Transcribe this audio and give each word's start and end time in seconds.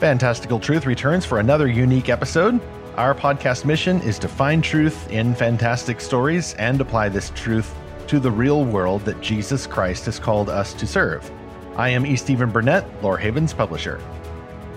Fantastical 0.00 0.58
Truth 0.58 0.86
returns 0.86 1.26
for 1.26 1.40
another 1.40 1.68
unique 1.68 2.08
episode. 2.08 2.58
Our 2.96 3.14
podcast 3.14 3.66
mission 3.66 4.00
is 4.00 4.18
to 4.20 4.28
find 4.28 4.64
truth 4.64 5.10
in 5.10 5.34
fantastic 5.34 6.00
stories 6.00 6.54
and 6.54 6.80
apply 6.80 7.10
this 7.10 7.30
truth 7.34 7.74
to 8.06 8.18
the 8.18 8.30
real 8.30 8.64
world 8.64 9.04
that 9.04 9.20
Jesus 9.20 9.66
Christ 9.66 10.06
has 10.06 10.18
called 10.18 10.48
us 10.48 10.72
to 10.72 10.86
serve. 10.86 11.30
I 11.76 11.90
am 11.90 12.06
E. 12.06 12.16
Stephen 12.16 12.50
Burnett, 12.50 12.86
Lorehaven's 13.02 13.52
publisher. 13.52 14.00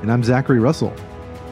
And 0.01 0.11
I'm 0.11 0.25
Zachary 0.25 0.59
Russell. 0.59 0.93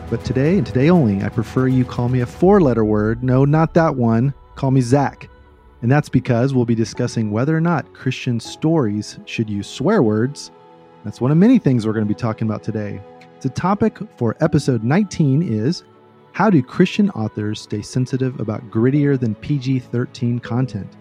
But 0.09 0.25
today 0.25 0.57
and 0.57 0.67
today 0.67 0.89
only, 0.89 1.23
I 1.23 1.29
prefer 1.29 1.69
you 1.69 1.85
call 1.85 2.09
me 2.09 2.19
a 2.19 2.25
four 2.25 2.59
letter 2.59 2.83
word. 2.83 3.23
No, 3.23 3.45
not 3.45 3.73
that 3.75 3.95
one. 3.95 4.33
Call 4.55 4.71
me 4.71 4.81
Zach. 4.81 5.29
And 5.81 5.89
that's 5.89 6.09
because 6.09 6.53
we'll 6.53 6.65
be 6.65 6.75
discussing 6.75 7.31
whether 7.31 7.55
or 7.55 7.61
not 7.61 7.93
Christian 7.93 8.37
stories 8.37 9.17
should 9.23 9.49
use 9.49 9.67
swear 9.67 10.03
words. 10.03 10.51
That's 11.05 11.21
one 11.21 11.31
of 11.31 11.37
many 11.37 11.57
things 11.57 11.87
we're 11.87 11.93
going 11.93 12.05
to 12.05 12.13
be 12.13 12.19
talking 12.19 12.49
about 12.49 12.63
today. 12.63 13.01
The 13.41 13.49
topic 13.49 13.97
for 14.17 14.37
episode 14.39 14.83
19 14.83 15.41
is 15.41 15.83
How 16.33 16.51
do 16.51 16.61
Christian 16.61 17.09
authors 17.09 17.59
stay 17.59 17.81
sensitive 17.81 18.39
about 18.39 18.69
grittier 18.69 19.19
than 19.19 19.33
PG 19.33 19.79
13 19.79 20.37
content? 20.37 20.95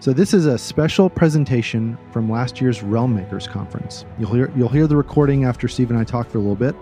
So, 0.00 0.14
this 0.14 0.32
is 0.32 0.46
a 0.46 0.56
special 0.56 1.10
presentation 1.10 1.98
from 2.10 2.30
last 2.30 2.58
year's 2.58 2.82
Realm 2.82 3.14
Makers 3.14 3.46
conference. 3.46 4.06
You'll 4.18 4.32
hear, 4.32 4.50
you'll 4.56 4.70
hear 4.70 4.86
the 4.86 4.96
recording 4.96 5.44
after 5.44 5.68
Steve 5.68 5.90
and 5.90 5.98
I 5.98 6.04
talk 6.04 6.30
for 6.30 6.38
a 6.38 6.40
little 6.40 6.56
bit. 6.56 6.74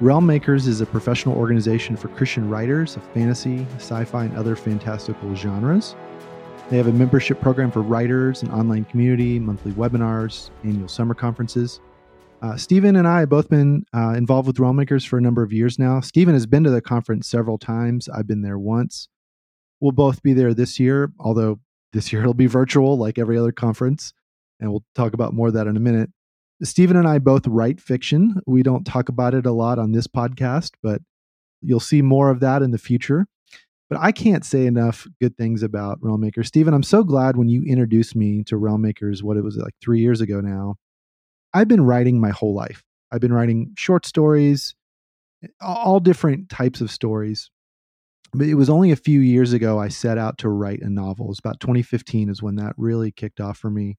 Realm 0.00 0.24
Makers 0.24 0.66
is 0.66 0.80
a 0.80 0.86
professional 0.86 1.36
organization 1.36 1.94
for 1.94 2.08
Christian 2.08 2.48
writers 2.48 2.96
of 2.96 3.02
fantasy, 3.12 3.66
sci 3.76 4.04
fi, 4.06 4.24
and 4.24 4.38
other 4.38 4.56
fantastical 4.56 5.34
genres. 5.34 5.94
They 6.70 6.78
have 6.78 6.86
a 6.86 6.92
membership 6.92 7.38
program 7.42 7.70
for 7.70 7.82
writers, 7.82 8.42
an 8.42 8.50
online 8.50 8.86
community, 8.86 9.38
monthly 9.38 9.72
webinars, 9.72 10.48
annual 10.64 10.88
summer 10.88 11.12
conferences. 11.12 11.80
Uh, 12.42 12.56
Stephen 12.56 12.96
and 12.96 13.08
I 13.08 13.20
have 13.20 13.30
both 13.30 13.48
been 13.48 13.86
uh, 13.94 14.12
involved 14.14 14.46
with 14.46 14.58
Realm 14.58 14.76
Makers 14.76 15.04
for 15.04 15.16
a 15.16 15.22
number 15.22 15.42
of 15.42 15.52
years 15.52 15.78
now. 15.78 16.00
Stephen 16.00 16.34
has 16.34 16.46
been 16.46 16.64
to 16.64 16.70
the 16.70 16.82
conference 16.82 17.26
several 17.26 17.56
times. 17.56 18.08
I've 18.10 18.26
been 18.26 18.42
there 18.42 18.58
once. 18.58 19.08
We'll 19.80 19.92
both 19.92 20.22
be 20.22 20.34
there 20.34 20.52
this 20.52 20.78
year, 20.78 21.12
although 21.18 21.60
this 21.92 22.12
year 22.12 22.20
it'll 22.22 22.34
be 22.34 22.46
virtual 22.46 22.98
like 22.98 23.18
every 23.18 23.38
other 23.38 23.52
conference. 23.52 24.12
And 24.60 24.70
we'll 24.70 24.84
talk 24.94 25.14
about 25.14 25.32
more 25.32 25.48
of 25.48 25.54
that 25.54 25.66
in 25.66 25.76
a 25.76 25.80
minute. 25.80 26.10
Stephen 26.62 26.96
and 26.96 27.08
I 27.08 27.18
both 27.18 27.46
write 27.46 27.80
fiction. 27.80 28.40
We 28.46 28.62
don't 28.62 28.84
talk 28.84 29.08
about 29.08 29.34
it 29.34 29.46
a 29.46 29.52
lot 29.52 29.78
on 29.78 29.92
this 29.92 30.06
podcast, 30.06 30.72
but 30.82 31.02
you'll 31.60 31.80
see 31.80 32.00
more 32.00 32.30
of 32.30 32.40
that 32.40 32.62
in 32.62 32.70
the 32.70 32.78
future. 32.78 33.26
But 33.88 34.00
I 34.00 34.12
can't 34.12 34.44
say 34.44 34.66
enough 34.66 35.06
good 35.20 35.36
things 35.36 35.62
about 35.62 35.98
Realm 36.00 36.20
Makers. 36.20 36.48
Stephen, 36.48 36.74
I'm 36.74 36.82
so 36.82 37.04
glad 37.04 37.36
when 37.36 37.48
you 37.48 37.62
introduced 37.62 38.16
me 38.16 38.42
to 38.44 38.56
Realm 38.56 38.82
Makers, 38.82 39.22
what 39.22 39.36
it 39.36 39.44
was 39.44 39.56
like 39.56 39.74
three 39.80 40.00
years 40.00 40.20
ago 40.20 40.40
now 40.40 40.76
I've 41.56 41.68
been 41.68 41.80
writing 41.80 42.20
my 42.20 42.28
whole 42.28 42.52
life. 42.52 42.84
I've 43.10 43.22
been 43.22 43.32
writing 43.32 43.72
short 43.78 44.04
stories, 44.04 44.74
all 45.58 46.00
different 46.00 46.50
types 46.50 46.82
of 46.82 46.90
stories. 46.90 47.50
But 48.34 48.48
it 48.48 48.56
was 48.56 48.68
only 48.68 48.90
a 48.90 48.96
few 48.96 49.20
years 49.20 49.54
ago 49.54 49.78
I 49.78 49.88
set 49.88 50.18
out 50.18 50.36
to 50.38 50.50
write 50.50 50.82
a 50.82 50.90
novel. 50.90 51.24
It 51.24 51.28
was 51.28 51.38
about 51.38 51.60
2015 51.60 52.28
is 52.28 52.42
when 52.42 52.56
that 52.56 52.74
really 52.76 53.10
kicked 53.10 53.40
off 53.40 53.56
for 53.56 53.70
me. 53.70 53.96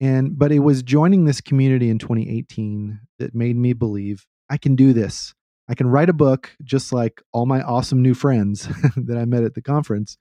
And 0.00 0.38
but 0.38 0.52
it 0.52 0.60
was 0.60 0.82
joining 0.82 1.26
this 1.26 1.42
community 1.42 1.90
in 1.90 1.98
2018 1.98 2.98
that 3.18 3.34
made 3.34 3.56
me 3.56 3.74
believe 3.74 4.24
I 4.48 4.56
can 4.56 4.74
do 4.74 4.94
this. 4.94 5.34
I 5.68 5.74
can 5.74 5.86
write 5.86 6.08
a 6.08 6.14
book 6.14 6.56
just 6.64 6.94
like 6.94 7.20
all 7.34 7.44
my 7.44 7.60
awesome 7.60 8.00
new 8.00 8.14
friends 8.14 8.68
that 8.96 9.18
I 9.18 9.26
met 9.26 9.44
at 9.44 9.52
the 9.52 9.62
conference. 9.62 10.16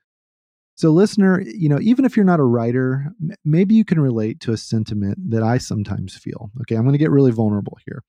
So, 0.76 0.90
listener, 0.90 1.42
you 1.42 1.70
know, 1.70 1.80
even 1.82 2.04
if 2.04 2.16
you're 2.16 2.26
not 2.26 2.40
a 2.40 2.44
writer, 2.44 3.14
maybe 3.46 3.76
you 3.76 3.86
can 3.86 4.00
relate 4.00 4.40
to 4.42 4.52
a 4.52 4.58
sentiment 4.58 5.18
that 5.30 5.44
I 5.44 5.60
sometimes 5.60 6.16
feel. 6.16 6.52
Okay, 6.62 6.76
I'm 6.76 6.84
going 6.84 6.94
to 6.94 7.00
get 7.00 7.12
really 7.12 7.32
vulnerable 7.32 7.78
here. 7.86 8.04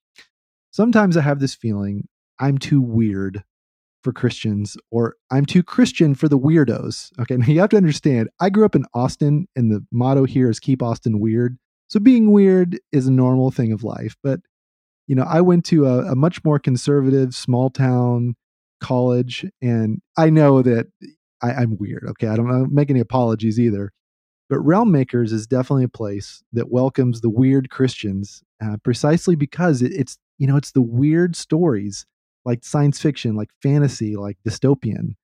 Sometimes 0.71 1.17
I 1.17 1.21
have 1.21 1.41
this 1.41 1.55
feeling 1.55 2.09
I'm 2.39 2.59
too 2.59 2.81
weird 2.81 3.45
for 4.03 4.13
Christians 4.13 4.77
or 4.91 5.17
I'm 5.31 5.47
too 5.47 5.63
Christian 5.63 6.15
for 6.15 6.29
the 6.29 6.39
weirdos. 6.39 7.11
Okay, 7.21 7.37
now 7.39 7.47
you 7.47 7.61
have 7.61 7.71
to 7.71 7.77
understand, 7.77 8.29
I 8.41 8.51
grew 8.51 8.65
up 8.65 8.75
in 8.75 8.87
Austin 8.95 9.47
and 9.55 9.71
the 9.71 9.85
motto 9.93 10.25
here 10.25 10.49
is 10.49 10.59
keep 10.59 10.83
Austin 10.83 11.21
weird. 11.21 11.59
So, 11.89 12.01
being 12.01 12.33
weird 12.33 12.81
is 12.93 13.07
a 13.07 13.13
normal 13.13 13.51
thing 13.51 13.73
of 13.73 13.85
life. 13.85 14.17
But, 14.23 14.41
you 15.07 15.15
know, 15.15 15.25
I 15.25 15.43
went 15.43 15.67
to 15.67 15.87
a, 15.87 16.13
a 16.13 16.17
much 16.17 16.43
more 16.45 16.59
conservative 16.59 17.35
small 17.35 17.69
town 17.69 18.37
college 18.81 19.47
and 19.63 20.01
I 20.17 20.31
know 20.31 20.61
that 20.63 20.87
I, 21.51 21.63
am 21.63 21.77
weird. 21.79 22.05
Okay. 22.11 22.29
I 22.29 22.37
don't, 22.37 22.49
I 22.49 22.59
don't 22.59 22.73
make 22.73 22.91
any 22.91 23.01
apologies 23.01 23.59
either. 23.59 23.93
But 24.49 24.61
Realm 24.61 24.93
Makers 24.93 25.33
is 25.33 25.47
definitely 25.47 25.85
a 25.85 25.89
place 25.89 26.43
that 26.53 26.71
welcomes 26.71 27.21
the 27.21 27.31
weird 27.31 27.71
Christians 27.71 28.43
uh, 28.63 28.77
precisely 28.83 29.37
because 29.37 29.83
it, 29.83 29.93
it's, 29.93 30.19
you 30.39 30.47
know, 30.47 30.57
it's 30.57 30.73
the 30.73 30.83
weird 30.83 31.35
stories 31.35 32.07
like 32.45 32.63
science 32.63 33.01
fiction, 33.01 33.37
like 33.37 33.49
fantasy, 33.63 34.17
like 34.17 34.37
dystopian 34.47 35.15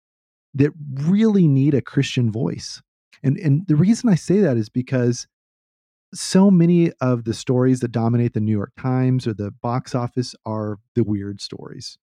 that 0.54 0.72
really 0.94 1.46
need 1.46 1.74
a 1.74 1.82
Christian 1.82 2.32
voice. 2.32 2.80
And, 3.22 3.36
and 3.36 3.66
the 3.66 3.76
reason 3.76 4.08
I 4.08 4.14
say 4.14 4.40
that 4.40 4.56
is 4.56 4.70
because 4.70 5.26
so 6.14 6.50
many 6.50 6.90
of 7.00 7.24
the 7.24 7.34
stories 7.34 7.80
that 7.80 7.92
dominate 7.92 8.32
the 8.32 8.40
New 8.40 8.52
York 8.52 8.72
Times 8.78 9.26
or 9.26 9.34
the 9.34 9.50
box 9.50 9.94
office 9.94 10.34
are 10.46 10.78
the 10.94 11.04
weird 11.04 11.40
stories. 11.40 11.98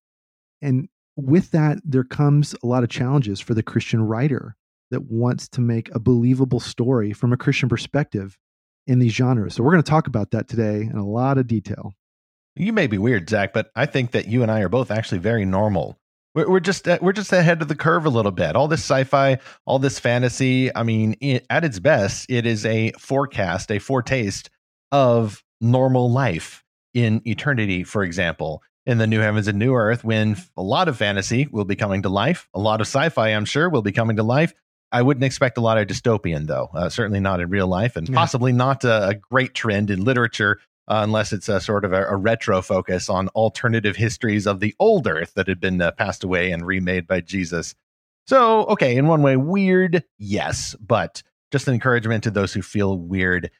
And 0.62 0.88
with 1.18 1.50
that, 1.50 1.78
there 1.84 2.04
comes 2.04 2.54
a 2.62 2.66
lot 2.66 2.84
of 2.84 2.90
challenges 2.90 3.40
for 3.40 3.52
the 3.52 3.62
Christian 3.62 4.02
writer 4.02 4.56
that 4.90 5.10
wants 5.10 5.48
to 5.48 5.60
make 5.60 5.92
a 5.94 5.98
believable 5.98 6.60
story 6.60 7.12
from 7.12 7.32
a 7.32 7.36
Christian 7.36 7.68
perspective 7.68 8.38
in 8.86 9.00
these 9.00 9.12
genres. 9.12 9.54
So 9.54 9.62
we're 9.62 9.72
going 9.72 9.82
to 9.82 9.90
talk 9.90 10.06
about 10.06 10.30
that 10.30 10.48
today 10.48 10.82
in 10.82 10.96
a 10.96 11.06
lot 11.06 11.36
of 11.36 11.46
detail. 11.46 11.92
You 12.56 12.72
may 12.72 12.86
be 12.86 12.98
weird, 12.98 13.28
Zach, 13.28 13.52
but 13.52 13.70
I 13.76 13.86
think 13.86 14.12
that 14.12 14.28
you 14.28 14.42
and 14.42 14.50
I 14.50 14.60
are 14.60 14.68
both 14.68 14.90
actually 14.90 15.18
very 15.18 15.44
normal. 15.44 15.98
We're, 16.34 16.48
we're 16.48 16.60
just 16.60 16.86
uh, 16.88 16.98
we're 17.02 17.12
just 17.12 17.32
ahead 17.32 17.62
of 17.62 17.68
the 17.68 17.74
curve 17.74 18.06
a 18.06 18.10
little 18.10 18.32
bit. 18.32 18.56
All 18.56 18.68
this 18.68 18.80
sci-fi, 18.80 19.38
all 19.66 19.78
this 19.78 19.98
fantasy. 19.98 20.74
I 20.74 20.82
mean, 20.84 21.16
it, 21.20 21.46
at 21.50 21.64
its 21.64 21.78
best, 21.78 22.30
it 22.30 22.46
is 22.46 22.64
a 22.64 22.92
forecast, 22.92 23.70
a 23.70 23.78
foretaste 23.78 24.50
of 24.92 25.42
normal 25.60 26.10
life 26.10 26.64
in 26.94 27.22
eternity. 27.26 27.84
For 27.84 28.02
example, 28.02 28.62
in 28.88 28.96
the 28.96 29.06
new 29.06 29.20
heavens 29.20 29.46
and 29.46 29.58
new 29.58 29.74
earth 29.74 30.02
when 30.02 30.34
a 30.56 30.62
lot 30.62 30.88
of 30.88 30.96
fantasy 30.96 31.46
will 31.52 31.66
be 31.66 31.76
coming 31.76 32.02
to 32.02 32.08
life. 32.08 32.48
A 32.54 32.58
lot 32.58 32.80
of 32.80 32.86
sci 32.86 33.10
fi, 33.10 33.28
I'm 33.28 33.44
sure, 33.44 33.68
will 33.68 33.82
be 33.82 33.92
coming 33.92 34.16
to 34.16 34.22
life. 34.22 34.54
I 34.90 35.02
wouldn't 35.02 35.24
expect 35.24 35.58
a 35.58 35.60
lot 35.60 35.76
of 35.76 35.86
dystopian, 35.86 36.46
though. 36.46 36.70
Uh, 36.72 36.88
certainly 36.88 37.20
not 37.20 37.40
in 37.40 37.50
real 37.50 37.66
life, 37.66 37.96
and 37.96 38.08
yeah. 38.08 38.14
possibly 38.14 38.50
not 38.50 38.84
a, 38.84 39.08
a, 39.08 39.14
great 39.14 39.52
trend 39.52 39.90
in 39.90 40.02
literature 40.02 40.58
uh, 40.88 41.00
unless 41.02 41.34
it's 41.34 41.50
a 41.50 41.60
sort 41.60 41.84
of 41.84 41.92
a, 41.92 42.06
a, 42.06 42.16
retro 42.16 42.62
focus 42.62 43.10
on 43.10 43.28
alternative 43.28 43.94
histories 43.94 44.46
of 44.46 44.60
the 44.60 44.74
old 44.78 45.06
Earth 45.06 45.34
that 45.34 45.48
had 45.48 45.60
been 45.60 45.82
uh, 45.82 45.90
passed 45.90 46.24
away 46.24 46.50
and 46.50 46.66
remade 46.66 47.06
by 47.06 47.20
Jesus. 47.20 47.74
So, 48.26 48.64
okay, 48.64 48.96
in 48.96 49.06
one 49.06 49.20
way, 49.20 49.36
weird, 49.36 50.02
yes, 50.16 50.74
but 50.80 51.22
just 51.52 51.68
an 51.68 51.74
encouragement 51.74 52.24
to 52.24 52.30
those 52.30 52.54
who 52.54 52.62
feel 52.62 52.96
weird 52.96 53.50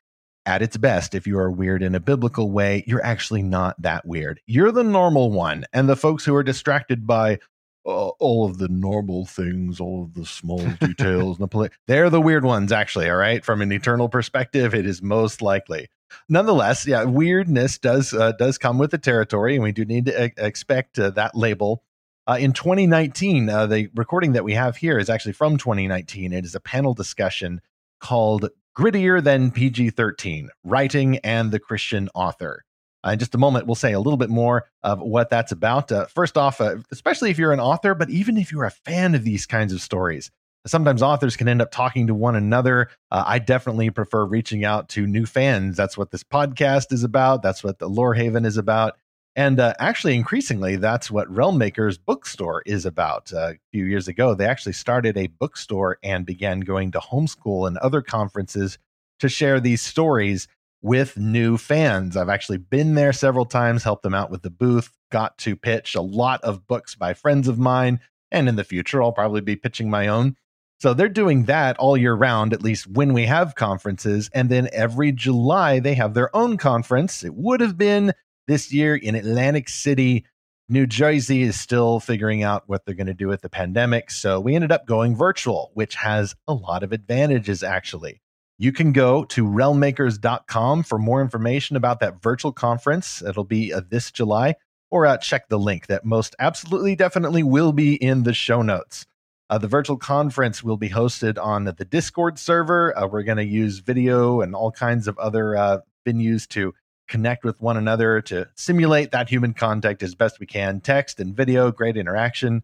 at 0.48 0.62
its 0.62 0.78
best, 0.78 1.14
if 1.14 1.26
you 1.26 1.38
are 1.38 1.50
weird 1.50 1.82
in 1.82 1.94
a 1.94 2.00
biblical 2.00 2.50
way, 2.50 2.82
you're 2.86 3.04
actually 3.04 3.42
not 3.42 3.80
that 3.82 4.06
weird. 4.06 4.40
You're 4.46 4.72
the 4.72 4.82
normal 4.82 5.30
one. 5.30 5.66
And 5.74 5.86
the 5.86 5.94
folks 5.94 6.24
who 6.24 6.34
are 6.34 6.42
distracted 6.42 7.06
by 7.06 7.38
uh, 7.84 8.08
all 8.18 8.46
of 8.46 8.56
the 8.56 8.68
normal 8.68 9.26
things, 9.26 9.78
all 9.78 10.04
of 10.04 10.14
the 10.14 10.24
small 10.24 10.66
details, 10.80 11.38
they're 11.86 12.08
the 12.08 12.20
weird 12.20 12.46
ones, 12.46 12.72
actually. 12.72 13.10
All 13.10 13.16
right. 13.16 13.44
From 13.44 13.60
an 13.60 13.70
eternal 13.70 14.08
perspective, 14.08 14.74
it 14.74 14.86
is 14.86 15.02
most 15.02 15.42
likely. 15.42 15.88
Nonetheless, 16.30 16.86
yeah, 16.86 17.04
weirdness 17.04 17.76
does 17.76 18.14
uh, 18.14 18.32
does 18.32 18.56
come 18.56 18.78
with 18.78 18.90
the 18.90 18.96
territory, 18.96 19.54
and 19.54 19.62
we 19.62 19.72
do 19.72 19.84
need 19.84 20.06
to 20.06 20.32
expect 20.38 20.98
uh, 20.98 21.10
that 21.10 21.34
label. 21.34 21.82
Uh, 22.26 22.38
in 22.40 22.54
2019, 22.54 23.50
uh, 23.50 23.66
the 23.66 23.90
recording 23.94 24.32
that 24.32 24.44
we 24.44 24.54
have 24.54 24.78
here 24.78 24.98
is 24.98 25.10
actually 25.10 25.32
from 25.32 25.58
2019. 25.58 26.32
It 26.32 26.46
is 26.46 26.54
a 26.54 26.60
panel 26.60 26.94
discussion 26.94 27.60
called 28.00 28.48
grittier 28.78 29.22
than 29.22 29.50
PG 29.50 29.90
13, 29.90 30.50
writing 30.62 31.18
and 31.18 31.50
the 31.50 31.58
Christian 31.58 32.08
author. 32.14 32.64
Uh, 33.04 33.10
in 33.10 33.18
just 33.18 33.34
a 33.34 33.38
moment, 33.38 33.66
we'll 33.66 33.74
say 33.74 33.92
a 33.92 33.98
little 33.98 34.16
bit 34.16 34.30
more 34.30 34.66
of 34.84 35.00
what 35.00 35.30
that's 35.30 35.50
about. 35.50 35.90
Uh, 35.90 36.06
first 36.06 36.38
off, 36.38 36.60
uh, 36.60 36.76
especially 36.92 37.30
if 37.30 37.38
you're 37.38 37.52
an 37.52 37.58
author, 37.58 37.96
but 37.96 38.08
even 38.08 38.36
if 38.36 38.52
you're 38.52 38.64
a 38.64 38.70
fan 38.70 39.16
of 39.16 39.24
these 39.24 39.46
kinds 39.46 39.72
of 39.72 39.80
stories, 39.80 40.30
sometimes 40.64 41.02
authors 41.02 41.36
can 41.36 41.48
end 41.48 41.60
up 41.60 41.72
talking 41.72 42.06
to 42.06 42.14
one 42.14 42.36
another. 42.36 42.88
Uh, 43.10 43.24
I 43.26 43.40
definitely 43.40 43.90
prefer 43.90 44.24
reaching 44.24 44.64
out 44.64 44.88
to 44.90 45.08
new 45.08 45.26
fans. 45.26 45.76
That's 45.76 45.98
what 45.98 46.12
this 46.12 46.22
podcast 46.22 46.92
is 46.92 47.02
about. 47.02 47.42
That's 47.42 47.64
what 47.64 47.80
the 47.80 47.88
Lorehaven 47.88 48.46
is 48.46 48.56
about. 48.56 48.94
And 49.38 49.60
uh, 49.60 49.72
actually, 49.78 50.16
increasingly, 50.16 50.74
that's 50.74 51.12
what 51.12 51.32
Realm 51.32 51.58
Makers 51.58 51.96
Bookstore 51.96 52.60
is 52.66 52.84
about. 52.84 53.32
Uh, 53.32 53.50
a 53.50 53.58
few 53.70 53.84
years 53.84 54.08
ago, 54.08 54.34
they 54.34 54.44
actually 54.44 54.72
started 54.72 55.16
a 55.16 55.28
bookstore 55.28 55.96
and 56.02 56.26
began 56.26 56.58
going 56.58 56.90
to 56.90 56.98
homeschool 56.98 57.68
and 57.68 57.78
other 57.78 58.02
conferences 58.02 58.78
to 59.20 59.28
share 59.28 59.60
these 59.60 59.80
stories 59.80 60.48
with 60.82 61.16
new 61.16 61.56
fans. 61.56 62.16
I've 62.16 62.28
actually 62.28 62.58
been 62.58 62.96
there 62.96 63.12
several 63.12 63.44
times, 63.44 63.84
helped 63.84 64.02
them 64.02 64.12
out 64.12 64.28
with 64.28 64.42
the 64.42 64.50
booth, 64.50 64.90
got 65.12 65.38
to 65.38 65.54
pitch 65.54 65.94
a 65.94 66.02
lot 66.02 66.42
of 66.42 66.66
books 66.66 66.96
by 66.96 67.14
friends 67.14 67.46
of 67.46 67.60
mine. 67.60 68.00
And 68.32 68.48
in 68.48 68.56
the 68.56 68.64
future, 68.64 69.00
I'll 69.00 69.12
probably 69.12 69.40
be 69.40 69.54
pitching 69.54 69.88
my 69.88 70.08
own. 70.08 70.34
So 70.80 70.94
they're 70.94 71.08
doing 71.08 71.44
that 71.44 71.76
all 71.78 71.96
year 71.96 72.14
round, 72.14 72.52
at 72.52 72.64
least 72.64 72.88
when 72.88 73.12
we 73.12 73.26
have 73.26 73.54
conferences. 73.54 74.30
And 74.34 74.48
then 74.48 74.68
every 74.72 75.12
July, 75.12 75.78
they 75.78 75.94
have 75.94 76.14
their 76.14 76.34
own 76.34 76.56
conference. 76.56 77.22
It 77.22 77.34
would 77.34 77.60
have 77.60 77.78
been 77.78 78.14
this 78.48 78.72
year 78.72 78.96
in 78.96 79.14
Atlantic 79.14 79.68
City. 79.68 80.24
New 80.68 80.86
Jersey 80.86 81.42
is 81.42 81.58
still 81.58 82.00
figuring 82.00 82.42
out 82.42 82.64
what 82.66 82.84
they're 82.84 82.94
going 82.94 83.06
to 83.06 83.14
do 83.14 83.28
with 83.28 83.42
the 83.42 83.48
pandemic. 83.48 84.10
So 84.10 84.40
we 84.40 84.54
ended 84.54 84.72
up 84.72 84.86
going 84.86 85.14
virtual, 85.14 85.70
which 85.74 85.94
has 85.94 86.34
a 86.48 86.52
lot 86.52 86.82
of 86.82 86.92
advantages, 86.92 87.62
actually. 87.62 88.20
You 88.58 88.72
can 88.72 88.92
go 88.92 89.24
to 89.26 89.44
realmmakers.com 89.44 90.82
for 90.82 90.98
more 90.98 91.22
information 91.22 91.76
about 91.76 92.00
that 92.00 92.20
virtual 92.20 92.52
conference. 92.52 93.22
It'll 93.22 93.44
be 93.44 93.72
uh, 93.72 93.82
this 93.88 94.10
July, 94.10 94.56
or 94.90 95.06
uh, 95.06 95.16
check 95.18 95.48
the 95.48 95.58
link 95.58 95.86
that 95.86 96.04
most 96.04 96.34
absolutely 96.40 96.96
definitely 96.96 97.44
will 97.44 97.72
be 97.72 97.94
in 97.94 98.24
the 98.24 98.34
show 98.34 98.62
notes. 98.62 99.06
Uh, 99.48 99.58
the 99.58 99.68
virtual 99.68 99.96
conference 99.96 100.62
will 100.62 100.76
be 100.76 100.90
hosted 100.90 101.42
on 101.42 101.64
the 101.64 101.72
Discord 101.72 102.38
server. 102.38 102.96
Uh, 102.98 103.06
we're 103.06 103.22
going 103.22 103.38
to 103.38 103.46
use 103.46 103.78
video 103.78 104.40
and 104.40 104.54
all 104.54 104.72
kinds 104.72 105.08
of 105.08 105.16
other 105.18 105.56
uh, 105.56 105.78
venues 106.06 106.46
to 106.48 106.74
connect 107.08 107.44
with 107.44 107.60
one 107.60 107.76
another 107.76 108.20
to 108.22 108.48
simulate 108.54 109.10
that 109.10 109.28
human 109.28 109.54
contact 109.54 110.02
as 110.02 110.14
best 110.14 110.38
we 110.38 110.46
can. 110.46 110.80
Text 110.80 111.18
and 111.20 111.34
video, 111.34 111.72
great 111.72 111.96
interaction. 111.96 112.62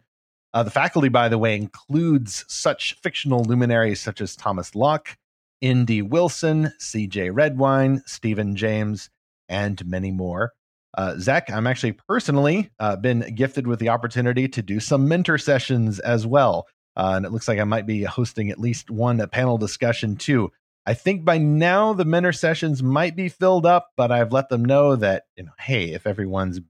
Uh, 0.53 0.63
the 0.63 0.71
faculty, 0.71 1.09
by 1.09 1.29
the 1.29 1.39
way, 1.39 1.57
includes 1.57 2.45
such 2.47 2.95
fictional 3.03 3.43
luminaries 3.43 4.01
such 4.01 4.21
as 4.21 4.37
Thomas 4.37 4.75
Locke, 4.75 5.17
Indy 5.61 6.01
Wilson, 6.03 6.73
C.J. 6.79 7.31
Redwine, 7.31 8.03
Stephen 8.07 8.55
James, 8.55 9.11
and 9.49 9.85
many 9.87 10.13
more. 10.13 10.53
Uh, 10.97 11.17
Zach, 11.19 11.51
I'm 11.51 11.67
actually 11.67 11.93
personally 11.93 12.71
uh, 12.79 12.95
been 12.97 13.35
gifted 13.35 13.67
with 13.67 13.81
the 13.81 13.89
opportunity 13.89 14.47
to 14.49 14.63
do 14.63 14.79
some 14.79 15.09
mentor 15.09 15.39
sessions 15.39 15.99
as 15.99 16.27
well. 16.27 16.69
Uh, 16.97 17.15
and 17.17 17.27
it 17.27 17.33
looks 17.33 17.49
like 17.49 17.59
I 17.59 17.65
might 17.65 17.87
be 17.87 18.05
hosting 18.05 18.51
at 18.51 18.61
least 18.61 18.91
one 18.91 19.27
panel 19.31 19.59
discussion 19.59 20.17
too. 20.17 20.53
I 20.87 20.95
think 20.95 21.25
by 21.25 21.39
now 21.39 21.95
the 21.95 22.05
mentor 22.05 22.33
sessions 22.33 22.83
might 22.83 23.17
be 23.17 23.29
filled 23.29 23.65
up, 23.65 23.91
but 23.97 24.13
I've 24.13 24.33
let 24.33 24.51
them 24.51 24.65
know 24.65 24.97
that, 24.97 25.25
you 25.37 25.45
know, 25.45 25.53
hey, 25.59 25.93
if 25.93 26.07
everyone's 26.07 26.61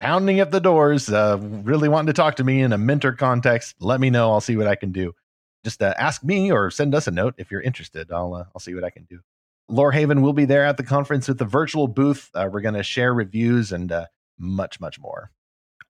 pounding 0.00 0.40
at 0.40 0.50
the 0.50 0.60
doors, 0.60 1.08
uh, 1.08 1.38
really 1.40 1.88
wanting 1.88 2.08
to 2.08 2.12
talk 2.12 2.36
to 2.36 2.44
me 2.44 2.60
in 2.60 2.72
a 2.72 2.78
mentor 2.78 3.12
context, 3.12 3.76
let 3.78 4.00
me 4.00 4.10
know. 4.10 4.32
I'll 4.32 4.40
see 4.40 4.56
what 4.56 4.66
I 4.66 4.74
can 4.74 4.90
do. 4.90 5.12
Just 5.64 5.80
uh, 5.80 5.94
ask 5.96 6.24
me 6.24 6.50
or 6.50 6.72
send 6.72 6.92
us 6.92 7.06
a 7.06 7.12
note 7.12 7.34
if 7.38 7.52
you're 7.52 7.60
interested. 7.60 8.10
I'll 8.10 8.34
uh, 8.34 8.44
I'll 8.52 8.60
see 8.60 8.74
what 8.74 8.82
I 8.82 8.90
can 8.90 9.04
do. 9.04 9.20
Lorehaven 9.70 10.20
will 10.20 10.32
be 10.32 10.44
there 10.44 10.66
at 10.66 10.76
the 10.76 10.82
conference 10.82 11.28
with 11.28 11.38
the 11.38 11.44
virtual 11.44 11.86
booth. 11.86 12.30
Uh, 12.34 12.48
we're 12.52 12.60
going 12.62 12.74
to 12.74 12.82
share 12.82 13.14
reviews 13.14 13.70
and 13.70 13.92
uh, 13.92 14.06
much 14.38 14.80
much 14.80 14.98
more. 14.98 15.30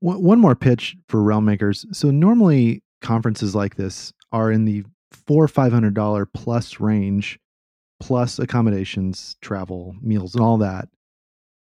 One 0.01 0.41
more 0.41 0.55
pitch 0.55 0.97
for 1.09 1.23
realm 1.23 1.47
makers. 1.47 1.87
So 1.93 2.11
normally 2.11 2.83
conferences 3.01 3.55
like 3.55 3.77
this 3.77 4.13
are 4.31 4.53
in 4.53 4.67
the 4.67 4.85
four 5.11 5.49
five 5.49 5.73
hundred 5.73 5.95
dollar 5.95 6.27
plus 6.27 6.79
range 6.79 7.39
plus 8.03 8.41
accommodations, 8.41 9.37
travel, 9.41 9.95
meals, 10.03 10.35
and 10.35 10.43
all 10.43 10.59
that. 10.59 10.89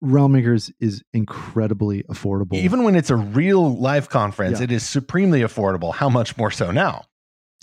Realm 0.02 0.32
Makers 0.32 0.72
is 0.80 1.04
incredibly 1.14 2.02
affordable. 2.04 2.56
Even 2.56 2.84
when 2.84 2.96
it's 2.96 3.12
a 3.12 3.16
real 3.16 3.78
live 3.78 4.10
conference, 4.10 4.58
yeah. 4.58 4.64
it 4.64 4.72
is 4.72 4.88
supremely 4.88 5.42
affordable. 5.42 5.94
How 5.94 6.10
much 6.10 6.36
more 6.38 6.50
so 6.50 6.72
now? 6.72 7.06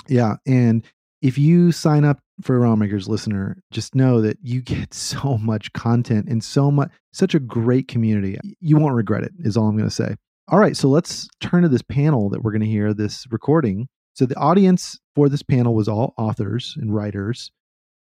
Yeah. 0.06 0.36
And 0.46 0.84
if 1.20 1.36
you 1.36 1.72
sign 1.72 2.04
up 2.04 2.20
for 2.40 2.60
Realm 2.60 2.78
Makers 2.78 3.08
listener, 3.08 3.60
just 3.72 3.96
know 3.96 4.20
that 4.20 4.38
you 4.40 4.62
get 4.62 4.94
so 4.94 5.36
much 5.38 5.72
content 5.72 6.28
and 6.28 6.42
so 6.42 6.70
much, 6.70 6.90
such 7.12 7.34
a 7.34 7.40
great 7.40 7.88
community. 7.88 8.38
You 8.60 8.76
won't 8.76 8.94
regret 8.94 9.24
it, 9.24 9.32
is 9.40 9.56
all 9.56 9.66
I'm 9.66 9.76
going 9.76 9.88
to 9.88 9.94
say. 9.94 10.14
All 10.46 10.60
right. 10.60 10.76
So 10.76 10.88
let's 10.88 11.28
turn 11.40 11.64
to 11.64 11.68
this 11.68 11.82
panel 11.82 12.30
that 12.30 12.42
we're 12.42 12.52
going 12.52 12.62
to 12.62 12.68
hear 12.68 12.94
this 12.94 13.26
recording. 13.30 13.88
So 14.14 14.26
the 14.26 14.36
audience 14.36 14.98
for 15.16 15.28
this 15.28 15.42
panel 15.42 15.74
was 15.74 15.88
all 15.88 16.14
authors 16.16 16.76
and 16.80 16.94
writers, 16.94 17.50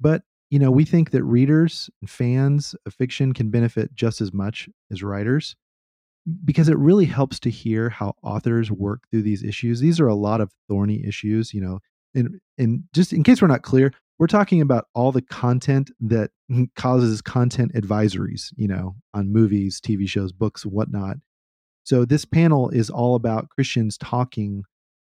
but 0.01 0.23
you 0.53 0.59
know, 0.59 0.71
we 0.71 0.85
think 0.85 1.13
that 1.13 1.25
readers 1.25 1.89
and 2.03 2.11
fans 2.11 2.75
of 2.85 2.93
fiction 2.93 3.33
can 3.33 3.49
benefit 3.49 3.95
just 3.95 4.21
as 4.21 4.35
much 4.35 4.69
as 4.91 5.03
writers 5.03 5.57
because 6.45 6.69
it 6.69 6.77
really 6.77 7.07
helps 7.07 7.41
to 7.41 7.49
hear 7.49 7.89
how 7.89 8.13
authors 8.23 8.71
work 8.71 9.05
through 9.11 9.23
these 9.23 9.43
issues. 9.43 9.81
These 9.81 9.99
are 9.99 10.09
a 10.09 10.15
lot 10.15 10.43
of 10.43 10.53
thorny 10.69 11.07
issues, 11.07 11.55
you 11.55 11.63
know, 11.63 11.81
and 12.15 12.39
and 12.59 12.85
just 12.93 13.15
in 13.15 13.23
case 13.23 13.41
we're 13.41 13.49
not 13.49 13.63
clear, 13.63 13.93
we're 14.19 14.27
talking 14.27 14.61
about 14.61 14.89
all 14.95 15.11
the 15.11 15.23
content 15.23 15.91
that 16.01 16.33
causes 16.77 17.23
content 17.23 17.73
advisories, 17.73 18.53
you 18.55 18.69
know, 18.69 18.97
on 19.15 19.33
movies, 19.33 19.81
TV 19.81 20.07
shows, 20.07 20.33
books, 20.33 20.67
whatnot. 20.67 21.17
So 21.85 22.05
this 22.05 22.27
panel 22.27 22.69
is 22.69 22.91
all 22.91 23.15
about 23.15 23.49
Christians 23.49 23.97
talking 23.97 24.65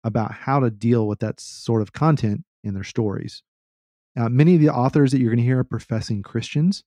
about 0.06 0.32
how 0.32 0.62
to 0.62 0.72
deal 0.72 1.10
with 1.10 1.20
that 1.20 1.42
sort 1.42 1.82
of 1.82 1.92
content 1.92 2.46
in 2.64 2.74
their 2.74 2.86
stories. 2.86 3.44
Uh, 4.18 4.30
many 4.30 4.56
of 4.56 4.62
the 4.62 4.70
authors 4.70 5.12
that 5.12 5.20
you're 5.20 5.32
going 5.32 5.40
to 5.40 5.44
hear 5.44 5.60
are 5.60 5.64
professing 5.64 6.24
Christians. 6.24 6.84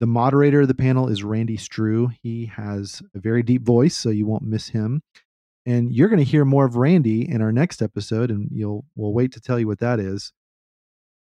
The 0.00 0.06
moderator 0.06 0.62
of 0.62 0.68
the 0.68 0.74
panel 0.74 1.08
is 1.08 1.24
Randy 1.24 1.56
Streu. 1.56 2.10
He 2.22 2.46
has 2.46 3.02
a 3.14 3.20
very 3.20 3.42
deep 3.42 3.62
voice, 3.62 3.96
so 3.96 4.10
you 4.10 4.26
won't 4.26 4.42
miss 4.42 4.68
him. 4.68 5.02
And 5.66 5.92
you're 5.92 6.08
going 6.08 6.18
to 6.18 6.30
hear 6.30 6.44
more 6.44 6.66
of 6.66 6.76
Randy 6.76 7.28
in 7.28 7.40
our 7.40 7.52
next 7.52 7.80
episode, 7.80 8.30
and 8.30 8.48
you'll 8.52 8.84
we'll 8.96 9.14
wait 9.14 9.32
to 9.32 9.40
tell 9.40 9.58
you 9.58 9.66
what 9.66 9.78
that 9.78 9.98
is. 9.98 10.32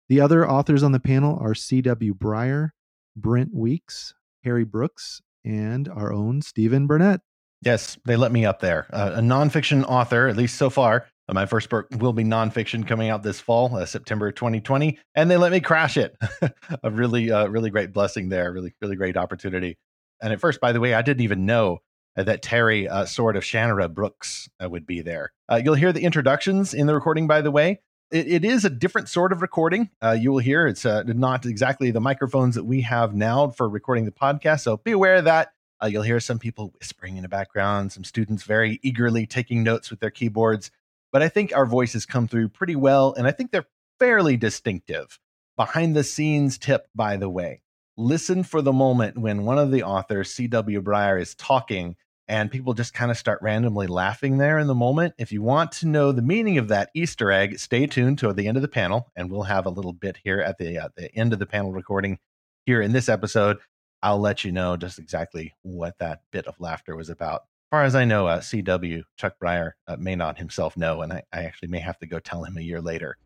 The 0.09 0.21
other 0.21 0.49
authors 0.49 0.83
on 0.83 0.93
the 0.93 1.01
panel 1.01 1.39
are 1.41 1.55
C.W. 1.55 2.15
Briar, 2.15 2.75
Brent 3.17 3.55
Weeks, 3.55 4.15
Terry 4.45 4.65
Brooks, 4.65 5.21
and 5.45 5.89
our 5.89 6.13
own 6.13 6.43
Stephen 6.43 6.87
Burnett. 6.87 7.21
Yes, 7.63 7.99
they 8.07 8.17
let 8.17 8.33
me 8.33 8.45
up 8.45 8.61
there. 8.61 8.87
Uh, 8.93 9.13
a 9.17 9.21
nonfiction 9.21 9.85
author, 9.85 10.29
at 10.29 10.37
least 10.37 10.57
so 10.57 10.71
far, 10.71 11.07
my 11.35 11.47
first 11.47 11.69
book 11.69 11.87
will 11.99 12.13
be 12.13 12.25
nonfiction 12.25 12.87
coming 12.87 13.09
out 13.09 13.23
this 13.23 13.41
fall, 13.41 13.77
uh, 13.77 13.87
September 13.87 14.33
2020, 14.33 14.99
and 15.15 15.31
they 15.31 15.37
let 15.37 15.53
me 15.53 15.61
crash 15.61 15.97
it. 15.97 16.17
a 16.83 16.91
really, 16.91 17.31
uh, 17.31 17.47
really 17.47 17.71
great 17.71 17.93
blessing 17.93 18.29
there. 18.29 18.53
Really, 18.53 18.75
really 18.81 18.97
great 18.97 19.17
opportunity. 19.17 19.79
And 20.21 20.33
at 20.33 20.41
first, 20.41 20.61
by 20.61 20.73
the 20.73 20.81
way, 20.81 20.95
I 20.95 21.03
didn't 21.03 21.23
even 21.23 21.47
know 21.47 21.79
uh, 22.17 22.25
that 22.25 22.43
Terry, 22.43 22.89
uh, 22.89 23.05
Sword 23.05 23.37
of 23.37 23.45
Shannara 23.45 23.93
Brooks, 23.93 24.49
uh, 24.63 24.69
would 24.69 24.87
be 24.87 25.03
there. 25.03 25.33
you'll 25.63 25.75
hear 25.75 25.93
the 25.93 26.03
introductions 26.03 26.75
in 26.75 26.87
the 26.87 26.95
recording, 26.95 27.27
by 27.27 27.41
the 27.43 27.51
way. 27.51 27.81
it, 28.11 28.27
it 28.27 28.45
is 28.45 28.65
a 28.65 28.71
different 28.71 29.09
sort 29.09 29.33
of 29.33 29.43
recording. 29.43 29.91
you 30.19 30.33
will 30.33 30.39
hear 30.39 30.67
it's 30.67 30.85
not 30.85 31.47
exactly 31.47 31.91
the 31.91 32.01
microphones 32.01 32.55
that 32.55 32.65
we 32.65 32.81
have 32.81 33.15
now 33.15 33.51
for 33.51 33.69
recording 33.69 34.05
the 34.05 34.11
podcast. 34.11 34.61
So 34.61 34.79
be 34.79 34.93
aware 34.93 35.17
of 35.17 35.25
that. 35.25 35.53
you'll 35.87 36.03
hear 36.03 36.19
some 36.19 36.39
people 36.39 36.73
whispering 36.79 37.17
in 37.17 37.23
the 37.23 37.29
background, 37.29 37.93
some 37.93 38.05
students 38.05 38.43
very 38.43 38.81
eagerly 38.83 39.27
taking 39.27 39.63
notes 39.63 39.91
with 39.91 40.01
their 40.01 40.11
keyboards 40.11 40.71
but 41.13 41.23
I 41.23 41.29
think 41.29 41.55
our 41.55 41.67
voices 41.67 42.07
come 42.07 42.29
through 42.29 42.49
pretty 42.51 42.77
well, 42.77 43.15
and 43.17 43.27
I 43.27 43.33
think 43.33 43.51
they're 43.51 43.67
fairly 43.99 44.37
distinctive. 44.37 45.19
Behind 45.57 45.95
the 45.95 46.05
scenes 46.05 46.59
tip, 46.59 46.87
by 46.95 47.17
the 47.17 47.29
way 47.29 47.63
listen 48.01 48.43
for 48.43 48.63
the 48.63 48.73
moment 48.73 49.19
when 49.19 49.45
one 49.45 49.59
of 49.59 49.71
the 49.71 49.83
authors, 49.83 50.33
C.W. 50.33 50.81
Briar, 50.81 51.19
is 51.19 51.35
talking 51.35 51.97
and 52.27 52.51
people 52.51 52.75
just 52.75 52.95
kind 52.95 53.11
of 53.11 53.19
start 53.19 53.43
randomly 53.43 53.89
laughing 53.89 54.39
there 54.39 54.59
in 54.59 54.69
the 54.69 54.75
moment. 54.75 55.15
If 55.19 55.33
you 55.33 55.43
want 55.43 55.73
to 55.73 55.89
know 55.89 56.13
the 56.13 56.23
meaning 56.23 56.59
of 56.59 56.69
that 56.69 56.91
Easter 56.95 57.33
egg, 57.33 57.59
stay 57.59 57.87
tuned 57.87 58.19
to 58.21 58.33
the 58.33 58.47
end 58.47 58.57
of 58.57 58.63
the 58.63 58.69
panel, 58.69 59.11
and 59.17 59.31
we'll 59.31 59.43
have 59.43 59.67
a 59.67 59.71
little 59.71 59.93
bit 59.93 60.19
here 60.23 60.41
at 60.41 60.57
the, 60.57 60.79
uh, 60.79 60.89
the 60.97 61.13
end 61.15 61.33
of 61.33 61.41
the 61.41 61.47
panel 61.47 61.73
recording 61.73 62.19
here 62.67 62.81
in 62.81 62.93
this 62.93 63.09
episode. 63.09 63.59
I'll 64.01 64.21
let 64.21 64.45
you 64.45 64.53
know 64.53 64.77
just 64.77 64.99
exactly 64.99 65.55
what 65.63 65.99
that 65.99 66.23
bit 66.31 66.47
of 66.47 66.61
laughter 66.61 66.95
was 66.95 67.11
about 67.11 67.43
far 67.71 67.85
as 67.85 67.95
I 67.95 68.05
know, 68.05 68.27
uh, 68.27 68.41
CW 68.41 69.05
Chuck 69.17 69.35
Briar 69.39 69.77
uh, 69.87 69.97
may 69.97 70.17
not 70.17 70.39
himself 70.39 70.77
know, 70.77 71.03
and 71.03 71.13
I, 71.13 71.23
I 71.33 71.45
actually 71.45 71.69
may 71.69 71.79
have 71.79 71.99
to 72.01 72.07
go 72.07 72.19
tell 72.19 72.45
him 72.45 72.57
a 72.57 72.61
year 72.61 72.81
later. 72.81 73.17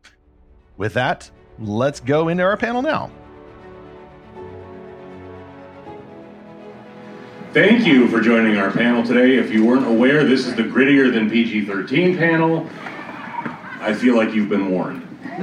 With 0.76 0.94
that, 0.94 1.30
let's 1.58 2.00
go 2.00 2.28
into 2.28 2.42
our 2.42 2.56
panel 2.56 2.82
now. 2.82 3.10
Thank 7.54 7.86
you 7.86 8.08
for 8.08 8.20
joining 8.20 8.56
our 8.56 8.72
panel 8.72 9.04
today. 9.04 9.36
If 9.36 9.52
you 9.52 9.64
weren't 9.64 9.86
aware, 9.86 10.24
this 10.24 10.46
is 10.46 10.56
the 10.56 10.64
grittier 10.64 11.12
than 11.12 11.30
PG 11.30 11.66
13 11.66 12.18
panel. 12.18 12.68
I 13.80 13.94
feel 13.94 14.16
like 14.16 14.34
you've 14.34 14.48
been 14.48 14.70
warned. 14.70 15.02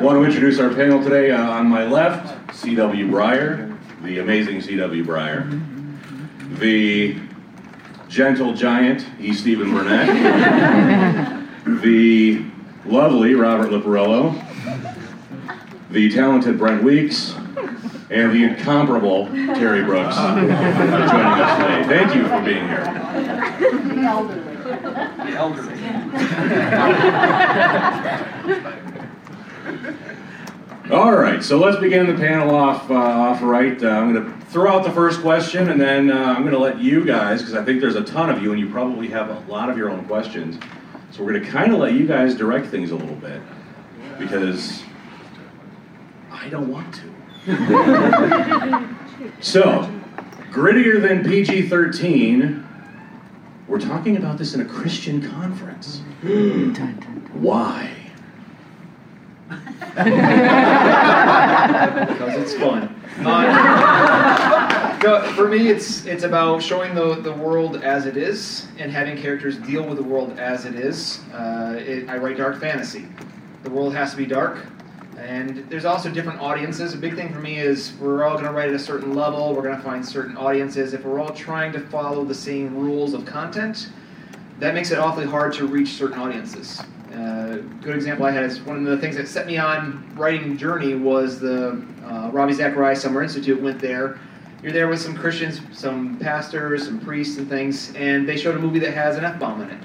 Want 0.00 0.16
to 0.18 0.24
introduce 0.24 0.60
our 0.60 0.72
panel 0.72 1.02
today. 1.02 1.32
Uh, 1.32 1.50
on 1.50 1.66
my 1.66 1.84
left, 1.84 2.54
C.W. 2.54 3.10
Briar, 3.10 3.76
the 4.02 4.20
amazing 4.20 4.62
C.W. 4.62 5.04
Briar. 5.04 5.50
The 6.58 7.18
gentle 8.08 8.54
giant, 8.54 9.06
E. 9.20 9.32
Stephen 9.32 9.72
Burnett, 9.72 10.06
the 11.82 12.44
lovely 12.84 13.34
Robert 13.34 13.70
Liparulo, 13.70 14.42
the 15.90 16.10
talented 16.10 16.58
Brent 16.58 16.82
Weeks, 16.82 17.34
and 18.10 18.32
the 18.32 18.44
incomparable 18.44 19.26
Terry 19.26 19.82
Brooks 19.82 20.14
joining 20.16 20.50
us 20.50 21.58
today. 21.58 21.84
Thank 21.88 22.14
you 22.14 22.28
for 22.28 22.40
being 22.42 22.68
here. 22.68 22.84
The 23.94 24.02
elderly. 24.02 24.42
The 24.56 25.36
elderly. 25.36 25.76
All 30.88 31.16
right, 31.16 31.42
so 31.42 31.58
let's 31.58 31.80
begin 31.80 32.06
the 32.06 32.14
panel 32.14 32.54
off 32.54 32.88
uh, 32.88 32.94
off 32.94 33.42
right. 33.42 33.82
Uh, 33.82 33.88
I'm 33.88 34.14
going 34.14 34.24
to 34.24 34.35
throw 34.48 34.70
out 34.70 34.84
the 34.84 34.92
first 34.92 35.20
question, 35.20 35.70
and 35.70 35.80
then 35.80 36.10
uh, 36.10 36.14
I'm 36.14 36.42
going 36.42 36.52
to 36.52 36.58
let 36.58 36.80
you 36.80 37.04
guys, 37.04 37.40
because 37.40 37.54
I 37.54 37.64
think 37.64 37.80
there's 37.80 37.96
a 37.96 38.04
ton 38.04 38.30
of 38.30 38.42
you, 38.42 38.52
and 38.52 38.60
you 38.60 38.70
probably 38.70 39.08
have 39.08 39.30
a 39.30 39.40
lot 39.50 39.68
of 39.68 39.76
your 39.76 39.90
own 39.90 40.04
questions. 40.06 40.58
So 41.10 41.22
we're 41.22 41.32
going 41.32 41.44
to 41.44 41.50
kind 41.50 41.72
of 41.72 41.78
let 41.78 41.94
you 41.94 42.06
guys 42.06 42.34
direct 42.34 42.68
things 42.68 42.90
a 42.90 42.96
little 42.96 43.16
bit, 43.16 43.40
because 44.18 44.82
I 46.30 46.48
don't 46.48 46.68
want 46.68 46.94
to. 46.94 47.46
so, 49.40 49.90
Grittier 50.50 51.00
than 51.00 51.22
PG 51.22 51.68
13. 51.68 52.64
We're 53.68 53.80
talking 53.80 54.16
about 54.16 54.38
this 54.38 54.54
in 54.54 54.60
a 54.60 54.64
Christian 54.64 55.20
conference. 55.20 56.00
Why? 57.34 57.90
because 59.48 59.66
it's 62.36 62.54
fun. 62.54 62.94
Uh, 63.18 64.98
go- 65.00 65.32
for 65.32 65.48
me, 65.48 65.68
it's 65.68 66.04
it's 66.04 66.24
about 66.24 66.62
showing 66.62 66.94
the, 66.94 67.14
the 67.16 67.32
world 67.32 67.76
as 67.82 68.06
it 68.06 68.16
is 68.16 68.66
and 68.78 68.90
having 68.90 69.16
characters 69.16 69.56
deal 69.58 69.82
with 69.86 69.96
the 69.96 70.02
world 70.04 70.38
as 70.38 70.64
it 70.64 70.74
is. 70.74 71.20
Uh, 71.32 71.76
it, 71.78 72.08
I 72.08 72.18
write 72.18 72.36
dark 72.36 72.60
fantasy. 72.60 73.06
The 73.62 73.70
world 73.70 73.94
has 73.94 74.10
to 74.10 74.16
be 74.16 74.26
dark, 74.26 74.66
and 75.18 75.68
there's 75.70 75.84
also 75.84 76.10
different 76.10 76.40
audiences. 76.40 76.94
A 76.94 76.98
big 76.98 77.14
thing 77.16 77.32
for 77.32 77.40
me 77.40 77.58
is 77.58 77.94
we're 78.00 78.24
all 78.24 78.34
going 78.34 78.44
to 78.44 78.52
write 78.52 78.68
at 78.68 78.74
a 78.74 78.78
certain 78.78 79.14
level. 79.14 79.54
We're 79.54 79.62
going 79.62 79.76
to 79.76 79.82
find 79.82 80.04
certain 80.06 80.36
audiences. 80.36 80.92
If 80.92 81.04
we're 81.04 81.20
all 81.20 81.30
trying 81.30 81.72
to 81.72 81.80
follow 81.80 82.24
the 82.24 82.34
same 82.34 82.76
rules 82.76 83.14
of 83.14 83.24
content, 83.24 83.88
that 84.58 84.74
makes 84.74 84.90
it 84.90 84.98
awfully 84.98 85.26
hard 85.26 85.52
to 85.54 85.66
reach 85.66 85.88
certain 85.94 86.18
audiences. 86.18 86.80
Uh, 87.12 87.62
good 87.80 87.94
example 87.94 88.26
I 88.26 88.30
had 88.30 88.44
is 88.44 88.60
one 88.60 88.76
of 88.76 88.84
the 88.84 88.98
things 88.98 89.16
that 89.16 89.26
set 89.26 89.46
me 89.46 89.56
on 89.56 90.06
writing 90.16 90.56
journey 90.58 90.94
was 90.94 91.40
the 91.40 91.82
uh, 92.06 92.30
Ravi 92.32 92.52
Zacharias 92.52 93.02
Summer 93.02 93.22
Institute 93.22 93.60
went 93.60 93.80
there. 93.80 94.18
You're 94.62 94.72
there 94.72 94.88
with 94.88 95.00
some 95.00 95.16
Christians, 95.16 95.60
some 95.72 96.18
pastors, 96.18 96.84
some 96.84 97.00
priests, 97.00 97.36
and 97.38 97.48
things, 97.48 97.94
and 97.94 98.28
they 98.28 98.36
showed 98.36 98.56
a 98.56 98.58
movie 98.58 98.78
that 98.80 98.94
has 98.94 99.16
an 99.16 99.24
F 99.24 99.38
bomb 99.38 99.60
in 99.62 99.70
it. 99.70 99.82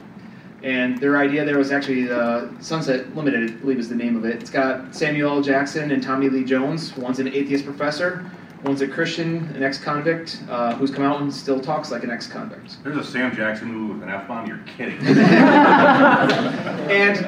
And 0.64 0.98
their 1.00 1.18
idea 1.18 1.44
there 1.44 1.58
was 1.58 1.72
actually 1.72 2.10
uh, 2.10 2.48
Sunset 2.60 3.16
Limited, 3.16 3.50
I 3.50 3.54
believe 3.56 3.80
is 3.80 3.90
the 3.90 3.96
name 3.96 4.16
of 4.16 4.26
it. 4.26 4.40
It's 4.42 4.52
got 4.52 4.96
Samuel 4.96 5.38
L. 5.38 5.42
Jackson 5.42 5.92
and 5.92 6.04
Tommy 6.04 6.30
Lee 6.30 6.44
Jones. 6.44 6.96
One's 6.96 7.20
an 7.20 7.28
atheist 7.28 7.66
professor, 7.66 8.30
one's 8.64 8.82
a 8.82 8.88
Christian, 8.88 9.48
an 9.56 9.64
ex-convict 9.64 10.42
uh, 10.50 10.76
who's 10.76 10.92
come 10.92 11.04
out 11.04 11.22
and 11.22 11.34
still 11.34 11.60
talks 11.60 11.92
like 11.92 12.04
an 12.04 12.12
ex-convict. 12.12 12.84
There's 12.84 12.98
a 12.98 13.04
Sam 13.04 13.36
Jackson 13.36 13.72
movie 13.72 13.94
with 13.94 14.04
an 14.04 14.10
F 14.10 14.28
bomb? 14.28 14.48
You're 14.48 14.60
kidding. 14.78 14.98
and 15.08 15.16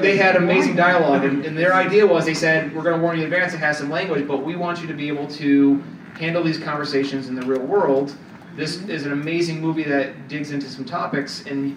they 0.03 0.17
had 0.17 0.35
amazing 0.35 0.75
dialogue. 0.75 1.23
And, 1.23 1.45
and 1.45 1.57
their 1.57 1.73
idea 1.73 2.05
was 2.05 2.25
they 2.25 2.33
said, 2.33 2.75
We're 2.75 2.83
going 2.83 2.97
to 2.97 3.01
warn 3.01 3.17
you 3.17 3.25
in 3.25 3.33
advance, 3.33 3.53
it 3.53 3.57
has 3.57 3.77
some 3.77 3.89
language, 3.89 4.27
but 4.27 4.43
we 4.43 4.55
want 4.55 4.81
you 4.81 4.87
to 4.87 4.93
be 4.93 5.07
able 5.07 5.27
to 5.27 5.81
handle 6.13 6.43
these 6.43 6.59
conversations 6.59 7.27
in 7.27 7.35
the 7.35 7.45
real 7.45 7.61
world. 7.61 8.15
This 8.55 8.83
is 8.83 9.05
an 9.05 9.13
amazing 9.13 9.59
movie 9.59 9.83
that 9.83 10.27
digs 10.27 10.51
into 10.51 10.69
some 10.69 10.85
topics, 10.85 11.45
and 11.47 11.75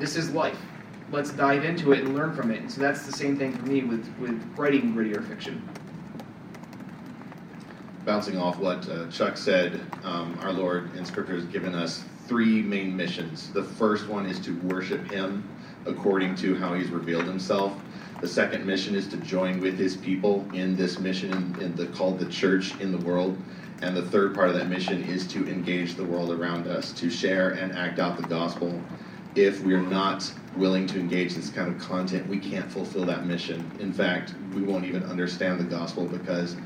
this 0.00 0.16
is 0.16 0.30
life. 0.30 0.58
Let's 1.12 1.30
dive 1.30 1.64
into 1.64 1.92
it 1.92 2.00
and 2.00 2.14
learn 2.14 2.34
from 2.34 2.50
it. 2.50 2.60
And 2.60 2.72
so 2.72 2.80
that's 2.80 3.04
the 3.04 3.12
same 3.12 3.36
thing 3.36 3.52
for 3.52 3.66
me 3.66 3.82
with, 3.82 4.08
with 4.18 4.42
writing 4.56 4.94
grittier 4.94 5.26
fiction. 5.28 5.62
Bouncing 8.04 8.36
off 8.36 8.58
what 8.58 8.88
uh, 8.88 9.08
Chuck 9.10 9.36
said, 9.36 9.80
um, 10.02 10.38
our 10.42 10.52
Lord 10.52 10.94
in 10.96 11.04
Scripture 11.04 11.34
has 11.34 11.46
given 11.46 11.74
us 11.74 12.04
three 12.26 12.62
main 12.62 12.96
missions. 12.96 13.50
The 13.52 13.62
first 13.62 14.08
one 14.08 14.26
is 14.26 14.38
to 14.40 14.58
worship 14.60 15.10
Him 15.10 15.48
according 15.86 16.34
to 16.36 16.54
how 16.56 16.74
He's 16.74 16.88
revealed 16.88 17.24
Himself. 17.24 17.72
The 18.20 18.28
second 18.28 18.64
mission 18.66 18.94
is 18.94 19.08
to 19.08 19.16
join 19.18 19.60
with 19.60 19.78
His 19.78 19.96
people 19.96 20.46
in 20.52 20.76
this 20.76 20.98
mission 20.98 21.32
in, 21.32 21.62
in 21.62 21.76
the 21.76 21.86
called 21.86 22.18
the 22.18 22.26
church 22.26 22.78
in 22.80 22.92
the 22.92 22.98
world. 22.98 23.36
And 23.82 23.96
the 23.96 24.02
third 24.02 24.34
part 24.34 24.48
of 24.48 24.54
that 24.54 24.68
mission 24.68 25.02
is 25.04 25.26
to 25.28 25.48
engage 25.48 25.94
the 25.94 26.04
world 26.04 26.30
around 26.30 26.66
us, 26.66 26.92
to 26.92 27.10
share 27.10 27.50
and 27.50 27.72
act 27.72 27.98
out 27.98 28.16
the 28.16 28.22
gospel. 28.22 28.80
If 29.34 29.62
we're 29.64 29.82
not 29.82 30.30
willing 30.56 30.86
to 30.86 31.00
engage 31.00 31.34
this 31.34 31.50
kind 31.50 31.74
of 31.74 31.80
content, 31.80 32.28
we 32.28 32.38
can't 32.38 32.70
fulfill 32.70 33.04
that 33.06 33.26
mission. 33.26 33.70
In 33.80 33.92
fact, 33.92 34.34
we 34.54 34.62
won't 34.62 34.84
even 34.84 35.02
understand 35.04 35.58
the 35.58 35.64
gospel 35.64 36.06
because 36.06 36.56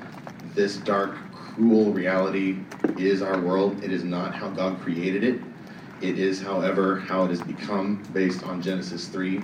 this 0.54 0.76
dark, 0.76 1.16
cruel 1.58 1.90
reality 1.92 2.56
is 2.96 3.20
our 3.20 3.40
world. 3.40 3.82
It 3.82 3.90
is 3.90 4.04
not 4.04 4.32
how 4.32 4.48
God 4.48 4.80
created 4.80 5.24
it. 5.24 5.40
It 6.00 6.16
is, 6.16 6.40
however, 6.40 7.00
how 7.00 7.24
it 7.24 7.30
has 7.30 7.40
become 7.40 7.96
based 8.12 8.44
on 8.44 8.62
Genesis 8.62 9.08
3. 9.08 9.42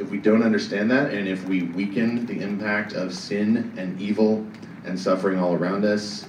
If 0.00 0.10
we 0.10 0.18
don't 0.18 0.42
understand 0.42 0.90
that, 0.90 1.14
and 1.14 1.28
if 1.28 1.46
we 1.46 1.62
weaken 1.62 2.26
the 2.26 2.40
impact 2.40 2.94
of 2.94 3.14
sin 3.14 3.72
and 3.76 4.00
evil 4.00 4.44
and 4.84 4.98
suffering 4.98 5.38
all 5.38 5.54
around 5.54 5.84
us, 5.84 6.26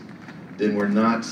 then 0.58 0.76
we're 0.76 0.88
not 0.88 1.26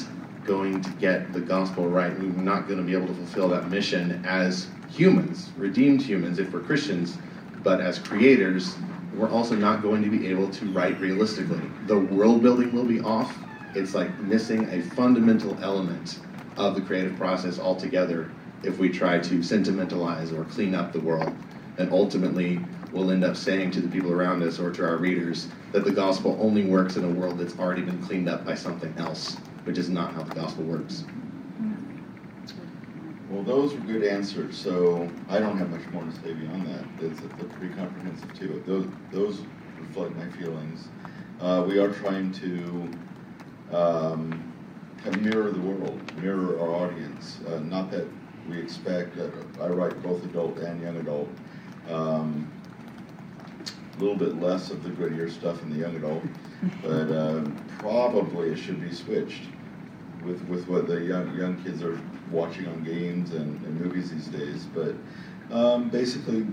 going 0.48 0.82
to 0.82 0.90
get 0.92 1.32
the 1.32 1.40
gospel 1.40 1.88
right. 1.88 2.12
We're 2.20 2.30
not 2.30 2.68
going 2.68 2.80
to 2.80 2.84
be 2.84 2.94
able 2.94 3.08
to 3.08 3.14
fulfill 3.14 3.50
that 3.50 3.70
mission 3.70 4.26
as 4.26 4.68
humans, 4.90 5.52
redeemed 5.58 6.02
humans, 6.02 6.40
if 6.40 6.52
we're 6.52 6.62
Christians, 6.62 7.20
but 7.64 7.80
as 7.80 8.00
creators, 8.00 8.76
we're 9.16 9.30
also 9.30 9.56
not 9.56 9.84
going 9.84 10.02
to 10.02 10.10
be 10.10 10.28
able 10.28 10.50
to 10.50 10.66
write 10.72 11.00
realistically. 11.00 11.62
The 11.86 12.00
world 12.00 12.42
building 12.42 12.74
will 12.74 12.86
be 12.86 13.00
off. 13.02 13.32
It's 13.74 13.94
like 13.94 14.18
missing 14.20 14.70
a 14.70 14.82
fundamental 14.82 15.58
element 15.62 16.20
of 16.58 16.76
the 16.76 16.82
creative 16.82 17.16
process 17.18 17.60
altogether 17.60 18.30
if 18.64 18.78
we 18.78 18.90
try 18.90 19.18
to 19.20 19.42
sentimentalize 19.42 20.32
or 20.32 20.44
clean 20.46 20.76
up 20.76 20.92
the 20.92 21.00
world. 21.00 21.34
And 21.78 21.92
ultimately, 21.92 22.62
we'll 22.92 23.12
end 23.12 23.24
up 23.24 23.36
saying 23.36 23.72
to 23.72 23.82
the 23.82 23.88
people 23.88 24.12
around 24.12 24.44
us 24.44 24.60
or 24.60 24.72
to 24.72 24.86
our 24.86 24.98
readers 24.98 25.48
that 25.72 25.86
the 25.86 25.92
gospel 25.92 26.38
only 26.42 26.66
works 26.66 26.98
in 26.98 27.06
a 27.06 27.10
world 27.10 27.40
that's 27.40 27.58
already 27.58 27.82
been 27.82 28.02
cleaned 28.04 28.28
up 28.28 28.46
by 28.46 28.56
something 28.56 28.94
else, 28.98 29.36
which 29.64 29.78
is 29.78 29.90
not 29.90 30.14
how 30.14 30.24
the 30.24 30.36
gospel 30.36 30.64
works. 30.66 31.06
Well, 33.30 33.44
those 33.44 33.74
were 33.74 33.80
good 33.80 34.04
answers, 34.04 34.58
so 34.58 35.10
I 35.30 35.40
don't 35.40 35.58
have 35.58 35.70
much 35.70 35.88
more 35.94 36.04
to 36.04 36.12
say 36.12 36.34
beyond 36.34 36.68
that. 36.68 37.06
It's, 37.06 37.22
it's 37.22 37.54
pretty 37.56 37.74
comprehensive 37.74 38.38
too. 38.38 38.62
Those, 38.68 38.86
those 39.12 39.40
reflect 39.80 40.16
my 40.18 40.28
feelings. 40.32 40.90
Uh, 41.40 41.64
we 41.66 41.80
are 41.80 41.90
trying 41.90 42.34
to 42.34 42.92
um, 43.74 44.54
kind 45.04 45.16
of 45.16 45.22
mirror 45.22 45.52
the 45.52 45.60
world, 45.60 46.00
mirror 46.22 46.60
our 46.60 46.70
audience. 46.70 47.40
Uh, 47.48 47.60
not 47.60 47.92
that 47.92 48.08
we 48.50 48.60
expect, 48.60 49.18
uh, 49.18 49.30
I 49.62 49.68
write 49.68 50.02
both 50.04 50.24
adult 50.26 50.58
and 50.60 50.82
young 50.82 50.98
adult. 50.98 51.30
Um, 51.90 52.52
a 53.98 54.00
little 54.00 54.16
bit 54.16 54.40
less 54.42 54.72
of 54.72 54.84
the 54.84 54.90
grittier 54.90 55.30
stuff 55.32 55.62
in 55.62 55.70
the 55.70 55.80
young 55.80 55.96
adult, 55.96 56.24
but 56.84 57.12
uh, 57.12 57.44
probably 57.80 58.50
it 58.50 58.58
should 58.58 58.82
be 58.82 58.94
switched 58.94 59.44
with, 60.24 60.42
with 60.48 60.68
what 60.68 60.88
the 60.88 61.02
young, 61.02 61.36
young 61.38 61.62
kids 61.64 61.84
are 61.84 62.00
watching 62.32 62.68
on 62.68 62.84
games 62.84 63.32
and, 63.34 63.62
and 63.66 63.80
movies 63.80 64.12
these 64.12 64.28
days. 64.28 64.66
But 64.74 64.96
um, 65.52 65.90
basically, 65.90 66.48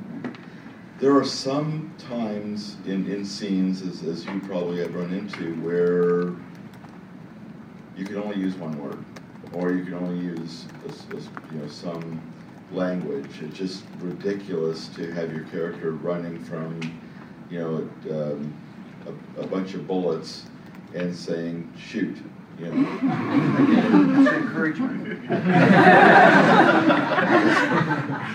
there 1.00 1.14
are 1.16 1.24
some 1.24 1.94
times 1.98 2.76
in, 2.86 3.10
in 3.10 3.24
scenes, 3.24 3.82
as, 3.82 4.02
as 4.02 4.24
you 4.26 4.40
probably 4.40 4.78
have 4.80 4.94
run 4.94 5.12
into, 5.12 5.54
where 5.62 6.34
you 7.98 8.04
can 8.04 8.16
only 8.16 8.36
use 8.36 8.54
one 8.54 8.78
word, 8.80 9.04
or 9.52 9.72
you 9.72 9.84
can 9.84 9.94
only 9.94 10.24
use 10.24 10.66
a, 10.86 11.16
a, 11.16 11.18
you 11.52 11.60
know 11.60 11.68
some 11.68 12.22
language. 12.72 13.28
It's 13.42 13.58
just 13.58 13.82
ridiculous 13.98 14.86
to 14.88 15.10
have 15.12 15.32
your 15.32 15.44
character 15.44 15.92
running 15.92 16.42
from 16.44 16.80
you 17.50 17.58
know 17.58 17.88
um, 18.14 18.54
a, 19.36 19.40
a 19.40 19.46
bunch 19.46 19.74
of 19.74 19.86
bullets 19.88 20.44
and 20.94 21.14
saying 21.14 21.72
shoot. 21.76 22.16
You 22.58 22.66
know. 22.66 22.88
It's 24.20 24.32
encouragement. 24.32 25.24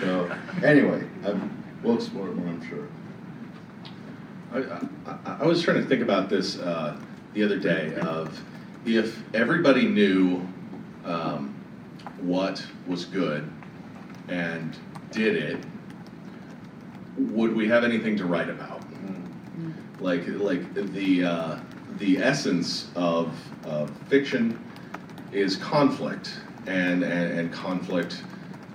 so 0.02 0.38
anyway, 0.64 1.08
um, 1.26 1.64
we'll 1.82 1.96
explore 1.96 2.30
it 2.30 2.36
more, 2.36 2.48
I'm 2.48 2.70
sure. 2.70 2.88
I, 4.54 5.10
I, 5.10 5.38
I 5.42 5.46
was 5.46 5.62
trying 5.62 5.82
to 5.82 5.88
think 5.88 6.02
about 6.02 6.30
this 6.30 6.58
uh, 6.58 6.98
the 7.34 7.44
other 7.44 7.58
day 7.58 7.96
of 7.96 8.42
if 8.86 9.22
everybody 9.34 9.88
knew 9.88 10.48
um, 11.06 11.56
what 12.22 12.66
was 12.88 13.06
good 13.06 13.50
and 14.28 14.78
did 15.12 15.36
it, 15.36 15.60
would 17.18 17.56
we 17.56 17.68
have 17.68 17.84
anything 17.84 18.16
to 18.18 18.26
write 18.26 18.50
about? 18.50 18.82
Like 20.00 20.28
like 20.28 20.74
the 20.74 21.24
uh, 21.24 21.60
the 21.98 22.18
essence 22.18 22.90
of, 22.96 23.34
of 23.66 23.90
fiction 24.08 24.60
is 25.32 25.56
conflict, 25.56 26.34
and 26.66 27.04
and, 27.04 27.40
and 27.40 27.54
conflict 27.54 28.22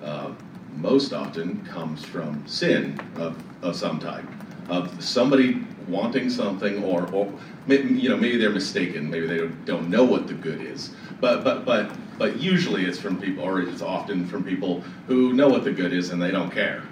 uh, 0.02 0.32
most 0.76 1.12
often 1.12 1.64
comes 1.66 2.04
from 2.04 2.46
sin 2.46 2.98
of, 3.16 3.36
of 3.62 3.74
some 3.74 3.98
type, 3.98 4.24
of 4.68 5.02
somebody 5.02 5.64
wanting 5.88 6.28
something, 6.30 6.84
or, 6.84 7.10
or 7.12 7.32
you 7.66 8.08
know 8.08 8.16
maybe 8.16 8.36
they're 8.36 8.50
mistaken, 8.50 9.10
maybe 9.10 9.26
they 9.26 9.48
don't, 9.64 9.88
know 9.88 10.04
what 10.04 10.26
the 10.26 10.34
good 10.34 10.60
is, 10.60 10.90
but 11.20 11.42
but 11.44 11.64
but 11.64 11.90
but 12.18 12.38
usually 12.38 12.84
it's 12.84 12.98
from 12.98 13.20
people, 13.20 13.44
or 13.44 13.60
it's 13.60 13.82
often 13.82 14.26
from 14.26 14.44
people 14.44 14.80
who 15.06 15.32
know 15.32 15.48
what 15.48 15.64
the 15.64 15.72
good 15.72 15.92
is 15.92 16.10
and 16.10 16.20
they 16.20 16.30
don't 16.30 16.50
care. 16.50 16.82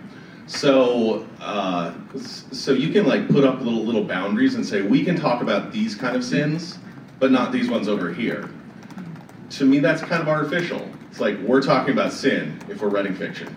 So, 0.46 1.26
uh, 1.40 1.92
so 2.16 2.72
you 2.72 2.92
can 2.92 3.06
like 3.06 3.28
put 3.28 3.44
up 3.44 3.60
little 3.60 3.84
little 3.84 4.04
boundaries 4.04 4.54
and 4.54 4.64
say 4.64 4.82
we 4.82 5.04
can 5.04 5.16
talk 5.16 5.42
about 5.42 5.72
these 5.72 5.94
kind 5.94 6.16
of 6.16 6.24
sins, 6.24 6.78
but 7.18 7.32
not 7.32 7.52
these 7.52 7.68
ones 7.68 7.88
over 7.88 8.12
here. 8.12 8.48
To 9.50 9.64
me, 9.64 9.78
that's 9.80 10.02
kind 10.02 10.22
of 10.22 10.28
artificial. 10.28 10.88
It's 11.10 11.20
like 11.20 11.38
we're 11.40 11.62
talking 11.62 11.92
about 11.92 12.12
sin 12.12 12.58
if 12.68 12.80
we're 12.80 12.88
writing 12.88 13.14
fiction, 13.14 13.48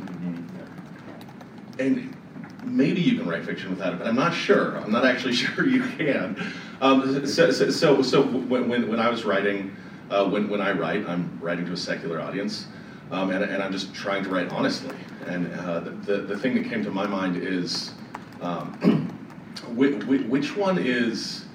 and 1.78 2.16
maybe 2.64 3.02
you 3.02 3.18
can 3.18 3.28
write 3.28 3.46
fiction 3.46 3.70
without 3.70 3.94
it, 3.94 4.00
but 4.00 4.08
I'm 4.08 4.16
not 4.16 4.34
sure. 4.34 4.78
I'm 4.78 4.92
not 4.92 5.06
actually 5.06 5.34
sure 5.44 5.68
you 5.68 5.84
can. 5.98 6.42
Um, 6.82 7.26
so, 7.28 7.52
so, 7.52 7.70
so, 7.70 8.02
so 8.02 8.22
when, 8.22 8.70
when 8.70 9.00
I 9.00 9.10
was 9.10 9.26
writing 9.26 9.76
uh, 10.10 10.26
when, 10.26 10.50
when 10.50 10.62
I 10.62 10.72
write, 10.72 11.08
I'm 11.08 11.38
writing 11.42 11.66
to 11.66 11.74
a 11.74 11.78
secular 11.78 12.20
audience, 12.20 12.68
um, 13.12 13.32
and, 13.32 13.44
and 13.44 13.62
I'm 13.62 13.72
just 13.72 13.94
trying 13.94 14.24
to 14.24 14.30
write 14.30 14.50
honestly. 14.50 14.96
And 15.28 15.52
uh, 15.54 15.82
the, 15.82 15.92
the, 15.92 16.18
the 16.22 16.38
thing 16.38 16.56
that 16.56 16.66
came 16.70 16.84
to 16.84 16.92
my 16.92 17.06
mind 17.06 17.38
is 17.38 17.92
um, 18.42 19.08
which, 19.76 20.04
which 20.04 20.56
one 20.56 20.78
is. 20.78 21.46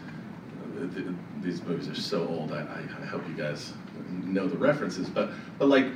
These 1.41 1.63
movies 1.63 1.89
are 1.89 1.95
so 1.95 2.27
old, 2.27 2.53
I, 2.53 2.61
I 3.01 3.05
hope 3.05 3.23
you 3.29 3.35
guys 3.35 3.75
know 4.09 4.49
the 4.49 4.57
references, 4.57 5.11
but, 5.11 5.31
but 5.59 5.69
like, 5.69 5.87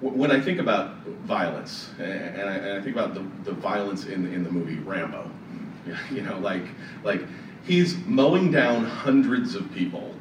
when 0.00 0.30
I 0.30 0.40
think 0.40 0.58
about 0.58 0.96
violence, 1.24 1.90
and 1.98 2.48
I, 2.48 2.54
and 2.54 2.78
I 2.78 2.80
think 2.80 2.96
about 2.96 3.14
the, 3.14 3.24
the 3.44 3.52
violence 3.52 4.06
in, 4.06 4.32
in 4.32 4.42
the 4.42 4.50
movie 4.50 4.76
Rambo, 4.76 5.30
you 6.10 6.22
know, 6.22 6.38
like, 6.38 6.64
like 7.04 7.22
he's 7.64 7.96
mowing 8.06 8.50
down 8.50 8.84
hundreds 8.84 9.54
of 9.54 9.72
people 9.74 10.14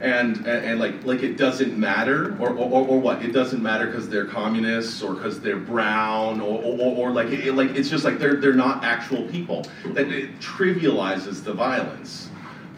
and, 0.00 0.36
and, 0.38 0.48
and, 0.48 0.80
like 0.80 1.04
like 1.04 1.22
it 1.22 1.36
doesn't 1.36 1.78
matter 1.78 2.36
or, 2.38 2.50
or, 2.50 2.86
or 2.86 2.98
what 2.98 3.22
it 3.22 3.32
doesn't 3.32 3.62
matter 3.62 3.86
because 3.86 4.08
they're 4.08 4.26
communists 4.26 5.02
or 5.02 5.14
because 5.14 5.40
they're 5.40 5.56
brown 5.56 6.40
or, 6.40 6.60
or, 6.62 6.96
or 6.96 7.10
like 7.10 7.28
it, 7.28 7.54
like 7.54 7.70
it's 7.70 7.88
just 7.88 8.04
like 8.04 8.18
they're 8.18 8.36
they're 8.36 8.52
not 8.52 8.84
actual 8.84 9.26
people 9.28 9.64
that 9.86 10.08
it 10.08 10.38
trivializes 10.40 11.44
the 11.44 11.52
violence 11.52 12.28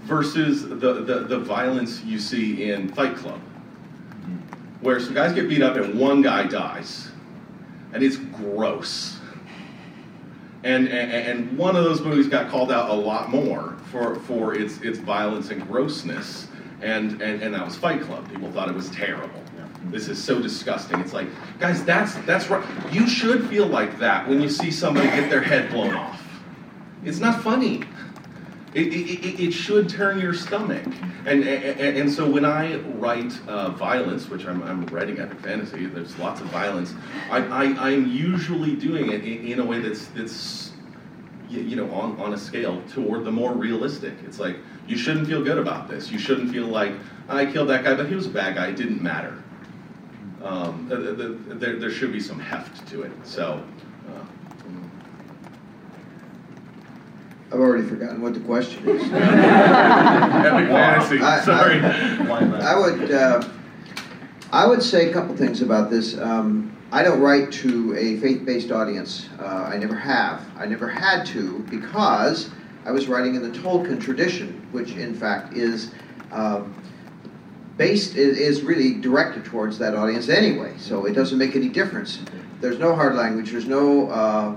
versus 0.04 0.68
the, 0.68 0.76
the, 0.76 1.24
the 1.26 1.38
violence 1.38 2.02
you 2.04 2.18
see 2.18 2.70
in 2.70 2.88
Fight 2.88 3.16
Club 3.16 3.40
where 4.86 5.00
some 5.00 5.14
guys 5.14 5.32
get 5.32 5.48
beat 5.48 5.62
up 5.62 5.74
and 5.74 5.98
one 5.98 6.22
guy 6.22 6.44
dies 6.44 7.10
and 7.92 8.04
it's 8.04 8.14
gross 8.14 9.18
and, 10.62 10.86
and, 10.86 11.10
and 11.10 11.58
one 11.58 11.74
of 11.74 11.82
those 11.82 12.00
movies 12.02 12.28
got 12.28 12.48
called 12.48 12.70
out 12.70 12.88
a 12.90 12.92
lot 12.92 13.28
more 13.28 13.76
for, 13.90 14.14
for 14.20 14.54
its, 14.54 14.80
its 14.82 15.00
violence 15.00 15.50
and 15.50 15.66
grossness 15.66 16.46
and, 16.82 17.20
and, 17.20 17.42
and 17.42 17.52
that 17.52 17.64
was 17.64 17.74
Fight 17.74 18.00
Club. 18.02 18.30
People 18.30 18.52
thought 18.52 18.68
it 18.68 18.76
was 18.76 18.88
terrible. 18.90 19.42
This 19.86 20.06
is 20.06 20.22
so 20.22 20.40
disgusting. 20.40 21.00
It's 21.00 21.12
like, 21.12 21.26
guys, 21.58 21.84
that's 21.84 22.14
that's 22.26 22.48
right. 22.48 22.64
You 22.92 23.08
should 23.08 23.48
feel 23.48 23.66
like 23.66 23.98
that 23.98 24.28
when 24.28 24.40
you 24.40 24.48
see 24.48 24.70
somebody 24.70 25.08
get 25.08 25.30
their 25.30 25.40
head 25.40 25.70
blown 25.70 25.94
off. 25.94 26.22
It's 27.04 27.18
not 27.18 27.42
funny. 27.42 27.82
It, 28.76 28.92
it, 28.92 29.40
it, 29.40 29.52
should 29.52 29.88
turn 29.88 30.20
your 30.20 30.34
stomach. 30.34 30.84
And, 31.24 31.42
and, 31.44 31.96
and 31.96 32.12
so 32.12 32.28
when 32.28 32.44
I 32.44 32.76
write 32.76 33.32
uh, 33.48 33.70
violence, 33.70 34.28
which 34.28 34.44
I'm, 34.44 34.62
I'm 34.62 34.84
writing 34.88 35.18
epic 35.18 35.40
fantasy, 35.40 35.86
there's 35.86 36.18
lots 36.18 36.42
of 36.42 36.48
violence, 36.48 36.92
I, 37.30 37.38
I, 37.38 37.64
I'm 37.88 38.06
usually 38.12 38.76
doing 38.76 39.10
it 39.12 39.24
in, 39.24 39.46
in 39.46 39.60
a 39.60 39.64
way 39.64 39.80
that's, 39.80 40.08
that's 40.08 40.72
you 41.48 41.74
know, 41.74 41.90
on, 41.90 42.20
on 42.20 42.34
a 42.34 42.38
scale 42.38 42.82
toward 42.92 43.24
the 43.24 43.32
more 43.32 43.54
realistic. 43.54 44.12
It's 44.26 44.38
like, 44.38 44.56
you 44.86 44.98
shouldn't 44.98 45.26
feel 45.26 45.42
good 45.42 45.56
about 45.56 45.88
this. 45.88 46.10
You 46.10 46.18
shouldn't 46.18 46.52
feel 46.52 46.66
like, 46.66 46.92
I 47.30 47.46
killed 47.46 47.70
that 47.70 47.82
guy, 47.82 47.94
but 47.94 48.10
he 48.10 48.14
was 48.14 48.26
a 48.26 48.30
bad 48.30 48.56
guy. 48.56 48.66
It 48.66 48.76
didn't 48.76 49.02
matter. 49.02 49.42
Um, 50.42 50.86
the, 50.86 50.96
the, 50.96 51.12
the, 51.12 51.54
there, 51.54 51.78
there 51.78 51.90
should 51.90 52.12
be 52.12 52.20
some 52.20 52.38
heft 52.38 52.86
to 52.88 53.02
it. 53.02 53.12
So, 53.24 53.64
uh, 54.08 54.24
I've 57.52 57.60
already 57.60 57.86
forgotten 57.86 58.20
what 58.20 58.34
the 58.34 58.40
question 58.40 58.88
is. 58.88 59.02
Epic 59.12 59.12
fantasy. 60.68 61.20
I, 61.20 61.40
Sorry. 61.42 61.80
I, 61.80 62.72
I 62.72 62.78
would, 62.78 63.10
uh, 63.12 63.48
I 64.52 64.66
would 64.66 64.82
say 64.82 65.10
a 65.10 65.12
couple 65.12 65.36
things 65.36 65.62
about 65.62 65.88
this. 65.88 66.18
Um, 66.18 66.76
I 66.90 67.02
don't 67.02 67.20
write 67.20 67.52
to 67.52 67.96
a 67.96 68.18
faith-based 68.18 68.72
audience. 68.72 69.28
Uh, 69.38 69.44
I 69.44 69.76
never 69.76 69.94
have. 69.94 70.44
I 70.56 70.66
never 70.66 70.88
had 70.88 71.24
to 71.26 71.60
because 71.70 72.50
I 72.84 72.90
was 72.90 73.06
writing 73.06 73.36
in 73.36 73.42
the 73.42 73.56
Tolkien 73.58 74.00
tradition, 74.00 74.66
which 74.72 74.92
in 74.92 75.14
fact 75.14 75.54
is 75.54 75.92
um, 76.32 76.74
based 77.76 78.16
is 78.16 78.62
really 78.62 78.94
directed 78.94 79.44
towards 79.44 79.78
that 79.78 79.94
audience 79.94 80.28
anyway. 80.28 80.74
So 80.78 81.06
it 81.06 81.12
doesn't 81.12 81.38
make 81.38 81.54
any 81.54 81.68
difference. 81.68 82.20
There's 82.60 82.78
no 82.78 82.94
hard 82.94 83.14
language. 83.14 83.50
There's 83.50 83.66
no 83.66 84.08
uh, 84.08 84.56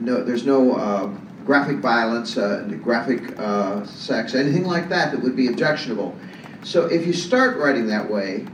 no. 0.00 0.22
There's 0.22 0.44
no 0.44 0.74
uh, 0.74 1.10
graphic 1.48 1.78
violence, 1.78 2.36
uh, 2.36 2.62
graphic 2.82 3.22
uh, 3.38 3.82
sex, 3.86 4.34
anything 4.34 4.64
like 4.64 4.90
that 4.90 5.10
that 5.10 5.22
would 5.22 5.34
be 5.34 5.46
objectionable. 5.46 6.14
So 6.62 6.84
if 6.84 7.06
you 7.06 7.14
start 7.14 7.56
writing 7.56 7.86
that 7.86 8.10
way, 8.10 8.46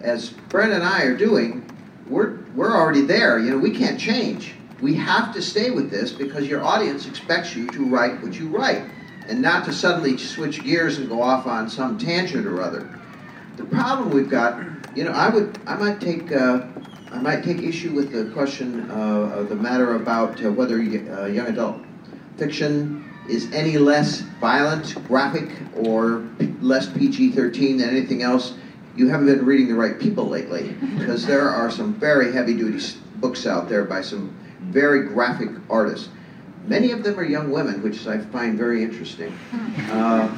as 0.00 0.30
Brent 0.48 0.72
and 0.72 0.82
I 0.82 1.02
are 1.02 1.14
doing, 1.14 1.62
we're 2.08 2.38
we're 2.54 2.74
already 2.74 3.02
there. 3.02 3.38
You 3.38 3.50
know, 3.50 3.58
we 3.58 3.70
can't 3.70 4.00
change. 4.00 4.54
We 4.80 4.94
have 4.94 5.34
to 5.34 5.42
stay 5.42 5.70
with 5.70 5.90
this 5.90 6.10
because 6.10 6.48
your 6.48 6.64
audience 6.64 7.06
expects 7.06 7.54
you 7.54 7.66
to 7.66 7.84
write 7.84 8.22
what 8.22 8.32
you 8.32 8.48
write 8.48 8.82
and 9.28 9.42
not 9.42 9.66
to 9.66 9.72
suddenly 9.74 10.16
switch 10.16 10.64
gears 10.64 10.96
and 10.96 11.06
go 11.06 11.20
off 11.20 11.46
on 11.46 11.68
some 11.68 11.98
tangent 11.98 12.46
or 12.46 12.62
other. 12.62 12.88
The 13.58 13.64
problem 13.64 14.08
we've 14.08 14.30
got, 14.30 14.58
you 14.96 15.04
know, 15.04 15.12
I 15.12 15.28
would, 15.28 15.60
I 15.66 15.74
might 15.76 16.00
take, 16.00 16.32
uh, 16.32 16.62
I 17.10 17.18
might 17.20 17.44
take 17.44 17.58
issue 17.58 17.92
with 17.92 18.10
the 18.10 18.32
question, 18.32 18.90
uh, 18.90 19.36
of 19.36 19.50
the 19.50 19.56
matter 19.56 19.96
about 19.96 20.42
uh, 20.42 20.50
whether 20.50 20.76
uh, 20.76 21.26
young 21.26 21.48
adult 21.48 21.82
fiction 22.38 23.04
is 23.28 23.52
any 23.52 23.76
less 23.76 24.20
violent, 24.40 24.94
graphic, 25.06 25.50
or 25.76 26.26
less 26.60 26.88
PG-13 26.88 27.78
than 27.78 27.90
anything 27.90 28.22
else. 28.22 28.54
You 28.96 29.08
haven't 29.08 29.26
been 29.26 29.44
reading 29.44 29.68
the 29.68 29.74
right 29.74 29.98
people 29.98 30.26
lately, 30.26 30.74
because 30.98 31.26
there 31.26 31.48
are 31.48 31.70
some 31.70 31.94
very 31.94 32.32
heavy-duty 32.32 32.96
books 33.16 33.46
out 33.46 33.68
there 33.68 33.84
by 33.84 34.00
some 34.00 34.34
very 34.62 35.06
graphic 35.06 35.50
artists. 35.68 36.08
Many 36.66 36.90
of 36.92 37.02
them 37.02 37.18
are 37.18 37.24
young 37.24 37.50
women, 37.50 37.82
which 37.82 38.06
I 38.06 38.18
find 38.18 38.56
very 38.56 38.82
interesting. 38.82 39.32
Uh, 39.90 40.34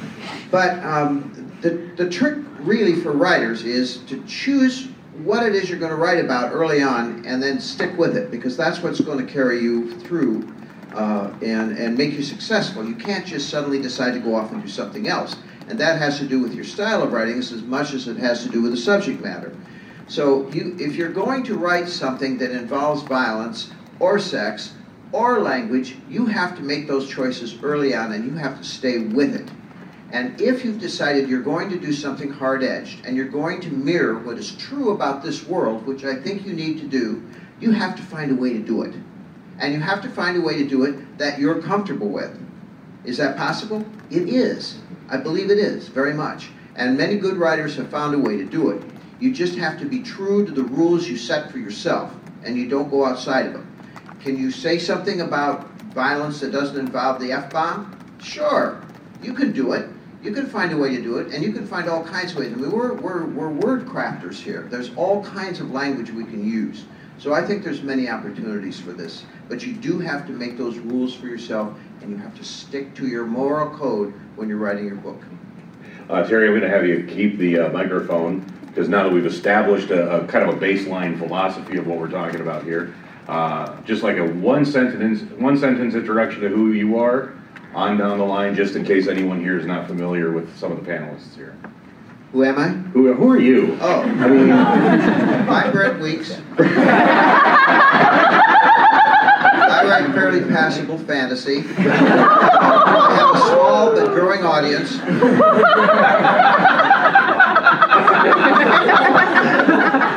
but 0.49 0.79
um, 0.83 1.51
the, 1.61 1.91
the 1.97 2.09
trick 2.09 2.37
really 2.59 2.95
for 2.95 3.11
writers 3.11 3.63
is 3.63 3.97
to 4.05 4.23
choose 4.25 4.87
what 5.23 5.43
it 5.45 5.53
is 5.53 5.69
you're 5.69 5.79
going 5.79 5.91
to 5.91 5.97
write 5.97 6.23
about 6.23 6.53
early 6.53 6.81
on 6.81 7.25
and 7.25 7.43
then 7.43 7.59
stick 7.59 7.95
with 7.97 8.15
it 8.15 8.31
because 8.31 8.55
that's 8.55 8.79
what's 8.79 9.01
going 9.01 9.25
to 9.25 9.31
carry 9.31 9.59
you 9.61 9.93
through 9.99 10.47
uh, 10.93 11.33
and, 11.41 11.77
and 11.77 11.97
make 11.97 12.13
you 12.13 12.23
successful. 12.23 12.85
You 12.85 12.95
can't 12.95 13.25
just 13.25 13.49
suddenly 13.49 13.81
decide 13.81 14.13
to 14.13 14.19
go 14.19 14.35
off 14.35 14.51
and 14.51 14.61
do 14.61 14.67
something 14.67 15.07
else. 15.07 15.35
And 15.67 15.79
that 15.79 15.99
has 15.99 16.19
to 16.19 16.25
do 16.25 16.41
with 16.41 16.53
your 16.53 16.65
style 16.65 17.01
of 17.01 17.13
writing 17.13 17.37
as 17.37 17.51
much 17.63 17.93
as 17.93 18.07
it 18.07 18.17
has 18.17 18.43
to 18.43 18.49
do 18.49 18.61
with 18.61 18.71
the 18.71 18.77
subject 18.77 19.21
matter. 19.23 19.55
So 20.07 20.49
you, 20.49 20.75
if 20.79 20.95
you're 20.95 21.13
going 21.13 21.43
to 21.43 21.57
write 21.57 21.87
something 21.87 22.37
that 22.39 22.51
involves 22.51 23.03
violence 23.03 23.71
or 23.99 24.19
sex 24.19 24.73
or 25.13 25.39
language, 25.39 25.95
you 26.09 26.25
have 26.25 26.55
to 26.57 26.61
make 26.61 26.87
those 26.87 27.09
choices 27.09 27.57
early 27.63 27.95
on 27.95 28.11
and 28.11 28.25
you 28.25 28.33
have 28.35 28.57
to 28.57 28.63
stay 28.63 28.99
with 28.99 29.35
it. 29.35 29.49
And 30.11 30.39
if 30.41 30.65
you've 30.65 30.79
decided 30.79 31.29
you're 31.29 31.41
going 31.41 31.69
to 31.69 31.79
do 31.79 31.93
something 31.93 32.29
hard 32.29 32.63
edged 32.63 33.05
and 33.05 33.15
you're 33.15 33.29
going 33.29 33.61
to 33.61 33.69
mirror 33.69 34.19
what 34.19 34.37
is 34.37 34.53
true 34.55 34.91
about 34.91 35.23
this 35.23 35.47
world, 35.47 35.87
which 35.87 36.03
I 36.03 36.15
think 36.15 36.45
you 36.45 36.53
need 36.53 36.79
to 36.79 36.87
do, 36.87 37.23
you 37.61 37.71
have 37.71 37.95
to 37.95 38.01
find 38.01 38.31
a 38.31 38.35
way 38.35 38.51
to 38.51 38.59
do 38.59 38.81
it. 38.81 38.93
And 39.61 39.73
you 39.73 39.79
have 39.79 40.01
to 40.01 40.09
find 40.09 40.35
a 40.35 40.41
way 40.41 40.57
to 40.57 40.67
do 40.67 40.83
it 40.83 41.19
that 41.19 41.39
you're 41.39 41.61
comfortable 41.61 42.09
with. 42.09 42.35
Is 43.05 43.17
that 43.17 43.37
possible? 43.37 43.85
It 44.09 44.27
is. 44.27 44.79
I 45.07 45.17
believe 45.17 45.51
it 45.51 45.59
is, 45.59 45.87
very 45.87 46.15
much. 46.15 46.49
And 46.75 46.97
many 46.97 47.17
good 47.17 47.37
writers 47.37 47.75
have 47.75 47.89
found 47.89 48.15
a 48.15 48.19
way 48.19 48.37
to 48.37 48.43
do 48.43 48.71
it. 48.71 48.81
You 49.19 49.31
just 49.31 49.55
have 49.59 49.77
to 49.79 49.85
be 49.85 50.01
true 50.01 50.45
to 50.47 50.51
the 50.51 50.63
rules 50.63 51.07
you 51.07 51.15
set 51.15 51.51
for 51.51 51.59
yourself, 51.59 52.11
and 52.43 52.57
you 52.57 52.67
don't 52.67 52.89
go 52.89 53.05
outside 53.05 53.45
of 53.45 53.53
them. 53.53 53.67
Can 54.19 54.35
you 54.35 54.49
say 54.49 54.79
something 54.79 55.21
about 55.21 55.69
violence 55.93 56.39
that 56.39 56.51
doesn't 56.51 56.79
involve 56.79 57.19
the 57.19 57.31
F 57.31 57.51
bomb? 57.51 57.99
Sure. 58.19 58.81
You 59.21 59.33
can 59.33 59.51
do 59.51 59.73
it. 59.73 59.87
You 60.23 60.31
can 60.31 60.47
find 60.47 60.71
a 60.71 60.77
way 60.77 60.95
to 60.95 61.01
do 61.01 61.17
it, 61.17 61.33
and 61.33 61.43
you 61.43 61.51
can 61.51 61.67
find 61.67 61.87
all 61.87 62.03
kinds 62.03 62.31
of 62.31 62.39
ways. 62.39 62.51
I 62.51 62.55
mean, 62.55 62.71
we're, 62.71 62.93
we're, 62.93 63.25
we're 63.25 63.49
word 63.49 63.85
crafters 63.85 64.35
here. 64.35 64.67
There's 64.71 64.91
all 64.95 65.23
kinds 65.23 65.59
of 65.59 65.69
language 65.69 66.09
we 66.09 66.23
can 66.23 66.43
use. 66.47 66.85
So 67.21 67.33
I 67.33 67.45
think 67.45 67.63
there's 67.63 67.83
many 67.83 68.09
opportunities 68.09 68.79
for 68.79 68.93
this. 68.93 69.25
But 69.47 69.63
you 69.63 69.73
do 69.73 69.99
have 69.99 70.25
to 70.25 70.33
make 70.33 70.57
those 70.57 70.79
rules 70.79 71.13
for 71.13 71.27
yourself, 71.27 71.77
and 72.01 72.09
you 72.09 72.17
have 72.17 72.35
to 72.35 72.43
stick 72.43 72.95
to 72.95 73.07
your 73.07 73.25
moral 73.25 73.69
code 73.77 74.11
when 74.35 74.49
you're 74.49 74.57
writing 74.57 74.87
your 74.87 74.95
book. 74.95 75.21
Uh, 76.09 76.27
Terry, 76.27 76.47
I'm 76.47 76.53
going 76.53 76.63
to 76.63 76.69
have 76.69 76.83
you 76.83 77.05
keep 77.07 77.37
the 77.37 77.59
uh, 77.59 77.69
microphone 77.69 78.39
because 78.65 78.89
now 78.89 79.03
that 79.03 79.13
we've 79.13 79.27
established 79.27 79.91
a, 79.91 80.23
a, 80.23 80.25
kind 80.25 80.49
of 80.49 80.57
a 80.57 80.59
baseline 80.59 81.15
philosophy 81.19 81.77
of 81.77 81.85
what 81.85 81.99
we're 81.99 82.09
talking 82.09 82.41
about 82.41 82.63
here, 82.63 82.95
uh, 83.27 83.79
just 83.83 84.01
like 84.01 84.17
a 84.17 84.25
one 84.25 84.65
sentence 84.65 85.21
one 85.39 85.59
sentence 85.59 85.93
introduction 85.93 86.41
to 86.41 86.49
who 86.49 86.71
you 86.71 86.97
are 86.97 87.35
on 87.75 87.97
down 87.97 88.17
the 88.17 88.25
line, 88.25 88.55
just 88.55 88.75
in 88.75 88.83
case 88.83 89.07
anyone 89.07 89.39
here 89.39 89.59
is 89.59 89.65
not 89.67 89.85
familiar 89.85 90.31
with 90.31 90.57
some 90.57 90.71
of 90.71 90.83
the 90.83 90.91
panelists 90.91 91.35
here. 91.35 91.55
Who 92.31 92.43
am 92.45 92.57
I? 92.57 92.69
Who, 92.69 93.13
who 93.13 93.29
are 93.29 93.39
you? 93.39 93.77
Oh, 93.81 94.03
I 94.03 94.27
mean, 94.27 94.51
I'm 94.51 95.71
Brent 95.71 96.01
Weeks. 96.01 96.31
I 99.71 99.83
write 99.83 100.13
fairly 100.13 100.39
passable 100.49 100.97
fantasy. 100.99 101.65
I 101.77 103.15
have 103.17 103.35
a 103.35 103.39
small 103.39 103.91
but 103.93 104.13
growing 104.13 104.45
audience. 104.45 104.97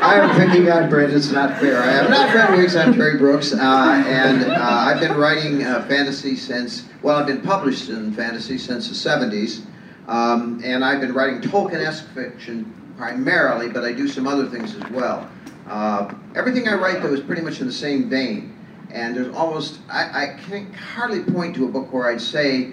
I'm 0.05 0.37
picking 0.37 0.71
on 0.71 0.89
Brent. 0.89 1.13
It's 1.13 1.33
not 1.33 1.59
fair. 1.59 1.83
I 1.83 1.95
am 1.95 2.11
not 2.11 2.31
Brent 2.31 2.57
Weeks. 2.59 2.77
I'm 2.77 2.95
Terry 2.95 3.19
Brooks, 3.19 3.53
uh, 3.53 4.05
and 4.07 4.45
uh, 4.45 4.57
I've 4.61 5.01
been 5.01 5.17
writing 5.17 5.65
uh, 5.65 5.85
fantasy 5.89 6.37
since. 6.37 6.85
Well, 7.03 7.17
I've 7.17 7.27
been 7.27 7.41
published 7.41 7.89
in 7.89 8.13
fantasy 8.13 8.59
since 8.59 8.89
the 8.89 8.95
'70s, 8.95 9.63
um, 10.09 10.61
and 10.65 10.85
I've 10.85 11.01
been 11.01 11.15
writing 11.15 11.41
Tolkien-esque 11.41 12.09
fiction 12.15 12.73
primarily, 12.97 13.69
but 13.69 13.85
I 13.85 13.93
do 13.93 14.07
some 14.07 14.27
other 14.27 14.47
things 14.47 14.75
as 14.75 14.91
well. 14.91 15.29
Uh, 15.67 16.13
everything 16.35 16.69
I 16.69 16.75
write, 16.75 17.03
though, 17.03 17.13
is 17.13 17.21
pretty 17.21 17.43
much 17.43 17.61
in 17.61 17.67
the 17.67 17.73
same 17.73 18.09
vein. 18.09 18.57
And 18.91 19.17
there's 19.17 19.35
almost, 19.35 19.81
I, 19.91 20.03
I 20.03 20.41
can 20.43 20.73
hardly 20.73 21.23
point 21.23 21.57
to 21.57 21.65
a 21.65 21.69
book 21.69 21.93
where 21.93 22.09
I'd 22.09 22.21
say 22.21 22.73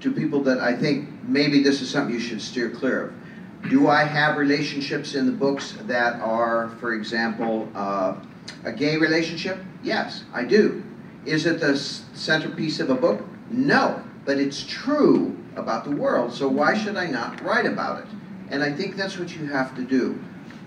to 0.00 0.12
people 0.12 0.42
that 0.44 0.58
I 0.58 0.74
think 0.74 1.08
maybe 1.22 1.62
this 1.62 1.80
is 1.82 1.90
something 1.90 2.14
you 2.14 2.20
should 2.20 2.40
steer 2.40 2.70
clear 2.70 3.08
of. 3.08 3.70
Do 3.70 3.88
I 3.88 4.04
have 4.04 4.38
relationships 4.38 5.14
in 5.14 5.26
the 5.26 5.32
books 5.32 5.76
that 5.82 6.18
are, 6.20 6.70
for 6.80 6.94
example, 6.94 7.68
uh, 7.74 8.16
a 8.64 8.72
gay 8.72 8.96
relationship? 8.96 9.58
Yes, 9.82 10.24
I 10.32 10.44
do. 10.44 10.82
Is 11.26 11.44
it 11.44 11.60
the 11.60 11.76
centerpiece 11.76 12.80
of 12.80 12.88
a 12.88 12.94
book? 12.94 13.22
No, 13.50 14.02
but 14.24 14.38
it's 14.38 14.64
true 14.64 15.36
about 15.56 15.84
the 15.84 15.90
world, 15.90 16.32
so 16.32 16.48
why 16.48 16.76
should 16.76 16.96
I 16.96 17.06
not 17.06 17.42
write 17.42 17.66
about 17.66 18.00
it? 18.00 18.08
And 18.50 18.62
I 18.62 18.72
think 18.72 18.96
that's 18.96 19.18
what 19.18 19.34
you 19.34 19.46
have 19.46 19.74
to 19.76 19.82
do. 19.82 20.22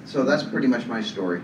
So 0.05 0.23
that's 0.23 0.43
pretty 0.43 0.67
much 0.67 0.85
my 0.85 1.01
story. 1.01 1.41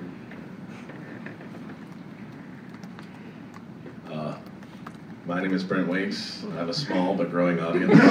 Uh, 4.12 4.38
my 5.26 5.42
name 5.42 5.54
is 5.54 5.64
Brent 5.64 5.88
Weeks. 5.88 6.44
I 6.52 6.56
have 6.56 6.70
a 6.70 6.74
small 6.74 7.16
but 7.16 7.30
growing 7.30 7.60
audience. 7.60 7.94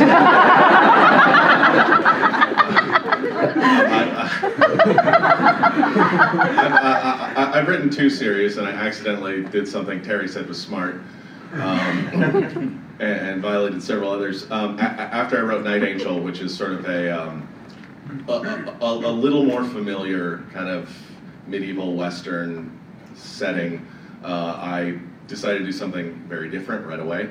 I, 7.37 7.51
have 7.55 7.69
written 7.69 7.91
two 7.91 8.11
series, 8.11 8.57
and 8.57 8.67
I 8.67 8.73
accidentally 8.73 9.45
did 9.45 9.67
something 9.67 10.03
Terry 10.03 10.29
said 10.29 10.49
was 10.49 10.61
smart, 10.61 11.01
um, 11.55 12.88
and, 13.01 13.41
violated 13.43 13.83
several 13.83 14.11
others. 14.11 14.51
Um, 14.51 14.79
after 14.81 15.39
I 15.39 15.43
wrote 15.43 15.65
Night 15.65 15.83
Angel, 15.83 16.21
which 16.21 16.41
is 16.41 16.57
sort 16.57 16.73
of 16.73 16.85
a, 16.87 17.11
um, 17.11 17.49
a, 18.29 18.33
a, 18.33 18.85
a 18.85 19.13
little 19.13 19.45
more 19.45 19.65
familiar 19.65 20.45
kind 20.53 20.69
of 20.69 20.95
medieval 21.47 21.95
Western 21.95 22.79
setting, 23.15 23.87
uh, 24.25 24.59
I 24.59 24.99
decided 25.27 25.61
to 25.61 25.65
do 25.65 25.73
something 25.73 26.15
very 26.29 26.51
different 26.51 26.87
right 26.87 27.01
away. 27.01 27.31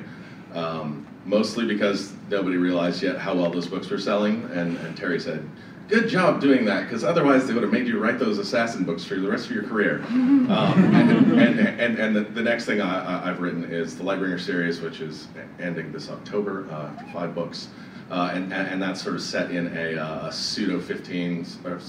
Um, 0.54 1.06
mostly 1.24 1.66
because 1.66 2.14
nobody 2.30 2.56
realized 2.56 3.02
yet 3.02 3.18
how 3.18 3.34
well 3.34 3.50
those 3.50 3.66
books 3.66 3.90
were 3.90 3.98
selling, 3.98 4.44
and, 4.52 4.78
and 4.78 4.96
Terry 4.96 5.20
said, 5.20 5.46
good 5.88 6.08
job 6.08 6.40
doing 6.40 6.66
that 6.66 6.84
because 6.84 7.02
otherwise 7.02 7.46
they 7.46 7.54
would 7.54 7.62
have 7.62 7.72
made 7.72 7.86
you 7.86 7.98
write 7.98 8.18
those 8.18 8.38
assassin 8.38 8.84
books 8.84 9.04
for 9.04 9.16
the 9.16 9.28
rest 9.28 9.46
of 9.46 9.52
your 9.52 9.64
career. 9.64 10.04
Um, 10.48 10.94
and, 10.94 11.38
and, 11.38 11.60
and, 11.60 11.98
and, 11.98 12.16
the, 12.16 12.20
the 12.22 12.40
next 12.40 12.64
thing 12.64 12.80
I, 12.80 13.26
have 13.26 13.40
written 13.40 13.64
is 13.64 13.98
the 13.98 14.02
Lightbringer 14.02 14.40
series, 14.40 14.80
which 14.80 15.00
is 15.00 15.28
ending 15.60 15.92
this 15.92 16.08
October, 16.08 16.66
uh, 16.70 16.90
five 17.12 17.34
books. 17.34 17.68
Uh, 18.10 18.30
and, 18.32 18.50
and 18.52 18.80
that's 18.80 19.02
sort 19.02 19.14
of 19.14 19.20
set 19.20 19.50
in 19.50 19.76
a, 19.76 19.96
uh, 19.96 20.30
pseudo 20.30 20.80
15s 20.80 21.62
or 21.66 21.80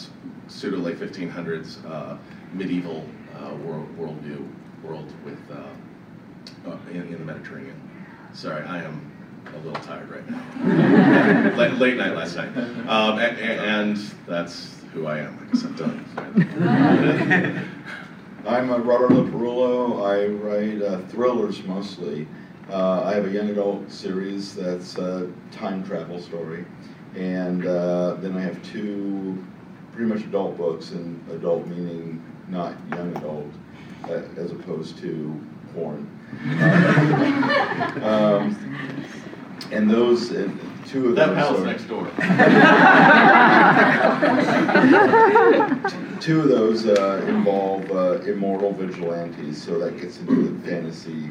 pseudo 0.49 0.77
late 0.77 0.99
1500s 0.99 1.89
uh, 1.89 2.17
medieval 2.51 3.05
uh, 3.37 3.55
world 3.55 3.87
worldview 3.97 4.45
world 4.83 5.11
with 5.23 5.39
uh, 5.51 6.75
in, 6.91 7.03
in 7.03 7.13
the 7.13 7.19
Mediterranean. 7.19 7.79
Sorry, 8.33 8.65
I 8.65 8.83
am 8.83 9.09
a 9.47 9.57
little 9.65 9.81
tired 9.81 10.09
right 10.09 10.29
now. 10.29 11.55
late, 11.57 11.73
late, 11.73 11.97
night 11.97 12.15
last 12.15 12.35
night. 12.35 12.55
Um, 12.87 13.19
and, 13.19 13.37
and, 13.39 13.97
that's 14.27 14.75
who 14.93 15.07
I 15.07 15.19
am. 15.19 15.37
I 15.39 15.53
guess 15.53 15.63
I'm 15.63 15.75
done. 15.75 16.05
I'm 18.47 18.69
a 18.71 18.79
Robert 18.79 19.11
Liparulo. 19.11 20.05
I 20.05 20.27
write 20.27 20.81
uh, 20.81 20.99
thrillers 21.07 21.63
mostly. 21.63 22.27
Uh, 22.69 23.03
I 23.03 23.13
have 23.13 23.25
a 23.25 23.31
young 23.31 23.49
adult 23.49 23.91
series 23.91 24.55
that's 24.55 24.97
a 24.97 25.29
time 25.51 25.83
travel 25.83 26.21
story. 26.21 26.65
And 27.15 27.65
uh, 27.65 28.15
then 28.15 28.37
I 28.37 28.41
have 28.41 28.61
two 28.63 29.43
pretty 29.91 30.13
much 30.13 30.23
adult 30.23 30.57
books, 30.57 30.91
and 30.91 31.19
adult 31.31 31.67
meaning 31.67 32.23
not 32.47 32.73
young 32.91 33.15
adult, 33.17 33.51
uh, 34.05 34.21
as 34.37 34.51
opposed 34.51 34.97
to 34.99 35.39
porn. 35.73 36.09
um, 38.03 38.55
and 39.71 39.89
those 39.89 40.31
uh, 40.31 40.49
two 40.87 41.09
of 41.09 41.15
that 41.15 41.35
those. 41.35 41.63
That 41.63 41.65
next 41.65 41.87
door. 41.87 42.05
two 46.19 46.41
of 46.41 46.49
those 46.49 46.85
uh, 46.85 47.25
involve 47.27 47.89
uh, 47.91 48.19
immortal 48.21 48.73
vigilantes, 48.73 49.61
so 49.61 49.79
that 49.79 49.99
gets 49.99 50.19
into 50.19 50.49
the 50.49 50.67
fantasy 50.67 51.29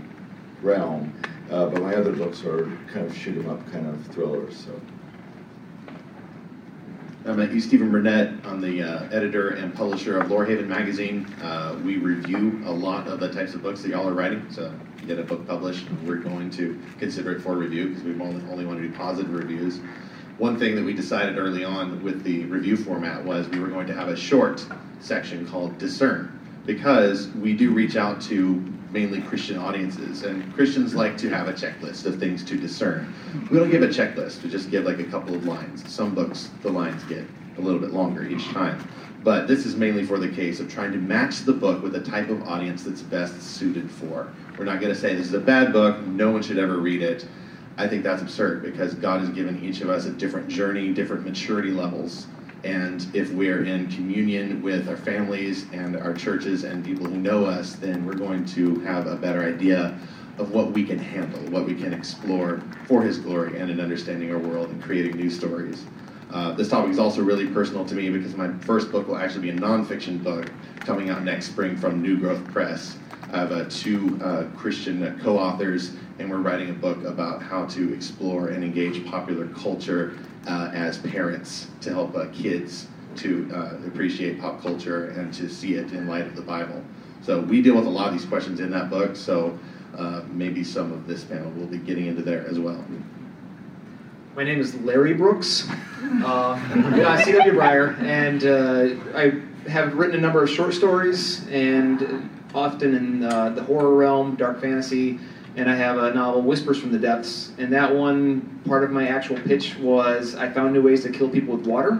realm. 0.62 1.12
Uh, 1.50 1.66
but 1.66 1.82
my 1.82 1.94
other 1.94 2.12
books 2.12 2.44
are 2.44 2.64
kind 2.92 3.06
of 3.06 3.16
shoot 3.16 3.38
'em 3.38 3.48
up 3.48 3.72
kind 3.72 3.86
of 3.86 4.04
thrillers. 4.08 4.56
So. 4.56 4.72
I'm 7.28 7.38
uh, 7.38 7.60
Stephen 7.60 7.90
Burnett. 7.90 8.32
I'm 8.46 8.62
the 8.62 8.82
uh, 8.82 9.08
editor 9.12 9.50
and 9.50 9.74
publisher 9.74 10.18
of 10.18 10.28
Lorehaven 10.28 10.66
Magazine. 10.66 11.26
Uh, 11.42 11.78
we 11.84 11.98
review 11.98 12.62
a 12.64 12.72
lot 12.72 13.06
of 13.06 13.20
the 13.20 13.30
types 13.30 13.52
of 13.52 13.62
books 13.62 13.82
that 13.82 13.90
y'all 13.90 14.08
are 14.08 14.14
writing. 14.14 14.46
So 14.50 14.72
you 15.02 15.06
get 15.06 15.18
a 15.18 15.24
book 15.24 15.46
published, 15.46 15.90
we're 16.06 16.16
going 16.16 16.48
to 16.52 16.80
consider 16.98 17.32
it 17.32 17.42
for 17.42 17.54
review 17.54 17.90
because 17.90 18.02
we 18.02 18.12
only, 18.12 18.42
only 18.50 18.64
want 18.64 18.80
to 18.80 18.88
do 18.88 18.94
positive 18.94 19.34
reviews. 19.34 19.78
One 20.38 20.58
thing 20.58 20.74
that 20.76 20.84
we 20.84 20.94
decided 20.94 21.36
early 21.36 21.64
on 21.64 22.02
with 22.02 22.22
the 22.22 22.46
review 22.46 22.78
format 22.78 23.22
was 23.22 23.46
we 23.50 23.60
were 23.60 23.68
going 23.68 23.88
to 23.88 23.94
have 23.94 24.08
a 24.08 24.16
short 24.16 24.64
section 25.00 25.46
called 25.46 25.76
Discern 25.76 26.37
because 26.68 27.28
we 27.28 27.54
do 27.54 27.72
reach 27.72 27.96
out 27.96 28.20
to 28.20 28.62
mainly 28.92 29.22
Christian 29.22 29.56
audiences, 29.56 30.22
and 30.22 30.54
Christians 30.54 30.94
like 30.94 31.16
to 31.16 31.30
have 31.30 31.48
a 31.48 31.52
checklist 31.54 32.04
of 32.04 32.20
things 32.20 32.44
to 32.44 32.58
discern. 32.58 33.14
We 33.50 33.58
don't 33.58 33.70
give 33.70 33.82
a 33.82 33.88
checklist, 33.88 34.42
we 34.42 34.50
just 34.50 34.70
give 34.70 34.84
like 34.84 34.98
a 34.98 35.04
couple 35.04 35.34
of 35.34 35.46
lines. 35.46 35.90
Some 35.90 36.14
books, 36.14 36.50
the 36.60 36.68
lines 36.68 37.02
get 37.04 37.24
a 37.56 37.60
little 37.62 37.80
bit 37.80 37.92
longer 37.92 38.22
each 38.22 38.44
time. 38.48 38.86
But 39.24 39.48
this 39.48 39.64
is 39.64 39.76
mainly 39.76 40.04
for 40.04 40.18
the 40.18 40.28
case 40.28 40.60
of 40.60 40.70
trying 40.70 40.92
to 40.92 40.98
match 40.98 41.40
the 41.46 41.54
book 41.54 41.82
with 41.82 41.92
the 41.92 42.02
type 42.02 42.28
of 42.28 42.42
audience 42.42 42.82
that's 42.82 43.00
best 43.00 43.40
suited 43.40 43.90
for. 43.90 44.30
We're 44.58 44.66
not 44.66 44.78
going 44.78 44.92
to 44.92 45.00
say 45.00 45.14
this 45.14 45.28
is 45.28 45.34
a 45.34 45.40
bad 45.40 45.72
book, 45.72 46.06
no 46.06 46.30
one 46.30 46.42
should 46.42 46.58
ever 46.58 46.76
read 46.76 47.00
it. 47.00 47.26
I 47.78 47.88
think 47.88 48.02
that's 48.02 48.20
absurd 48.20 48.62
because 48.62 48.92
God 48.92 49.20
has 49.20 49.30
given 49.30 49.64
each 49.64 49.80
of 49.80 49.88
us 49.88 50.04
a 50.04 50.10
different 50.10 50.48
journey, 50.48 50.92
different 50.92 51.24
maturity 51.24 51.70
levels. 51.70 52.26
And 52.64 53.06
if 53.14 53.32
we're 53.32 53.64
in 53.64 53.88
communion 53.88 54.62
with 54.62 54.88
our 54.88 54.96
families 54.96 55.70
and 55.72 55.96
our 55.96 56.14
churches 56.14 56.64
and 56.64 56.84
people 56.84 57.06
who 57.06 57.16
know 57.16 57.44
us, 57.44 57.74
then 57.76 58.04
we're 58.04 58.14
going 58.14 58.44
to 58.46 58.80
have 58.80 59.06
a 59.06 59.16
better 59.16 59.44
idea 59.44 59.98
of 60.38 60.50
what 60.50 60.72
we 60.72 60.84
can 60.84 60.98
handle, 60.98 61.40
what 61.40 61.66
we 61.66 61.74
can 61.74 61.92
explore 61.92 62.62
for 62.86 63.02
His 63.02 63.18
glory 63.18 63.58
and 63.58 63.70
in 63.70 63.80
understanding 63.80 64.32
our 64.32 64.38
world 64.38 64.70
and 64.70 64.82
creating 64.82 65.16
new 65.16 65.30
stories. 65.30 65.84
Uh, 66.30 66.52
this 66.52 66.68
topic 66.68 66.90
is 66.90 66.98
also 66.98 67.22
really 67.22 67.46
personal 67.46 67.84
to 67.86 67.94
me 67.94 68.10
because 68.10 68.34
my 68.34 68.52
first 68.58 68.92
book 68.92 69.08
will 69.08 69.16
actually 69.16 69.42
be 69.42 69.50
a 69.50 69.54
nonfiction 69.54 70.22
book 70.22 70.46
coming 70.84 71.08
out 71.08 71.24
next 71.24 71.46
spring 71.46 71.76
from 71.76 72.02
New 72.02 72.18
Growth 72.18 72.46
Press. 72.52 72.98
I 73.30 73.38
have 73.38 73.52
uh, 73.52 73.64
two 73.68 74.18
uh, 74.22 74.44
Christian 74.56 75.18
co 75.22 75.38
authors, 75.38 75.96
and 76.18 76.30
we're 76.30 76.38
writing 76.38 76.70
a 76.70 76.72
book 76.72 77.04
about 77.04 77.42
how 77.42 77.64
to 77.66 77.92
explore 77.92 78.48
and 78.48 78.64
engage 78.64 79.04
popular 79.06 79.46
culture 79.48 80.18
uh, 80.46 80.70
as 80.72 80.98
parents 80.98 81.68
to 81.80 81.90
help 81.90 82.14
uh, 82.16 82.26
kids 82.32 82.88
to 83.16 83.50
uh, 83.54 83.76
appreciate 83.86 84.40
pop 84.40 84.60
culture 84.60 85.10
and 85.10 85.32
to 85.34 85.48
see 85.48 85.74
it 85.74 85.92
in 85.92 86.06
light 86.06 86.26
of 86.26 86.36
the 86.36 86.42
Bible. 86.42 86.82
So 87.22 87.40
we 87.40 87.62
deal 87.62 87.74
with 87.74 87.86
a 87.86 87.90
lot 87.90 88.08
of 88.08 88.12
these 88.12 88.24
questions 88.24 88.60
in 88.60 88.70
that 88.70 88.90
book, 88.90 89.16
so 89.16 89.58
maybe 90.30 90.62
some 90.62 90.92
of 90.92 91.06
this 91.06 91.24
panel 91.24 91.50
will 91.52 91.66
be 91.66 91.78
getting 91.78 92.06
into 92.06 92.22
there 92.22 92.46
as 92.46 92.58
well. 92.58 92.84
My 94.36 94.44
name 94.44 94.60
is 94.60 94.72
Larry 94.82 95.14
Brooks, 95.14 95.68
uh, 96.24 97.24
C.W. 97.24 97.54
Briar, 97.54 97.96
and 97.98 98.44
uh, 98.44 99.18
I 99.18 99.42
have 99.68 99.94
written 99.94 100.16
a 100.16 100.20
number 100.20 100.44
of 100.44 100.48
short 100.48 100.74
stories, 100.74 101.44
and 101.48 102.30
often 102.54 102.94
in 102.94 103.24
uh, 103.24 103.50
the 103.50 103.64
horror 103.64 103.96
realm, 103.96 104.36
dark 104.36 104.60
fantasy, 104.60 105.18
and 105.58 105.68
I 105.68 105.74
have 105.74 105.98
a 105.98 106.14
novel, 106.14 106.40
Whispers 106.42 106.78
from 106.80 106.92
the 106.92 106.98
Depths. 106.98 107.50
And 107.58 107.72
that 107.72 107.92
one, 107.92 108.60
part 108.64 108.84
of 108.84 108.92
my 108.92 109.08
actual 109.08 109.36
pitch 109.40 109.76
was 109.78 110.36
I 110.36 110.48
found 110.48 110.72
new 110.72 110.82
ways 110.82 111.02
to 111.02 111.10
kill 111.10 111.28
people 111.28 111.56
with 111.56 111.66
water, 111.66 111.98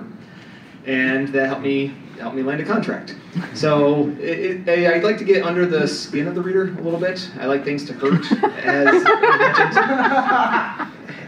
and 0.86 1.28
that 1.28 1.46
helped 1.46 1.62
me 1.62 1.92
helped 2.20 2.36
me 2.36 2.42
land 2.42 2.60
a 2.60 2.64
contract. 2.64 3.14
So 3.54 4.08
it, 4.20 4.68
it, 4.68 4.88
I'd 4.92 5.04
like 5.04 5.18
to 5.18 5.24
get 5.24 5.44
under 5.44 5.66
the 5.66 5.86
skin 5.86 6.28
of 6.28 6.34
the 6.34 6.40
reader 6.40 6.64
a 6.64 6.82
little 6.82 6.98
bit. 6.98 7.28
I 7.38 7.46
like 7.46 7.64
things 7.64 7.84
to 7.86 7.92
hurt, 7.92 8.24
as 8.64 9.04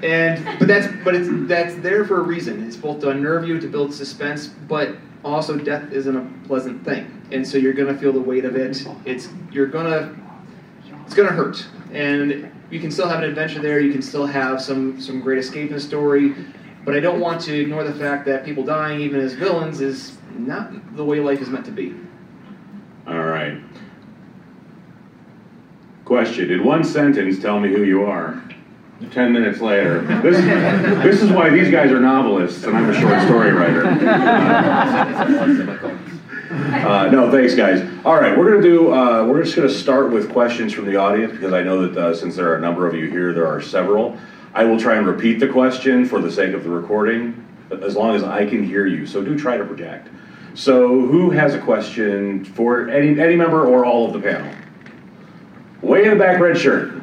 and 0.02 0.58
but 0.58 0.68
that's 0.68 0.88
but 1.04 1.14
it's 1.14 1.28
that's 1.48 1.74
there 1.76 2.04
for 2.04 2.20
a 2.20 2.22
reason. 2.22 2.64
It's 2.64 2.76
both 2.76 3.00
to 3.00 3.10
unnerve 3.10 3.46
you, 3.46 3.60
to 3.60 3.68
build 3.68 3.92
suspense, 3.92 4.48
but 4.68 4.96
also 5.24 5.56
death 5.56 5.92
isn't 5.92 6.16
a 6.16 6.46
pleasant 6.46 6.84
thing, 6.84 7.20
and 7.32 7.46
so 7.46 7.58
you're 7.58 7.72
gonna 7.72 7.96
feel 7.96 8.12
the 8.12 8.20
weight 8.20 8.44
of 8.44 8.56
it. 8.56 8.84
It's 9.04 9.28
you're 9.50 9.66
gonna 9.66 10.14
it's 11.06 11.14
gonna 11.14 11.32
hurt, 11.32 11.66
and 11.92 12.50
you 12.70 12.80
can 12.80 12.90
still 12.90 13.08
have 13.08 13.22
an 13.22 13.28
adventure 13.28 13.60
there. 13.60 13.80
You 13.80 13.92
can 13.92 14.02
still 14.02 14.26
have 14.26 14.60
some 14.62 15.00
some 15.00 15.20
great 15.20 15.38
escape 15.38 15.68
in 15.68 15.74
the 15.74 15.80
story, 15.80 16.34
but 16.84 16.94
I 16.94 17.00
don't 17.00 17.20
want 17.20 17.40
to 17.42 17.58
ignore 17.58 17.84
the 17.84 17.94
fact 17.94 18.24
that 18.26 18.44
people 18.44 18.64
dying, 18.64 19.00
even 19.00 19.20
as 19.20 19.34
villains, 19.34 19.80
is 19.80 20.16
not 20.36 20.96
the 20.96 21.04
way 21.04 21.20
life 21.20 21.40
is 21.40 21.48
meant 21.48 21.64
to 21.66 21.72
be. 21.72 21.94
All 23.06 23.22
right. 23.22 23.60
Question: 26.04 26.50
In 26.50 26.64
one 26.64 26.84
sentence, 26.84 27.40
tell 27.40 27.60
me 27.60 27.68
who 27.70 27.84
you 27.84 28.04
are. 28.04 28.42
10 29.12 29.32
minutes 29.32 29.62
later. 29.62 30.02
This, 30.20 30.36
this 31.02 31.22
is 31.22 31.30
why 31.30 31.48
these 31.48 31.70
guys 31.70 31.90
are 31.90 32.00
novelists 32.00 32.64
and 32.64 32.76
I'm 32.76 32.90
a 32.90 32.94
short 32.94 33.22
story 33.22 33.50
writer. 33.50 33.86
Uh, 33.86 33.96
no, 37.12 37.30
thanks, 37.30 37.54
guys. 37.54 37.88
All 38.04 38.16
right, 38.16 38.36
we're 38.36 38.50
gonna 38.50 38.62
do. 38.62 38.92
Uh, 38.92 39.24
we're 39.24 39.44
just 39.44 39.54
gonna 39.54 39.68
start 39.68 40.10
with 40.10 40.32
questions 40.32 40.72
from 40.72 40.84
the 40.84 40.96
audience 40.96 41.30
because 41.30 41.52
I 41.52 41.62
know 41.62 41.86
that 41.86 41.96
uh, 41.96 42.12
since 42.12 42.34
there 42.34 42.50
are 42.50 42.56
a 42.56 42.60
number 42.60 42.88
of 42.88 42.94
you 42.94 43.08
here, 43.08 43.32
there 43.32 43.46
are 43.46 43.62
several. 43.62 44.18
I 44.52 44.64
will 44.64 44.80
try 44.80 44.96
and 44.96 45.06
repeat 45.06 45.38
the 45.38 45.46
question 45.46 46.04
for 46.04 46.20
the 46.20 46.30
sake 46.30 46.52
of 46.52 46.64
the 46.64 46.70
recording, 46.70 47.46
as 47.70 47.94
long 47.94 48.16
as 48.16 48.24
I 48.24 48.46
can 48.46 48.64
hear 48.64 48.84
you. 48.84 49.06
So 49.06 49.22
do 49.22 49.38
try 49.38 49.58
to 49.58 49.64
project. 49.64 50.08
So, 50.54 50.88
who 51.06 51.30
has 51.30 51.54
a 51.54 51.60
question 51.60 52.44
for 52.44 52.90
any 52.90 53.20
any 53.20 53.36
member 53.36 53.64
or 53.64 53.84
all 53.84 54.06
of 54.06 54.12
the 54.12 54.20
panel? 54.20 54.52
Way 55.82 56.02
in 56.02 56.10
the 56.10 56.16
back, 56.16 56.40
red 56.40 56.58
shirt. 56.58 57.00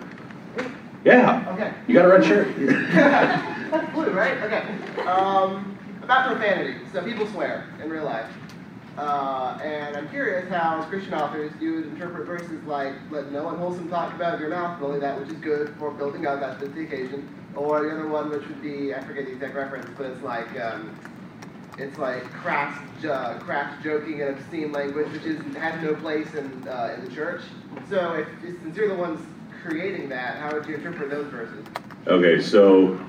Yeah. 1.05 1.49
Okay. 1.53 1.73
You 1.87 1.93
got 1.93 2.03
a 2.03 2.09
red 2.09 2.25
shirt. 2.25 2.53
That's 2.59 3.93
blue, 3.93 4.09
right? 4.09 4.37
Okay. 4.43 5.07
Um, 5.07 5.77
about 6.03 6.27
profanity. 6.27 6.79
So 6.91 7.01
people 7.01 7.25
swear 7.27 7.69
in 7.81 7.89
real 7.89 8.03
life. 8.03 8.29
Uh, 8.97 9.59
and 9.63 9.95
I'm 9.95 10.09
curious 10.09 10.49
how, 10.49 10.81
Christian 10.89 11.13
authors, 11.13 11.51
you 11.61 11.75
would 11.75 11.85
interpret 11.85 12.25
verses 12.25 12.63
like, 12.65 12.93
let 13.11 13.31
no 13.31 13.49
unwholesome 13.49 13.89
talk 13.89 14.11
come 14.11 14.21
out 14.23 14.33
of 14.33 14.39
your 14.39 14.49
mouth, 14.49 14.79
but 14.79 14.87
only 14.87 14.99
that 14.99 15.19
which 15.19 15.29
is 15.29 15.35
good 15.35 15.75
for 15.77 15.91
building 15.91 16.25
up 16.25 16.59
fits 16.59 16.73
the 16.73 16.81
occasion. 16.81 17.29
Or 17.55 17.83
the 17.83 17.91
other 17.91 18.07
one, 18.07 18.29
which 18.29 18.47
would 18.47 18.61
be, 18.61 18.95
I 18.95 19.03
forget 19.03 19.25
the 19.25 19.33
exact 19.33 19.55
reference, 19.55 19.87
but 19.97 20.07
it's 20.07 20.21
like, 20.23 20.59
um, 20.59 20.97
it's 21.77 21.97
like 21.99 22.23
crass, 22.31 22.75
crass 23.41 23.83
joking 23.83 24.21
and 24.21 24.37
obscene 24.37 24.71
language, 24.71 25.11
which 25.11 25.23
is 25.23 25.39
has 25.55 25.81
no 25.83 25.93
place 25.95 26.33
in 26.33 26.67
uh, 26.67 26.95
in 26.95 27.05
the 27.05 27.11
church. 27.11 27.41
So, 27.89 28.13
if 28.13 28.27
since 28.41 28.75
you're 28.75 28.89
the 28.89 28.95
ones 28.95 29.19
creating 29.63 30.09
that, 30.09 30.37
how 30.37 30.53
would 30.53 30.65
you 30.65 30.75
interpret 30.75 31.09
those 31.09 31.27
verses? 31.27 31.65
Okay, 32.07 32.41
so 32.41 32.99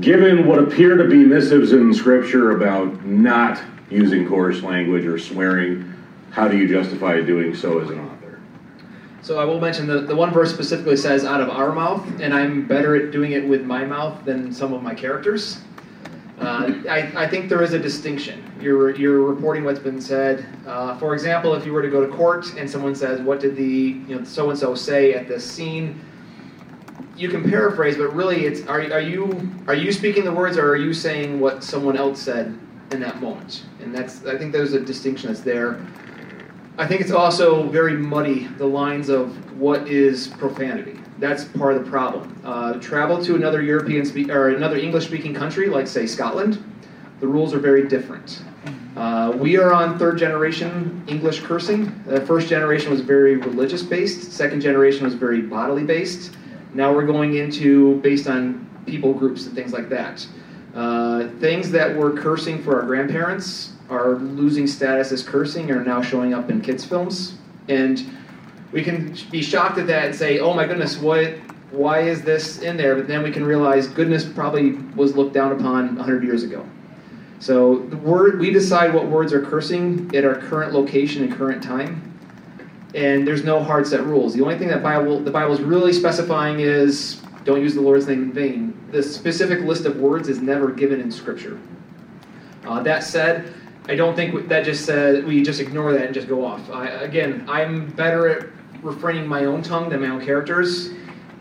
given 0.00 0.46
what 0.46 0.58
appear 0.58 0.96
to 0.96 1.08
be 1.08 1.24
missives 1.24 1.72
in 1.72 1.94
Scripture 1.94 2.50
about 2.56 3.04
not 3.04 3.62
using 3.94 4.28
coarse 4.28 4.62
language 4.62 5.06
or 5.06 5.18
swearing, 5.18 5.92
how 6.30 6.48
do 6.48 6.56
you 6.56 6.66
justify 6.66 7.20
doing 7.20 7.54
so 7.54 7.78
as 7.78 7.90
an 7.90 8.00
author? 8.00 8.40
So 9.22 9.38
I 9.38 9.44
will 9.44 9.60
mention 9.60 9.86
the, 9.86 10.00
the 10.00 10.16
one 10.16 10.32
verse 10.32 10.52
specifically 10.52 10.96
says 10.96 11.24
out 11.24 11.40
of 11.40 11.48
our 11.48 11.72
mouth, 11.72 12.04
and 12.20 12.34
I'm 12.34 12.66
better 12.66 12.96
at 12.96 13.12
doing 13.12 13.32
it 13.32 13.46
with 13.46 13.62
my 13.62 13.84
mouth 13.84 14.24
than 14.24 14.52
some 14.52 14.72
of 14.72 14.82
my 14.82 14.94
characters. 14.94 15.60
Uh, 16.40 16.74
I, 16.90 17.12
I 17.16 17.28
think 17.28 17.48
there 17.48 17.62
is 17.62 17.72
a 17.72 17.78
distinction. 17.78 18.42
You're, 18.60 18.96
you're 18.96 19.20
reporting 19.20 19.62
what's 19.62 19.78
been 19.78 20.00
said. 20.00 20.44
Uh, 20.66 20.98
for 20.98 21.14
example, 21.14 21.54
if 21.54 21.64
you 21.64 21.72
were 21.72 21.80
to 21.80 21.88
go 21.88 22.04
to 22.04 22.12
court 22.12 22.54
and 22.58 22.68
someone 22.68 22.96
says, 22.96 23.20
"What 23.20 23.38
did 23.38 23.54
the 23.54 23.64
you 23.64 24.16
know 24.16 24.24
so 24.24 24.50
and 24.50 24.58
so 24.58 24.74
say 24.74 25.14
at 25.14 25.28
this 25.28 25.48
scene?" 25.48 26.00
You 27.16 27.28
can 27.28 27.48
paraphrase, 27.48 27.96
but 27.96 28.12
really, 28.12 28.46
it's 28.46 28.66
are, 28.66 28.80
are 28.80 29.00
you 29.00 29.48
are 29.68 29.74
you 29.74 29.92
speaking 29.92 30.24
the 30.24 30.32
words, 30.32 30.58
or 30.58 30.68
are 30.70 30.76
you 30.76 30.92
saying 30.92 31.38
what 31.38 31.62
someone 31.62 31.96
else 31.96 32.20
said 32.20 32.58
in 32.94 33.00
that 33.00 33.20
moment? 33.20 33.64
And 33.80 33.94
that's 33.94 34.24
I 34.24 34.38
think 34.38 34.52
there's 34.52 34.72
a 34.72 34.80
distinction 34.80 35.28
that's 35.28 35.40
there. 35.40 35.84
I 36.78 36.86
think 36.86 37.00
it's 37.00 37.12
also 37.12 37.68
very 37.68 37.94
muddy 37.94 38.48
the 38.58 38.66
lines 38.66 39.08
of 39.08 39.58
what 39.60 39.86
is 39.86 40.28
profanity. 40.28 40.98
That's 41.18 41.44
part 41.44 41.76
of 41.76 41.84
the 41.84 41.90
problem. 41.90 42.40
Uh, 42.44 42.74
travel 42.74 43.22
to 43.24 43.36
another 43.36 43.62
European 43.62 44.04
spe- 44.04 44.30
or 44.30 44.48
another 44.48 44.76
English-speaking 44.76 45.34
country, 45.34 45.68
like 45.68 45.86
say 45.86 46.06
Scotland, 46.06 46.64
the 47.20 47.28
rules 47.28 47.54
are 47.54 47.60
very 47.60 47.86
different. 47.86 48.42
Uh, 48.96 49.32
we 49.36 49.56
are 49.56 49.72
on 49.72 49.98
third 49.98 50.18
generation 50.18 51.02
English 51.06 51.40
cursing. 51.40 52.02
The 52.06 52.20
first 52.22 52.48
generation 52.48 52.90
was 52.90 53.00
very 53.00 53.36
religious 53.36 53.82
based. 53.82 54.32
Second 54.32 54.60
generation 54.60 55.04
was 55.04 55.14
very 55.14 55.42
bodily 55.42 55.84
based. 55.84 56.32
Now 56.72 56.92
we're 56.92 57.06
going 57.06 57.36
into 57.36 58.00
based 58.00 58.26
on 58.26 58.68
people 58.86 59.14
groups 59.14 59.46
and 59.46 59.54
things 59.54 59.72
like 59.72 59.88
that. 59.90 60.26
Uh, 60.74 61.28
things 61.38 61.70
that 61.70 61.94
were 61.94 62.10
cursing 62.12 62.60
for 62.60 62.80
our 62.80 62.86
grandparents 62.86 63.72
are 63.88 64.16
losing 64.16 64.66
status 64.66 65.12
as 65.12 65.22
cursing 65.22 65.70
are 65.70 65.84
now 65.84 66.02
showing 66.02 66.34
up 66.34 66.50
in 66.50 66.60
kids' 66.60 66.84
films. 66.84 67.34
And 67.68 68.04
we 68.72 68.82
can 68.82 69.16
be 69.30 69.40
shocked 69.40 69.78
at 69.78 69.86
that 69.86 70.06
and 70.06 70.14
say, 70.14 70.40
"Oh 70.40 70.52
my 70.52 70.66
goodness, 70.66 70.98
what? 70.98 71.34
Why 71.70 72.00
is 72.00 72.22
this 72.22 72.60
in 72.60 72.76
there?" 72.76 72.96
But 72.96 73.06
then 73.06 73.22
we 73.22 73.30
can 73.30 73.44
realize 73.44 73.86
goodness 73.86 74.24
probably 74.24 74.72
was 74.96 75.14
looked 75.16 75.32
down 75.32 75.52
upon 75.52 75.96
100 75.96 76.24
years 76.24 76.42
ago. 76.42 76.64
So 77.38 77.86
the 77.90 77.96
word 77.96 78.40
we 78.40 78.50
decide 78.50 78.92
what 78.92 79.06
words 79.06 79.32
are 79.32 79.40
cursing 79.42 80.10
at 80.14 80.24
our 80.24 80.34
current 80.34 80.72
location 80.72 81.22
and 81.22 81.32
current 81.32 81.62
time, 81.62 82.02
and 82.94 83.26
there's 83.26 83.44
no 83.44 83.62
hard 83.62 83.86
set 83.86 84.04
rules. 84.04 84.34
The 84.34 84.42
only 84.42 84.58
thing 84.58 84.68
that 84.68 84.82
Bible 84.82 85.20
the 85.20 85.30
Bible 85.30 85.54
is 85.54 85.60
really 85.60 85.92
specifying 85.92 86.58
is 86.58 87.20
don't 87.44 87.60
use 87.60 87.74
the 87.74 87.80
Lord's 87.80 88.08
name 88.08 88.24
in 88.24 88.32
vain. 88.32 88.73
The 88.94 89.02
specific 89.02 89.58
list 89.62 89.86
of 89.86 89.96
words 89.96 90.28
is 90.28 90.40
never 90.40 90.70
given 90.70 91.00
in 91.00 91.10
Scripture. 91.10 91.58
Uh, 92.64 92.80
that 92.84 93.02
said, 93.02 93.52
I 93.88 93.96
don't 93.96 94.14
think 94.14 94.46
that 94.48 94.64
just 94.64 94.86
says 94.86 95.24
we 95.24 95.42
just 95.42 95.58
ignore 95.58 95.92
that 95.94 96.02
and 96.02 96.14
just 96.14 96.28
go 96.28 96.44
off. 96.44 96.70
I, 96.70 96.86
again, 96.86 97.44
I'm 97.48 97.88
better 97.88 98.28
at 98.28 98.46
refraining 98.82 99.26
my 99.26 99.46
own 99.46 99.62
tongue 99.62 99.88
than 99.88 100.00
my 100.00 100.10
own 100.10 100.24
characters. 100.24 100.90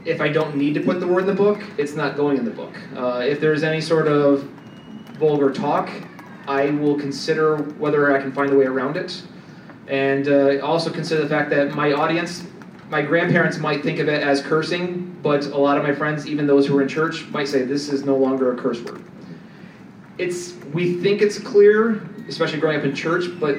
If 0.04 0.20
I 0.20 0.30
don't 0.30 0.56
need 0.56 0.74
to 0.74 0.82
put 0.82 1.00
the 1.00 1.06
word 1.06 1.20
in 1.20 1.26
the 1.28 1.36
book, 1.36 1.62
it's 1.78 1.94
not 1.94 2.18
going 2.18 2.40
in 2.40 2.44
the 2.44 2.50
book. 2.50 2.74
Uh, 2.96 3.22
if 3.24 3.40
there's 3.40 3.62
any 3.62 3.82
sort 3.82 4.08
of 4.08 4.42
vulgar 5.20 5.52
talk, 5.54 5.92
I 6.48 6.72
will 6.72 6.98
consider 6.98 7.58
whether 7.58 8.18
I 8.18 8.20
can 8.20 8.32
find 8.32 8.52
a 8.52 8.56
way 8.56 8.66
around 8.66 8.98
it. 8.98 9.22
And 9.88 10.28
uh, 10.28 10.66
also 10.66 10.90
consider 10.90 11.22
the 11.22 11.30
fact 11.30 11.52
that 11.52 11.76
my 11.76 11.92
audience, 11.92 12.48
my 12.90 13.04
grandparents 13.04 13.60
might 13.60 13.84
think 13.84 14.00
of 14.00 14.10
it 14.10 14.24
as 14.24 14.42
cursing, 14.42 15.13
but 15.24 15.46
a 15.48 15.58
lot 15.58 15.78
of 15.78 15.84
my 15.84 15.94
friends, 15.94 16.28
even 16.28 16.46
those 16.46 16.68
who 16.68 16.78
are 16.78 16.82
in 16.82 16.88
church, 16.90 17.26
might 17.30 17.48
say 17.48 17.64
this 17.64 17.90
is 17.90 18.04
no 18.04 18.16
longer 18.16 18.54
a 18.54 18.58
curse 18.58 18.82
word. 18.82 19.02
It's 20.18 20.54
we 20.74 20.96
think 21.02 21.22
it's 21.22 21.40
clear, 21.40 22.04
especially 22.28 22.60
growing 22.60 22.78
up 22.78 22.86
in 22.86 22.94
church, 22.94 23.26
but 23.40 23.56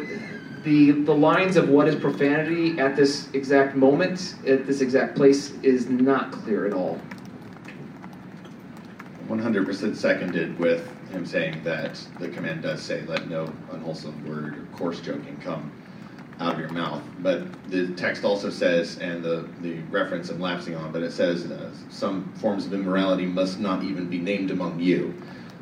the 0.62 0.92
the 0.92 1.14
lines 1.14 1.56
of 1.56 1.70
what 1.70 1.88
is 1.88 1.96
profanity 1.96 2.78
at 2.78 2.94
this 2.94 3.28
exact 3.32 3.74
moment, 3.74 4.36
at 4.46 4.66
this 4.66 4.82
exact 4.82 5.16
place, 5.16 5.52
is 5.62 5.88
not 5.88 6.30
clear 6.30 6.66
at 6.66 6.74
all. 6.74 7.00
100% 9.28 9.96
seconded 9.96 10.58
with 10.58 10.86
him 11.10 11.24
saying 11.24 11.62
that 11.64 11.98
the 12.20 12.28
command 12.28 12.62
does 12.62 12.82
say, 12.82 13.02
let 13.06 13.26
no 13.26 13.50
unwholesome 13.72 14.28
word 14.28 14.58
or 14.58 14.76
coarse 14.76 15.00
joking 15.00 15.36
come 15.42 15.72
out 16.40 16.54
of 16.54 16.60
your 16.60 16.70
mouth. 16.70 17.02
But 17.20 17.70
the 17.70 17.88
text 17.94 18.24
also 18.24 18.50
says, 18.50 18.98
and 18.98 19.22
the, 19.22 19.48
the 19.60 19.78
reference 19.90 20.30
I'm 20.30 20.40
lapsing 20.40 20.74
on, 20.74 20.92
but 20.92 21.02
it 21.02 21.12
says 21.12 21.50
uh, 21.50 21.70
some 21.90 22.32
forms 22.34 22.66
of 22.66 22.74
immorality 22.74 23.26
must 23.26 23.60
not 23.60 23.84
even 23.84 24.08
be 24.08 24.18
named 24.18 24.50
among 24.50 24.80
you. 24.80 25.14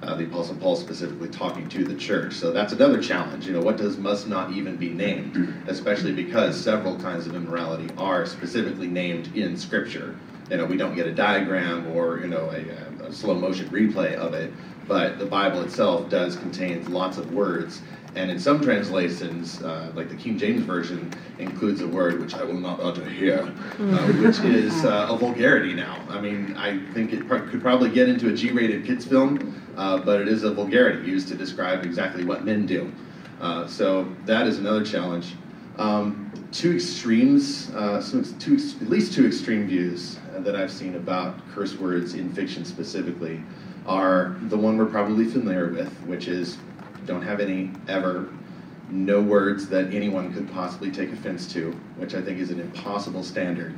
Uh, 0.02 0.16
the 0.16 0.24
Apostle 0.24 0.56
Paul 0.56 0.74
specifically 0.74 1.28
talking 1.28 1.68
to 1.68 1.85
the 1.85 1.94
church. 1.94 2.35
So 2.35 2.50
that's 2.50 2.72
another 2.72 3.00
challenge. 3.00 3.46
You 3.46 3.52
know, 3.52 3.61
what 3.61 3.76
does 3.76 3.98
must 3.98 4.26
not 4.26 4.50
even 4.52 4.76
be 4.76 4.88
named? 4.88 5.54
Especially 5.68 6.12
because 6.12 6.61
several 6.61 6.98
kinds 6.98 7.28
of 7.28 7.37
immorality 7.37 7.88
are 7.96 8.26
specifically 8.26 8.88
named 8.88 9.37
in 9.37 9.56
Scripture. 9.56 10.18
You 10.50 10.56
know, 10.56 10.64
we 10.64 10.76
don't 10.76 10.96
get 10.96 11.06
a 11.06 11.14
diagram 11.14 11.87
or, 11.96 12.18
you 12.18 12.26
know, 12.26 12.50
a, 12.50 13.04
a 13.04 13.12
slow 13.12 13.35
motion 13.35 13.68
replay 13.68 14.14
of 14.14 14.35
it, 14.35 14.52
but 14.88 15.20
the 15.20 15.26
Bible 15.26 15.62
itself 15.62 16.11
does 16.11 16.35
contain 16.37 16.92
lots 16.92 17.16
of 17.16 17.32
words. 17.32 17.80
And 18.14 18.31
in 18.31 18.38
some 18.38 18.61
translations, 18.61 19.62
uh, 19.62 19.90
like 19.94 20.11
the 20.11 20.16
King 20.16 20.38
James 20.38 20.62
Version, 20.62 21.12
includes 21.38 21.81
a 21.81 21.88
word 21.88 22.20
which 22.20 22.35
I 22.35 22.44
will 22.44 22.61
not 22.61 22.79
utter 22.81 23.09
here, 23.09 23.40
uh, 23.40 24.12
which 24.12 24.40
is 24.40 24.72
uh, 24.85 25.09
a 25.11 25.16
vulgarity 25.16 25.72
now. 25.72 25.98
I 26.11 26.20
mean, 26.20 26.55
I 26.57 26.79
think 26.92 27.14
it 27.14 27.27
could 27.29 27.62
probably 27.62 27.90
get 27.90 28.11
into 28.11 28.29
a 28.29 28.33
G 28.35 28.51
rated 28.51 28.85
kids 28.85 29.07
film, 29.07 29.62
uh, 29.77 29.98
but 29.98 30.20
it 30.20 30.29
is 30.29 30.42
a 30.42 30.53
vulgarity 30.53 31.09
used 31.09 31.29
to 31.29 31.35
describe 31.35 31.85
exactly 31.87 32.25
what 32.25 32.44
men 32.44 32.66
do. 32.66 32.92
Uh, 33.40 33.66
so 33.66 34.14
that 34.27 34.46
is 34.46 34.59
another 34.59 34.85
challenge. 34.85 35.35
Um, 35.79 36.31
two 36.53 36.75
extremes, 36.75 37.70
uh, 37.70 38.01
so 38.03 38.22
two, 38.38 38.57
at 38.57 38.90
least 38.90 39.14
two 39.14 39.27
extreme 39.27 39.66
views 39.66 40.18
that 40.38 40.55
I've 40.55 40.70
seen 40.70 40.96
about 40.96 41.40
curse 41.53 41.75
words 41.75 42.12
in 42.12 42.31
fiction 42.33 42.64
specifically 42.66 43.42
are 43.87 44.37
the 44.42 44.57
one 44.57 44.77
we're 44.77 44.87
probably 44.87 45.25
familiar 45.25 45.70
with, 45.70 45.92
which 46.03 46.29
is 46.29 46.59
don't 47.07 47.23
have 47.23 47.41
any 47.41 47.71
ever, 47.88 48.33
no 48.91 49.21
words 49.21 49.69
that 49.69 49.93
anyone 49.93 50.33
could 50.33 50.51
possibly 50.53 50.91
take 50.91 51.12
offense 51.12 51.51
to, 51.53 51.73
which 51.97 52.15
I 52.15 52.23
think 52.23 52.38
is 52.38 52.51
an 52.51 52.61
impossible 52.61 53.23
standard. 53.23 53.77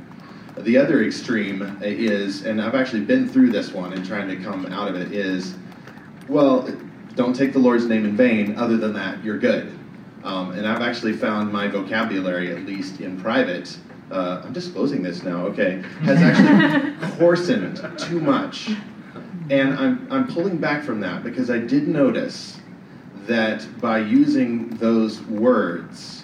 The 0.57 0.77
other 0.77 1.03
extreme 1.03 1.79
is, 1.81 2.45
and 2.45 2.61
I've 2.61 2.75
actually 2.75 3.03
been 3.03 3.27
through 3.27 3.51
this 3.51 3.73
one 3.73 3.93
and 3.93 4.05
trying 4.05 4.29
to 4.29 4.37
come 4.37 4.65
out 4.67 4.87
of 4.87 4.95
it, 4.95 5.11
is, 5.11 5.55
well, 6.29 6.69
don't 7.15 7.35
take 7.35 7.53
the 7.53 7.59
Lord's 7.59 7.85
name 7.85 8.05
in 8.05 8.15
vain. 8.15 8.57
Other 8.57 8.77
than 8.77 8.93
that, 8.93 9.23
you're 9.23 9.37
good. 9.37 9.77
Um, 10.23 10.51
and 10.51 10.67
I've 10.67 10.81
actually 10.81 11.13
found 11.13 11.51
my 11.51 11.67
vocabulary, 11.67 12.51
at 12.51 12.65
least 12.65 12.99
in 13.01 13.19
private, 13.19 13.77
uh, 14.11 14.41
I'm 14.43 14.53
disclosing 14.53 15.01
this 15.01 15.23
now, 15.23 15.45
okay, 15.47 15.81
has 16.01 16.19
actually 16.21 17.09
coarsened 17.17 17.99
too 17.99 18.19
much. 18.19 18.71
And 19.49 19.73
I'm, 19.73 20.07
I'm 20.11 20.27
pulling 20.27 20.57
back 20.57 20.83
from 20.83 20.99
that 21.01 21.23
because 21.23 21.49
I 21.49 21.59
did 21.59 21.87
notice 21.87 22.59
that 23.27 23.65
by 23.81 23.99
using 23.99 24.69
those 24.77 25.21
words, 25.21 26.23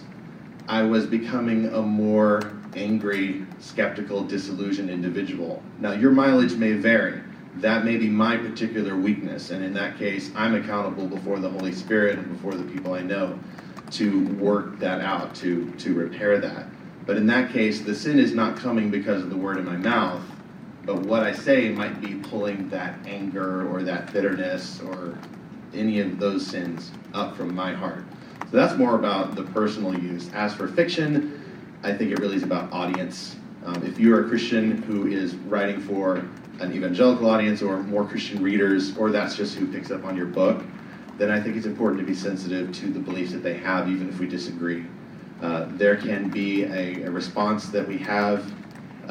I 0.68 0.84
was 0.84 1.06
becoming 1.06 1.68
a 1.74 1.82
more 1.82 2.54
angry, 2.76 3.46
skeptical, 3.60 4.24
disillusioned 4.24 4.90
individual. 4.90 5.62
Now, 5.80 5.92
your 5.92 6.12
mileage 6.12 6.54
may 6.54 6.74
vary, 6.74 7.22
that 7.58 7.84
may 7.84 7.98
be 7.98 8.08
my 8.08 8.38
particular 8.38 8.96
weakness. 8.96 9.52
And 9.52 9.64
in 9.64 9.74
that 9.74 9.98
case, 9.98 10.32
I'm 10.36 10.56
accountable 10.56 11.08
before 11.08 11.40
the 11.40 11.50
Holy 11.50 11.74
Spirit 11.74 12.18
and 12.18 12.32
before 12.32 12.56
the 12.56 12.64
people 12.64 12.94
I 12.94 13.02
know 13.02 13.38
to 13.92 14.28
work 14.36 14.80
that 14.80 15.02
out, 15.02 15.36
to, 15.36 15.70
to 15.72 15.94
repair 15.94 16.40
that. 16.40 16.68
But 17.06 17.18
in 17.18 17.28
that 17.28 17.52
case, 17.52 17.82
the 17.82 17.96
sin 17.96 18.20
is 18.20 18.34
not 18.34 18.56
coming 18.56 18.90
because 18.90 19.22
of 19.22 19.30
the 19.30 19.36
word 19.36 19.58
in 19.58 19.66
my 19.66 19.76
mouth, 19.76 20.22
but 20.86 21.00
what 21.00 21.24
I 21.24 21.34
say 21.34 21.70
might 21.70 22.00
be 22.00 22.16
pulling 22.16 22.70
that 22.70 22.96
anger 23.06 23.68
or 23.70 23.84
that 23.84 24.14
bitterness 24.14 24.80
or 24.80 25.18
any 25.74 26.00
of 26.00 26.20
those 26.20 26.46
sins 26.46 26.92
up 27.14 27.36
from 27.36 27.54
my 27.54 27.74
heart. 27.74 28.04
So 28.50 28.58
that's 28.58 28.78
more 28.78 28.96
about 28.96 29.36
the 29.36 29.44
personal 29.44 29.98
use. 29.98 30.30
As 30.34 30.54
for 30.54 30.68
fiction, 30.68 31.42
I 31.84 31.94
think 31.94 32.12
it 32.12 32.20
really 32.20 32.36
is 32.36 32.44
about 32.44 32.72
audience. 32.72 33.36
Um, 33.66 33.84
if 33.86 34.00
you're 34.00 34.26
a 34.26 34.30
Christian 34.30 34.82
who 34.84 35.08
is 35.08 35.36
writing 35.36 35.80
for 35.80 36.26
an 36.60 36.74
evangelical 36.74 37.30
audience 37.30 37.62
or 37.62 37.82
more 37.84 38.06
Christian 38.06 38.42
readers, 38.42 38.96
or 38.98 39.10
that's 39.10 39.36
just 39.36 39.56
who 39.56 39.72
picks 39.72 39.90
up 39.92 40.04
on 40.04 40.16
your 40.16 40.26
book, 40.28 40.64
then 41.18 41.30
I 41.30 41.40
think 41.40 41.56
it's 41.56 41.66
important 41.66 42.00
to 42.02 42.06
be 42.06 42.14
sensitive 42.14 42.72
to 42.74 42.92
the 42.92 43.00
beliefs 43.00 43.32
that 43.32 43.44
they 43.44 43.56
have, 43.56 43.90
even 43.90 44.10
if 44.10 44.20
we 44.20 44.28
disagree. 44.28 44.86
Uh, 45.42 45.66
there 45.72 45.96
can 45.96 46.30
be 46.30 46.64
a, 46.64 47.04
a, 47.04 47.12
response 47.12 47.70
that 47.70 47.88
we 47.88 47.98
have 47.98 48.52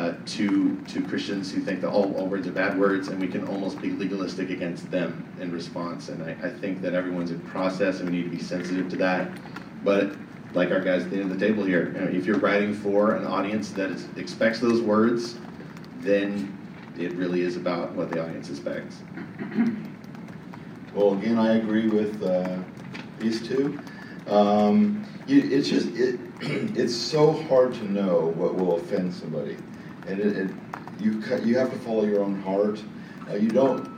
uh, 0.01 0.15
to 0.25 0.81
to 0.87 1.03
Christians 1.03 1.53
who 1.53 1.61
think 1.61 1.83
that 1.83 1.91
all, 1.91 2.15
all 2.17 2.27
words 2.27 2.49
are 2.49 2.53
bad 2.53 2.79
words, 2.79 3.09
and 3.09 3.21
we 3.21 3.29
can 3.29 3.47
almost 3.47 3.81
be 3.83 3.91
legalistic 3.91 4.49
against 4.49 4.91
them 4.91 5.27
in 5.39 5.53
response. 5.53 6.09
And 6.09 6.23
I, 6.23 6.31
I 6.43 6.51
think 6.51 6.81
that 6.81 6.95
everyone's 6.95 7.31
in 7.31 7.41
process, 7.41 8.01
and 8.01 8.09
we 8.09 8.17
need 8.17 8.25
to 8.25 8.31
be 8.31 8.43
sensitive 8.43 8.89
to 8.91 8.97
that. 8.97 9.31
But 9.85 10.13
like 10.55 10.71
our 10.71 10.81
guys 10.81 11.05
at 11.05 11.11
the 11.11 11.21
end 11.21 11.31
of 11.31 11.39
the 11.39 11.47
table 11.47 11.65
here, 11.65 11.93
you 11.93 12.01
know, 12.01 12.07
if 12.07 12.25
you're 12.25 12.39
writing 12.39 12.73
for 12.73 13.15
an 13.15 13.27
audience 13.27 13.73
that 13.73 13.91
is, 13.91 14.09
expects 14.17 14.59
those 14.59 14.81
words, 14.81 15.37
then 15.99 16.57
it 16.99 17.13
really 17.13 17.43
is 17.43 17.57
about 17.57 17.93
what 17.93 18.11
the 18.11 18.23
audience 18.23 18.49
expects. 18.49 19.03
Well, 20.95 21.13
again, 21.13 21.39
I 21.39 21.59
agree 21.59 21.89
with 21.89 22.23
uh, 22.23 22.57
these 23.19 23.47
two. 23.47 23.79
Um, 24.27 25.05
it's 25.29 25.69
just 25.69 25.89
it, 25.89 26.19
it's 26.41 26.97
so 26.97 27.33
hard 27.33 27.75
to 27.75 27.85
know 27.85 28.33
what 28.37 28.55
will 28.55 28.77
offend 28.77 29.13
somebody, 29.13 29.57
and 30.07 30.21
it, 30.21 30.37
it 30.37 30.51
you 30.99 31.23
you 31.45 31.57
have 31.59 31.71
to 31.71 31.79
follow 31.79 32.05
your 32.05 32.23
own 32.23 32.41
heart. 32.43 32.83
Uh, 33.29 33.37
you 33.37 33.49
don't. 33.49 33.89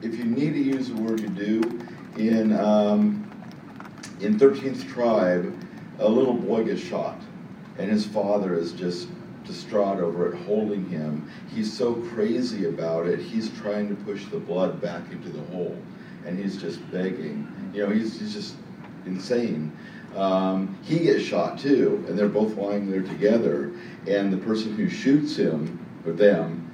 If 0.00 0.16
you 0.16 0.24
need 0.24 0.52
to 0.52 0.60
use 0.60 0.88
the 0.88 0.96
word, 0.96 1.20
you 1.20 1.28
do. 1.28 1.80
In 2.16 2.58
um, 2.58 3.24
in 4.20 4.38
13th 4.38 4.88
tribe, 4.88 5.54
a 5.98 6.08
little 6.08 6.34
boy 6.34 6.64
gets 6.64 6.80
shot, 6.80 7.20
and 7.78 7.90
his 7.90 8.06
father 8.06 8.58
is 8.58 8.72
just 8.72 9.08
distraught 9.48 9.98
over 9.98 10.32
it, 10.32 10.38
holding 10.44 10.88
him. 10.88 11.28
He's 11.52 11.72
so 11.72 11.94
crazy 11.94 12.66
about 12.66 13.06
it, 13.06 13.18
he's 13.18 13.50
trying 13.58 13.88
to 13.88 13.94
push 14.04 14.26
the 14.26 14.38
blood 14.38 14.80
back 14.80 15.10
into 15.10 15.30
the 15.30 15.42
hole, 15.52 15.76
and 16.26 16.38
he's 16.38 16.60
just 16.60 16.78
begging. 16.92 17.50
You 17.74 17.86
know, 17.86 17.92
he's, 17.92 18.20
he's 18.20 18.34
just 18.34 18.54
insane. 19.06 19.72
Um, 20.16 20.76
he 20.82 21.00
gets 21.00 21.22
shot 21.22 21.58
too, 21.58 22.04
and 22.08 22.18
they're 22.18 22.28
both 22.28 22.56
lying 22.56 22.90
there 22.90 23.02
together, 23.02 23.72
and 24.06 24.32
the 24.32 24.38
person 24.38 24.74
who 24.74 24.88
shoots 24.88 25.36
him, 25.36 25.84
or 26.06 26.12
them, 26.12 26.64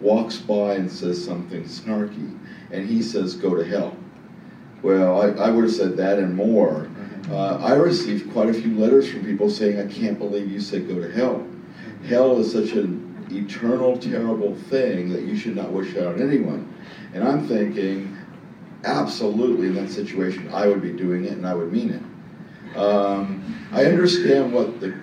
walks 0.00 0.36
by 0.36 0.74
and 0.74 0.90
says 0.90 1.24
something 1.24 1.64
snarky, 1.64 2.38
and 2.70 2.88
he 2.88 3.02
says, 3.02 3.34
Go 3.34 3.54
to 3.54 3.64
hell. 3.64 3.96
Well, 4.82 5.22
I, 5.22 5.46
I 5.46 5.50
would 5.50 5.64
have 5.64 5.72
said 5.72 5.96
that 5.96 6.18
and 6.18 6.34
more. 6.34 6.86
Mm-hmm. 6.86 7.32
Uh, 7.32 7.58
I 7.58 7.74
received 7.74 8.32
quite 8.32 8.48
a 8.48 8.54
few 8.54 8.76
letters 8.76 9.08
from 9.10 9.24
people 9.24 9.48
saying, 9.48 9.78
I 9.78 9.92
can't 9.92 10.18
believe 10.18 10.50
you 10.50 10.60
said 10.60 10.88
go 10.88 10.96
to 10.96 11.10
hell 11.10 11.46
hell 12.06 12.38
is 12.38 12.52
such 12.52 12.72
an 12.72 13.26
eternal, 13.30 13.96
terrible 13.96 14.54
thing 14.54 15.10
that 15.12 15.22
you 15.22 15.36
should 15.36 15.56
not 15.56 15.70
wish 15.70 15.94
it 15.94 16.06
on 16.06 16.20
anyone. 16.20 16.72
And 17.14 17.26
I'm 17.26 17.46
thinking, 17.46 18.16
absolutely, 18.84 19.68
in 19.68 19.74
that 19.74 19.90
situation, 19.90 20.50
I 20.52 20.66
would 20.66 20.82
be 20.82 20.92
doing 20.92 21.24
it 21.24 21.32
and 21.32 21.46
I 21.46 21.54
would 21.54 21.72
mean 21.72 21.90
it. 21.90 22.02
Um, 22.76 23.68
I 23.72 23.84
understand 23.84 24.52
what 24.52 24.80
the 24.80 24.94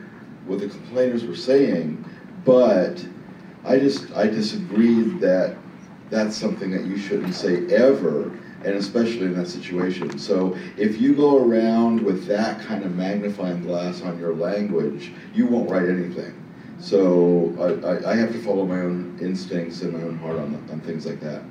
what 0.46 0.60
the 0.60 0.68
complainers 0.68 1.26
were 1.26 1.36
saying, 1.36 2.04
but 2.46 3.06
I 3.66 3.80
just 3.80 4.12
I 4.14 4.28
disagree 4.28 5.04
that 5.20 5.56
that's 6.10 6.36
something 6.36 6.72
that 6.72 6.86
you 6.86 6.98
shouldn't 6.98 7.36
say 7.36 7.68
ever, 7.68 8.32
and 8.64 8.76
especially 8.76 9.26
in 9.26 9.36
that 9.36 9.48
situation. 9.48 10.18
So 10.18 10.58
if 10.78 11.00
you 11.00 11.14
go 11.14 11.44
around 11.44 12.02
with 12.02 12.26
that 12.26 12.62
kind 12.62 12.84
of 12.84 12.96
magnifying 12.96 13.62
glass 13.62 14.02
on 14.02 14.20
your 14.20 14.34
language, 14.34 15.12
you 15.34 15.46
won't 15.46 15.70
write 15.70 15.88
anything. 15.88 16.34
So 16.80 17.54
I, 17.60 18.12
I, 18.12 18.16
have 18.16 18.32
to 18.32 18.42
follow 18.42 18.66
my 18.66 18.80
own 18.80 19.18
instincts 19.22 19.82
and 19.82 19.92
my 19.92 20.02
own 20.02 20.18
heart 20.18 20.38
on, 20.38 20.56
on 20.72 20.80
things 20.80 21.06
like 21.06 21.20
that. 21.20 21.42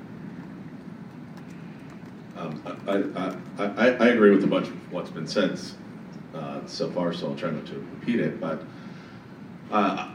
Um, 2.35 2.63
I, 2.87 3.63
I, 3.63 3.65
I, 3.67 3.89
I, 3.91 4.07
agree 4.07 4.31
with 4.31 4.43
a 4.43 4.47
bunch 4.47 4.69
of 4.69 4.91
what's 4.91 5.11
been 5.11 5.27
said 5.27 5.59
uh, 6.33 6.65
so 6.65 6.89
far, 6.91 7.13
so 7.13 7.29
I'll 7.29 7.35
try 7.35 7.51
not 7.51 7.65
to 7.67 7.73
repeat 7.73 8.19
it. 8.19 8.39
But 8.39 8.61
uh, 9.71 10.11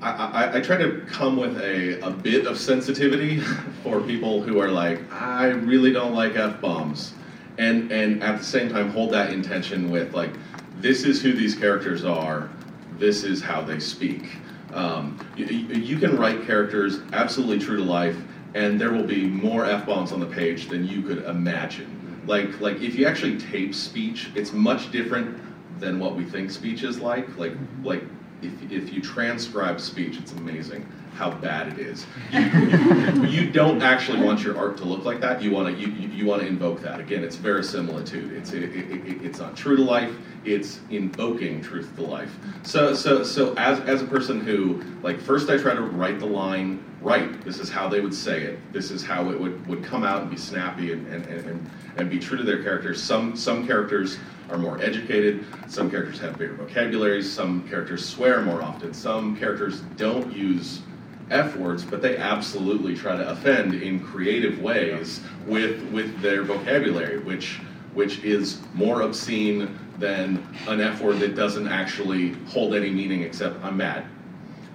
I, 0.00 0.10
I, 0.10 0.56
I, 0.56 0.60
try 0.60 0.76
to 0.76 1.02
come 1.08 1.36
with 1.36 1.58
a, 1.58 2.00
a 2.00 2.10
bit 2.10 2.46
of 2.46 2.58
sensitivity 2.58 3.40
for 3.82 4.00
people 4.00 4.42
who 4.42 4.60
are 4.60 4.70
like, 4.70 5.00
I 5.12 5.46
really 5.48 5.92
don't 5.92 6.14
like 6.14 6.36
f 6.36 6.60
bombs, 6.60 7.14
and 7.58 7.90
and 7.90 8.22
at 8.22 8.38
the 8.38 8.44
same 8.44 8.68
time 8.70 8.90
hold 8.90 9.12
that 9.12 9.32
intention 9.32 9.90
with 9.90 10.14
like, 10.14 10.32
this 10.78 11.04
is 11.04 11.22
who 11.22 11.32
these 11.32 11.54
characters 11.54 12.04
are, 12.04 12.50
this 12.98 13.24
is 13.24 13.42
how 13.42 13.62
they 13.62 13.78
speak. 13.78 14.36
Um, 14.72 15.18
you, 15.36 15.46
you, 15.46 15.98
can 15.98 16.16
write 16.16 16.44
characters 16.44 17.00
absolutely 17.14 17.58
true 17.60 17.76
to 17.76 17.82
life, 17.82 18.16
and 18.54 18.78
there 18.78 18.92
will 18.92 19.04
be 19.04 19.26
more 19.26 19.64
f 19.64 19.86
bombs 19.86 20.12
on 20.12 20.20
the 20.20 20.26
page 20.26 20.68
than 20.68 20.86
you 20.86 21.00
could 21.00 21.24
imagine. 21.24 21.95
Like 22.26 22.60
like 22.60 22.80
if 22.80 22.94
you 22.94 23.06
actually 23.06 23.38
tape 23.38 23.74
speech, 23.74 24.30
it's 24.34 24.52
much 24.52 24.90
different 24.90 25.40
than 25.80 25.98
what 25.98 26.16
we 26.16 26.24
think 26.24 26.50
speech 26.50 26.82
is 26.82 27.00
like. 27.00 27.36
Like 27.36 27.52
mm-hmm. 27.52 27.84
like 27.84 28.02
if 28.42 28.70
if 28.70 28.92
you 28.92 29.00
transcribe 29.00 29.80
speech, 29.80 30.18
it's 30.18 30.32
amazing 30.32 30.86
how 31.14 31.30
bad 31.30 31.68
it 31.68 31.78
is. 31.78 32.06
You, 32.32 33.44
you, 33.44 33.50
don't 33.50 33.82
actually 33.82 34.20
want 34.20 34.42
your 34.42 34.58
art 34.58 34.76
to 34.78 34.84
look 34.84 35.04
like 35.04 35.20
that. 35.20 35.40
You 35.40 35.50
want 35.50 35.74
to 35.74 35.80
you, 35.80 35.88
you 35.88 36.26
want 36.26 36.42
to 36.42 36.48
invoke 36.48 36.82
that. 36.82 37.00
Again, 37.00 37.24
it's 37.24 37.36
verisimilitude. 37.36 38.32
It's 38.32 38.52
it, 38.52 38.64
it, 38.64 39.24
it's 39.24 39.38
not 39.38 39.56
true 39.56 39.76
to 39.76 39.82
life. 39.82 40.14
It's 40.44 40.80
invoking 40.90 41.62
truth 41.62 41.94
to 41.96 42.02
life. 42.02 42.34
So 42.62 42.94
so 42.94 43.22
so 43.24 43.54
as 43.54 43.80
as 43.80 44.02
a 44.02 44.06
person 44.06 44.40
who 44.40 44.82
like 45.02 45.18
first 45.18 45.48
I 45.48 45.56
try 45.56 45.74
to 45.74 45.82
write 45.82 46.18
the 46.18 46.26
line 46.26 46.84
right. 47.06 47.40
This 47.44 47.58
is 47.58 47.70
how 47.70 47.88
they 47.88 48.00
would 48.00 48.14
say 48.14 48.42
it. 48.42 48.58
This 48.72 48.90
is 48.90 49.04
how 49.04 49.30
it 49.30 49.40
would, 49.40 49.64
would 49.66 49.84
come 49.84 50.02
out 50.02 50.22
and 50.22 50.30
be 50.30 50.36
snappy 50.36 50.92
and, 50.92 51.06
and, 51.06 51.24
and, 51.26 51.46
and 51.46 51.70
be 52.04 52.18
true 52.18 52.36
to 52.36 52.44
their 52.44 52.62
characters. 52.62 53.02
Some 53.02 53.36
some 53.36 53.66
characters 53.66 54.18
are 54.50 54.58
more 54.58 54.80
educated. 54.80 55.44
Some 55.68 55.90
characters 55.90 56.18
have 56.20 56.38
bigger 56.38 56.54
vocabularies. 56.54 57.30
Some 57.30 57.66
characters 57.68 58.06
swear 58.06 58.42
more 58.42 58.62
often. 58.62 58.92
Some 58.94 59.36
characters 59.36 59.80
don't 59.96 60.32
use 60.32 60.82
F 61.30 61.56
words, 61.56 61.84
but 61.84 62.02
they 62.02 62.16
absolutely 62.16 62.94
try 62.94 63.16
to 63.16 63.28
offend 63.30 63.74
in 63.74 64.00
creative 64.00 64.60
ways 64.60 65.20
with 65.46 65.82
with 65.90 66.20
their 66.20 66.42
vocabulary, 66.42 67.18
which 67.18 67.60
which 67.94 68.22
is 68.22 68.60
more 68.74 69.00
obscene 69.00 69.76
than 69.98 70.46
an 70.68 70.80
F 70.80 71.00
word 71.00 71.18
that 71.20 71.34
doesn't 71.34 71.66
actually 71.66 72.32
hold 72.46 72.74
any 72.74 72.90
meaning 72.90 73.22
except 73.22 73.62
I'm 73.64 73.78
mad. 73.78 74.04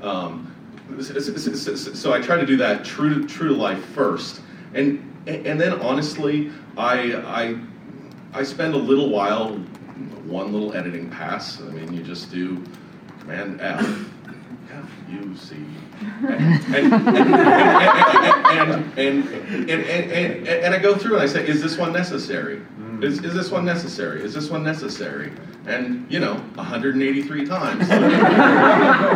Um, 0.02 0.48
so, 1.00 2.12
I 2.12 2.20
try 2.20 2.38
to 2.38 2.46
do 2.46 2.58
that 2.58 2.84
true 2.84 3.22
to, 3.22 3.28
true 3.28 3.50
to 3.50 3.54
life 3.54 3.84
first, 3.86 4.42
and 4.74 5.11
and 5.28 5.60
then 5.60 5.74
honestly, 5.82 6.52
I 6.78 7.14
I 7.14 7.60
I 8.34 8.44
spend 8.44 8.74
a 8.74 8.78
little 8.78 9.10
while, 9.10 9.56
one 10.26 10.52
little 10.52 10.74
editing 10.74 11.10
pass. 11.10 11.62
I 11.62 11.66
mean, 11.66 11.94
you 11.94 12.04
just 12.04 12.32
do 12.32 12.64
Command 13.20 13.62
F 13.62 14.12
you 15.12 15.36
see. 15.36 15.66
And, 18.52 18.98
and, 18.98 19.70
and, 19.70 20.48
and, 20.48 20.76
I 20.76 20.80
go 20.80 20.96
through 20.96 21.16
and 21.16 21.24
I 21.24 21.26
say, 21.26 21.48
is 21.48 21.62
this 21.62 21.78
one 21.78 21.94
necessary? 21.94 22.62
Is, 23.02 23.24
is 23.24 23.34
this 23.34 23.50
one 23.50 23.66
necessary? 23.66 24.24
Is 24.24 24.34
this 24.34 24.50
one 24.50 24.64
necessary? 24.64 25.32
And, 25.66 26.06
you 26.12 26.20
know, 26.20 26.36
183 26.56 27.46
times 27.46 27.88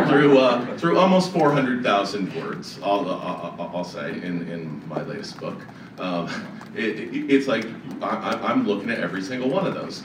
through, 0.08 0.38
uh, 0.38 0.78
through 0.78 0.98
almost 0.98 1.32
400,000 1.32 2.34
words, 2.34 2.78
I'll, 2.82 3.08
I'll, 3.08 3.70
I'll, 3.74 3.84
say, 3.84 4.12
in, 4.12 4.48
in 4.48 4.88
my 4.88 5.02
latest 5.02 5.38
book. 5.38 5.60
Um, 5.98 6.28
it, 6.74 6.98
it, 7.00 7.30
it's 7.30 7.46
like 7.46 7.66
I, 8.02 8.38
I'm 8.42 8.66
looking 8.66 8.90
at 8.90 8.98
every 8.98 9.22
single 9.22 9.48
one 9.48 9.66
of 9.66 9.74
those. 9.74 10.02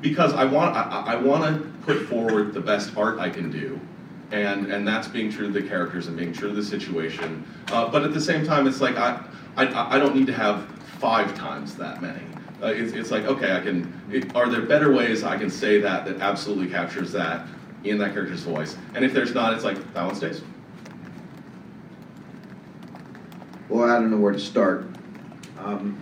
because 0.00 0.32
I 0.34 0.44
want, 0.44 0.76
I, 0.76 1.14
I 1.14 1.16
want 1.16 1.44
to 1.44 1.68
put 1.86 2.06
forward 2.08 2.52
the 2.54 2.60
best 2.60 2.96
art 2.96 3.18
I 3.18 3.30
can 3.30 3.50
do 3.50 3.80
and 4.34 4.72
and 4.72 4.86
that's 4.86 5.08
being 5.08 5.30
true 5.30 5.46
to 5.46 5.52
the 5.52 5.66
characters 5.66 6.08
and 6.08 6.16
being 6.16 6.32
true 6.32 6.48
to 6.48 6.54
the 6.54 6.64
situation. 6.64 7.46
Uh, 7.68 7.88
but 7.88 8.02
at 8.02 8.12
the 8.12 8.20
same 8.20 8.44
time, 8.44 8.66
it's 8.66 8.80
like 8.80 8.96
I, 8.96 9.22
I 9.56 9.96
I 9.96 9.98
don't 9.98 10.14
need 10.14 10.26
to 10.26 10.32
have 10.34 10.66
five 10.98 11.34
times 11.34 11.74
that 11.76 12.02
many. 12.02 12.22
Uh, 12.62 12.66
it's, 12.66 12.92
it's 12.92 13.10
like 13.10 13.24
okay, 13.24 13.56
I 13.56 13.60
can. 13.60 14.00
It, 14.10 14.34
are 14.34 14.48
there 14.48 14.62
better 14.62 14.92
ways 14.92 15.22
I 15.22 15.36
can 15.36 15.50
say 15.50 15.80
that 15.80 16.04
that 16.06 16.20
absolutely 16.20 16.68
captures 16.68 17.12
that 17.12 17.46
in 17.84 17.98
that 17.98 18.12
character's 18.12 18.42
voice? 18.42 18.76
And 18.94 19.04
if 19.04 19.12
there's 19.12 19.34
not, 19.34 19.54
it's 19.54 19.64
like 19.64 19.76
that 19.94 20.04
one 20.04 20.14
stays. 20.14 20.42
Boy, 23.74 23.90
I 23.90 23.98
don't 23.98 24.12
know 24.12 24.18
where 24.18 24.32
to 24.32 24.38
start. 24.38 24.86
Um, 25.58 25.98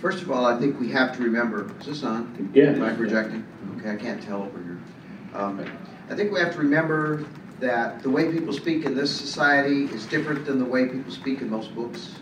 first 0.00 0.24
of 0.24 0.30
all, 0.32 0.44
I 0.44 0.58
think 0.58 0.80
we 0.80 0.90
have 0.90 1.16
to 1.16 1.22
remember. 1.22 1.70
Is 1.78 1.86
this 1.86 2.02
on? 2.02 2.50
Yeah. 2.52 2.70
Am 2.70 2.82
I 2.82 2.92
projecting? 2.94 3.46
Okay, 3.78 3.92
I 3.92 3.94
can't 3.94 4.20
tell 4.20 4.42
over 4.42 4.58
here. 4.60 4.80
Um, 5.34 5.64
I 6.10 6.16
think 6.16 6.32
we 6.32 6.40
have 6.40 6.52
to 6.54 6.58
remember 6.58 7.26
that 7.60 8.02
the 8.02 8.10
way 8.10 8.32
people 8.32 8.52
speak 8.52 8.84
in 8.84 8.96
this 8.96 9.16
society 9.16 9.84
is 9.84 10.04
different 10.06 10.44
than 10.44 10.58
the 10.58 10.64
way 10.64 10.88
people 10.88 11.12
speak 11.12 11.42
in 11.42 11.48
most 11.48 11.76
books. 11.76 12.16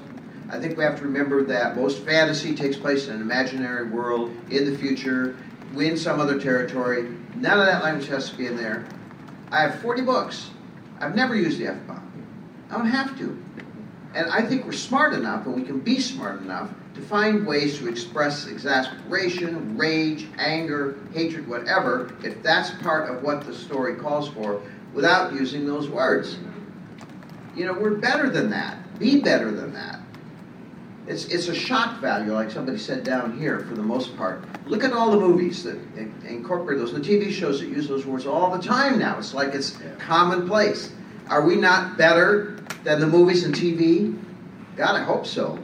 I 0.51 0.61
think 0.61 0.77
we 0.77 0.85
have 0.85 0.99
to 0.99 1.05
remember 1.05 1.43
that 1.45 1.75
most 1.75 2.03
fantasy 2.03 2.55
takes 2.55 2.77
place 2.77 3.09
in 3.09 3.15
an 3.15 3.23
imaginary 3.23 3.89
world 3.89 4.37
in 4.51 4.71
the 4.71 4.77
future, 4.77 5.39
in 5.79 5.97
some 5.97 6.21
other 6.21 6.39
territory. 6.39 7.09
None 7.37 7.59
of 7.59 7.65
that 7.65 7.83
language 7.83 8.09
has 8.09 8.29
to 8.29 8.37
be 8.37 8.49
in 8.49 8.59
there. 8.59 8.85
I 9.51 9.63
have 9.63 9.81
40 9.81 10.03
books. 10.03 10.51
I've 11.01 11.15
never 11.15 11.35
used 11.35 11.59
the 11.59 11.69
F 11.69 11.87
bomb. 11.87 12.07
I 12.71 12.77
don't 12.77 12.87
have 12.87 13.17
to. 13.19 13.43
And 14.15 14.29
I 14.31 14.43
think 14.43 14.65
we're 14.65 14.73
smart 14.73 15.13
enough, 15.13 15.47
and 15.47 15.55
we 15.55 15.63
can 15.63 15.79
be 15.79 16.01
smart 16.01 16.41
enough, 16.41 16.71
to 16.95 17.01
find 17.01 17.47
ways 17.47 17.79
to 17.79 17.89
express 17.89 18.47
exasperation, 18.49 19.79
rage, 19.79 20.27
anger, 20.39 20.99
hatred, 21.13 21.47
whatever, 21.47 22.13
if 22.25 22.43
that's 22.43 22.71
part 22.83 23.09
of 23.09 23.23
what 23.23 23.47
the 23.47 23.55
story 23.55 23.95
calls 23.95 24.29
for, 24.29 24.61
without 24.93 25.33
using 25.33 25.65
those 25.65 25.89
words. 25.89 26.39
You 27.55 27.67
know, 27.67 27.73
we're 27.73 27.97
better 27.97 28.29
than 28.29 28.51
that. 28.51 28.99
Be 28.99 29.21
better 29.21 29.53
than 29.53 29.73
that. 29.75 30.01
It's, 31.07 31.27
it's 31.27 31.49
a 31.49 31.55
shock 31.55 32.01
value, 32.01 32.33
like 32.33 32.51
somebody 32.51 32.79
said 32.79 33.05
down 33.05 33.39
here, 33.39 33.61
for 33.61 33.75
the 33.75 33.83
most 33.83 34.17
part. 34.17 34.45
Look 34.67 34.85
at 34.85 34.93
all 34.93 35.11
the 35.11 35.19
movies 35.19 35.63
that 35.65 35.79
incorporate 36.25 36.79
those, 36.79 36.93
the 36.93 37.01
TV 37.01 37.31
shows 37.33 37.61
that 37.61 37.69
use 37.69 37.89
those 37.89 38.07
words 38.07 38.27
all 38.27 38.57
the 38.57 38.63
time 38.63 38.99
now. 38.99 39.19
It's 39.19 39.35
like 39.35 39.55
it's 39.55 39.79
commonplace. 39.99 40.93
Are 41.29 41.45
we 41.45 41.57
not 41.57 41.97
better 41.97 42.60
than 42.85 43.01
the 43.01 43.07
movies 43.07 43.45
and 43.45 43.55
TV? 43.55 44.19
God, 44.77 44.97
I 44.97 45.03
hope 45.03 45.27
so. 45.27 45.59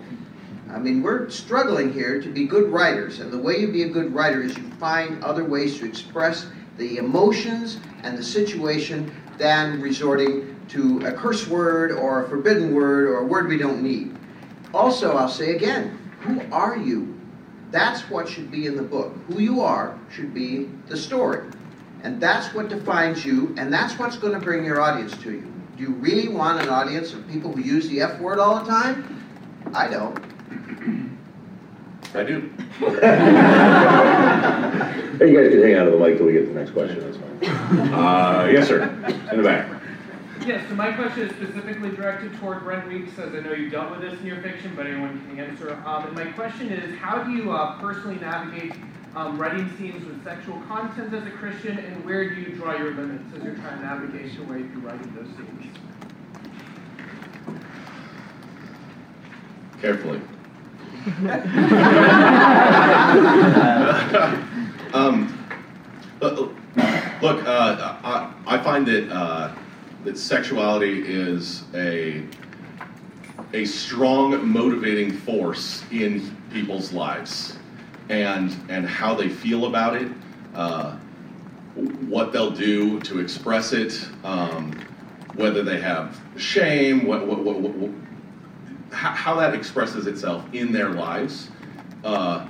I 0.70 0.78
mean, 0.78 1.02
we're 1.02 1.30
struggling 1.30 1.92
here 1.92 2.20
to 2.20 2.28
be 2.28 2.44
good 2.44 2.70
writers, 2.70 3.20
and 3.20 3.32
the 3.32 3.38
way 3.38 3.58
you 3.58 3.70
be 3.70 3.84
a 3.84 3.88
good 3.88 4.12
writer 4.12 4.42
is 4.42 4.56
you 4.56 4.64
find 4.80 5.22
other 5.22 5.44
ways 5.44 5.78
to 5.78 5.86
express 5.86 6.46
the 6.76 6.98
emotions 6.98 7.78
and 8.02 8.18
the 8.18 8.22
situation 8.22 9.14
than 9.38 9.80
resorting 9.80 10.56
to 10.68 11.06
a 11.06 11.12
curse 11.12 11.46
word 11.46 11.92
or 11.92 12.24
a 12.24 12.28
forbidden 12.28 12.74
word 12.74 13.08
or 13.08 13.18
a 13.18 13.24
word 13.24 13.48
we 13.48 13.56
don't 13.56 13.82
need. 13.82 14.16
Also, 14.74 15.16
I'll 15.16 15.28
say 15.28 15.54
again, 15.54 15.98
who 16.20 16.42
are 16.52 16.76
you? 16.76 17.18
That's 17.70 18.02
what 18.10 18.28
should 18.28 18.50
be 18.50 18.66
in 18.66 18.76
the 18.76 18.82
book. 18.82 19.14
Who 19.28 19.40
you 19.40 19.60
are 19.60 19.98
should 20.10 20.34
be 20.34 20.68
the 20.88 20.96
story. 20.96 21.48
And 22.02 22.20
that's 22.20 22.52
what 22.54 22.68
defines 22.68 23.24
you, 23.24 23.54
and 23.56 23.72
that's 23.72 23.98
what's 23.98 24.16
going 24.16 24.32
to 24.32 24.40
bring 24.40 24.64
your 24.64 24.80
audience 24.80 25.16
to 25.18 25.32
you. 25.32 25.52
Do 25.76 25.82
you 25.82 25.90
really 25.90 26.28
want 26.28 26.62
an 26.62 26.70
audience 26.70 27.12
of 27.12 27.28
people 27.28 27.52
who 27.52 27.60
use 27.60 27.86
the 27.88 28.00
F 28.00 28.18
word 28.18 28.38
all 28.38 28.60
the 28.60 28.64
time? 28.70 29.22
I 29.74 29.88
don't. 29.88 30.18
I 32.14 32.24
do. 32.24 32.50
Hey, 35.16 35.30
you 35.30 35.40
guys 35.42 35.50
can 35.50 35.62
hang 35.62 35.74
out 35.76 35.86
of 35.86 35.94
the 35.94 35.98
mic 35.98 36.18
till 36.18 36.26
we 36.26 36.34
get 36.34 36.40
to 36.40 36.46
the 36.48 36.52
next 36.60 36.72
question, 36.72 37.00
that's 37.00 37.16
fine. 37.16 37.94
Uh, 37.94 38.48
yes, 38.52 38.68
sir, 38.68 38.82
in 39.32 39.38
the 39.38 39.42
back. 39.42 39.66
Yes, 40.46 40.68
so 40.68 40.74
my 40.74 40.92
question 40.92 41.30
is 41.30 41.36
specifically 41.36 41.88
directed 41.88 42.38
toward 42.38 42.62
Brent 42.64 42.86
Weeks, 42.86 43.18
as 43.18 43.34
I 43.34 43.40
know 43.40 43.54
you've 43.54 43.72
dealt 43.72 43.90
with 43.90 44.02
this 44.02 44.20
in 44.20 44.26
your 44.26 44.42
fiction, 44.42 44.74
but 44.76 44.86
anyone 44.86 45.26
can 45.30 45.40
answer. 45.40 45.72
Um, 45.86 46.06
and 46.06 46.14
my 46.14 46.26
question 46.32 46.70
is, 46.70 46.98
how 46.98 47.22
do 47.22 47.30
you 47.30 47.50
uh, 47.50 47.80
personally 47.80 48.16
navigate 48.16 48.74
um, 49.16 49.36
writing 49.38 49.68
scenes 49.78 50.04
with 50.04 50.22
sexual 50.22 50.60
content 50.68 51.14
as 51.14 51.26
a 51.26 51.30
Christian, 51.30 51.78
and 51.78 52.04
where 52.04 52.28
do 52.28 52.38
you 52.38 52.54
draw 52.54 52.76
your 52.76 52.92
limits 52.92 53.24
as 53.34 53.42
you're 53.42 53.54
trying 53.54 53.78
to 53.78 53.86
navigate 53.86 54.32
your 54.32 54.44
way 54.44 54.62
through 54.68 54.82
writing 54.82 55.10
those 55.14 55.28
scenes? 55.36 55.74
Carefully. 59.80 60.20
um, 64.92 65.32
look, 66.20 66.52
look 67.22 67.46
uh, 67.46 67.96
I, 68.02 68.34
I 68.46 68.58
find 68.58 68.84
that 68.86 69.08
uh, 69.10 69.54
that 70.04 70.18
sexuality 70.18 71.02
is 71.06 71.62
a 71.74 72.22
a 73.52 73.64
strong 73.64 74.46
motivating 74.46 75.12
force 75.12 75.84
in 75.92 76.36
people's 76.52 76.92
lives, 76.92 77.56
and 78.08 78.56
and 78.68 78.86
how 78.86 79.14
they 79.14 79.28
feel 79.28 79.66
about 79.66 79.96
it, 79.96 80.10
uh, 80.54 80.96
what 82.08 82.32
they'll 82.32 82.50
do 82.50 83.00
to 83.00 83.20
express 83.20 83.72
it, 83.72 84.06
um, 84.24 84.72
whether 85.34 85.62
they 85.62 85.80
have 85.80 86.18
shame, 86.36 87.06
what, 87.06 87.26
what, 87.26 87.38
what, 87.40 87.60
what 87.60 87.90
how, 88.92 89.10
how 89.10 89.34
that 89.36 89.54
expresses 89.54 90.06
itself 90.06 90.44
in 90.52 90.72
their 90.72 90.90
lives 90.90 91.50
uh, 92.04 92.46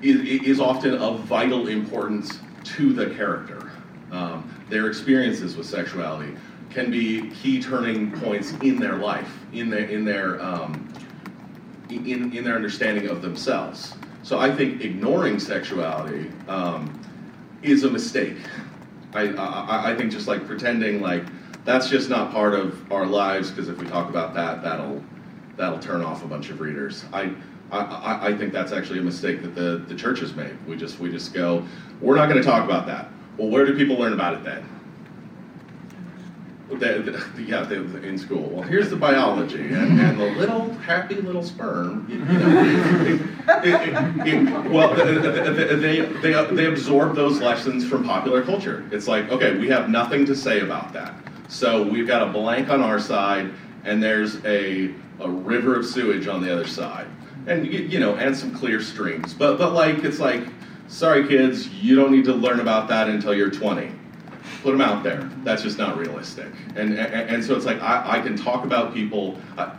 is, 0.00 0.20
is 0.42 0.60
often 0.60 0.94
of 0.94 1.20
vital 1.20 1.68
importance 1.68 2.38
to 2.62 2.92
the 2.92 3.14
character. 3.14 3.70
Um, 4.10 4.50
their 4.68 4.86
experiences 4.86 5.56
with 5.56 5.66
sexuality 5.66 6.34
can 6.70 6.90
be 6.90 7.30
key 7.30 7.60
turning 7.60 8.10
points 8.20 8.52
in 8.62 8.78
their 8.78 8.96
life, 8.96 9.30
in 9.52 9.68
their 9.70 9.84
in 9.86 10.04
their 10.04 10.42
um, 10.42 10.92
in, 11.90 12.34
in 12.36 12.44
their 12.44 12.54
understanding 12.54 13.08
of 13.08 13.22
themselves. 13.22 13.94
So 14.22 14.38
I 14.38 14.54
think 14.54 14.82
ignoring 14.82 15.38
sexuality 15.38 16.30
um, 16.48 17.00
is 17.62 17.84
a 17.84 17.90
mistake. 17.90 18.36
I, 19.12 19.28
I, 19.28 19.92
I 19.92 19.96
think 19.96 20.10
just 20.10 20.26
like 20.26 20.46
pretending 20.46 21.00
like 21.00 21.24
that's 21.64 21.88
just 21.88 22.10
not 22.10 22.30
part 22.30 22.54
of 22.54 22.90
our 22.92 23.06
lives 23.06 23.50
because 23.50 23.68
if 23.68 23.78
we 23.78 23.86
talk 23.86 24.08
about 24.08 24.34
that, 24.34 24.62
that'll 24.62 25.02
that'll 25.56 25.78
turn 25.78 26.02
off 26.02 26.24
a 26.24 26.26
bunch 26.26 26.50
of 26.50 26.60
readers. 26.60 27.04
I, 27.12 27.32
I, 27.70 28.28
I 28.28 28.36
think 28.36 28.52
that's 28.52 28.72
actually 28.72 28.98
a 28.98 29.02
mistake 29.02 29.42
that 29.42 29.54
the, 29.54 29.84
the 29.88 29.94
church 29.94 30.20
has 30.20 30.34
made. 30.34 30.56
We 30.66 30.76
just 30.76 30.98
we 30.98 31.10
just 31.10 31.32
go, 31.32 31.64
we're 32.00 32.16
not 32.16 32.28
going 32.28 32.40
to 32.40 32.46
talk 32.46 32.64
about 32.64 32.86
that. 32.86 33.08
Well, 33.36 33.48
where 33.48 33.64
do 33.64 33.76
people 33.76 33.96
learn 33.96 34.12
about 34.12 34.34
it 34.34 34.44
then? 34.44 34.68
They, 36.70 36.98
they, 36.98 37.42
yeah, 37.42 37.62
they, 37.62 37.76
in 37.76 38.16
school. 38.16 38.48
Well, 38.48 38.62
here's 38.62 38.88
the 38.88 38.96
biology, 38.96 39.60
and, 39.60 40.00
and 40.00 40.18
the 40.18 40.30
little 40.32 40.72
happy 40.74 41.16
little 41.16 41.42
sperm. 41.42 42.06
Well, 44.72 44.94
they, 44.94 46.00
they 46.00 46.54
they 46.54 46.66
absorb 46.66 47.14
those 47.16 47.40
lessons 47.40 47.86
from 47.86 48.04
popular 48.04 48.42
culture. 48.42 48.88
It's 48.90 49.06
like, 49.06 49.30
okay, 49.30 49.58
we 49.58 49.68
have 49.68 49.90
nothing 49.90 50.24
to 50.26 50.34
say 50.34 50.60
about 50.60 50.92
that. 50.94 51.14
So 51.48 51.82
we've 51.82 52.06
got 52.06 52.26
a 52.26 52.32
blank 52.32 52.70
on 52.70 52.80
our 52.80 52.98
side, 52.98 53.52
and 53.84 54.02
there's 54.02 54.42
a, 54.46 54.92
a 55.20 55.28
river 55.28 55.78
of 55.78 55.84
sewage 55.84 56.26
on 56.26 56.42
the 56.42 56.50
other 56.50 56.66
side, 56.66 57.06
and 57.46 57.66
you, 57.66 57.80
you 57.80 58.00
know, 58.00 58.16
and 58.16 58.34
some 58.34 58.54
clear 58.54 58.80
streams. 58.80 59.34
But 59.34 59.58
but 59.58 59.74
like 59.74 60.02
it's 60.02 60.18
like, 60.18 60.44
sorry 60.88 61.28
kids, 61.28 61.68
you 61.68 61.94
don't 61.94 62.10
need 62.10 62.24
to 62.24 62.32
learn 62.34 62.60
about 62.60 62.88
that 62.88 63.08
until 63.08 63.34
you're 63.34 63.50
20. 63.50 63.92
Put 64.62 64.72
them 64.72 64.80
out 64.80 65.02
there. 65.02 65.30
That's 65.42 65.62
just 65.62 65.78
not 65.78 65.96
realistic. 65.96 66.52
And 66.76 66.98
and, 66.98 67.30
and 67.30 67.44
so 67.44 67.54
it's 67.54 67.66
like 67.66 67.80
I, 67.80 68.18
I 68.18 68.20
can 68.20 68.36
talk 68.36 68.64
about 68.64 68.94
people. 68.94 69.38
I, 69.56 69.72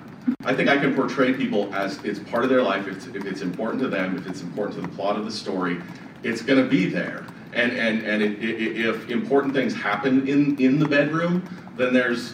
I 0.44 0.56
think 0.56 0.70
I 0.70 0.78
can 0.78 0.96
portray 0.96 1.34
people 1.34 1.74
as 1.74 2.04
it's 2.04 2.20
part 2.20 2.44
of 2.44 2.50
their 2.50 2.62
life. 2.62 2.88
If 2.88 2.98
it's, 2.98 3.08
if 3.08 3.26
it's 3.26 3.42
important 3.42 3.82
to 3.84 3.88
them, 3.88 4.18
if 4.18 4.28
it's 4.28 4.42
important 4.42 4.76
to 4.76 4.82
the 4.82 4.96
plot 4.96 5.18
of 5.18 5.26
the 5.26 5.32
story, 5.32 5.82
it's 6.24 6.42
going 6.42 6.64
to 6.64 6.70
be 6.70 6.88
there. 6.88 7.26
And 7.54 7.72
and 7.72 8.04
and 8.04 8.22
it, 8.22 8.44
it, 8.44 8.86
if 8.86 9.10
important 9.10 9.54
things 9.54 9.74
happen 9.74 10.28
in 10.28 10.60
in 10.60 10.80
the 10.80 10.88
bedroom, 10.88 11.48
then 11.78 11.94
there's 11.94 12.34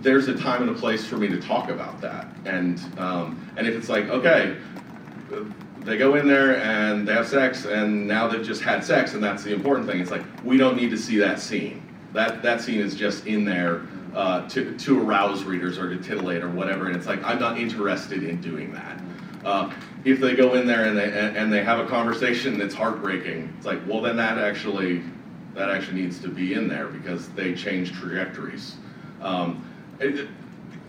there's 0.00 0.28
a 0.28 0.36
time 0.36 0.62
and 0.62 0.70
a 0.70 0.78
place 0.78 1.04
for 1.06 1.16
me 1.16 1.28
to 1.28 1.40
talk 1.40 1.70
about 1.70 2.00
that. 2.00 2.26
And 2.44 2.80
um, 2.98 3.48
and 3.56 3.66
if 3.66 3.74
it's 3.74 3.88
like 3.88 4.08
okay, 4.08 4.56
they 5.84 5.96
go 5.96 6.14
in 6.14 6.28
there 6.28 6.58
and 6.58 7.06
they 7.06 7.12
have 7.12 7.26
sex, 7.26 7.64
and 7.64 8.06
now 8.06 8.28
they've 8.28 8.44
just 8.44 8.62
had 8.62 8.84
sex, 8.84 9.14
and 9.14 9.22
that's 9.22 9.42
the 9.42 9.52
important 9.52 9.88
thing. 9.88 10.00
It's 10.00 10.10
like 10.10 10.22
we 10.44 10.56
don't 10.56 10.76
need 10.76 10.90
to 10.90 10.98
see 10.98 11.18
that 11.18 11.40
scene. 11.40 11.82
That 12.12 12.42
that 12.42 12.60
scene 12.60 12.80
is 12.80 12.94
just 12.94 13.26
in 13.26 13.44
there 13.44 13.82
uh, 14.14 14.48
to 14.50 14.76
to 14.78 15.02
arouse 15.02 15.44
readers 15.44 15.78
or 15.78 15.94
to 15.94 16.02
titillate 16.02 16.42
or 16.42 16.50
whatever. 16.50 16.86
And 16.86 16.96
it's 16.96 17.06
like 17.06 17.22
I'm 17.24 17.38
not 17.38 17.58
interested 17.58 18.22
in 18.22 18.40
doing 18.40 18.72
that. 18.72 19.00
Uh, 19.44 19.72
if 20.04 20.20
they 20.20 20.36
go 20.36 20.54
in 20.54 20.66
there 20.66 20.84
and 20.84 20.96
they 20.96 21.10
and, 21.12 21.52
they 21.52 21.64
have 21.64 21.80
a 21.80 21.86
conversation 21.88 22.58
that's 22.58 22.74
heartbreaking, 22.74 23.52
it's 23.56 23.66
like 23.66 23.80
well 23.86 24.00
then 24.00 24.16
that 24.16 24.38
actually 24.38 25.02
that 25.54 25.68
actually 25.68 26.00
needs 26.00 26.18
to 26.20 26.28
be 26.28 26.54
in 26.54 26.68
there 26.68 26.86
because 26.86 27.28
they 27.30 27.54
change 27.54 27.92
trajectories. 27.92 28.76
Um, 29.20 29.68
it, 30.00 30.28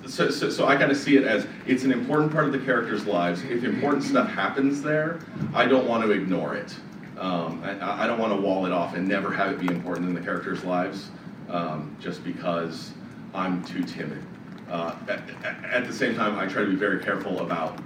so, 0.06 0.30
so, 0.30 0.50
so, 0.50 0.68
I 0.68 0.76
kind 0.76 0.92
of 0.92 0.98
see 0.98 1.16
it 1.18 1.24
as 1.24 1.48
it's 1.66 1.84
an 1.84 1.92
important 1.92 2.32
part 2.32 2.46
of 2.46 2.52
the 2.52 2.60
characters' 2.60 3.06
lives. 3.06 3.42
If 3.44 3.64
important 3.64 4.04
stuff 4.04 4.30
happens 4.30 4.82
there, 4.82 5.20
I 5.54 5.66
don't 5.66 5.88
want 5.88 6.04
to 6.04 6.12
ignore 6.12 6.56
it. 6.56 6.76
Um, 7.18 7.62
I, 7.64 8.04
I, 8.04 8.08
don't 8.08 8.20
want 8.20 8.34
to 8.34 8.42
wall 8.42 8.66
it 8.66 8.72
off 8.72 8.96
and 8.96 9.08
never 9.08 9.32
have 9.32 9.52
it 9.52 9.60
be 9.60 9.68
important 9.68 10.10
in 10.10 10.16
the 10.16 10.22
characters' 10.22 10.64
lives 10.64 11.10
um, 11.50 11.96
just 12.00 12.24
because 12.24 12.92
I'm 13.34 13.64
too 13.64 13.84
timid. 13.84 14.22
Uh, 14.70 14.96
at, 15.08 15.22
at, 15.64 15.88
the 15.88 15.94
same 15.94 16.16
time, 16.16 16.38
I 16.38 16.48
try 16.48 16.64
to 16.64 16.70
be 16.70 16.76
very 16.76 17.02
careful 17.02 17.42
about 17.42 17.80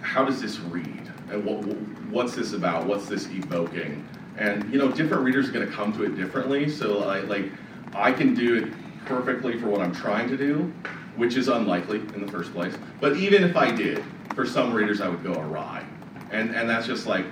how 0.00 0.24
does 0.24 0.40
this 0.40 0.60
read 0.60 1.12
and 1.30 1.44
what, 1.44 1.64
what's 2.10 2.36
this 2.36 2.52
about? 2.52 2.86
What's 2.86 3.06
this 3.06 3.26
evoking? 3.26 4.06
And 4.38 4.72
you 4.72 4.78
know, 4.78 4.90
different 4.90 5.24
readers 5.24 5.48
are 5.48 5.52
going 5.52 5.66
to 5.66 5.72
come 5.72 5.92
to 5.94 6.04
it 6.04 6.16
differently. 6.16 6.70
So 6.70 7.04
I, 7.04 7.20
like, 7.20 7.50
I 7.94 8.12
can 8.12 8.34
do 8.34 8.56
it 8.56 8.72
perfectly 9.04 9.58
for 9.58 9.66
what 9.66 9.80
I'm 9.80 9.94
trying 9.94 10.28
to 10.28 10.36
do, 10.36 10.72
which 11.16 11.36
is 11.36 11.48
unlikely 11.48 11.98
in 12.14 12.24
the 12.24 12.30
first 12.30 12.52
place. 12.52 12.74
But 13.00 13.16
even 13.16 13.42
if 13.44 13.56
I 13.56 13.70
did, 13.70 14.04
for 14.34 14.46
some 14.46 14.72
readers 14.72 15.00
I 15.00 15.08
would 15.08 15.22
go 15.22 15.32
awry. 15.32 15.84
And, 16.30 16.54
and 16.54 16.68
that's 16.68 16.86
just 16.86 17.06
like, 17.06 17.26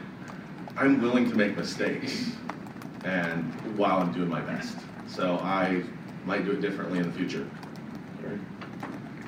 I'm 0.76 1.01
willing 1.01 1.29
to 1.31 1.37
make 1.37 1.57
mistakes 1.57 2.33
and 3.05 3.45
while 3.76 3.99
I'm 3.99 4.12
doing 4.12 4.29
my 4.29 4.41
best. 4.41 4.76
So 5.07 5.37
I 5.39 5.83
might 6.24 6.45
do 6.45 6.53
it 6.53 6.61
differently 6.61 6.99
in 6.99 7.07
the 7.07 7.12
future. 7.12 7.49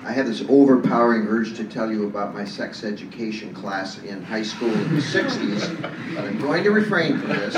I 0.03 0.13
had 0.13 0.27
this 0.27 0.43
overpowering 0.49 1.27
urge 1.29 1.55
to 1.57 1.65
tell 1.65 1.93
you 1.93 2.07
about 2.07 2.33
my 2.33 2.43
sex 2.45 2.85
education 2.85 3.53
class 3.53 3.99
in 4.03 4.23
high 4.23 4.43
school 4.43 4.73
in 4.73 4.95
the 4.95 5.03
60s, 5.03 5.83
but 6.15 6.25
I'm 6.25 6.39
going 6.39 6.65
to 6.65 6.71
refrain 6.71 7.19
from 7.19 7.29
this. 7.29 7.55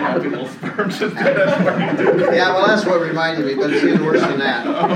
happy 0.00 0.28
little 0.28 0.48
sperm 0.48 0.90
just 0.90 1.14
Yeah, 1.14 2.54
well, 2.54 2.66
that's 2.66 2.84
what 2.84 3.00
reminded 3.00 3.46
me, 3.46 3.54
but 3.54 3.72
it's 3.72 3.84
even 3.84 4.04
worse 4.04 4.20
than 4.20 4.40
that. 4.40 4.66
Uh, 4.66 4.88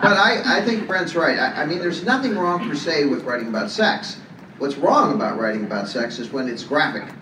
but 0.00 0.16
I, 0.16 0.58
I 0.58 0.62
think 0.64 0.86
Brent's 0.86 1.16
right. 1.16 1.40
I, 1.40 1.62
I 1.62 1.66
mean, 1.66 1.80
there's 1.80 2.04
nothing 2.04 2.38
wrong 2.38 2.68
per 2.68 2.76
se 2.76 3.06
with 3.06 3.24
writing 3.24 3.48
about 3.48 3.68
sex. 3.68 4.20
What's 4.58 4.76
wrong 4.76 5.14
about 5.14 5.40
writing 5.40 5.64
about 5.64 5.88
sex 5.88 6.20
is 6.20 6.30
when 6.30 6.48
it's 6.48 6.62
graphic 6.62 7.12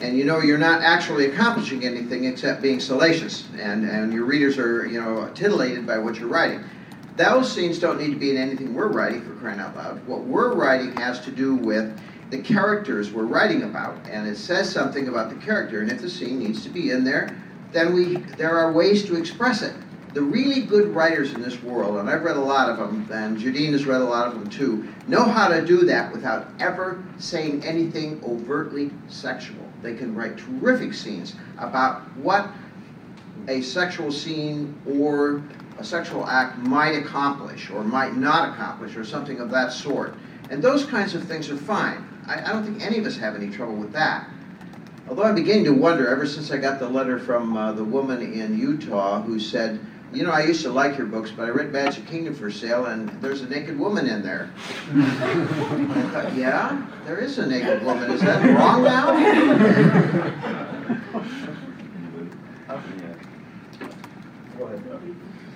and 0.00 0.16
you 0.16 0.24
know 0.24 0.40
you're 0.40 0.58
not 0.58 0.82
actually 0.82 1.26
accomplishing 1.26 1.84
anything 1.84 2.24
except 2.24 2.62
being 2.62 2.80
salacious, 2.80 3.48
and, 3.58 3.88
and 3.88 4.12
your 4.12 4.24
readers 4.24 4.58
are 4.58 4.86
you 4.86 5.00
know 5.00 5.30
titillated 5.34 5.86
by 5.86 5.98
what 5.98 6.18
you're 6.18 6.28
writing. 6.28 6.62
Those 7.16 7.52
scenes 7.52 7.78
don't 7.78 7.98
need 7.98 8.10
to 8.10 8.18
be 8.18 8.30
in 8.30 8.36
anything 8.36 8.74
we're 8.74 8.88
writing 8.88 9.22
for 9.22 9.34
crying 9.34 9.58
out 9.58 9.76
loud. 9.76 10.06
What 10.06 10.20
we're 10.20 10.54
writing 10.54 10.94
has 10.96 11.20
to 11.22 11.32
do 11.32 11.56
with 11.56 11.98
the 12.30 12.38
characters 12.38 13.10
we're 13.12 13.24
writing 13.24 13.64
about, 13.64 13.96
and 14.08 14.26
it 14.28 14.36
says 14.36 14.70
something 14.70 15.08
about 15.08 15.30
the 15.30 15.36
character. 15.36 15.80
And 15.80 15.90
if 15.90 16.00
the 16.00 16.10
scene 16.10 16.38
needs 16.38 16.62
to 16.62 16.68
be 16.68 16.90
in 16.90 17.02
there, 17.02 17.36
then 17.72 17.92
we 17.92 18.16
there 18.36 18.56
are 18.56 18.72
ways 18.72 19.04
to 19.06 19.16
express 19.16 19.62
it. 19.62 19.74
The 20.14 20.22
really 20.22 20.62
good 20.62 20.94
writers 20.94 21.34
in 21.34 21.42
this 21.42 21.62
world, 21.62 21.98
and 21.98 22.08
I've 22.08 22.22
read 22.22 22.36
a 22.36 22.40
lot 22.40 22.70
of 22.70 22.78
them, 22.78 23.06
and 23.12 23.38
Judine 23.38 23.72
has 23.72 23.84
read 23.84 24.00
a 24.00 24.04
lot 24.04 24.26
of 24.26 24.34
them 24.34 24.48
too, 24.48 24.88
know 25.06 25.22
how 25.22 25.48
to 25.48 25.64
do 25.64 25.84
that 25.84 26.12
without 26.12 26.48
ever 26.58 27.04
saying 27.18 27.62
anything 27.64 28.20
overtly 28.24 28.90
sexual. 29.08 29.64
They 29.82 29.94
can 29.94 30.14
write 30.14 30.38
terrific 30.38 30.94
scenes 30.94 31.34
about 31.58 32.02
what 32.16 32.48
a 33.48 33.60
sexual 33.60 34.10
scene 34.10 34.74
or 34.86 35.42
a 35.78 35.84
sexual 35.84 36.26
act 36.26 36.58
might 36.58 36.96
accomplish 36.96 37.70
or 37.70 37.84
might 37.84 38.16
not 38.16 38.50
accomplish 38.50 38.96
or 38.96 39.04
something 39.04 39.40
of 39.40 39.50
that 39.50 39.72
sort. 39.72 40.16
And 40.50 40.62
those 40.62 40.84
kinds 40.84 41.14
of 41.14 41.24
things 41.24 41.50
are 41.50 41.56
fine. 41.56 42.06
I, 42.26 42.42
I 42.42 42.52
don't 42.52 42.64
think 42.64 42.82
any 42.82 42.98
of 42.98 43.06
us 43.06 43.16
have 43.18 43.36
any 43.36 43.50
trouble 43.50 43.76
with 43.76 43.92
that. 43.92 44.28
Although 45.08 45.24
I'm 45.24 45.34
beginning 45.34 45.64
to 45.64 45.72
wonder, 45.72 46.06
ever 46.08 46.26
since 46.26 46.50
I 46.50 46.58
got 46.58 46.78
the 46.78 46.88
letter 46.88 47.18
from 47.18 47.56
uh, 47.56 47.72
the 47.72 47.84
woman 47.84 48.20
in 48.32 48.58
Utah 48.58 49.22
who 49.22 49.38
said, 49.38 49.80
you 50.12 50.24
know, 50.24 50.30
I 50.30 50.44
used 50.44 50.62
to 50.62 50.70
like 50.70 50.96
your 50.96 51.06
books, 51.06 51.30
but 51.30 51.44
I 51.44 51.50
read 51.50 51.70
Magic 51.70 52.06
Kingdom 52.06 52.34
for 52.34 52.50
sale, 52.50 52.86
and 52.86 53.08
there's 53.20 53.42
a 53.42 53.48
naked 53.48 53.78
woman 53.78 54.06
in 54.06 54.22
there. 54.22 54.50
I 54.94 56.10
thought, 56.12 56.34
yeah, 56.36 56.86
there 57.04 57.18
is 57.18 57.38
a 57.38 57.46
naked 57.46 57.84
woman. 57.84 58.10
Is 58.10 58.22
that 58.22 58.42
wrong 58.56 58.84
now? 58.84 59.14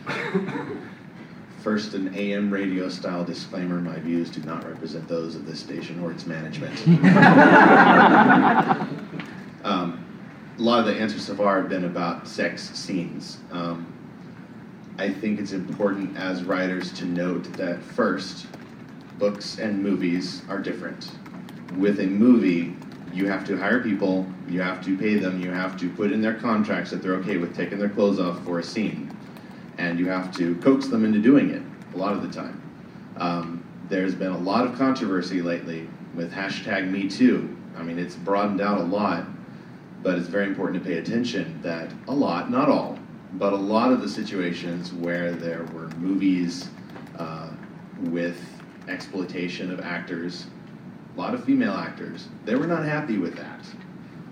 First, 1.62 1.94
an 1.94 2.14
AM 2.14 2.52
radio 2.52 2.88
style 2.88 3.24
disclaimer 3.24 3.80
my 3.80 3.98
views 4.00 4.28
do 4.30 4.42
not 4.42 4.66
represent 4.68 5.06
those 5.06 5.36
of 5.36 5.46
this 5.46 5.60
station 5.60 6.00
or 6.00 6.10
its 6.10 6.26
management. 6.26 6.76
um, 9.64 10.04
a 10.58 10.62
lot 10.62 10.80
of 10.80 10.86
the 10.86 10.94
answers 10.94 11.24
so 11.24 11.36
far 11.36 11.60
have 11.60 11.68
been 11.68 11.84
about 11.84 12.26
sex 12.26 12.68
scenes. 12.70 13.38
Um, 13.52 13.91
I 15.02 15.10
think 15.10 15.40
it's 15.40 15.50
important 15.50 16.16
as 16.16 16.44
writers 16.44 16.92
to 16.92 17.04
note 17.04 17.52
that 17.54 17.82
first, 17.82 18.46
books 19.18 19.58
and 19.58 19.82
movies 19.82 20.42
are 20.48 20.60
different. 20.60 21.10
With 21.76 21.98
a 21.98 22.06
movie, 22.06 22.76
you 23.12 23.26
have 23.26 23.44
to 23.48 23.56
hire 23.56 23.82
people, 23.82 24.24
you 24.48 24.60
have 24.60 24.80
to 24.84 24.96
pay 24.96 25.16
them, 25.16 25.42
you 25.42 25.50
have 25.50 25.76
to 25.80 25.90
put 25.90 26.12
in 26.12 26.22
their 26.22 26.34
contracts 26.34 26.92
that 26.92 27.02
they're 27.02 27.16
okay 27.16 27.36
with 27.36 27.52
taking 27.52 27.80
their 27.80 27.88
clothes 27.88 28.20
off 28.20 28.44
for 28.44 28.60
a 28.60 28.62
scene, 28.62 29.10
and 29.76 29.98
you 29.98 30.06
have 30.06 30.32
to 30.36 30.54
coax 30.58 30.86
them 30.86 31.04
into 31.04 31.18
doing 31.18 31.50
it 31.50 31.62
a 31.96 31.98
lot 31.98 32.12
of 32.12 32.22
the 32.22 32.28
time. 32.28 32.62
Um, 33.16 33.64
there's 33.88 34.14
been 34.14 34.30
a 34.30 34.38
lot 34.38 34.68
of 34.68 34.78
controversy 34.78 35.42
lately 35.42 35.88
with 36.14 36.32
hashtag 36.32 36.88
Me 36.88 37.08
Too. 37.08 37.56
I 37.76 37.82
mean, 37.82 37.98
it's 37.98 38.14
broadened 38.14 38.60
out 38.60 38.78
a 38.78 38.84
lot, 38.84 39.24
but 40.00 40.16
it's 40.16 40.28
very 40.28 40.46
important 40.46 40.80
to 40.80 40.88
pay 40.88 40.98
attention 40.98 41.60
that 41.62 41.90
a 42.06 42.14
lot, 42.14 42.52
not 42.52 42.68
all, 42.68 43.00
but 43.34 43.52
a 43.52 43.56
lot 43.56 43.92
of 43.92 44.02
the 44.02 44.08
situations 44.08 44.92
where 44.92 45.32
there 45.32 45.64
were 45.72 45.88
movies 45.96 46.68
uh, 47.18 47.50
with 48.02 48.38
exploitation 48.88 49.72
of 49.72 49.80
actors, 49.80 50.46
a 51.14 51.18
lot 51.18 51.34
of 51.34 51.44
female 51.44 51.72
actors, 51.72 52.28
they 52.44 52.54
were 52.54 52.66
not 52.66 52.84
happy 52.84 53.18
with 53.18 53.36
that. 53.36 53.64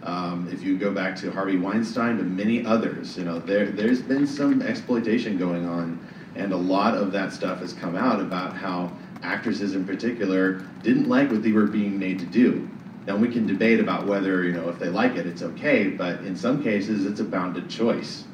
Um, 0.02 0.48
if 0.52 0.62
you 0.62 0.78
go 0.78 0.92
back 0.92 1.16
to 1.16 1.30
Harvey 1.30 1.56
Weinstein 1.56 2.18
and 2.18 2.36
many 2.36 2.64
others, 2.64 3.16
you 3.16 3.24
know, 3.24 3.38
there, 3.38 3.66
there's 3.66 4.00
been 4.00 4.26
some 4.26 4.62
exploitation 4.62 5.38
going 5.38 5.66
on, 5.66 5.98
and 6.36 6.52
a 6.52 6.56
lot 6.56 6.94
of 6.94 7.12
that 7.12 7.32
stuff 7.32 7.60
has 7.60 7.72
come 7.72 7.96
out 7.96 8.20
about 8.20 8.54
how 8.54 8.92
actresses 9.22 9.74
in 9.74 9.86
particular 9.86 10.64
didn't 10.82 11.08
like 11.08 11.30
what 11.30 11.42
they 11.42 11.52
were 11.52 11.66
being 11.66 11.98
made 11.98 12.18
to 12.18 12.26
do. 12.26 12.68
Now 13.06 13.16
we 13.16 13.28
can 13.28 13.46
debate 13.46 13.80
about 13.80 14.06
whether, 14.06 14.44
you 14.44 14.52
know, 14.52 14.68
if 14.68 14.78
they 14.78 14.88
like 14.88 15.16
it, 15.16 15.26
it's 15.26 15.42
okay, 15.42 15.88
but 15.88 16.20
in 16.20 16.36
some 16.36 16.62
cases 16.62 17.06
it's 17.06 17.20
a 17.20 17.24
bounded 17.24 17.68
choice 17.68 18.24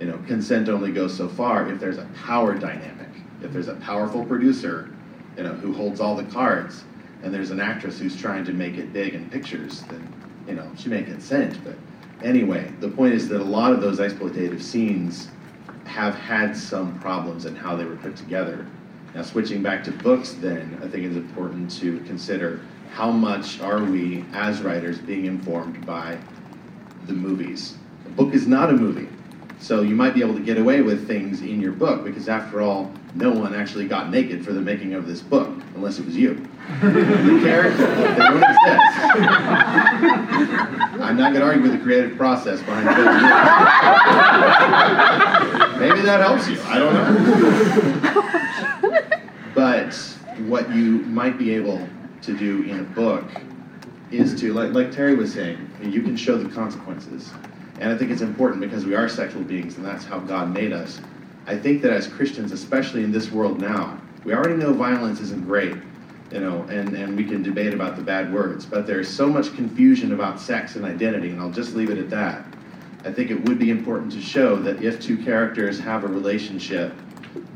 you 0.00 0.06
know, 0.06 0.18
consent 0.26 0.68
only 0.68 0.90
goes 0.90 1.14
so 1.14 1.28
far 1.28 1.70
if 1.70 1.78
there's 1.78 1.98
a 1.98 2.08
power 2.24 2.54
dynamic. 2.54 3.08
If 3.42 3.52
there's 3.52 3.68
a 3.68 3.76
powerful 3.76 4.24
producer, 4.24 4.90
you 5.36 5.44
know, 5.44 5.52
who 5.52 5.72
holds 5.72 6.00
all 6.00 6.16
the 6.16 6.24
cards, 6.24 6.84
and 7.22 7.32
there's 7.32 7.50
an 7.50 7.60
actress 7.60 7.98
who's 7.98 8.18
trying 8.18 8.44
to 8.46 8.52
make 8.52 8.78
it 8.78 8.92
big 8.92 9.14
in 9.14 9.28
pictures, 9.28 9.82
then, 9.82 10.12
you 10.48 10.54
know, 10.54 10.70
she 10.76 10.88
may 10.88 11.02
consent. 11.02 11.62
But 11.62 11.76
anyway, 12.26 12.72
the 12.80 12.88
point 12.88 13.12
is 13.12 13.28
that 13.28 13.40
a 13.40 13.44
lot 13.44 13.72
of 13.72 13.82
those 13.82 14.00
exploitative 14.00 14.62
scenes 14.62 15.28
have 15.84 16.14
had 16.14 16.56
some 16.56 16.98
problems 17.00 17.44
in 17.44 17.54
how 17.54 17.76
they 17.76 17.84
were 17.84 17.96
put 17.96 18.16
together. 18.16 18.66
Now, 19.14 19.22
switching 19.22 19.62
back 19.62 19.84
to 19.84 19.92
books, 19.92 20.32
then, 20.40 20.78
I 20.82 20.88
think 20.88 21.04
it's 21.04 21.16
important 21.16 21.70
to 21.80 21.98
consider 22.00 22.60
how 22.92 23.10
much 23.10 23.60
are 23.60 23.82
we, 23.82 24.24
as 24.32 24.62
writers, 24.62 24.98
being 24.98 25.26
informed 25.26 25.84
by 25.84 26.18
the 27.06 27.12
movies. 27.12 27.76
A 28.06 28.10
book 28.10 28.34
is 28.34 28.46
not 28.46 28.70
a 28.70 28.72
movie. 28.72 29.08
So 29.60 29.82
you 29.82 29.94
might 29.94 30.14
be 30.14 30.22
able 30.22 30.34
to 30.34 30.40
get 30.40 30.56
away 30.56 30.80
with 30.80 31.06
things 31.06 31.42
in 31.42 31.60
your 31.60 31.72
book 31.72 32.02
because, 32.02 32.30
after 32.30 32.62
all, 32.62 32.90
no 33.14 33.30
one 33.30 33.54
actually 33.54 33.86
got 33.86 34.10
naked 34.10 34.42
for 34.42 34.54
the 34.54 34.60
making 34.60 34.94
of 34.94 35.06
this 35.06 35.20
book, 35.20 35.50
unless 35.74 35.98
it 35.98 36.06
was 36.06 36.16
you. 36.16 36.34
the 36.80 37.40
characters, 37.44 37.76
they 37.78 38.14
don't 38.16 38.42
exist. 38.42 38.80
I'm 40.98 41.16
not 41.16 41.34
going 41.34 41.40
to 41.40 41.46
argue 41.46 41.62
with 41.62 41.72
the 41.72 41.78
creative 41.78 42.16
process 42.16 42.60
behind 42.60 42.88
it. 42.88 42.94
Maybe 45.78 46.00
that 46.02 46.20
helps 46.20 46.48
you. 46.48 46.58
I 46.62 46.78
don't 46.78 46.94
know. 48.82 49.02
but 49.54 49.94
what 50.48 50.74
you 50.74 51.00
might 51.00 51.36
be 51.36 51.54
able 51.54 51.86
to 52.22 52.34
do 52.34 52.62
in 52.62 52.80
a 52.80 52.84
book 52.84 53.24
is 54.10 54.40
to, 54.40 54.54
like, 54.54 54.72
like 54.72 54.90
Terry 54.90 55.14
was 55.14 55.34
saying, 55.34 55.70
you 55.82 56.00
can 56.00 56.16
show 56.16 56.38
the 56.38 56.48
consequences. 56.48 57.30
And 57.80 57.90
I 57.90 57.96
think 57.96 58.10
it's 58.10 58.20
important 58.20 58.60
because 58.60 58.84
we 58.84 58.94
are 58.94 59.08
sexual 59.08 59.42
beings 59.42 59.76
and 59.76 59.84
that's 59.84 60.04
how 60.04 60.18
God 60.18 60.52
made 60.52 60.72
us. 60.72 61.00
I 61.46 61.56
think 61.56 61.80
that 61.82 61.92
as 61.92 62.06
Christians, 62.06 62.52
especially 62.52 63.02
in 63.02 63.10
this 63.10 63.32
world 63.32 63.58
now, 63.58 63.98
we 64.22 64.34
already 64.34 64.56
know 64.56 64.74
violence 64.74 65.20
isn't 65.20 65.46
great, 65.46 65.74
you 66.30 66.40
know, 66.40 66.62
and, 66.64 66.94
and 66.94 67.16
we 67.16 67.24
can 67.24 67.42
debate 67.42 67.72
about 67.72 67.96
the 67.96 68.02
bad 68.02 68.32
words, 68.32 68.66
but 68.66 68.86
there's 68.86 69.08
so 69.08 69.28
much 69.28 69.54
confusion 69.56 70.12
about 70.12 70.38
sex 70.38 70.76
and 70.76 70.84
identity, 70.84 71.30
and 71.30 71.40
I'll 71.40 71.50
just 71.50 71.74
leave 71.74 71.88
it 71.88 71.96
at 71.96 72.10
that. 72.10 72.44
I 73.02 73.10
think 73.10 73.30
it 73.30 73.48
would 73.48 73.58
be 73.58 73.70
important 73.70 74.12
to 74.12 74.20
show 74.20 74.56
that 74.56 74.82
if 74.82 75.00
two 75.00 75.16
characters 75.16 75.80
have 75.80 76.04
a 76.04 76.06
relationship, 76.06 76.92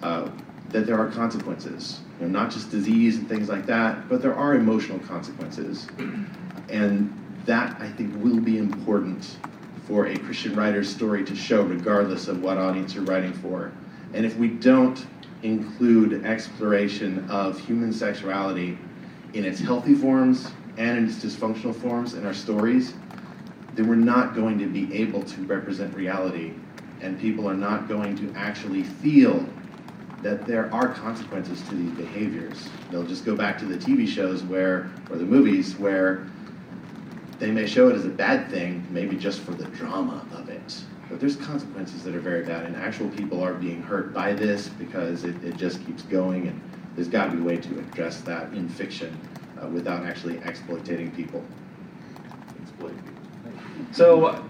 uh, 0.03 0.31
that 0.71 0.87
there 0.87 0.99
are 0.99 1.11
consequences. 1.11 2.01
You 2.19 2.27
know, 2.27 2.41
not 2.41 2.51
just 2.51 2.71
disease 2.71 3.19
and 3.19 3.29
things 3.29 3.51
like 3.51 3.67
that, 3.67 4.09
but 4.09 4.23
there 4.23 4.35
are 4.35 4.55
emotional 4.55 4.99
consequences. 5.01 5.87
And 6.71 7.13
that, 7.45 7.79
I 7.79 7.91
think, 7.91 8.15
will 8.25 8.41
be 8.41 8.57
important 8.57 9.37
for 9.87 10.07
a 10.07 10.17
Christian 10.17 10.55
writer's 10.57 10.89
story 10.89 11.25
to 11.25 11.37
show, 11.37 11.63
regardless 11.63 12.29
of 12.29 12.43
what 12.43 12.59
audience 12.59 12.95
you're 12.95 13.05
writing 13.05 13.33
for. 13.33 13.73
And 14.15 14.25
if 14.25 14.37
we 14.37 14.49
don't 14.49 15.05
include 15.43 16.25
exploration 16.25 17.29
of 17.29 17.61
human 17.61 17.93
sexuality 17.93 18.79
in 19.35 19.45
its 19.45 19.61
healthy 19.61 19.95
forms 19.95 20.51
and 20.77 20.99
in 20.99 21.09
its 21.09 21.17
dysfunctional 21.17 21.75
forms 21.75 22.15
in 22.15 22.25
our 22.25 22.35
stories, 22.35 22.95
then 23.75 23.89
we're 23.89 23.95
not 23.97 24.35
going 24.35 24.59
to 24.59 24.67
be 24.67 24.93
able 24.95 25.23
to 25.25 25.43
represent 25.43 25.95
reality, 25.95 26.55
and 27.01 27.21
people 27.21 27.49
are 27.49 27.57
not 27.57 27.89
going 27.89 28.17
to 28.17 28.33
actually 28.39 28.83
feel 28.85 29.45
that 30.23 30.47
there 30.47 30.73
are 30.73 30.89
consequences 30.89 31.61
to 31.69 31.75
these 31.75 31.91
behaviors. 31.91 32.71
They'll 32.91 33.05
just 33.05 33.27
go 33.27 33.37
back 33.37 33.59
to 33.59 33.67
the 33.67 33.77
TV 33.77 34.09
shows 34.09 34.43
where, 34.43 34.91
or 35.11 35.19
the 35.19 35.25
movies 35.25 35.77
where 35.77 36.27
they 37.39 37.51
may 37.51 37.67
show 37.67 37.89
it 37.89 37.97
as 37.97 38.05
a 38.05 38.11
bad 38.11 38.51
thing, 38.51 38.87
maybe 38.91 39.17
just 39.17 39.41
for 39.41 39.53
the 39.53 39.65
drama 39.67 40.27
of 40.33 40.49
it. 40.49 40.83
but 41.11 41.21
there's 41.21 41.37
consequences 41.37 42.03
that 42.05 42.15
are 42.15 42.21
very 42.21 42.45
bad, 42.45 42.65
and 42.65 42.77
actual 42.77 43.09
people 43.11 43.43
are 43.43 43.55
being 43.55 43.83
hurt 43.83 44.13
by 44.13 44.33
this 44.33 44.69
because 44.69 45.25
it, 45.25 45.43
it 45.45 45.57
just 45.57 45.85
keeps 45.87 46.03
going, 46.03 46.49
and 46.49 46.61
there's 46.95 47.09
got 47.09 47.27
to 47.27 47.33
be 47.33 47.43
a 47.43 47.45
way 47.45 47.57
to 47.57 47.79
address 47.79 48.21
that 48.23 48.53
in 48.53 48.69
fiction 48.69 49.19
uh, 49.61 49.69
without 49.69 50.05
actually 50.05 50.39
exploiting 50.39 51.11
people. 51.13 51.45
So 53.93 54.45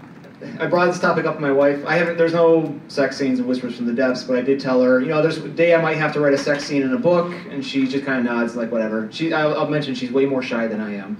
I 0.59 0.65
brought 0.65 0.87
this 0.87 0.99
topic 0.99 1.25
up 1.25 1.35
with 1.35 1.41
my 1.41 1.51
wife. 1.51 1.83
I 1.85 1.95
haven't. 1.95 2.17
There's 2.17 2.33
no 2.33 2.79
sex 2.87 3.17
scenes 3.17 3.39
and 3.39 3.47
whispers 3.47 3.77
from 3.77 3.85
the 3.85 3.93
depths, 3.93 4.23
but 4.23 4.37
I 4.37 4.41
did 4.41 4.59
tell 4.59 4.81
her. 4.81 4.99
You 4.99 5.07
know, 5.07 5.21
there's 5.21 5.37
a 5.37 5.47
day 5.47 5.75
I 5.75 5.81
might 5.81 5.97
have 5.97 6.13
to 6.13 6.19
write 6.19 6.33
a 6.33 6.37
sex 6.37 6.65
scene 6.65 6.81
in 6.81 6.93
a 6.93 6.97
book, 6.97 7.33
and 7.49 7.65
she 7.65 7.87
just 7.87 8.05
kind 8.05 8.19
of 8.19 8.25
nods 8.25 8.55
like 8.55 8.71
whatever. 8.71 9.07
She, 9.11 9.33
I'll, 9.33 9.55
I'll 9.55 9.67
mention 9.67 9.95
she's 9.95 10.11
way 10.11 10.25
more 10.25 10.41
shy 10.41 10.67
than 10.67 10.81
I 10.81 10.95
am. 10.95 11.17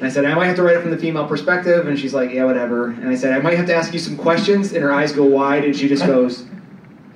And 0.00 0.08
I 0.08 0.10
said, 0.10 0.24
I 0.24 0.34
might 0.34 0.46
have 0.46 0.56
to 0.56 0.62
write 0.62 0.76
it 0.76 0.80
from 0.80 0.90
the 0.90 0.96
female 0.96 1.28
perspective, 1.28 1.86
and 1.86 1.98
she's 1.98 2.14
like, 2.14 2.30
yeah, 2.30 2.44
whatever. 2.44 2.86
And 2.86 3.10
I 3.10 3.14
said, 3.14 3.34
I 3.34 3.42
might 3.42 3.58
have 3.58 3.66
to 3.66 3.74
ask 3.74 3.92
you 3.92 3.98
some 3.98 4.16
questions, 4.16 4.72
and 4.72 4.82
her 4.82 4.90
eyes 4.90 5.12
go 5.12 5.26
wide, 5.26 5.62
and 5.62 5.76
she 5.76 5.88
just 5.88 6.06
goes, 6.06 6.46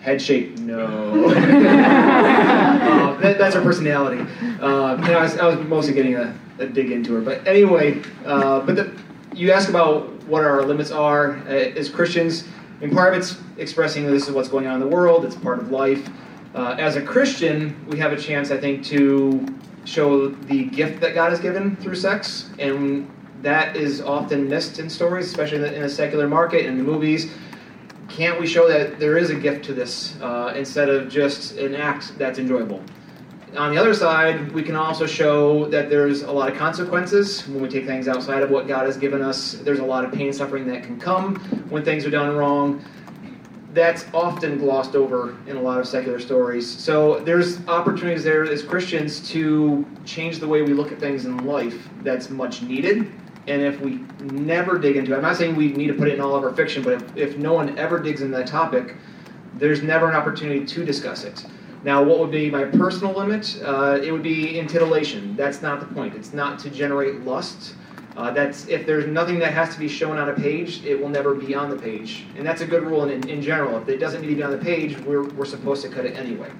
head 0.02 0.20
shake, 0.20 0.58
no. 0.58 0.84
uh, 0.84 1.34
that, 3.22 3.38
that's 3.38 3.54
her 3.54 3.62
personality. 3.62 4.20
Uh, 4.60 4.96
and 4.96 5.06
I 5.06 5.22
was, 5.22 5.38
I 5.38 5.46
was 5.46 5.66
mostly 5.66 5.94
getting 5.94 6.16
a, 6.16 6.38
a 6.58 6.66
dig 6.66 6.90
into 6.90 7.14
her. 7.14 7.22
But 7.22 7.46
anyway, 7.48 8.02
uh, 8.26 8.60
but 8.60 8.76
the, 8.76 8.94
you 9.34 9.50
ask 9.50 9.70
about 9.70 10.10
what 10.24 10.44
our 10.44 10.62
limits 10.62 10.90
are 10.90 11.38
uh, 11.46 11.52
as 11.52 11.88
Christians. 11.88 12.46
And 12.82 12.92
part 12.92 13.14
of 13.14 13.20
it's 13.20 13.38
expressing 13.56 14.06
this 14.06 14.28
is 14.28 14.34
what's 14.34 14.50
going 14.50 14.66
on 14.66 14.74
in 14.74 14.80
the 14.80 14.94
world, 14.94 15.24
it's 15.24 15.36
part 15.36 15.58
of 15.58 15.70
life. 15.70 16.06
Uh, 16.54 16.76
as 16.78 16.96
a 16.96 17.02
Christian, 17.02 17.74
we 17.88 17.98
have 17.98 18.12
a 18.12 18.20
chance, 18.20 18.50
I 18.50 18.58
think, 18.58 18.84
to 18.84 19.46
show 19.84 20.28
the 20.28 20.64
gift 20.64 21.00
that 21.00 21.14
God 21.14 21.30
has 21.30 21.40
given 21.40 21.76
through 21.76 21.96
sex. 21.96 22.50
And 22.58 23.10
that 23.42 23.76
is 23.76 24.00
often 24.00 24.48
missed 24.48 24.78
in 24.78 24.88
stories, 24.88 25.26
especially 25.26 25.58
in 25.58 25.82
the, 25.82 25.88
secular 25.88 26.26
market 26.26 26.66
and 26.66 26.78
the 26.78 26.82
movies 26.82 27.30
can't 28.08 28.38
we 28.38 28.46
show 28.46 28.68
that 28.68 28.98
there 28.98 29.16
is 29.16 29.30
a 29.30 29.34
gift 29.34 29.64
to 29.66 29.72
this 29.72 30.20
uh, 30.20 30.52
instead 30.56 30.88
of 30.88 31.08
just 31.08 31.56
an 31.56 31.74
act 31.74 32.16
that's 32.18 32.38
enjoyable? 32.38 32.82
On 33.56 33.72
the 33.72 33.80
other 33.80 33.94
side, 33.94 34.50
we 34.52 34.62
can 34.62 34.74
also 34.74 35.06
show 35.06 35.66
that 35.66 35.88
there's 35.88 36.22
a 36.22 36.30
lot 36.30 36.50
of 36.50 36.58
consequences 36.58 37.46
when 37.48 37.62
we 37.62 37.68
take 37.68 37.86
things 37.86 38.08
outside 38.08 38.42
of 38.42 38.50
what 38.50 38.66
God 38.66 38.86
has 38.86 38.96
given 38.96 39.22
us. 39.22 39.52
There's 39.52 39.78
a 39.78 39.84
lot 39.84 40.04
of 40.04 40.12
pain 40.12 40.26
and 40.26 40.34
suffering 40.34 40.66
that 40.66 40.82
can 40.82 40.98
come 40.98 41.36
when 41.70 41.84
things 41.84 42.04
are 42.04 42.10
done 42.10 42.36
wrong. 42.36 42.84
That's 43.74 44.06
often 44.14 44.58
glossed 44.58 44.94
over 44.94 45.36
in 45.46 45.56
a 45.56 45.60
lot 45.60 45.80
of 45.80 45.86
secular 45.86 46.20
stories. 46.20 46.68
So 46.68 47.20
there's 47.20 47.66
opportunities 47.68 48.24
there 48.24 48.44
as 48.44 48.62
Christians 48.62 49.28
to 49.30 49.84
change 50.04 50.38
the 50.38 50.48
way 50.48 50.62
we 50.62 50.72
look 50.72 50.92
at 50.92 50.98
things 50.98 51.26
in 51.26 51.44
life 51.44 51.88
that's 52.02 52.30
much 52.30 52.62
needed 52.62 53.12
and 53.46 53.62
if 53.62 53.80
we 53.80 54.00
never 54.20 54.78
dig 54.78 54.96
into 54.96 55.12
it, 55.12 55.16
I'm 55.16 55.22
not 55.22 55.36
saying 55.36 55.54
we 55.54 55.68
need 55.68 55.88
to 55.88 55.94
put 55.94 56.08
it 56.08 56.14
in 56.14 56.20
all 56.20 56.34
of 56.34 56.44
our 56.44 56.54
fiction, 56.54 56.82
but 56.82 56.94
if, 56.94 57.16
if 57.16 57.36
no 57.36 57.52
one 57.52 57.78
ever 57.78 57.98
digs 58.00 58.22
into 58.22 58.36
that 58.36 58.46
topic, 58.46 58.96
there's 59.54 59.82
never 59.82 60.08
an 60.08 60.16
opportunity 60.16 60.64
to 60.64 60.84
discuss 60.84 61.24
it. 61.24 61.44
Now, 61.82 62.02
what 62.02 62.18
would 62.18 62.30
be 62.30 62.50
my 62.50 62.64
personal 62.64 63.12
limit? 63.12 63.60
Uh, 63.62 64.00
it 64.02 64.10
would 64.10 64.22
be 64.22 64.58
in 64.58 64.66
titillation. 64.66 65.36
That's 65.36 65.60
not 65.60 65.80
the 65.80 65.86
point. 65.86 66.14
It's 66.14 66.32
not 66.32 66.58
to 66.60 66.70
generate 66.70 67.20
lust. 67.20 67.74
Uh, 68.16 68.30
that's 68.30 68.68
if 68.68 68.86
there's 68.86 69.06
nothing 69.06 69.40
that 69.40 69.52
has 69.52 69.72
to 69.74 69.78
be 69.78 69.88
shown 69.88 70.18
on 70.18 70.28
a 70.28 70.32
page, 70.34 70.84
it 70.84 71.00
will 71.00 71.08
never 71.08 71.34
be 71.34 71.54
on 71.54 71.68
the 71.68 71.76
page, 71.76 72.24
and 72.36 72.46
that's 72.46 72.60
a 72.60 72.66
good 72.66 72.84
rule 72.84 73.08
in, 73.08 73.28
in 73.28 73.42
general. 73.42 73.76
If 73.78 73.88
it 73.88 73.98
doesn't 73.98 74.20
need 74.20 74.28
to 74.28 74.36
be 74.36 74.42
on 74.42 74.52
the 74.52 74.58
page, 74.58 74.96
we're, 75.00 75.28
we're 75.30 75.44
supposed 75.44 75.82
to 75.82 75.88
cut 75.88 76.06
it 76.06 76.16
anyway. 76.16 76.50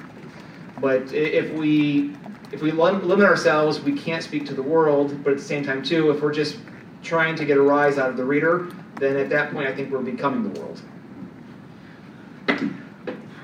But 0.81 1.13
if 1.13 1.53
we 1.53 2.17
if 2.51 2.61
we 2.61 2.73
limit 2.73 3.25
ourselves, 3.25 3.81
we 3.81 3.97
can't 3.97 4.23
speak 4.23 4.47
to 4.47 4.55
the 4.55 4.63
world. 4.63 5.23
But 5.23 5.33
at 5.33 5.39
the 5.39 5.45
same 5.45 5.65
time, 5.65 5.83
too, 5.83 6.11
if 6.11 6.21
we're 6.21 6.35
just 6.35 6.59
trying 7.03 7.37
to 7.37 7.45
get 7.45 7.57
a 7.57 7.63
rise 7.63 7.99
out 7.99 8.11
of 8.11 8.17
the 8.17 8.25
reader, 8.25 8.73
then 8.97 9.17
at 9.17 9.29
that 9.31 9.53
point 9.53 9.69
I 9.69 9.75
think 9.75 9.93
we're 9.93 10.01
becoming 10.01 10.53
the 10.53 10.61
world. 10.61 10.81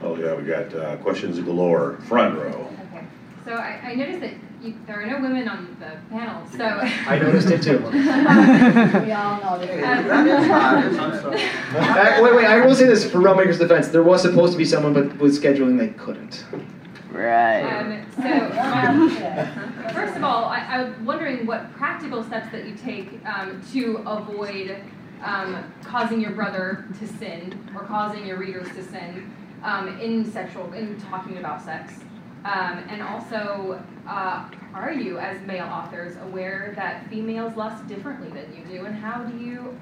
Oh 0.03 0.17
yeah, 0.17 0.35
we 0.35 0.43
got 0.45 0.75
uh, 0.75 0.97
questions 0.97 1.39
galore. 1.39 1.99
Front 2.09 2.37
row. 2.37 2.69
Okay. 2.89 3.05
So 3.45 3.53
I, 3.53 3.91
I 3.91 3.95
noticed 3.95 4.21
that 4.21 4.35
you, 4.63 4.75
there 4.87 5.01
are 5.01 5.07
no 5.07 5.21
women 5.21 5.49
on 5.49 5.77
the 5.81 5.99
panel. 6.11 6.47
So 6.49 6.65
I 6.65 7.19
noticed 7.19 7.51
it 7.51 7.63
too. 7.63 7.79
we 7.93 9.13
all 9.13 9.41
know 9.41 9.57
uh, 11.79 12.21
wait, 12.23 12.35
wait. 12.35 12.47
I 12.47 12.65
will 12.65 12.75
say 12.75 12.87
this 12.87 13.11
for 13.11 13.21
Realm 13.21 13.39
Makers' 13.39 13.59
defense: 13.59 13.89
there 13.89 14.03
was 14.03 14.23
supposed 14.23 14.53
to 14.53 14.59
be 14.59 14.65
someone, 14.65 14.93
but 14.93 15.17
with 15.19 15.41
scheduling 15.41 15.79
they 15.79 15.89
couldn't. 15.89 16.45
Right. 17.11 17.63
Um, 17.63 18.07
so, 18.17 18.23
um, 18.61 19.11
first 19.93 20.17
of 20.17 20.25
all, 20.25 20.45
I, 20.45 20.61
I, 20.69 20.83
was 20.85 20.97
wondering 21.01 21.45
what 21.45 21.73
practical 21.73 22.23
steps 22.23 22.53
that 22.53 22.67
you 22.67 22.75
take 22.77 23.25
um, 23.27 23.61
to 23.73 23.97
avoid 24.07 24.81
um, 25.23 25.73
causing 25.85 26.21
your 26.21 26.31
brother 26.31 26.87
to 26.99 27.07
sin 27.07 27.69
or 27.75 27.85
causing 27.85 28.27
your 28.27 28.39
readers 28.39 28.69
to 28.69 28.83
sin 28.85 29.33
um, 29.65 30.01
in 30.01 30.31
sexual, 30.31 30.73
in 30.73 31.01
talking 31.01 31.39
about 31.39 31.63
sex. 31.63 31.95
Um, 32.45 32.79
and 32.89 33.03
also, 33.03 33.83
uh, 34.09 34.49
are 34.75 34.93
you, 34.93 35.19
as 35.19 35.41
male 35.47 35.67
authors, 35.67 36.17
aware 36.23 36.73
that 36.77 37.09
females 37.09 37.57
lust 37.57 37.87
differently 37.87 38.29
than 38.31 38.55
you 38.57 38.79
do, 38.79 38.87
and 38.87 38.95
how 38.95 39.23
do 39.23 39.37
you 39.37 39.79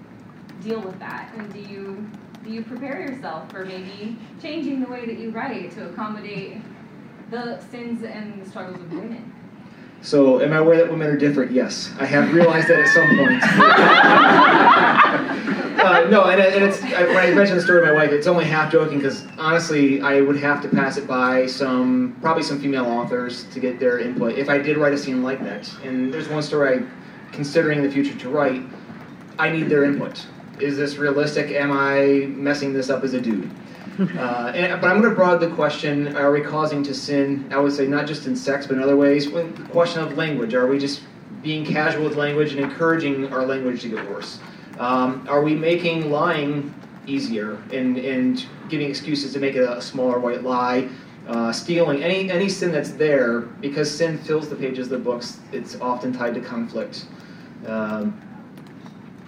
deal 0.62 0.80
with 0.80 0.98
that? 0.98 1.32
And 1.36 1.52
do 1.52 1.60
you 1.60 2.08
do 2.44 2.50
you 2.50 2.62
prepare 2.62 3.00
yourself 3.00 3.50
for 3.50 3.64
maybe 3.64 4.16
changing 4.40 4.80
the 4.80 4.86
way 4.86 5.04
that 5.04 5.18
you 5.18 5.30
write 5.30 5.70
to 5.72 5.90
accommodate 5.90 6.56
the 7.30 7.60
sins 7.70 8.02
and 8.02 8.42
the 8.42 8.48
struggles 8.48 8.80
of 8.80 8.92
women. 8.92 9.34
So, 10.00 10.40
am 10.40 10.52
I 10.52 10.58
aware 10.58 10.76
that 10.76 10.90
women 10.90 11.08
are 11.08 11.16
different? 11.16 11.50
Yes, 11.52 11.92
I 11.98 12.06
have 12.06 12.32
realized 12.32 12.68
that 12.68 12.78
at 12.78 12.88
some 12.88 13.08
point. 13.16 13.42
uh, 15.78 16.06
no, 16.10 16.24
and, 16.24 16.40
and 16.40 16.64
it's 16.64 16.82
I, 16.82 17.04
when 17.04 17.16
I 17.16 17.30
mentioned 17.32 17.58
the 17.58 17.62
story 17.62 17.80
of 17.80 17.86
my 17.86 17.92
wife, 17.92 18.10
it's 18.10 18.26
only 18.26 18.44
half 18.44 18.72
joking 18.72 18.98
because 18.98 19.26
honestly, 19.38 20.00
I 20.00 20.20
would 20.20 20.36
have 20.38 20.60
to 20.62 20.68
pass 20.68 20.96
it 20.96 21.06
by 21.06 21.46
some 21.46 22.16
probably 22.20 22.42
some 22.42 22.60
female 22.60 22.86
authors 22.86 23.44
to 23.44 23.60
get 23.60 23.78
their 23.78 23.98
input 23.98 24.36
if 24.36 24.48
I 24.48 24.58
did 24.58 24.76
write 24.76 24.92
a 24.92 24.98
scene 24.98 25.22
like 25.22 25.42
that. 25.44 25.72
And 25.84 26.12
there's 26.12 26.28
one 26.28 26.42
story 26.42 26.78
I'm 26.78 26.90
considering 27.32 27.78
in 27.78 27.84
the 27.84 27.90
future 27.90 28.16
to 28.18 28.28
write. 28.28 28.62
I 29.38 29.50
need 29.50 29.68
their 29.68 29.84
input. 29.84 30.26
Is 30.60 30.76
this 30.76 30.96
realistic? 30.96 31.52
Am 31.52 31.70
I 31.70 32.26
messing 32.28 32.72
this 32.72 32.90
up 32.90 33.04
as 33.04 33.14
a 33.14 33.20
dude? 33.20 33.50
Uh, 33.98 34.52
and, 34.54 34.80
but 34.80 34.92
I'm 34.92 35.00
going 35.00 35.10
to 35.10 35.16
broaden 35.16 35.50
the 35.50 35.56
question: 35.56 36.16
Are 36.16 36.30
we 36.30 36.40
causing 36.40 36.84
to 36.84 36.94
sin? 36.94 37.48
I 37.50 37.58
would 37.58 37.72
say 37.72 37.88
not 37.88 38.06
just 38.06 38.28
in 38.28 38.36
sex, 38.36 38.64
but 38.64 38.76
in 38.76 38.82
other 38.82 38.96
ways. 38.96 39.28
When 39.28 39.52
the 39.56 39.64
question 39.70 40.00
of 40.00 40.16
language: 40.16 40.54
Are 40.54 40.68
we 40.68 40.78
just 40.78 41.02
being 41.42 41.64
casual 41.64 42.04
with 42.04 42.14
language 42.14 42.52
and 42.52 42.60
encouraging 42.60 43.32
our 43.32 43.44
language 43.44 43.82
to 43.82 43.88
get 43.88 44.08
worse? 44.08 44.38
Um, 44.78 45.26
are 45.28 45.42
we 45.42 45.54
making 45.54 46.10
lying 46.10 46.74
easier 47.06 47.62
and, 47.72 47.98
and 47.98 48.46
giving 48.68 48.88
excuses 48.88 49.32
to 49.32 49.40
make 49.40 49.56
it 49.56 49.68
a 49.68 49.80
smaller 49.80 50.18
white 50.18 50.42
lie? 50.42 50.88
Uh, 51.26 51.52
stealing 51.52 52.02
any 52.02 52.30
any 52.30 52.48
sin 52.48 52.72
that's 52.72 52.92
there 52.92 53.40
because 53.40 53.94
sin 53.94 54.16
fills 54.16 54.48
the 54.48 54.56
pages 54.56 54.86
of 54.86 54.90
the 54.90 54.98
books. 54.98 55.40
It's 55.52 55.78
often 55.78 56.10
tied 56.12 56.34
to 56.34 56.40
conflict. 56.40 57.06
Um, 57.66 58.18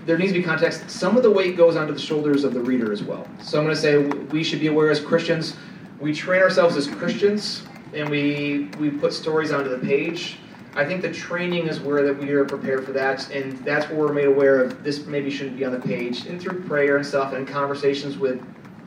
there 0.07 0.16
needs 0.16 0.32
to 0.32 0.38
be 0.38 0.42
context. 0.44 0.88
Some 0.88 1.18
of 1.18 1.22
the 1.22 1.30
weight 1.30 1.59
goes 1.59 1.76
onto 1.76 1.92
the 1.92 2.01
shoulders 2.01 2.44
of 2.44 2.55
the 2.55 2.61
reader 2.61 2.90
as 2.90 3.03
well. 3.03 3.28
So 3.42 3.59
I'm 3.59 3.64
going 3.64 3.76
to 3.76 3.80
say 3.80 3.98
we 3.98 4.42
should 4.42 4.61
be 4.61 4.68
aware 4.68 4.90
as 4.90 4.98
Christians, 4.98 5.57
we 6.01 6.14
train 6.14 6.40
ourselves 6.40 6.74
as 6.76 6.86
Christians, 6.88 7.64
and 7.92 8.09
we 8.09 8.70
we 8.78 8.90
put 8.90 9.12
stories 9.12 9.53
onto 9.53 9.68
the 9.68 9.78
page. 9.78 10.38
I 10.75 10.85
think 10.85 11.03
the 11.03 11.12
training 11.12 11.66
is 11.66 11.81
where 11.81 12.05
that 12.05 12.16
we 12.16 12.31
are 12.31 12.45
prepared 12.45 12.85
for 12.85 12.93
that, 12.93 13.29
and 13.31 13.59
that's 13.64 13.89
where 13.89 13.99
we're 13.99 14.12
made 14.12 14.27
aware 14.27 14.62
of 14.62 14.85
this 14.85 15.05
maybe 15.07 15.31
shouldn't 15.31 15.57
be 15.57 15.64
on 15.64 15.73
the 15.73 15.81
page, 15.81 16.27
and 16.27 16.41
through 16.41 16.62
prayer 16.62 16.97
and 16.97 17.05
stuff, 17.05 17.33
and 17.33 17.47
conversations 17.47 18.18
with 18.18 18.41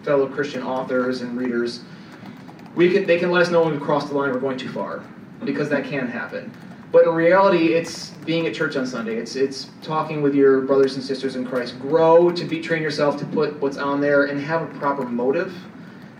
fellow 0.03 0.27
Christian 0.27 0.63
authors 0.63 1.21
and 1.21 1.37
readers, 1.37 1.81
we 2.75 2.91
can 2.91 3.05
they 3.05 3.19
can 3.19 3.31
let 3.31 3.41
us 3.41 3.49
know 3.49 3.63
when 3.63 3.73
we 3.73 3.79
cross 3.79 4.09
the 4.09 4.15
line, 4.15 4.31
we're 4.31 4.39
going 4.39 4.57
too 4.57 4.71
far, 4.71 5.03
because 5.43 5.69
that 5.69 5.85
can 5.85 6.07
happen. 6.07 6.51
But 6.93 7.07
in 7.07 7.13
reality, 7.15 7.73
it's 7.73 8.11
being 8.23 8.45
at 8.45 8.53
church 8.53 8.75
on 8.75 8.85
Sunday. 8.85 9.15
It's 9.15 9.35
it's 9.35 9.69
talking 9.81 10.21
with 10.21 10.35
your 10.35 10.61
brothers 10.61 10.95
and 10.95 11.03
sisters 11.03 11.35
in 11.35 11.45
Christ. 11.45 11.79
Grow 11.79 12.31
to 12.31 12.45
be 12.45 12.61
train 12.61 12.81
yourself 12.81 13.17
to 13.17 13.25
put 13.25 13.59
what's 13.59 13.77
on 13.77 13.99
there 13.99 14.25
and 14.25 14.39
have 14.39 14.61
a 14.61 14.79
proper 14.79 15.03
motive. 15.03 15.53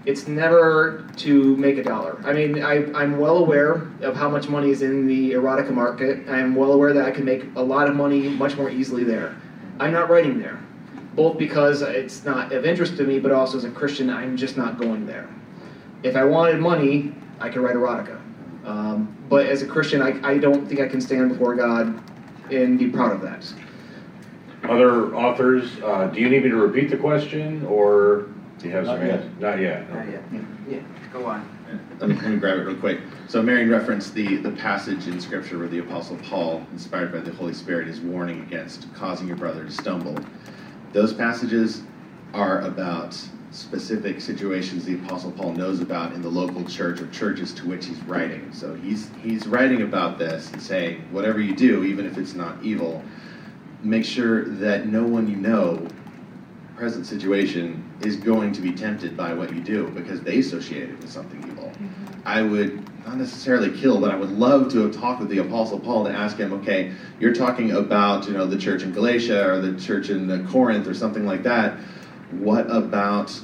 It's 0.05 0.27
never 0.27 1.07
to 1.17 1.55
make 1.55 1.77
a 1.77 1.83
dollar. 1.83 2.21
I 2.25 2.33
mean, 2.33 2.61
I, 2.61 2.91
I'm 2.93 3.17
well 3.17 3.37
aware 3.37 3.87
of 4.01 4.15
how 4.15 4.29
much 4.29 4.49
money 4.49 4.69
is 4.69 4.81
in 4.81 5.07
the 5.07 5.31
erotica 5.31 5.71
market. 5.71 6.27
I'm 6.27 6.55
well 6.55 6.73
aware 6.73 6.93
that 6.93 7.05
I 7.05 7.11
can 7.11 7.23
make 7.23 7.45
a 7.55 7.61
lot 7.61 7.87
of 7.87 7.95
money 7.95 8.27
much 8.27 8.57
more 8.57 8.69
easily 8.69 9.05
there. 9.05 9.37
I'm 9.79 9.93
not 9.93 10.09
writing 10.09 10.39
there, 10.39 10.59
both 11.15 11.37
because 11.37 11.81
it's 11.81 12.25
not 12.25 12.51
of 12.51 12.65
interest 12.65 12.97
to 12.97 13.03
me, 13.03 13.19
but 13.19 13.31
also 13.31 13.57
as 13.57 13.63
a 13.63 13.71
Christian, 13.71 14.09
I'm 14.09 14.35
just 14.35 14.57
not 14.57 14.77
going 14.77 15.05
there. 15.05 15.29
If 16.03 16.17
I 16.17 16.25
wanted 16.25 16.59
money, 16.59 17.15
I 17.39 17.49
could 17.49 17.61
write 17.61 17.75
erotica. 17.75 18.19
Um, 18.65 19.15
but 19.29 19.45
as 19.45 19.61
a 19.61 19.67
Christian, 19.67 20.01
I, 20.01 20.19
I 20.27 20.37
don't 20.37 20.67
think 20.67 20.81
I 20.81 20.87
can 20.87 20.99
stand 20.99 21.29
before 21.29 21.55
God 21.55 22.01
and 22.51 22.77
be 22.77 22.87
proud 22.87 23.13
of 23.13 23.21
that. 23.21 23.53
Other 24.69 25.15
authors, 25.15 25.71
uh, 25.83 26.07
do 26.07 26.19
you 26.19 26.29
need 26.29 26.43
me 26.43 26.49
to 26.49 26.57
repeat 26.57 26.89
the 26.89 26.97
question, 26.97 27.65
or 27.65 28.27
do 28.64 28.70
you 28.70 28.76
have 28.76 28.86
Not 28.86 28.99
some? 28.99 29.07
yet. 29.07 29.39
Not 29.41 29.59
yet. 29.59 29.93
Not 29.93 30.09
yet. 30.09 30.24
Yeah, 30.70 30.80
go 31.11 31.26
on. 31.26 31.47
Let 31.99 32.09
me, 32.09 32.16
let 32.16 32.30
me 32.30 32.38
grab 32.38 32.59
it 32.59 32.61
real 32.61 32.78
quick. 32.78 33.01
So 33.28 33.41
Marion 33.41 33.70
referenced 33.70 34.14
the, 34.14 34.38
the 34.38 34.51
passage 34.51 35.07
in 35.07 35.20
Scripture 35.20 35.59
where 35.59 35.68
the 35.68 35.80
Apostle 35.80 36.18
Paul, 36.24 36.66
inspired 36.72 37.11
by 37.11 37.20
the 37.20 37.34
Holy 37.34 37.53
Spirit, 37.53 37.89
is 37.89 37.99
warning 37.99 38.41
against 38.41 38.91
causing 38.93 39.28
your 39.28 39.36
brother 39.36 39.66
to 39.66 39.72
stumble. 39.72 40.18
Those 40.93 41.14
passages 41.14 41.84
are 42.34 42.61
about 42.61 43.20
specific 43.51 44.22
situations 44.22 44.86
the 44.86 44.95
Apostle 44.95 45.32
Paul 45.32 45.53
knows 45.53 45.82
about 45.82 46.14
in 46.14 46.22
the 46.22 46.30
local 46.30 46.64
church 46.64 47.01
or 47.01 47.07
churches 47.07 47.53
to 47.55 47.68
which 47.68 47.86
he's 47.86 47.99
writing. 48.03 48.51
So 48.53 48.74
he's 48.76 49.11
he's 49.22 49.45
writing 49.45 49.82
about 49.82 50.18
this 50.18 50.51
and 50.51 50.61
saying, 50.61 51.01
whatever 51.11 51.39
you 51.41 51.53
do, 51.55 51.84
even 51.84 52.05
if 52.05 52.18
it's 52.18 52.34
not 52.34 52.64
evil, 52.64 53.03
make 53.84 54.05
sure 54.05 54.45
that 54.45 54.88
no 54.88 55.03
one 55.03 55.28
you 55.28 55.36
know, 55.36 55.86
present 56.76 57.05
situation, 57.05 57.84
is 58.05 58.15
going 58.17 58.51
to 58.53 58.61
be 58.61 58.71
tempted 58.71 59.15
by 59.15 59.33
what 59.33 59.53
you 59.53 59.61
do 59.61 59.87
because 59.89 60.21
they 60.21 60.39
associate 60.39 60.89
it 60.89 60.99
with 60.99 61.09
something 61.11 61.39
evil. 61.49 61.65
Mm-hmm. 61.65 62.21
I 62.25 62.41
would 62.41 62.83
not 63.05 63.17
necessarily 63.17 63.71
kill, 63.77 63.99
but 63.99 64.11
I 64.11 64.15
would 64.15 64.31
love 64.31 64.71
to 64.73 64.79
have 64.79 64.95
talked 64.95 65.19
with 65.19 65.29
the 65.29 65.39
Apostle 65.39 65.79
Paul 65.79 66.05
to 66.05 66.11
ask 66.11 66.37
him, 66.37 66.53
okay, 66.53 66.93
you're 67.19 67.33
talking 67.33 67.71
about 67.71 68.27
you 68.27 68.33
know 68.33 68.45
the 68.45 68.57
church 68.57 68.83
in 68.83 68.91
Galatia 68.91 69.47
or 69.47 69.59
the 69.59 69.79
church 69.79 70.09
in 70.09 70.47
Corinth 70.47 70.87
or 70.87 70.93
something 70.93 71.25
like 71.25 71.43
that. 71.43 71.77
What 72.31 72.69
about 72.69 73.39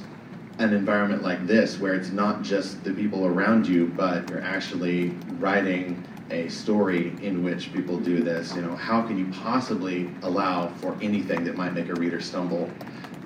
an 0.58 0.74
environment 0.74 1.22
like 1.22 1.46
this 1.46 1.78
where 1.78 1.94
it's 1.94 2.10
not 2.10 2.42
just 2.42 2.82
the 2.84 2.92
people 2.92 3.26
around 3.26 3.66
you, 3.66 3.86
but 3.96 4.28
you're 4.28 4.42
actually 4.42 5.10
writing 5.38 6.06
a 6.30 6.48
story 6.48 7.14
in 7.22 7.42
which 7.42 7.72
people 7.72 7.98
do 7.98 8.22
this? 8.22 8.54
You 8.54 8.62
know, 8.62 8.76
how 8.76 9.02
can 9.02 9.18
you 9.18 9.26
possibly 9.42 10.10
allow 10.22 10.68
for 10.68 10.96
anything 11.00 11.44
that 11.44 11.56
might 11.56 11.72
make 11.72 11.88
a 11.88 11.94
reader 11.94 12.20
stumble? 12.20 12.70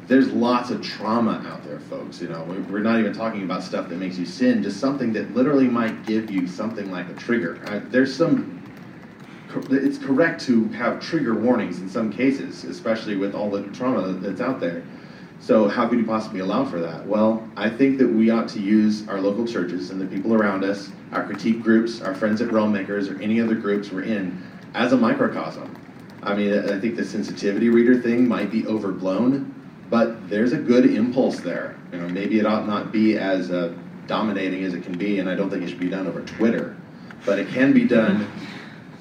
There's 0.06 0.30
lots 0.32 0.70
of 0.70 0.82
trauma 0.82 1.42
out 1.46 1.64
there, 1.64 1.80
folks. 1.80 2.20
You 2.20 2.28
know, 2.28 2.44
we're 2.70 2.80
not 2.80 2.98
even 2.98 3.12
talking 3.12 3.42
about 3.42 3.62
stuff 3.62 3.88
that 3.88 3.96
makes 3.96 4.18
you 4.18 4.26
sin, 4.26 4.62
just 4.62 4.78
something 4.78 5.12
that 5.14 5.34
literally 5.34 5.66
might 5.68 6.04
give 6.06 6.30
you 6.30 6.46
something 6.46 6.90
like 6.90 7.08
a 7.08 7.14
trigger. 7.14 7.58
there's 7.90 8.14
some. 8.14 8.60
It's 9.70 9.98
correct 9.98 10.44
to 10.46 10.64
have 10.70 11.00
trigger 11.00 11.34
warnings 11.34 11.78
in 11.80 11.88
some 11.88 12.12
cases, 12.12 12.64
especially 12.64 13.14
with 13.16 13.36
all 13.36 13.50
the 13.50 13.62
trauma 13.68 14.12
that's 14.14 14.40
out 14.40 14.58
there. 14.58 14.82
So, 15.38 15.68
how 15.68 15.86
could 15.86 15.98
you 15.98 16.06
possibly 16.06 16.40
allow 16.40 16.64
for 16.64 16.80
that? 16.80 17.06
Well, 17.06 17.48
I 17.56 17.68
think 17.70 17.98
that 17.98 18.08
we 18.08 18.30
ought 18.30 18.48
to 18.48 18.60
use 18.60 19.06
our 19.08 19.20
local 19.20 19.46
churches 19.46 19.90
and 19.90 20.00
the 20.00 20.06
people 20.06 20.34
around 20.34 20.64
us, 20.64 20.90
our 21.12 21.24
critique 21.24 21.62
groups, 21.62 22.00
our 22.00 22.14
friends 22.14 22.40
at 22.40 22.50
Realm 22.50 22.72
Makers, 22.72 23.08
or 23.08 23.20
any 23.20 23.40
other 23.40 23.54
groups 23.54 23.92
we're 23.92 24.02
in, 24.02 24.42
as 24.74 24.92
a 24.92 24.96
microcosm. 24.96 25.76
I 26.22 26.34
mean, 26.34 26.58
I 26.58 26.80
think 26.80 26.96
the 26.96 27.04
sensitivity 27.04 27.68
reader 27.68 28.00
thing 28.00 28.26
might 28.26 28.50
be 28.50 28.66
overblown, 28.66 29.53
but 29.90 30.28
there's 30.28 30.52
a 30.52 30.58
good 30.58 30.86
impulse 30.86 31.40
there. 31.40 31.76
You 31.92 32.00
know, 32.00 32.08
maybe 32.08 32.38
it 32.38 32.46
ought 32.46 32.66
not 32.66 32.92
be 32.92 33.16
as 33.16 33.50
uh, 33.50 33.74
dominating 34.06 34.64
as 34.64 34.74
it 34.74 34.82
can 34.82 34.96
be, 34.96 35.18
and 35.18 35.28
I 35.28 35.34
don't 35.34 35.50
think 35.50 35.62
it 35.62 35.68
should 35.68 35.80
be 35.80 35.90
done 35.90 36.06
over 36.06 36.22
Twitter, 36.22 36.76
but 37.24 37.38
it 37.38 37.48
can 37.48 37.72
be 37.72 37.86
done 37.86 38.30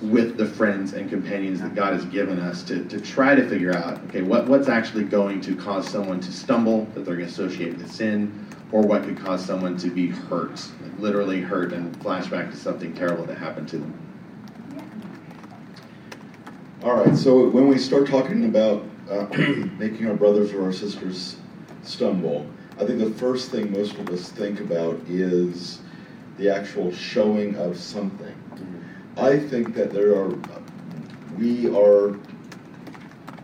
with 0.02 0.36
the 0.36 0.46
friends 0.46 0.94
and 0.94 1.10
companions 1.10 1.62
that 1.62 1.76
God 1.76 1.94
has 1.94 2.04
given 2.06 2.38
us 2.40 2.62
to, 2.64 2.84
to 2.86 3.00
try 3.00 3.36
to 3.36 3.48
figure 3.48 3.74
out, 3.74 4.02
okay, 4.10 4.22
what, 4.22 4.48
what's 4.48 4.68
actually 4.68 5.06
going 5.06 5.40
to 5.42 5.56
cause 5.56 5.88
someone 5.90 6.20
to 6.20 6.32
stumble, 6.32 6.86
that 6.94 7.06
they're 7.06 7.16
going 7.16 7.28
to 7.28 7.34
associate 7.34 7.78
with 7.78 7.90
sin, 7.90 8.46
or 8.74 8.82
what 8.82 9.04
could 9.04 9.18
cause 9.18 9.46
someone 9.46 9.78
to 9.78 9.90
be 9.90 10.08
hurt, 10.08 10.70
like 10.82 11.00
literally 11.00 11.42
hurt, 11.42 11.72
and 11.72 11.98
flashback 12.00 12.52
to 12.52 12.58
something 12.58 12.94
terrible 12.94 13.24
that 13.26 13.38
happened 13.38 13.70
to 13.70 13.78
them. 13.78 13.98
All 16.84 16.96
right, 16.96 17.16
so 17.16 17.48
when 17.48 17.70
we 17.70 17.78
start 17.78 18.08
talking 18.08 18.44
about 18.44 18.84
uh, 19.10 19.26
making 19.78 20.08
our 20.08 20.16
brothers 20.16 20.54
or 20.54 20.64
our 20.66 20.74
sisters 20.74 21.38
stumble, 21.84 22.48
I 22.80 22.86
think 22.86 23.00
the 23.00 23.12
first 23.12 23.52
thing 23.52 23.72
most 23.72 23.96
of 23.96 24.10
us 24.10 24.30
think 24.30 24.60
about 24.60 25.00
is 25.08 25.82
the 26.38 26.50
actual 26.50 26.92
showing 26.92 27.56
of 27.56 27.78
something. 27.78 28.34
Mm-hmm. 28.52 29.20
I 29.20 29.38
think 29.38 29.76
that 29.76 29.92
there 29.92 30.16
are, 30.16 30.36
we 31.38 31.70
are 31.70 32.18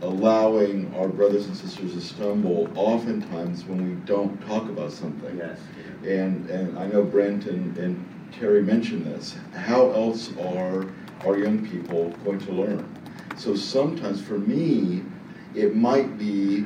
allowing 0.02 0.94
our 0.96 1.08
brothers 1.10 1.46
and 1.46 1.56
sisters 1.56 1.94
to 1.94 2.02
stumble 2.02 2.70
oftentimes 2.76 3.66
when 3.66 3.88
we 3.88 3.96
don't 4.06 4.40
talk 4.48 4.64
about 4.64 4.92
something. 4.92 5.38
Yes. 5.38 5.60
And, 6.06 6.50
and 6.50 6.80
I 6.80 6.88
know 6.88 7.04
Brent 7.04 7.46
and, 7.46 7.78
and 7.78 8.32
Terry 8.32 8.64
mentioned 8.64 9.06
this. 9.06 9.36
How 9.54 9.92
else 9.92 10.32
are 10.40 10.88
our 11.26 11.38
young 11.38 11.68
people 11.68 12.10
going 12.24 12.40
to 12.40 12.52
learn? 12.52 12.96
So 13.38 13.56
sometimes 13.56 14.22
for 14.22 14.38
me, 14.38 15.04
it 15.60 15.76
might 15.76 16.18
be 16.18 16.66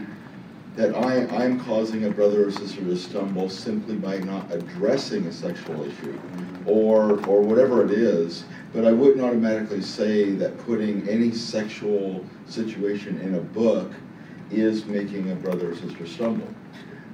that 0.76 0.96
I, 0.96 1.28
I'm 1.44 1.60
causing 1.60 2.06
a 2.06 2.10
brother 2.10 2.48
or 2.48 2.52
sister 2.52 2.82
to 2.82 2.96
stumble 2.96 3.50
simply 3.50 3.96
by 3.96 4.18
not 4.20 4.52
addressing 4.52 5.26
a 5.28 5.32
sexual 5.32 5.84
issue 5.84 6.14
mm-hmm. 6.14 6.70
or, 6.70 7.24
or 7.28 7.41
whatever 7.41 7.86
it 7.86 7.91
is, 7.91 8.46
but 8.74 8.86
I 8.86 8.91
wouldn't 8.91 9.24
automatically 9.24 9.82
say 9.82 10.32
that 10.32 10.58
putting 10.60 11.08
any 11.08 11.32
sexual 11.32 12.26
situation 12.48 13.20
in 13.22 13.36
a 13.36 13.39
book 13.39 13.91
is 14.50 14.86
making 14.86 15.32
a 15.32 15.36
brother 15.36 15.72
or 15.72 15.76
sister 15.76 16.08
stumble. 16.08 16.48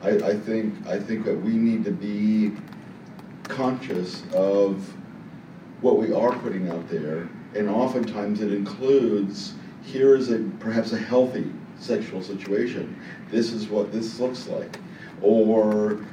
I, 0.02 0.10
I, 0.10 0.38
think, 0.38 0.88
I 0.88 0.98
think 0.98 1.26
that 1.26 1.36
we 1.36 1.52
need 1.52 1.84
to 1.84 1.92
be 1.92 2.54
conscious 3.44 4.24
of 4.34 4.94
what 5.82 5.98
we 5.98 6.14
are 6.14 6.32
putting 6.40 6.70
out 6.70 6.88
there, 6.90 7.28
and 7.56 7.70
oftentimes 7.70 8.42
it 8.42 8.54
includes 8.54 9.54
here 9.84 10.16
is 10.16 10.30
a 10.30 10.40
perhaps 10.60 10.94
a 10.94 10.98
healthy 10.98 11.52
sexual 11.80 12.22
situation. 12.22 13.00
This 13.32 13.52
is 13.52 13.68
what 13.68 13.92
this 13.92 14.20
looks 14.20 14.48
like, 14.48 14.78
or 15.22 16.04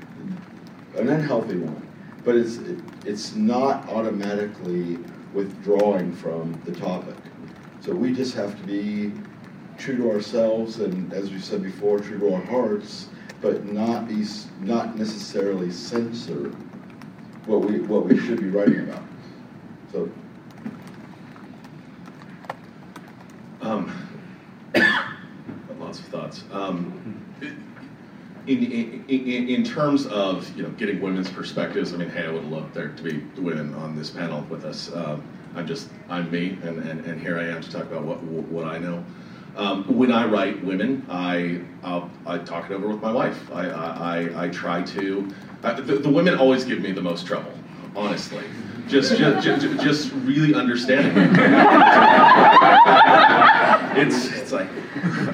an 0.96 1.08
unhealthy 1.08 1.56
one. 1.56 1.86
But 2.24 2.36
it's 2.36 2.56
it, 2.56 2.78
it's 3.04 3.34
not 3.34 3.88
automatically 3.88 4.98
withdrawing 5.32 6.12
from 6.14 6.60
the 6.64 6.72
topic. 6.72 7.16
So 7.80 7.92
we 7.92 8.12
just 8.12 8.34
have 8.34 8.58
to 8.58 8.66
be 8.66 9.12
true 9.78 9.96
to 9.98 10.10
ourselves, 10.10 10.78
and 10.78 11.12
as 11.12 11.30
we 11.30 11.38
said 11.38 11.62
before, 11.62 12.00
true 12.00 12.18
to 12.18 12.34
our 12.34 12.44
hearts, 12.44 13.08
but 13.40 13.64
not 13.66 14.08
be 14.08 14.24
not 14.60 14.96
necessarily 14.96 15.70
censor 15.70 16.50
what 17.44 17.60
we 17.60 17.80
what 17.80 18.06
we 18.06 18.18
should 18.18 18.40
be 18.40 18.48
writing 18.48 18.80
about. 18.80 19.02
So. 19.92 20.10
Um, 23.60 24.05
thoughts. 26.16 26.44
Um, 26.52 27.22
in, 28.46 29.04
in, 29.08 29.48
in, 29.48 29.64
terms 29.64 30.06
of 30.06 30.56
you 30.56 30.62
know 30.62 30.70
getting 30.70 31.00
women's 31.00 31.30
perspectives, 31.30 31.92
I 31.92 31.96
mean, 31.96 32.10
hey, 32.10 32.26
I 32.26 32.30
would 32.30 32.44
love 32.44 32.72
there 32.72 32.88
to 32.88 33.02
be 33.02 33.18
women 33.40 33.74
on 33.74 33.96
this 33.96 34.10
panel 34.10 34.42
with 34.48 34.64
us. 34.64 34.94
Um, 34.94 35.22
I'm 35.56 35.66
just 35.66 35.88
I'm 36.08 36.30
me, 36.30 36.58
and, 36.62 36.78
and, 36.78 37.04
and 37.04 37.20
here 37.20 37.38
I 37.38 37.44
am 37.44 37.60
to 37.60 37.70
talk 37.70 37.84
about 37.84 38.04
what 38.04 38.22
what 38.22 38.64
I 38.64 38.78
know. 38.78 39.04
Um, 39.56 39.84
when 39.96 40.12
I 40.12 40.26
write 40.26 40.62
women, 40.64 41.04
I 41.08 41.60
I'll, 41.82 42.10
i 42.26 42.38
talk 42.38 42.70
it 42.70 42.74
over 42.74 42.88
with 42.88 43.02
my 43.02 43.12
wife. 43.12 43.50
I 43.52 43.68
I, 43.68 44.44
I 44.44 44.48
try 44.48 44.82
to. 44.82 45.28
Uh, 45.64 45.80
the, 45.80 45.96
the 45.96 46.10
women 46.10 46.38
always 46.38 46.64
give 46.64 46.80
me 46.80 46.92
the 46.92 47.02
most 47.02 47.26
trouble, 47.26 47.52
honestly 47.96 48.44
just, 48.88 49.16
just, 49.16 49.44
just, 49.44 49.80
just 49.80 50.12
really 50.12 50.54
understanding. 50.54 51.16
it's, 53.96 54.26
it's 54.32 54.52
like, 54.52 54.68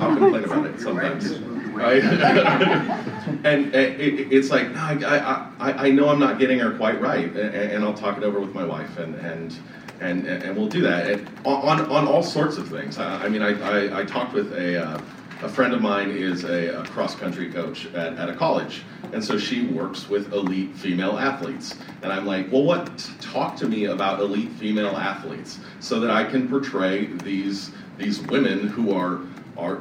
I'll 0.01 0.17
complain 0.17 0.45
about 0.45 0.67
it 0.67 0.81
sometimes. 0.81 1.39
Right? 1.73 2.03
and, 3.45 3.75
it, 3.75 4.33
it's 4.33 4.51
like, 4.51 4.71
no, 4.71 4.81
I, 4.81 5.51
I, 5.59 5.87
I 5.87 5.91
know 5.91 6.09
I'm 6.09 6.21
not 6.21 6.39
getting 6.39 6.59
her 6.59 6.77
quite 6.77 7.01
right, 7.01 7.27
and, 7.27 7.55
and 7.55 7.85
I'll 7.85 7.95
talk 7.95 8.19
it 8.19 8.25
over 8.25 8.41
with 8.41 8.55
my 8.55 8.65
wife, 8.65 8.99
and, 8.99 9.15
and, 9.17 9.57
and, 10.01 10.27
and 10.27 10.57
we'll 10.57 10.69
do 10.69 10.83
that 10.83 11.09
and 11.09 11.29
on, 11.45 11.81
on 11.81 12.07
all 12.07 12.23
sorts 12.23 12.57
of 12.57 12.69
things. 12.69 12.99
I, 12.99 13.25
I 13.25 13.29
mean, 13.29 13.43
I, 13.43 13.53
I, 13.61 14.01
I 14.01 14.05
talked 14.05 14.33
with 14.33 14.53
a, 14.53 14.85
uh, 14.85 15.01
a 15.43 15.49
friend 15.49 15.75
of 15.75 15.83
mine 15.83 16.11
is 16.11 16.45
a, 16.45 16.81
a 16.81 16.85
cross 16.85 17.17
country 17.17 17.51
coach 17.51 17.87
at, 17.95 18.15
at 18.15 18.29
a 18.29 18.35
college, 18.35 18.83
and 19.13 19.25
so 19.25 19.37
she 19.39 19.67
works 19.67 20.09
with 20.09 20.33
elite 20.33 20.75
female 20.77 21.19
athletes. 21.19 21.77
And 22.03 22.13
I'm 22.13 22.27
like, 22.27 22.51
well, 22.53 22.63
what? 22.63 23.11
Talk 23.21 23.57
to 23.57 23.69
me 23.69 23.87
about 23.87 24.21
elite 24.21 24.51
female 24.51 24.97
athletes 24.97 25.59
so 25.81 25.99
that 26.01 26.11
I 26.11 26.25
can 26.25 26.49
portray 26.49 27.07
these 27.07 27.73
these 28.03 28.21
women 28.21 28.69
who 28.69 28.93
are 28.93 29.21
are 29.57 29.81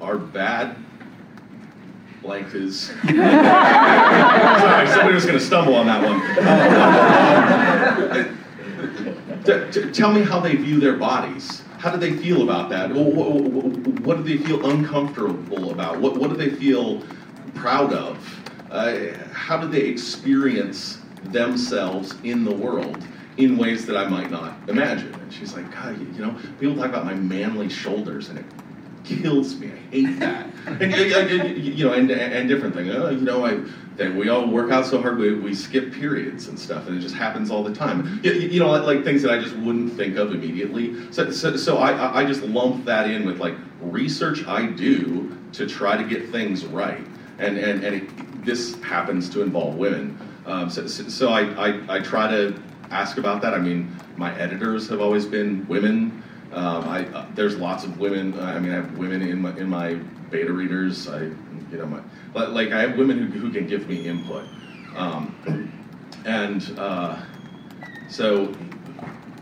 are 0.00 0.18
bad 0.18 0.76
blank 2.22 2.54
is. 2.54 2.86
Sorry, 3.06 4.88
somebody 4.88 5.14
was 5.14 5.26
going 5.26 5.38
to 5.38 5.44
stumble 5.44 5.74
on 5.74 5.86
that 5.86 6.02
one. 6.02 6.20
t- 9.44 9.80
t- 9.80 9.90
tell 9.92 10.12
me 10.12 10.22
how 10.22 10.40
they 10.40 10.56
view 10.56 10.80
their 10.80 10.96
bodies. 10.96 11.62
How 11.78 11.90
do 11.90 11.98
they 11.98 12.16
feel 12.16 12.42
about 12.42 12.70
that? 12.70 12.90
What 12.92 14.16
do 14.16 14.22
they 14.24 14.38
feel 14.38 14.68
uncomfortable 14.68 15.70
about? 15.70 16.00
What, 16.00 16.16
what 16.16 16.30
do 16.30 16.36
they 16.36 16.50
feel 16.50 17.02
proud 17.54 17.92
of? 17.92 18.18
Uh, 18.70 19.12
how 19.32 19.58
do 19.58 19.68
they 19.68 19.82
experience 19.82 20.98
themselves 21.26 22.14
in 22.24 22.44
the 22.44 22.52
world 22.52 23.06
in 23.36 23.56
ways 23.56 23.86
that 23.86 23.96
I 23.96 24.08
might 24.08 24.30
not 24.30 24.56
imagine? 24.68 25.14
And 25.14 25.32
she's 25.32 25.54
like, 25.54 25.70
God, 25.72 25.98
you, 25.98 26.06
you 26.12 26.26
know, 26.26 26.36
people 26.58 26.76
talk 26.76 26.86
about 26.86 27.04
my 27.04 27.14
manly 27.14 27.68
shoulders, 27.68 28.28
and 28.28 28.38
it 28.38 28.44
kills 29.04 29.56
me. 29.56 29.72
I 29.72 29.76
hate 29.90 30.18
that. 30.20 30.46
and, 30.66 31.56
you 31.64 31.84
know, 31.84 31.92
and, 31.92 32.10
and 32.10 32.48
different 32.48 32.74
things. 32.74 32.94
Uh, 32.94 33.10
you 33.10 33.20
know, 33.20 33.46
I 33.46 33.60
we 33.98 34.28
all 34.28 34.46
work 34.46 34.70
out 34.70 34.84
so 34.84 35.00
hard 35.00 35.18
we, 35.18 35.34
we 35.34 35.54
skip 35.54 35.92
periods 35.92 36.48
and 36.48 36.58
stuff, 36.58 36.86
and 36.86 36.96
it 36.96 37.00
just 37.00 37.14
happens 37.14 37.50
all 37.50 37.62
the 37.62 37.74
time. 37.74 38.20
You, 38.22 38.32
you 38.32 38.60
know, 38.60 38.70
like, 38.70 38.82
like, 38.82 39.04
things 39.04 39.22
that 39.22 39.30
I 39.30 39.38
just 39.38 39.56
wouldn't 39.56 39.94
think 39.94 40.16
of 40.16 40.32
immediately. 40.32 41.10
So, 41.12 41.30
so, 41.30 41.56
so 41.56 41.78
I, 41.78 42.20
I 42.20 42.24
just 42.24 42.42
lump 42.42 42.84
that 42.84 43.08
in 43.10 43.24
with 43.24 43.38
like 43.38 43.54
research 43.80 44.46
I 44.46 44.66
do 44.66 45.36
to 45.52 45.66
try 45.66 45.96
to 45.96 46.04
get 46.04 46.30
things 46.30 46.66
right, 46.66 47.06
and 47.38 47.56
and 47.56 47.84
and 47.84 47.94
it 47.96 48.44
this 48.44 48.80
happens 48.82 49.28
to 49.30 49.42
involve 49.42 49.74
women. 49.74 50.18
Um, 50.46 50.70
so, 50.70 50.86
so, 50.86 51.08
so 51.08 51.30
I, 51.30 51.42
I, 51.70 51.96
I, 51.96 52.00
try 52.00 52.30
to 52.30 52.54
ask 52.90 53.18
about 53.18 53.42
that. 53.42 53.54
I 53.54 53.58
mean, 53.58 53.94
my 54.16 54.36
editors 54.38 54.88
have 54.88 55.00
always 55.00 55.26
been 55.26 55.66
women. 55.68 56.22
Um, 56.52 56.88
I, 56.88 57.06
uh, 57.06 57.26
there's 57.34 57.56
lots 57.56 57.84
of 57.84 57.98
women. 57.98 58.38
I 58.38 58.58
mean, 58.58 58.72
I 58.72 58.76
have 58.76 58.96
women 58.96 59.22
in 59.22 59.40
my, 59.40 59.56
in 59.56 59.68
my 59.68 59.94
beta 60.30 60.52
readers. 60.52 61.08
I, 61.08 61.22
you 61.22 61.34
know, 61.72 61.86
my, 61.86 62.46
like 62.46 62.72
I 62.72 62.80
have 62.80 62.96
women 62.96 63.18
who, 63.18 63.38
who 63.38 63.50
can 63.50 63.66
give 63.66 63.88
me 63.88 64.06
input. 64.06 64.44
Um, 64.96 65.72
and 66.24 66.78
uh, 66.78 67.20
so 68.08 68.54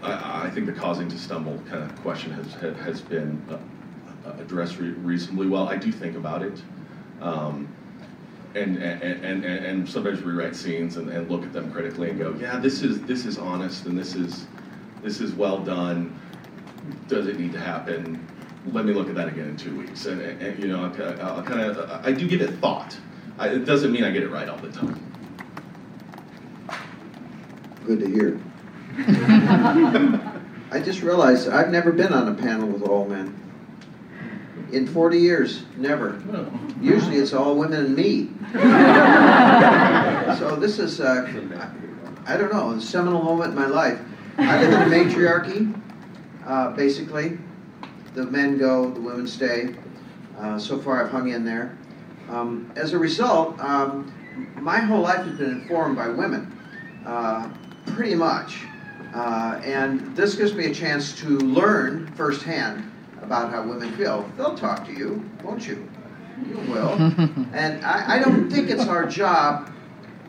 I, 0.02 0.46
I, 0.46 0.50
think 0.50 0.66
the 0.66 0.72
causing 0.72 1.08
to 1.08 1.18
stumble 1.18 1.58
kind 1.68 1.82
of 1.82 1.94
question 2.02 2.32
has, 2.32 2.52
has 2.80 3.00
been 3.00 3.40
uh, 3.48 4.32
addressed 4.38 4.78
re- 4.78 4.88
reasonably 4.88 5.46
well. 5.46 5.68
I 5.68 5.76
do 5.76 5.92
think 5.92 6.16
about 6.16 6.42
it. 6.42 6.60
Um, 7.20 7.73
and, 8.54 8.78
and, 8.78 9.24
and, 9.24 9.44
and 9.44 9.88
sometimes 9.88 10.22
rewrite 10.22 10.54
scenes 10.54 10.96
and, 10.96 11.10
and 11.10 11.30
look 11.30 11.42
at 11.42 11.52
them 11.52 11.72
critically 11.72 12.10
and 12.10 12.18
go, 12.18 12.34
yeah, 12.40 12.58
this 12.58 12.82
is 12.82 13.00
this 13.02 13.24
is 13.26 13.38
honest 13.38 13.86
and 13.86 13.98
this 13.98 14.14
is 14.14 14.46
this 15.02 15.20
is 15.20 15.32
well 15.34 15.58
done. 15.58 16.18
Does 17.08 17.26
it 17.26 17.38
need 17.38 17.52
to 17.52 17.60
happen? 17.60 18.26
Let 18.66 18.84
me 18.84 18.92
look 18.94 19.08
at 19.08 19.14
that 19.16 19.28
again 19.28 19.48
in 19.48 19.56
two 19.56 19.76
weeks. 19.76 20.06
And, 20.06 20.20
and 20.20 20.62
you 20.62 20.68
know, 20.68 20.84
I'll, 20.84 21.38
I'll 21.38 21.42
kind 21.42 21.60
of 21.60 22.06
I 22.06 22.12
do 22.12 22.28
give 22.28 22.40
it 22.40 22.58
thought. 22.60 22.96
I, 23.38 23.48
it 23.48 23.64
doesn't 23.64 23.90
mean 23.90 24.04
I 24.04 24.10
get 24.10 24.22
it 24.22 24.30
right 24.30 24.48
all 24.48 24.58
the 24.58 24.70
time. 24.70 25.00
Good 27.84 28.00
to 28.00 28.06
hear. 28.06 28.40
I 30.70 30.80
just 30.80 31.02
realized 31.02 31.48
I've 31.48 31.70
never 31.70 31.92
been 31.92 32.12
on 32.12 32.28
a 32.28 32.34
panel 32.34 32.68
with 32.68 32.82
all 32.82 33.06
men. 33.06 33.43
In 34.74 34.88
40 34.88 35.18
years, 35.18 35.62
never. 35.76 36.20
Usually 36.80 37.18
it's 37.18 37.32
all 37.32 37.54
women 37.54 37.86
and 37.86 37.94
me. 37.94 38.30
so 40.36 40.56
this 40.56 40.80
is, 40.80 41.00
uh, 41.00 41.30
I 42.26 42.36
don't 42.36 42.52
know, 42.52 42.72
a 42.72 42.80
seminal 42.80 43.22
moment 43.22 43.50
in 43.50 43.54
my 43.56 43.68
life. 43.68 44.00
I 44.36 44.60
live 44.60 44.72
in 44.72 44.82
a 44.82 44.86
matriarchy, 44.88 45.72
uh, 46.44 46.72
basically. 46.72 47.38
The 48.14 48.24
men 48.24 48.58
go, 48.58 48.90
the 48.90 49.00
women 49.00 49.28
stay. 49.28 49.76
Uh, 50.40 50.58
so 50.58 50.80
far 50.80 51.04
I've 51.04 51.12
hung 51.12 51.28
in 51.28 51.44
there. 51.44 51.78
Um, 52.28 52.72
as 52.74 52.94
a 52.94 52.98
result, 52.98 53.56
um, 53.60 54.12
my 54.56 54.80
whole 54.80 55.02
life 55.02 55.24
has 55.24 55.38
been 55.38 55.50
informed 55.50 55.94
by 55.94 56.08
women, 56.08 56.52
uh, 57.06 57.48
pretty 57.86 58.16
much. 58.16 58.62
Uh, 59.14 59.60
and 59.62 60.16
this 60.16 60.34
gives 60.34 60.52
me 60.52 60.66
a 60.66 60.74
chance 60.74 61.16
to 61.20 61.38
learn 61.38 62.08
firsthand 62.16 62.90
about 63.24 63.50
how 63.50 63.66
women 63.66 63.90
feel. 63.96 64.28
They'll 64.36 64.56
talk 64.56 64.86
to 64.86 64.92
you, 64.92 65.28
won't 65.42 65.66
you? 65.66 65.88
You 66.46 66.56
will. 66.70 66.92
and 67.52 67.84
I, 67.84 68.16
I 68.16 68.18
don't 68.18 68.50
think 68.50 68.70
it's 68.70 68.86
our 68.86 69.06
job 69.06 69.72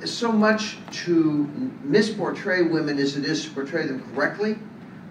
so 0.03 0.31
much 0.31 0.77
to 0.91 1.49
misportray 1.85 2.69
women 2.69 2.97
as 2.97 3.15
it 3.15 3.25
is 3.25 3.43
to 3.45 3.51
portray 3.51 3.85
them 3.85 4.03
correctly. 4.13 4.57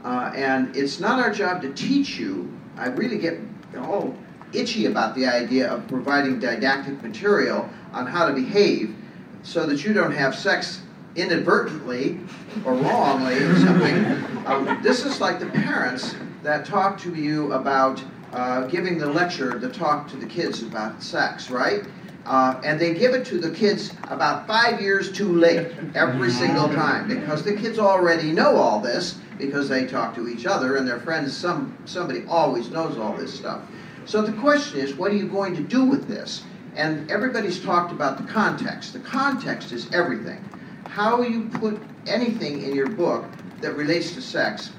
Uh, 0.04 0.32
and 0.34 0.74
it's 0.76 1.00
not 1.00 1.18
our 1.18 1.32
job 1.32 1.62
to 1.62 1.72
teach 1.72 2.18
you. 2.18 2.52
I 2.76 2.88
really 2.88 3.18
get 3.18 3.38
all 3.78 4.14
itchy 4.52 4.86
about 4.86 5.14
the 5.14 5.26
idea 5.26 5.70
of 5.70 5.86
providing 5.88 6.38
didactic 6.38 7.02
material 7.02 7.68
on 7.92 8.06
how 8.06 8.26
to 8.26 8.32
behave 8.32 8.94
so 9.42 9.66
that 9.66 9.84
you 9.84 9.92
don't 9.92 10.12
have 10.12 10.34
sex 10.34 10.80
inadvertently 11.16 12.20
or 12.64 12.74
wrongly 12.74 13.34
or 13.34 13.56
something. 13.58 14.04
Um, 14.46 14.80
this 14.82 15.04
is 15.04 15.20
like 15.20 15.40
the 15.40 15.46
parents 15.46 16.14
that 16.44 16.66
talk 16.66 16.98
to 16.98 17.14
you 17.14 17.50
about 17.52 18.04
uh, 18.32 18.66
giving 18.66 18.98
the 18.98 19.06
lecture, 19.06 19.58
the 19.58 19.70
talk 19.70 20.06
to 20.08 20.16
the 20.16 20.26
kids 20.26 20.62
about 20.62 21.02
sex, 21.02 21.50
right? 21.50 21.84
Uh, 22.26 22.60
and 22.62 22.78
they 22.78 22.94
give 22.94 23.14
it 23.14 23.24
to 23.26 23.38
the 23.38 23.50
kids 23.50 23.92
about 24.10 24.46
five 24.46 24.80
years 24.80 25.10
too 25.10 25.32
late 25.32 25.72
every 25.94 26.30
single 26.30 26.68
time 26.68 27.08
because 27.08 27.42
the 27.42 27.54
kids 27.54 27.78
already 27.78 28.30
know 28.30 28.56
all 28.56 28.80
this 28.80 29.18
because 29.38 29.68
they 29.68 29.86
talk 29.86 30.14
to 30.14 30.28
each 30.28 30.46
other 30.46 30.76
and 30.76 30.86
their 30.86 31.00
friends. 31.00 31.36
Some 31.36 31.76
somebody 31.86 32.24
always 32.28 32.70
knows 32.70 32.98
all 32.98 33.16
this 33.16 33.32
stuff. 33.32 33.62
So 34.04 34.22
the 34.22 34.32
question 34.32 34.80
is, 34.80 34.94
what 34.94 35.10
are 35.12 35.16
you 35.16 35.28
going 35.28 35.56
to 35.56 35.62
do 35.62 35.84
with 35.84 36.08
this? 36.08 36.44
And 36.76 37.10
everybody's 37.10 37.62
talked 37.62 37.92
about 37.92 38.18
the 38.18 38.30
context. 38.30 38.92
The 38.92 39.00
context 39.00 39.72
is 39.72 39.90
everything. 39.92 40.44
How 40.88 41.22
you 41.22 41.48
put 41.60 41.80
anything 42.06 42.62
in 42.62 42.74
your 42.74 42.88
book 42.88 43.24
that 43.60 43.76
relates 43.76 44.12
to 44.12 44.22
sex 44.22 44.70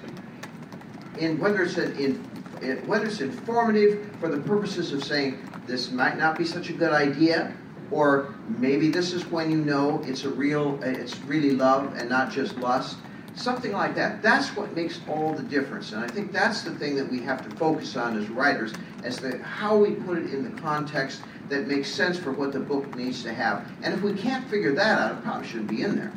in 1.17 1.39
whether 1.39 1.63
it's 1.63 1.77
in, 1.77 2.23
in 2.61 2.77
whether 2.87 3.05
it's 3.05 3.21
informative 3.21 4.09
for 4.19 4.29
the 4.29 4.39
purposes 4.39 4.91
of 4.91 5.03
saying 5.03 5.39
this 5.65 5.91
might 5.91 6.17
not 6.17 6.37
be 6.37 6.45
such 6.45 6.69
a 6.69 6.73
good 6.73 6.91
idea, 6.91 7.55
or 7.91 8.33
maybe 8.57 8.89
this 8.89 9.13
is 9.13 9.25
when 9.25 9.51
you 9.51 9.57
know 9.57 10.01
it's 10.05 10.23
a 10.23 10.29
real, 10.29 10.79
uh, 10.83 10.87
it's 10.87 11.17
really 11.21 11.51
love 11.51 11.95
and 11.97 12.09
not 12.09 12.31
just 12.31 12.57
lust. 12.57 12.97
Something 13.35 13.73
like 13.73 13.95
that. 13.95 14.21
That's 14.21 14.55
what 14.55 14.73
makes 14.75 15.01
all 15.09 15.33
the 15.33 15.43
difference. 15.43 15.91
And 15.91 16.03
I 16.03 16.07
think 16.07 16.31
that's 16.31 16.61
the 16.61 16.73
thing 16.75 16.95
that 16.95 17.09
we 17.09 17.19
have 17.21 17.47
to 17.47 17.53
focus 17.57 17.97
on 17.97 18.17
as 18.17 18.29
writers, 18.29 18.73
as 19.03 19.17
to 19.17 19.37
how 19.39 19.75
we 19.75 19.91
put 19.91 20.17
it 20.17 20.33
in 20.33 20.43
the 20.43 20.61
context 20.61 21.21
that 21.49 21.67
makes 21.67 21.91
sense 21.91 22.17
for 22.17 22.31
what 22.31 22.53
the 22.53 22.59
book 22.59 22.95
needs 22.95 23.23
to 23.23 23.33
have. 23.33 23.69
And 23.83 23.93
if 23.93 24.01
we 24.01 24.13
can't 24.13 24.47
figure 24.47 24.73
that 24.75 24.99
out, 24.99 25.17
it 25.17 25.23
probably 25.23 25.47
shouldn't 25.47 25.69
be 25.69 25.81
in 25.81 25.97
there. 25.97 26.13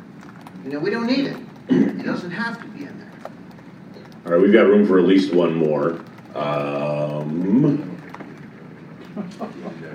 You 0.63 0.71
know, 0.71 0.79
we 0.79 0.89
don't 0.89 1.07
need 1.07 1.25
it. 1.25 1.37
It 1.69 2.05
doesn't 2.05 2.31
have 2.31 2.59
to 2.61 2.67
be 2.69 2.85
in 2.85 2.97
there. 2.99 3.08
All 4.25 4.33
right, 4.33 4.41
we've 4.41 4.51
got 4.51 4.63
room 4.63 4.85
for 4.85 4.99
at 4.99 5.05
least 5.05 5.33
one 5.33 5.55
more. 5.55 5.99
Um, 6.35 7.97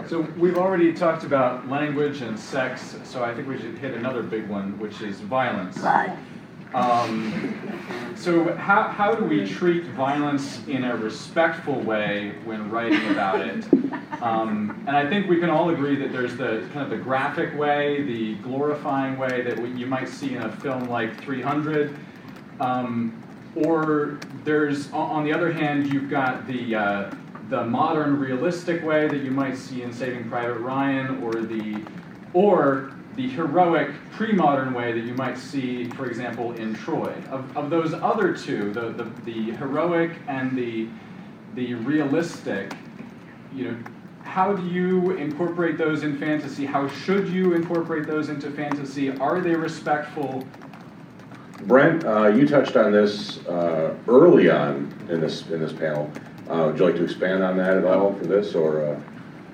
so 0.08 0.22
we've 0.38 0.56
already 0.56 0.94
talked 0.94 1.24
about 1.24 1.68
language 1.68 2.22
and 2.22 2.38
sex, 2.38 2.96
so 3.04 3.22
I 3.22 3.34
think 3.34 3.46
we 3.46 3.58
should 3.58 3.76
hit 3.78 3.92
another 3.94 4.22
big 4.22 4.48
one, 4.48 4.78
which 4.78 5.02
is 5.02 5.20
violence. 5.20 5.78
Um, 6.72 7.54
so 8.16 8.54
how, 8.56 8.84
how 8.84 9.14
do 9.14 9.24
we 9.24 9.46
treat 9.46 9.84
violence 9.88 10.66
in 10.66 10.84
a 10.84 10.96
respectful 10.96 11.80
way 11.80 12.32
when 12.44 12.70
writing 12.70 13.10
about 13.10 13.40
it? 13.40 13.64
Um, 14.22 14.82
and 14.86 14.96
I 14.96 15.08
think 15.08 15.28
we 15.28 15.38
can 15.38 15.50
all 15.50 15.68
agree 15.70 15.96
that 15.96 16.12
there's 16.12 16.36
the 16.36 16.66
kind 16.72 16.80
of 16.80 16.90
the 16.90 16.96
graphic 16.96 17.56
way, 17.56 18.02
the 18.02 18.36
glorifying 18.36 19.18
way 19.18 19.42
that 19.42 19.58
we, 19.58 19.70
you 19.72 19.86
might 19.86 20.08
see 20.08 20.34
in 20.34 20.42
a 20.42 20.50
film 20.56 20.88
like 20.88 21.20
300. 21.22 21.96
Um, 22.58 23.23
or 23.57 24.18
there's, 24.44 24.90
on 24.92 25.24
the 25.24 25.32
other 25.32 25.52
hand, 25.52 25.92
you've 25.92 26.11
got 26.11 26.46
the, 26.46 26.74
uh, 26.74 27.11
the 27.48 27.64
modern 27.64 28.18
realistic 28.18 28.82
way 28.84 29.09
that 29.09 29.22
you 29.22 29.30
might 29.30 29.57
see 29.57 29.82
in 29.82 29.92
Saving 29.92 30.28
Private 30.28 30.59
Ryan, 30.59 31.22
or 31.22 31.32
the, 31.32 31.82
or 32.32 32.92
the 33.16 33.28
heroic 33.28 33.90
pre-modern 34.12 34.74
way 34.74 34.92
that 34.92 35.05
you 35.05 35.14
might 35.14 35.38
see, 35.38 35.88
for 35.90 36.07
example, 36.07 36.52
in 36.52 36.74
Troy. 36.74 37.12
Of, 37.30 37.57
of 37.57 37.70
those 37.70 37.94
other 37.94 38.36
two, 38.36 38.72
the, 38.72 38.90
the, 38.90 39.05
the 39.24 39.52
heroic 39.57 40.12
and 40.26 40.57
the, 40.57 40.88
the 41.55 41.74
realistic, 41.74 42.74
you 43.55 43.70
know, 43.70 43.78
how 44.24 44.52
do 44.52 44.66
you 44.66 45.12
incorporate 45.12 45.78
those 45.78 46.02
in 46.02 46.18
fantasy? 46.18 46.64
How 46.64 46.88
should 46.88 47.28
you 47.28 47.52
incorporate 47.52 48.07
those 48.07 48.30
into 48.30 48.50
fantasy? 48.50 49.16
Are 49.18 49.40
they 49.40 49.55
respectful? 49.55 50.44
Brent, 51.66 52.04
uh, 52.04 52.26
you 52.28 52.46
touched 52.46 52.76
on 52.76 52.92
this 52.92 53.44
uh, 53.46 53.94
early 54.06 54.50
on 54.50 54.92
in 55.08 55.20
this 55.20 55.48
in 55.48 55.60
this 55.60 55.72
panel. 55.72 56.10
Uh, 56.48 56.66
would 56.66 56.78
you 56.78 56.84
like 56.84 56.96
to 56.96 57.04
expand 57.04 57.42
on 57.42 57.56
that 57.56 57.76
at 57.76 57.84
all 57.84 58.14
for 58.14 58.26
this, 58.26 58.54
or? 58.54 58.86
Uh? 58.86 59.00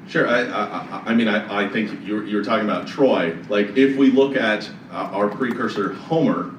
Sure. 0.09 0.27
I, 0.27 0.41
I, 0.43 1.03
I 1.07 1.15
mean, 1.15 1.29
I, 1.29 1.67
I 1.67 1.69
think 1.69 2.05
you're, 2.05 2.27
you're 2.27 2.43
talking 2.43 2.65
about 2.65 2.89
Troy. 2.89 3.37
Like, 3.49 3.77
if 3.77 3.97
we 3.97 4.11
look 4.11 4.35
at 4.35 4.69
uh, 4.91 4.95
our 5.13 5.29
precursor 5.29 5.93
Homer, 5.93 6.53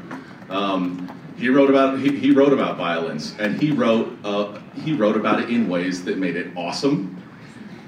um, 0.50 1.12
he 1.38 1.50
wrote 1.50 1.70
about 1.70 2.00
he, 2.00 2.18
he 2.18 2.32
wrote 2.32 2.54
about 2.54 2.78
violence, 2.78 3.36
and 3.40 3.60
he 3.62 3.72
wrote 3.72 4.18
uh, 4.24 4.58
he 4.76 4.94
wrote 4.94 5.18
about 5.18 5.42
it 5.42 5.50
in 5.50 5.68
ways 5.68 6.06
that 6.06 6.18
made 6.18 6.38
it 6.38 6.56
awesome 6.56 7.21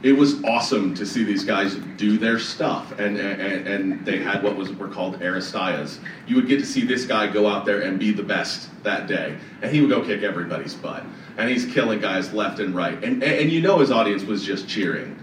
it 0.04 0.12
was 0.12 0.44
awesome 0.44 0.94
to 0.96 1.06
see 1.06 1.24
these 1.24 1.46
guys 1.46 1.76
do 1.96 2.18
their 2.18 2.38
stuff, 2.38 2.92
and 3.00 3.18
and, 3.18 3.68
and 3.68 4.06
they 4.06 4.20
had 4.20 4.44
what 4.44 4.58
was 4.58 4.72
were 4.74 4.90
called 4.90 5.20
aristeias. 5.22 6.00
You 6.28 6.36
would 6.36 6.48
get 6.48 6.60
to 6.60 6.66
see 6.66 6.86
this 6.86 7.06
guy 7.06 7.28
go 7.28 7.48
out 7.48 7.66
there 7.66 7.82
and 7.82 7.98
be 7.98 8.12
the 8.12 8.24
best 8.24 8.70
that 8.84 9.08
day, 9.08 9.38
and 9.62 9.72
he 9.72 9.80
would 9.80 9.90
go 9.90 10.04
kick 10.04 10.22
everybody's 10.22 10.74
butt, 10.74 11.06
and 11.38 11.50
he's 11.50 11.66
killing 11.74 12.02
guys 12.02 12.34
left 12.34 12.60
and 12.60 12.76
right, 12.76 13.02
and 13.02 13.24
and, 13.24 13.24
and 13.24 13.52
you 13.52 13.62
know 13.62 13.80
his 13.80 13.92
audience 13.92 14.24
was 14.24 14.44
just 14.44 14.68
cheering, 14.68 15.18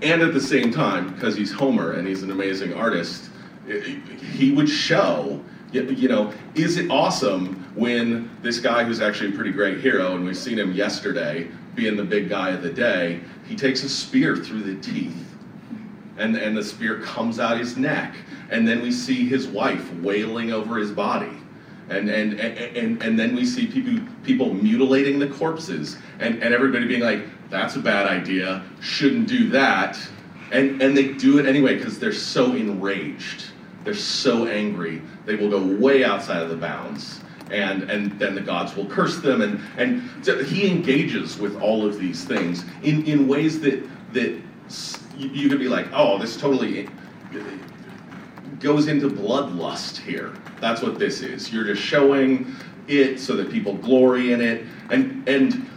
and 0.00 0.22
at 0.22 0.32
the 0.32 0.40
same 0.40 0.72
time, 0.72 1.12
because 1.12 1.36
he's 1.36 1.52
Homer 1.52 1.92
and 1.92 2.06
he's 2.06 2.22
an 2.22 2.30
amazing 2.30 2.74
artist, 2.74 3.30
he 4.32 4.52
would 4.52 4.68
show. 4.68 5.42
You 5.70 6.08
know, 6.08 6.32
is 6.54 6.78
it 6.78 6.90
awesome 6.90 7.62
when 7.74 8.30
this 8.40 8.58
guy 8.58 8.84
who's 8.84 9.02
actually 9.02 9.34
a 9.34 9.36
pretty 9.36 9.50
great 9.50 9.80
hero, 9.80 10.14
and 10.14 10.24
we've 10.24 10.34
seen 10.34 10.58
him 10.58 10.72
yesterday 10.72 11.50
being 11.78 11.96
the 11.96 12.04
big 12.04 12.28
guy 12.28 12.50
of 12.50 12.62
the 12.62 12.72
day, 12.72 13.20
he 13.46 13.56
takes 13.56 13.82
a 13.84 13.88
spear 13.88 14.36
through 14.36 14.62
the 14.62 14.76
teeth. 14.82 15.16
And, 16.18 16.36
and 16.36 16.56
the 16.56 16.64
spear 16.64 17.00
comes 17.00 17.38
out 17.38 17.58
his 17.58 17.76
neck. 17.76 18.14
And 18.50 18.66
then 18.66 18.82
we 18.82 18.90
see 18.90 19.26
his 19.26 19.46
wife 19.46 19.86
wailing 20.02 20.52
over 20.52 20.76
his 20.76 20.90
body. 20.90 21.36
And, 21.88 22.10
and, 22.10 22.38
and, 22.40 23.02
and 23.02 23.18
then 23.18 23.34
we 23.34 23.46
see 23.46 23.66
people, 23.66 24.04
people 24.24 24.52
mutilating 24.52 25.18
the 25.18 25.28
corpses. 25.28 25.96
And, 26.18 26.42
and 26.42 26.52
everybody 26.52 26.86
being 26.86 27.02
like, 27.02 27.22
that's 27.50 27.76
a 27.76 27.80
bad 27.80 28.06
idea, 28.06 28.62
shouldn't 28.80 29.26
do 29.28 29.48
that. 29.50 29.96
and 30.52 30.82
and 30.82 30.96
they 30.96 31.12
do 31.14 31.38
it 31.38 31.46
anyway 31.46 31.76
because 31.76 31.98
they're 31.98 32.12
so 32.12 32.54
enraged, 32.54 33.46
they're 33.84 33.94
so 33.94 34.46
angry, 34.46 35.02
they 35.24 35.34
will 35.34 35.50
go 35.50 35.62
way 35.78 36.04
outside 36.04 36.42
of 36.42 36.50
the 36.50 36.56
bounds. 36.56 37.20
And, 37.50 37.90
and 37.90 38.18
then 38.18 38.34
the 38.34 38.40
gods 38.40 38.76
will 38.76 38.86
curse 38.86 39.18
them. 39.18 39.40
And, 39.42 39.60
and 39.76 40.24
so 40.24 40.42
he 40.42 40.70
engages 40.70 41.38
with 41.38 41.60
all 41.60 41.86
of 41.86 41.98
these 41.98 42.24
things 42.24 42.64
in, 42.82 43.04
in 43.06 43.28
ways 43.28 43.60
that 43.60 43.82
that 44.12 44.40
you, 45.18 45.48
could 45.48 45.58
be 45.58 45.68
like 45.68 45.86
oh 45.92 46.18
this 46.18 46.36
totally 46.36 46.86
eh, 46.86 47.40
goes 48.60 48.88
into 48.88 49.08
bloodlust 49.08 49.96
here. 49.96 50.34
That's 50.60 50.82
what 50.82 50.98
this 50.98 51.20
is. 51.20 51.52
You're 51.52 51.64
just 51.64 51.82
showing 51.82 52.54
it 52.88 53.20
so 53.20 53.36
that 53.36 53.50
people 53.50 53.74
glory 53.74 54.32
in 54.32 54.40
it. 54.40 54.64
And 54.90 55.28
and 55.28 55.68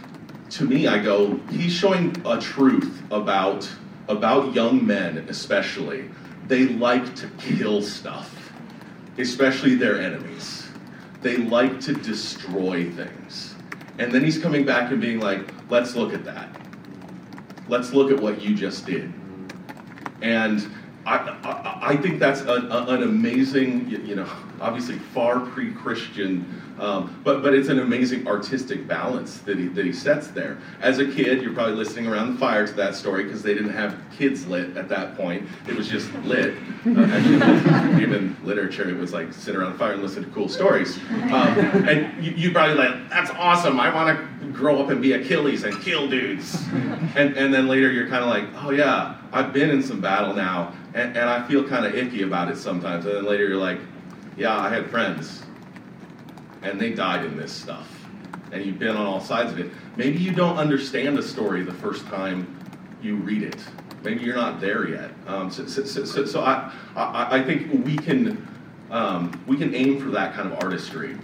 to 0.50 0.64
me 0.66 0.86
i 0.86 1.02
go 1.02 1.40
he's 1.50 1.72
showing 1.72 2.14
a 2.26 2.38
truth 2.38 3.02
about 3.10 3.68
about 4.08 4.54
young 4.54 4.84
men 4.86 5.18
especially. 5.28 6.10
They 6.48 6.66
like 6.66 7.14
to 7.16 7.28
kill 7.38 7.82
stuff 7.82 8.38
especially 9.18 9.74
their 9.74 10.00
enemies 10.00 10.61
they 11.22 11.36
like 11.36 11.80
to 11.80 11.92
destroy 11.92 12.90
things. 12.90 13.54
And 13.98 14.12
then 14.12 14.24
he's 14.24 14.38
coming 14.38 14.64
back 14.64 14.90
and 14.90 15.00
being 15.00 15.20
like 15.20 15.48
let's 15.70 15.96
look 15.96 16.12
at 16.12 16.24
that. 16.24 16.54
Let's 17.68 17.92
look 17.92 18.10
at 18.10 18.20
what 18.20 18.42
you 18.42 18.54
just 18.54 18.84
did. 18.84 19.12
And 20.20 20.70
I, 21.04 21.16
I, 21.16 21.78
I 21.92 21.96
think 21.96 22.18
that's 22.18 22.42
a, 22.42 22.52
a, 22.52 22.86
an 22.94 23.02
amazing, 23.02 23.90
you 23.90 24.14
know, 24.14 24.28
obviously 24.60 24.98
far 24.98 25.40
pre-Christian, 25.40 26.61
um, 26.78 27.20
but 27.24 27.42
but 27.42 27.54
it's 27.54 27.68
an 27.68 27.78
amazing 27.78 28.26
artistic 28.26 28.86
balance 28.86 29.38
that 29.40 29.58
he 29.58 29.68
that 29.68 29.84
he 29.84 29.92
sets 29.92 30.28
there. 30.28 30.58
As 30.80 30.98
a 30.98 31.06
kid, 31.06 31.42
you're 31.42 31.52
probably 31.52 31.74
listening 31.74 32.06
around 32.06 32.34
the 32.34 32.38
fire 32.38 32.66
to 32.66 32.72
that 32.74 32.94
story 32.94 33.24
because 33.24 33.42
they 33.42 33.54
didn't 33.54 33.72
have 33.72 33.96
kids 34.16 34.46
lit 34.46 34.76
at 34.76 34.88
that 34.88 35.16
point. 35.16 35.48
It 35.68 35.76
was 35.76 35.88
just 35.88 36.12
lit. 36.24 36.54
Uh, 36.86 37.00
actually, 37.00 38.02
even 38.02 38.36
literature, 38.44 38.88
it 38.88 38.96
was 38.96 39.12
like 39.12 39.32
sit 39.32 39.54
around 39.54 39.72
the 39.72 39.78
fire 39.78 39.92
and 39.92 40.02
listen 40.02 40.24
to 40.24 40.30
cool 40.30 40.48
stories. 40.48 40.98
Um, 41.10 41.58
and 41.88 42.24
you, 42.24 42.32
you 42.32 42.52
probably 42.52 42.74
like, 42.74 43.08
that's 43.08 43.30
awesome. 43.30 43.78
I 43.78 43.94
want 43.94 44.18
to 44.18 44.46
grow 44.48 44.82
up 44.82 44.90
and 44.90 45.00
be 45.00 45.12
Achilles 45.12 45.64
and 45.64 45.80
kill 45.82 46.08
dudes. 46.08 46.62
And 47.14 47.36
and 47.36 47.52
then 47.52 47.68
later 47.68 47.90
you're 47.90 48.08
kind 48.08 48.24
of 48.24 48.30
like, 48.30 48.44
oh 48.64 48.70
yeah, 48.70 49.16
I've 49.32 49.52
been 49.52 49.70
in 49.70 49.82
some 49.82 50.00
battle 50.00 50.34
now, 50.34 50.74
and, 50.94 51.16
and 51.16 51.28
I 51.28 51.46
feel 51.46 51.66
kind 51.66 51.86
of 51.86 51.94
icky 51.94 52.22
about 52.22 52.50
it 52.50 52.56
sometimes. 52.56 53.06
And 53.06 53.16
then 53.16 53.24
later 53.24 53.46
you're 53.46 53.56
like, 53.56 53.78
yeah, 54.36 54.56
I 54.58 54.68
had 54.68 54.90
friends, 54.90 55.41
and 56.62 56.80
they 56.80 56.92
died 56.92 57.24
in 57.24 57.36
this 57.36 57.52
stuff. 57.52 57.88
And 58.52 58.64
you've 58.64 58.78
been 58.78 58.96
on 58.96 59.06
all 59.06 59.20
sides 59.20 59.52
of 59.52 59.58
it. 59.58 59.70
Maybe 59.96 60.18
you 60.18 60.32
don't 60.32 60.58
understand 60.58 61.18
a 61.18 61.22
story 61.22 61.62
the 61.62 61.72
first 61.72 62.06
time 62.06 62.58
you 63.02 63.16
read 63.16 63.42
it. 63.42 63.56
Maybe 64.04 64.24
you're 64.24 64.36
not 64.36 64.60
there 64.60 64.88
yet. 64.88 65.10
Um, 65.26 65.50
so, 65.50 65.66
so, 65.66 65.84
so, 65.84 66.24
so 66.24 66.40
I, 66.40 66.72
I, 66.96 67.38
I, 67.38 67.42
think 67.42 67.84
we 67.84 67.96
can 67.96 68.46
um, 68.90 69.40
we 69.46 69.56
can 69.56 69.74
aim 69.74 70.00
for 70.00 70.10
that 70.10 70.34
kind 70.34 70.52
of 70.52 70.62
artistry, 70.62 71.16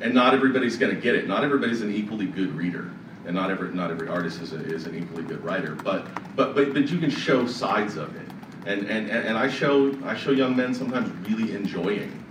and 0.00 0.12
not 0.12 0.34
everybody's 0.34 0.76
going 0.76 0.94
to 0.94 1.00
get 1.00 1.14
it. 1.14 1.28
Not 1.28 1.44
everybody's 1.44 1.82
an 1.82 1.92
equally 1.92 2.26
good 2.26 2.54
reader, 2.54 2.90
and 3.26 3.34
not 3.34 3.50
every 3.50 3.72
not 3.72 3.90
every 3.90 4.08
artist 4.08 4.42
is, 4.42 4.52
a, 4.52 4.56
is 4.56 4.86
an 4.86 4.96
equally 4.96 5.22
good 5.22 5.42
writer. 5.44 5.76
But 5.76 6.06
but 6.34 6.54
but 6.54 6.74
but 6.74 6.90
you 6.90 6.98
can 6.98 7.10
show 7.10 7.46
sides 7.46 7.96
of 7.96 8.14
it, 8.16 8.28
and 8.66 8.86
and 8.90 9.08
and 9.08 9.38
I 9.38 9.48
show 9.48 9.96
I 10.04 10.16
show 10.16 10.32
young 10.32 10.56
men 10.56 10.74
sometimes 10.74 11.08
really 11.28 11.54
enjoying 11.54 12.24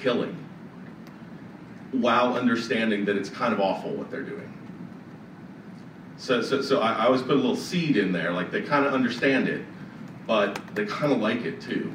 killing 0.00 0.36
while 1.92 2.34
understanding 2.34 3.04
that 3.04 3.16
it's 3.16 3.30
kind 3.30 3.52
of 3.52 3.60
awful 3.60 3.90
what 3.90 4.10
they're 4.10 4.22
doing. 4.22 4.52
So, 6.18 6.42
so, 6.42 6.62
so 6.62 6.80
I, 6.80 6.92
I 6.92 7.04
always 7.06 7.22
put 7.22 7.32
a 7.32 7.34
little 7.34 7.56
seed 7.56 7.96
in 7.96 8.12
there, 8.12 8.32
like 8.32 8.50
they 8.50 8.62
kind 8.62 8.86
of 8.86 8.94
understand 8.94 9.48
it, 9.48 9.64
but 10.26 10.60
they 10.74 10.86
kind 10.86 11.12
of 11.12 11.20
like 11.20 11.44
it 11.44 11.60
too. 11.60 11.94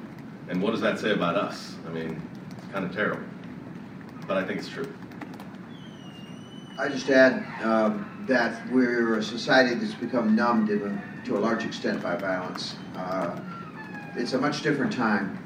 And 0.49 0.61
what 0.61 0.71
does 0.71 0.81
that 0.81 0.99
say 0.99 1.11
about 1.11 1.35
us? 1.35 1.75
I 1.87 1.89
mean, 1.89 2.21
it's 2.57 2.71
kind 2.71 2.85
of 2.85 2.93
terrible, 2.93 3.23
but 4.27 4.37
I 4.37 4.43
think 4.43 4.59
it's 4.59 4.69
true. 4.69 4.91
I 6.77 6.89
just 6.89 7.09
add 7.09 7.45
um, 7.63 8.25
that 8.27 8.69
we're 8.71 9.17
a 9.17 9.23
society 9.23 9.75
that's 9.75 9.93
become 9.93 10.35
numbed 10.35 10.69
a, 10.69 11.01
to 11.25 11.37
a 11.37 11.39
large 11.39 11.65
extent 11.65 12.01
by 12.01 12.15
violence. 12.15 12.75
Uh, 12.95 13.39
it's 14.15 14.33
a 14.33 14.37
much 14.37 14.61
different 14.61 14.91
time 14.91 15.37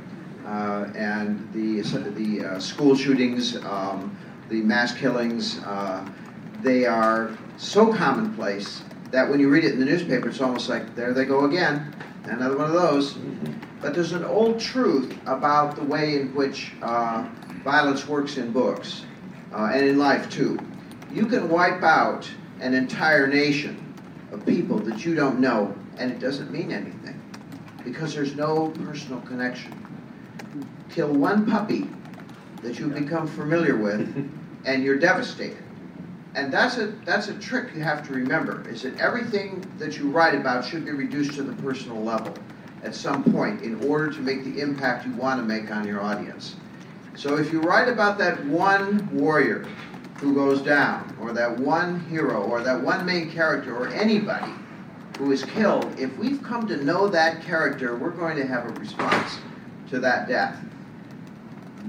uh, 0.46 0.91
and 0.96 1.52
the, 1.54 1.82
the 2.12 2.46
uh, 2.46 2.60
school 2.60 2.96
shootings, 2.96 3.58
um, 3.66 4.16
the 4.50 4.62
mass 4.62 4.93
killings, 4.93 5.60
uh, 5.60 6.08
they 6.62 6.86
are 6.86 7.36
so 7.58 7.93
commonplace 7.93 8.84
that 9.12 9.30
when 9.30 9.39
you 9.39 9.50
read 9.50 9.64
it 9.64 9.74
in 9.74 9.80
the 9.80 9.86
newspaper, 9.86 10.30
it's 10.30 10.41
almost 10.41 10.70
like, 10.70 10.96
there 10.96 11.14
they 11.14 11.26
go 11.26 11.46
again, 11.46 11.96
another 12.26 12.58
one 12.58 12.68
of 12.68 12.74
those. 12.74 13.18
But 13.82 13.93
there's 13.93 14.14
an 14.14 14.26
old 14.26 14.60
truth 14.60 15.16
about 15.26 15.76
the 15.76 15.84
way 15.84 16.20
in 16.20 16.34
which 16.34 16.74
uh, 16.82 17.28
violence 17.64 18.08
works 18.08 18.38
in 18.38 18.52
books 18.52 19.06
uh, 19.54 19.72
and 19.74 19.86
in 19.86 19.98
life 19.98 20.30
too. 20.30 20.58
You 21.12 21.26
can 21.26 21.50
wipe 21.50 21.84
out 21.84 22.30
an 22.60 22.74
entire 22.74 23.28
nation 23.28 23.93
of 24.32 24.46
people 24.46 24.80
that 24.80 25.06
you 25.06 25.16
don't 25.16 25.39
know, 25.39 25.76
and 25.98 26.12
it 26.12 26.20
doesn't 26.20 26.52
mean 26.52 26.72
anything 26.72 27.22
because 27.84 28.14
there's 28.16 28.36
no 28.36 28.70
personal 28.70 29.22
connection 29.22 29.86
kill 30.89 31.12
one 31.12 31.46
puppy 31.46 31.89
that 32.66 32.80
you 32.80 32.88
become 32.88 33.28
familiar 33.28 33.78
with, 33.78 34.30
and 34.66 34.84
you're 34.84 34.97
devastated. 34.97 35.63
And 36.34 36.51
that's 36.51 36.78
a 36.78 36.88
that's 37.05 37.30
a 37.30 37.36
trick 37.36 37.74
you 37.74 37.82
have 37.82 38.05
to 38.07 38.13
remember: 38.13 38.68
is 38.68 38.82
that 38.82 38.99
everything 38.99 39.66
that 39.78 39.97
you 39.97 40.09
write 40.09 40.36
about 40.36 40.66
should 40.66 40.84
be 40.84 40.91
reduced 40.91 41.34
to 41.36 41.43
the 41.43 41.53
personal 41.61 42.01
level 42.01 42.34
at 42.84 42.93
some 42.93 43.24
point 43.24 43.61
in 43.61 43.84
order 43.88 44.11
to 44.11 44.20
make 44.20 44.43
the 44.43 44.59
impact 44.59 45.05
you 45.05 45.13
want 45.13 45.39
to 45.39 45.45
make 45.45 45.72
on 45.72 45.88
your 45.88 46.01
audience. 46.01 46.55
So 47.16 47.38
if 47.38 47.53
you 47.53 47.61
write 47.61 47.88
about 47.88 48.18
that 48.18 48.43
one 48.45 49.09
warrior 49.11 49.66
who 50.18 50.34
goes 50.34 50.61
down, 50.61 51.16
or 51.22 51.32
that 51.34 51.57
one 51.57 51.99
hero, 52.01 52.43
or 52.43 52.61
that 52.61 52.82
one 52.82 53.05
main 53.05 53.32
character, 53.32 53.76
or 53.76 53.88
anybody 53.89 54.51
who 55.18 55.32
is 55.32 55.43
killed, 55.43 55.97
if 55.97 56.16
we've 56.18 56.43
come 56.43 56.68
to 56.68 56.84
know 56.84 57.07
that 57.07 57.41
character, 57.41 57.95
we're 57.95 58.11
going 58.11 58.36
to 58.36 58.45
have 58.45 58.66
a 58.66 58.80
response 58.80 59.38
to 59.89 59.99
that 59.99 60.28
death. 60.28 60.57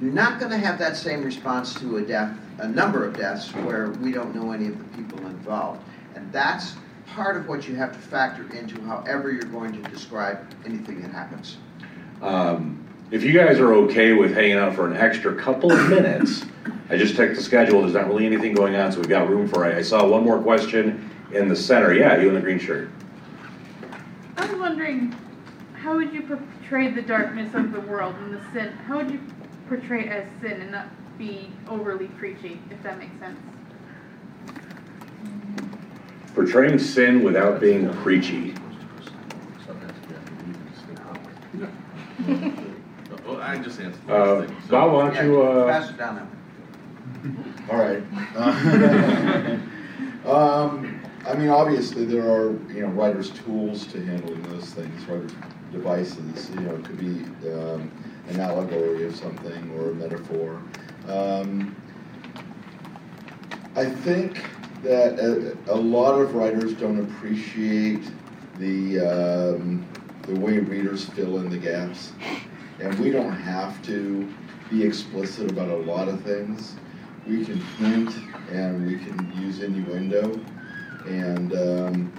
You're 0.00 0.12
not 0.12 0.38
going 0.38 0.50
to 0.50 0.58
have 0.58 0.78
that 0.78 0.96
same 0.96 1.22
response 1.22 1.74
to 1.80 1.96
a 1.96 2.02
death, 2.02 2.36
a 2.58 2.68
number 2.68 3.06
of 3.06 3.16
deaths 3.16 3.50
where 3.54 3.90
we 3.92 4.12
don't 4.12 4.34
know 4.34 4.52
any 4.52 4.66
of 4.66 4.78
the 4.78 4.96
people 4.96 5.18
involved. 5.26 5.82
And 6.14 6.30
that's 6.32 6.74
part 7.06 7.36
of 7.36 7.48
what 7.48 7.66
you 7.66 7.74
have 7.76 7.92
to 7.92 7.98
factor 7.98 8.42
into 8.54 8.80
however 8.82 9.30
you're 9.32 9.44
going 9.44 9.72
to 9.72 9.90
describe 9.90 10.38
anything 10.66 11.00
that 11.00 11.10
happens. 11.12 11.56
Um, 12.20 12.86
if 13.10 13.22
you 13.22 13.32
guys 13.32 13.58
are 13.58 13.72
okay 13.72 14.12
with 14.12 14.34
hanging 14.34 14.56
out 14.56 14.74
for 14.74 14.86
an 14.86 14.96
extra 14.96 15.34
couple 15.34 15.72
of 15.72 15.88
minutes, 15.88 16.44
I 16.90 16.98
just 16.98 17.16
checked 17.16 17.36
the 17.36 17.42
schedule. 17.42 17.80
There's 17.80 17.94
not 17.94 18.06
really 18.06 18.26
anything 18.26 18.52
going 18.52 18.76
on, 18.76 18.92
so 18.92 18.98
we've 18.98 19.08
got 19.08 19.30
room 19.30 19.48
for. 19.48 19.66
It. 19.66 19.76
I 19.76 19.82
saw 19.82 20.06
one 20.06 20.24
more 20.24 20.42
question 20.42 21.10
in 21.32 21.48
the 21.48 21.56
center. 21.56 21.94
Yeah, 21.94 22.20
you 22.20 22.28
in 22.28 22.34
the 22.34 22.40
green 22.40 22.58
shirt. 22.58 22.90
I 24.36 24.46
was 24.46 24.60
wondering, 24.60 25.14
how 25.74 25.96
would 25.96 26.12
you 26.12 26.22
portray 26.22 26.90
the 26.90 27.02
darkness 27.02 27.54
of 27.54 27.72
the 27.72 27.80
world 27.80 28.14
and 28.16 28.34
the 28.34 28.42
sin? 28.52 28.72
How 28.72 28.98
would 28.98 29.10
you 29.10 29.20
portray 29.68 30.06
it 30.06 30.12
as 30.12 30.26
sin 30.40 30.60
and 30.60 30.70
not 30.70 30.86
be 31.18 31.50
overly 31.68 32.08
preachy, 32.08 32.60
if 32.70 32.82
that 32.82 32.98
makes 32.98 33.18
sense. 33.18 33.38
Portraying 36.34 36.78
sin 36.78 37.22
without 37.24 37.60
being 37.60 37.92
preachy. 37.94 38.54
well, 43.26 43.40
I 43.40 43.56
just 43.58 43.80
answered. 43.80 44.10
Uh, 44.10 44.46
Bob, 44.68 44.92
why 44.92 45.10
don't 45.10 45.26
you? 45.26 45.42
Uh, 45.42 45.66
Pass 45.70 45.90
it 45.90 45.96
down 45.96 46.30
All 47.70 47.78
right. 47.78 48.02
um, 50.26 51.00
I 51.26 51.34
mean, 51.34 51.48
obviously, 51.48 52.04
there 52.04 52.30
are 52.30 52.52
you 52.72 52.82
know 52.82 52.88
writers' 52.88 53.30
tools 53.30 53.86
to 53.88 54.04
handling 54.04 54.42
those 54.42 54.72
things, 54.74 55.04
writers' 55.06 55.32
devices. 55.72 56.50
You 56.50 56.60
know, 56.60 56.74
it 56.74 56.84
could 56.84 56.98
be 56.98 57.24
um, 57.50 57.90
an 58.28 58.40
allegory 58.40 59.04
of 59.04 59.14
something 59.16 59.70
or 59.76 59.90
a 59.90 59.94
metaphor. 59.94 60.60
Um, 61.08 61.76
I 63.76 63.84
think 63.84 64.42
that 64.82 65.18
a, 65.18 65.56
a, 65.72 65.74
lot 65.74 66.20
of 66.20 66.34
writers 66.34 66.72
don't 66.74 67.00
appreciate 67.00 68.04
the 68.58 69.00
um, 69.00 69.86
the 70.22 70.38
way 70.40 70.58
readers 70.58 71.04
fill 71.04 71.38
in 71.38 71.50
the 71.50 71.58
gaps, 71.58 72.12
and 72.80 72.98
we 72.98 73.10
don't 73.10 73.32
have 73.32 73.80
to 73.86 74.32
be 74.70 74.82
explicit 74.82 75.50
about 75.50 75.68
a 75.68 75.76
lot 75.76 76.08
of 76.08 76.20
things. 76.22 76.74
We 77.26 77.44
can 77.44 77.60
hint 77.60 78.12
and 78.50 78.86
we 78.86 78.96
can 78.96 79.32
use 79.40 79.60
innuendo, 79.60 80.40
and 81.06 81.52
um, 81.54 82.12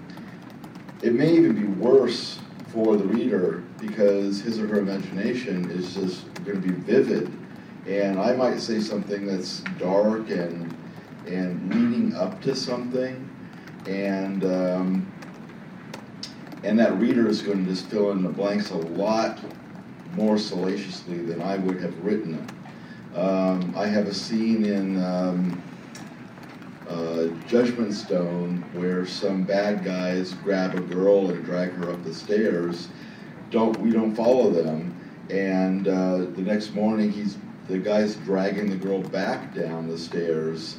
it 1.01 1.13
may 1.13 1.33
even 1.33 1.55
be 1.55 1.67
worse 1.67 2.39
for 2.67 2.97
the 2.97 3.05
reader 3.05 3.63
because 3.80 4.41
his 4.41 4.59
or 4.59 4.67
her 4.67 4.80
imagination 4.80 5.69
is 5.71 5.95
just 5.95 6.34
going 6.43 6.61
to 6.61 6.67
be 6.67 6.73
vivid. 6.73 7.32
And 7.86 8.19
I 8.19 8.36
might 8.36 8.59
say 8.59 8.80
something 8.80 9.25
that's 9.25 9.61
dark 9.80 10.30
and 10.30 10.75
and 11.25 11.73
leading 11.73 12.15
up 12.15 12.41
to 12.41 12.55
something, 12.55 13.30
and 13.86 14.43
um, 14.45 15.13
and 16.63 16.80
that 16.80 16.97
reader 16.99 17.28
is 17.28 17.41
going 17.41 17.65
to 17.65 17.69
just 17.69 17.88
fill 17.88 18.11
in 18.11 18.23
the 18.23 18.30
blanks 18.30 18.71
a 18.71 18.78
lot 18.78 19.39
more 20.15 20.38
salaciously 20.38 21.17
than 21.19 21.41
I 21.41 21.57
would 21.57 21.80
have 21.82 21.97
written 22.03 22.34
them. 22.34 22.47
Um, 23.15 23.73
I 23.75 23.88
have 23.88 24.07
a 24.07 24.13
scene 24.13 24.65
in 24.65 25.03
um, 25.03 25.61
uh, 26.89 27.28
Judgment 27.47 27.93
Stone 27.93 28.63
where 28.73 29.05
some 29.05 29.43
bad 29.43 29.84
guys 29.84 30.34
grab 30.34 30.75
a 30.75 30.82
girl 30.82 31.30
and 31.30 31.43
drag 31.43 31.71
her 31.73 31.91
up 31.91 32.03
the 32.03 32.13
stairs. 32.13 32.89
Don't 33.49 33.79
we 33.79 33.91
don't 33.91 34.15
follow 34.15 34.49
them, 34.51 34.93
and 35.29 35.87
uh, 35.87 36.17
the 36.17 36.41
next 36.41 36.73
morning 36.73 37.11
he's 37.11 37.37
the 37.67 37.77
guy's 37.77 38.15
dragging 38.15 38.69
the 38.69 38.75
girl 38.75 39.01
back 39.01 39.53
down 39.53 39.87
the 39.87 39.97
stairs. 39.97 40.77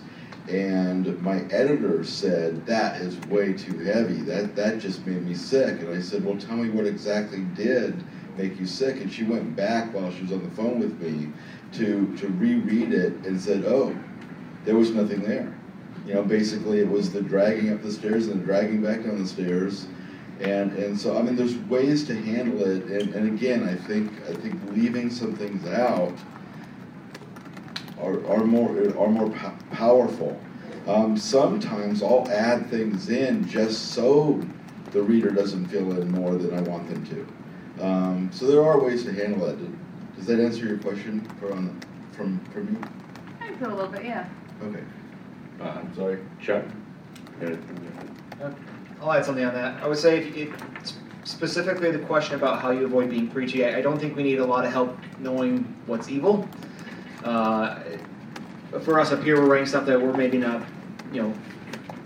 And 0.49 1.21
my 1.21 1.43
editor 1.51 2.05
said 2.05 2.65
that 2.65 3.03
is 3.03 3.19
way 3.29 3.53
too 3.53 3.79
heavy. 3.81 4.23
That 4.23 4.57
that 4.57 4.79
just 4.79 5.07
made 5.07 5.23
me 5.23 5.35
sick. 5.35 5.81
And 5.81 5.95
I 5.95 6.01
said, 6.01 6.25
well, 6.25 6.39
tell 6.39 6.57
me 6.57 6.71
what 6.71 6.87
exactly 6.87 7.41
did 7.55 8.03
make 8.39 8.59
you 8.59 8.67
sick. 8.67 8.97
And 8.97 9.13
she 9.13 9.25
went 9.25 9.55
back 9.55 9.93
while 9.93 10.11
she 10.11 10.23
was 10.23 10.33
on 10.33 10.43
the 10.43 10.51
phone 10.57 10.81
with 10.81 10.99
me 11.01 11.31
to 11.75 12.17
to 12.17 12.29
reread 12.29 12.93
it 12.93 13.13
and 13.27 13.39
said, 13.39 13.65
oh, 13.67 13.95
there 14.65 14.77
was 14.77 14.91
nothing 14.91 15.23
there. 15.23 15.55
You 16.07 16.15
know, 16.15 16.23
basically 16.23 16.81
it 16.81 16.89
was 16.89 17.13
the 17.13 17.21
dragging 17.21 17.71
up 17.71 17.83
the 17.83 17.93
stairs 17.93 18.29
and 18.29 18.41
the 18.41 18.45
dragging 18.47 18.83
back 18.83 19.05
down 19.05 19.23
the 19.23 19.29
stairs. 19.29 19.87
And 20.41 20.73
and 20.73 20.99
so 20.99 21.19
I 21.19 21.23
mean 21.23 21.37
there's 21.37 21.57
ways 21.57 22.05
to 22.07 22.15
handle 22.15 22.63
it 22.63 22.85
and, 22.85 23.15
and 23.15 23.29
again 23.29 23.69
I 23.69 23.75
think 23.75 24.13
I 24.29 24.35
think 24.35 24.61
leaving 24.73 25.11
some 25.11 25.35
things 25.35 25.67
out 25.67 26.15
are, 28.01 28.25
are 28.29 28.45
more 28.45 28.71
are 28.99 29.09
more 29.09 29.31
po- 29.31 29.57
powerful. 29.73 30.41
Um, 30.87 31.17
sometimes 31.17 32.03
I'll 32.03 32.29
add 32.31 32.71
things 32.71 33.09
in 33.09 33.47
just 33.49 33.93
so 33.93 34.41
the 34.93 35.03
reader 35.03 35.31
doesn't 35.31 35.67
feel 35.67 35.93
it 35.99 36.07
more 36.07 36.37
than 36.37 36.55
I 36.55 36.63
want 36.63 36.89
them 36.89 37.05
to. 37.07 37.85
Um, 37.85 38.31
so 38.33 38.47
there 38.47 38.65
are 38.65 38.81
ways 38.81 39.05
to 39.05 39.13
handle 39.13 39.47
it. 39.47 39.59
Does 40.17 40.27
that 40.27 40.41
answer 40.41 40.65
your 40.65 40.79
question 40.79 41.21
from 41.41 41.79
from 42.13 42.39
from 42.53 42.69
you? 42.73 42.81
I 43.41 43.53
feel 43.55 43.73
a 43.73 43.75
little 43.75 43.91
bit, 43.91 44.05
yeah. 44.05 44.29
Okay. 44.63 44.83
Uh, 45.61 45.65
I'm 45.65 45.95
sorry, 45.95 46.21
Chuck. 46.41 46.65
I'll 49.01 49.13
add 49.13 49.25
something 49.25 49.45
on 49.45 49.55
that. 49.55 49.83
I 49.83 49.87
would 49.87 49.99
say 49.99 50.19
if 50.19 50.37
you, 50.37 50.55
specifically 51.25 51.91
the 51.91 52.01
question 52.01 52.35
about 52.35 52.61
how 52.61 52.71
you 52.71 52.85
avoid 52.85 53.11
being 53.11 53.29
preachy, 53.29 53.65
I, 53.65 53.79
I 53.79 53.81
don't 53.81 53.99
think 53.99 54.17
we 54.17 54.23
need 54.23 54.39
a 54.39 54.47
lot 54.47 54.65
of 54.65 54.73
help 54.73 54.99
knowing 55.19 55.63
what's 55.87 56.09
evil. 56.09 56.49
Uh, 57.23 57.81
for 58.83 58.99
us 59.01 59.13
up 59.13 59.23
here, 59.23 59.41
we're 59.41 59.49
writing 59.49 59.67
stuff 59.67 59.87
that 59.87 60.01
we're 60.01 60.13
maybe 60.13 60.39
not, 60.39 60.63
you 61.13 61.23
know, 61.23 61.35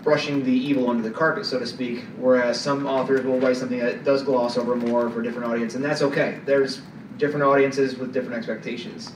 brushing 0.03 0.43
the 0.43 0.51
evil 0.51 0.89
under 0.89 1.01
the 1.01 1.11
carpet, 1.11 1.45
so 1.45 1.57
to 1.59 1.65
speak. 1.65 2.03
Whereas 2.17 2.59
some 2.59 2.85
authors 2.85 3.25
will 3.25 3.39
write 3.39 3.57
something 3.57 3.79
that 3.79 4.03
does 4.03 4.21
gloss 4.21 4.57
over 4.57 4.75
more 4.75 5.09
for 5.09 5.21
a 5.21 5.23
different 5.23 5.49
audience, 5.49 5.75
and 5.75 5.83
that's 5.83 6.01
okay. 6.01 6.39
There's 6.45 6.81
different 7.17 7.43
audiences 7.43 7.95
with 7.95 8.13
different 8.13 8.37
expectations. 8.37 9.11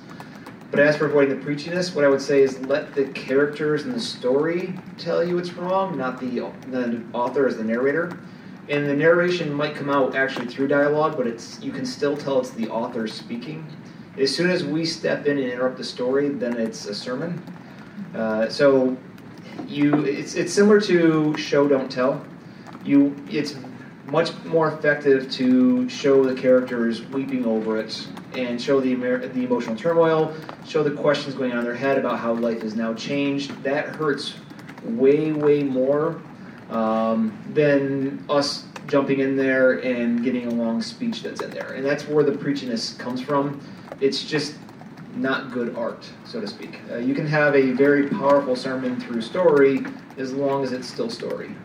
But 0.70 0.82
as 0.82 0.98
for 0.98 1.06
avoiding 1.06 1.40
the 1.40 1.46
preachiness, 1.46 1.96
what 1.96 2.04
I 2.04 2.10
would 2.10 2.22
say 2.22 2.42
is 2.42 2.60
let 2.60 2.94
the 2.94 3.06
characters 3.06 3.84
and 3.84 3.94
the 3.94 4.00
story 4.00 4.74
tell 4.98 5.24
you 5.24 5.38
it's 5.38 5.54
wrong, 5.54 5.98
not 5.98 6.20
the 6.20 6.52
the 6.68 7.04
author 7.14 7.48
as 7.48 7.58
the 7.58 7.64
narrator. 7.64 8.18
And 8.70 8.86
the 8.86 8.94
narration 8.94 9.54
might 9.54 9.76
come 9.76 9.90
out 9.90 10.14
actually 10.14 10.48
through 10.48 10.68
dialogue, 10.68 11.16
but 11.16 11.26
it's 11.26 11.62
you 11.62 11.72
can 11.72 11.86
still 11.86 12.18
tell 12.18 12.40
it's 12.40 12.50
the 12.50 12.68
author 12.68 13.08
speaking. 13.08 13.66
As 14.18 14.36
soon 14.36 14.50
as 14.50 14.66
we 14.66 14.84
step 14.84 15.26
in 15.26 15.38
and 15.38 15.50
interrupt 15.50 15.78
the 15.78 15.86
story, 15.86 16.30
then 16.30 16.58
it's 16.58 16.86
a 16.86 16.94
sermon. 16.94 17.42
Uh, 18.14 18.50
so 18.50 18.98
you 19.68 20.04
it's 20.04 20.36
it's 20.36 20.54
similar 20.54 20.82
to 20.82 21.38
show 21.38 21.68
don't 21.68 21.90
tell. 21.90 22.26
You 22.84 23.16
it's 23.30 23.56
much 24.08 24.34
more 24.46 24.72
effective 24.72 25.30
to 25.32 25.88
show 25.90 26.24
the 26.24 26.40
characters 26.40 27.02
weeping 27.08 27.46
over 27.46 27.78
it 27.78 28.08
and 28.34 28.62
show 28.62 28.80
the 28.80 28.96
the 28.96 29.44
emotional 29.44 29.76
turmoil, 29.76 30.34
show 30.66 30.84
the 30.84 30.92
questions 30.92 31.36
going 31.36 31.52
on 31.52 31.60
in 31.60 31.64
their 31.66 31.76
head 31.76 31.98
about 31.98 32.20
how 32.20 32.34
life 32.34 32.64
is 32.64 32.76
now 32.76 32.94
changed. 32.94 33.52
That 33.64 33.96
hurts 33.96 34.36
way 34.84 35.32
way 35.32 35.64
more 35.64 36.22
um, 36.70 37.38
than 37.54 38.24
us 38.30 38.66
jumping 38.88 39.20
in 39.20 39.36
there 39.36 39.80
and 39.80 40.24
getting 40.24 40.48
a 40.48 40.52
long 40.52 40.82
speech 40.82 41.22
that's 41.24 41.42
in 41.42 41.52
there. 41.52 41.74
And 41.74 41.86
that's 41.86 42.08
where 42.08 42.24
the 42.24 42.32
preachiness 42.32 42.98
comes 42.98 43.22
from. 43.22 43.60
It's 44.00 44.24
just 44.24 44.56
not 45.16 45.52
good 45.52 45.76
art, 45.76 46.08
so 46.26 46.40
to 46.40 46.48
speak. 46.48 46.80
Uh, 46.90 46.98
you 46.98 47.14
can 47.14 47.28
have 47.28 47.56
a 47.56 47.72
very 47.72 48.08
powerful 48.08 48.56
sermon 48.56 49.00
through 49.02 49.22
story 49.22 49.86
as 50.18 50.32
long 50.32 50.64
as 50.64 50.72
it's 50.72 50.88
still 50.88 51.10
story. 51.10 51.56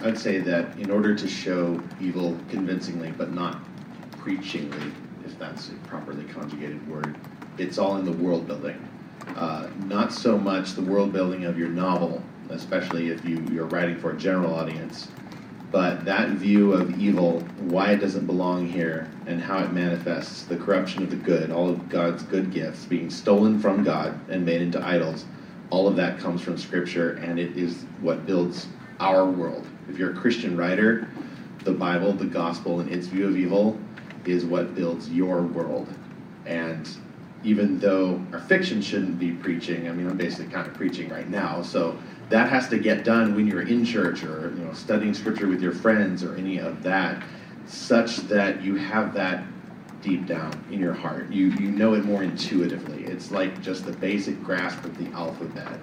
I'd 0.00 0.16
say 0.16 0.38
that 0.38 0.78
in 0.78 0.92
order 0.92 1.14
to 1.14 1.26
show 1.26 1.82
evil 2.00 2.38
convincingly 2.50 3.10
but 3.10 3.32
not 3.32 3.62
preachingly, 4.18 4.92
if 5.24 5.36
that's 5.38 5.70
a 5.70 5.72
properly 5.88 6.24
conjugated 6.24 6.86
word, 6.88 7.16
it's 7.58 7.78
all 7.78 7.96
in 7.96 8.04
the 8.04 8.12
world 8.12 8.46
building. 8.46 8.86
Uh, 9.34 9.68
not 9.86 10.12
so 10.12 10.38
much 10.38 10.74
the 10.74 10.82
world 10.82 11.12
building 11.12 11.44
of 11.44 11.58
your 11.58 11.68
novel, 11.68 12.22
especially 12.50 13.10
if 13.10 13.24
you, 13.24 13.44
you're 13.50 13.66
writing 13.66 13.98
for 13.98 14.12
a 14.12 14.16
general 14.16 14.54
audience, 14.54 15.08
but 15.72 16.04
that 16.04 16.30
view 16.30 16.72
of 16.72 16.98
evil, 16.98 17.40
why 17.58 17.92
it 17.92 17.98
doesn't 17.98 18.26
belong 18.26 18.66
here, 18.68 19.10
and 19.26 19.42
how 19.42 19.58
it 19.58 19.72
manifests, 19.72 20.44
the 20.44 20.56
corruption 20.56 21.02
of 21.02 21.10
the 21.10 21.16
good, 21.16 21.50
all 21.50 21.68
of 21.68 21.88
God's 21.88 22.22
good 22.22 22.52
gifts 22.52 22.84
being 22.84 23.10
stolen 23.10 23.58
from 23.60 23.82
God 23.82 24.18
and 24.30 24.46
made 24.46 24.62
into 24.62 24.84
idols, 24.84 25.24
all 25.70 25.88
of 25.88 25.96
that 25.96 26.20
comes 26.20 26.40
from 26.40 26.56
Scripture, 26.56 27.14
and 27.22 27.38
it 27.38 27.56
is 27.56 27.82
what 28.00 28.24
builds 28.24 28.68
our 29.00 29.26
world. 29.26 29.66
If 29.88 29.98
you're 29.98 30.12
a 30.12 30.16
Christian 30.16 30.56
writer, 30.56 31.08
the 31.64 31.72
Bible, 31.72 32.12
the 32.12 32.26
gospel, 32.26 32.80
and 32.80 32.90
its 32.90 33.06
view 33.06 33.26
of 33.26 33.36
evil 33.36 33.78
is 34.24 34.44
what 34.44 34.74
builds 34.74 35.10
your 35.10 35.42
world. 35.42 35.88
And 36.46 36.88
even 37.44 37.78
though 37.78 38.24
our 38.32 38.40
fiction 38.40 38.82
shouldn't 38.82 39.18
be 39.18 39.32
preaching, 39.32 39.88
I 39.88 39.92
mean, 39.92 40.08
I'm 40.08 40.16
basically 40.16 40.52
kind 40.52 40.66
of 40.66 40.74
preaching 40.74 41.08
right 41.08 41.28
now, 41.28 41.62
so 41.62 41.98
that 42.30 42.50
has 42.50 42.68
to 42.68 42.78
get 42.78 43.04
done 43.04 43.34
when 43.34 43.46
you're 43.46 43.62
in 43.62 43.84
church 43.84 44.22
or 44.22 44.52
you 44.56 44.64
know 44.64 44.72
studying 44.72 45.14
scripture 45.14 45.48
with 45.48 45.62
your 45.62 45.72
friends 45.72 46.22
or 46.22 46.34
any 46.36 46.58
of 46.58 46.82
that, 46.82 47.22
such 47.66 48.16
that 48.28 48.62
you 48.62 48.76
have 48.76 49.14
that 49.14 49.44
deep 50.02 50.26
down 50.26 50.52
in 50.70 50.80
your 50.80 50.94
heart. 50.94 51.30
You 51.30 51.46
you 51.52 51.70
know 51.70 51.94
it 51.94 52.04
more 52.04 52.22
intuitively. 52.22 53.04
It's 53.04 53.30
like 53.30 53.60
just 53.62 53.86
the 53.86 53.92
basic 53.92 54.42
grasp 54.42 54.84
of 54.84 54.96
the 54.98 55.10
alphabet 55.16 55.80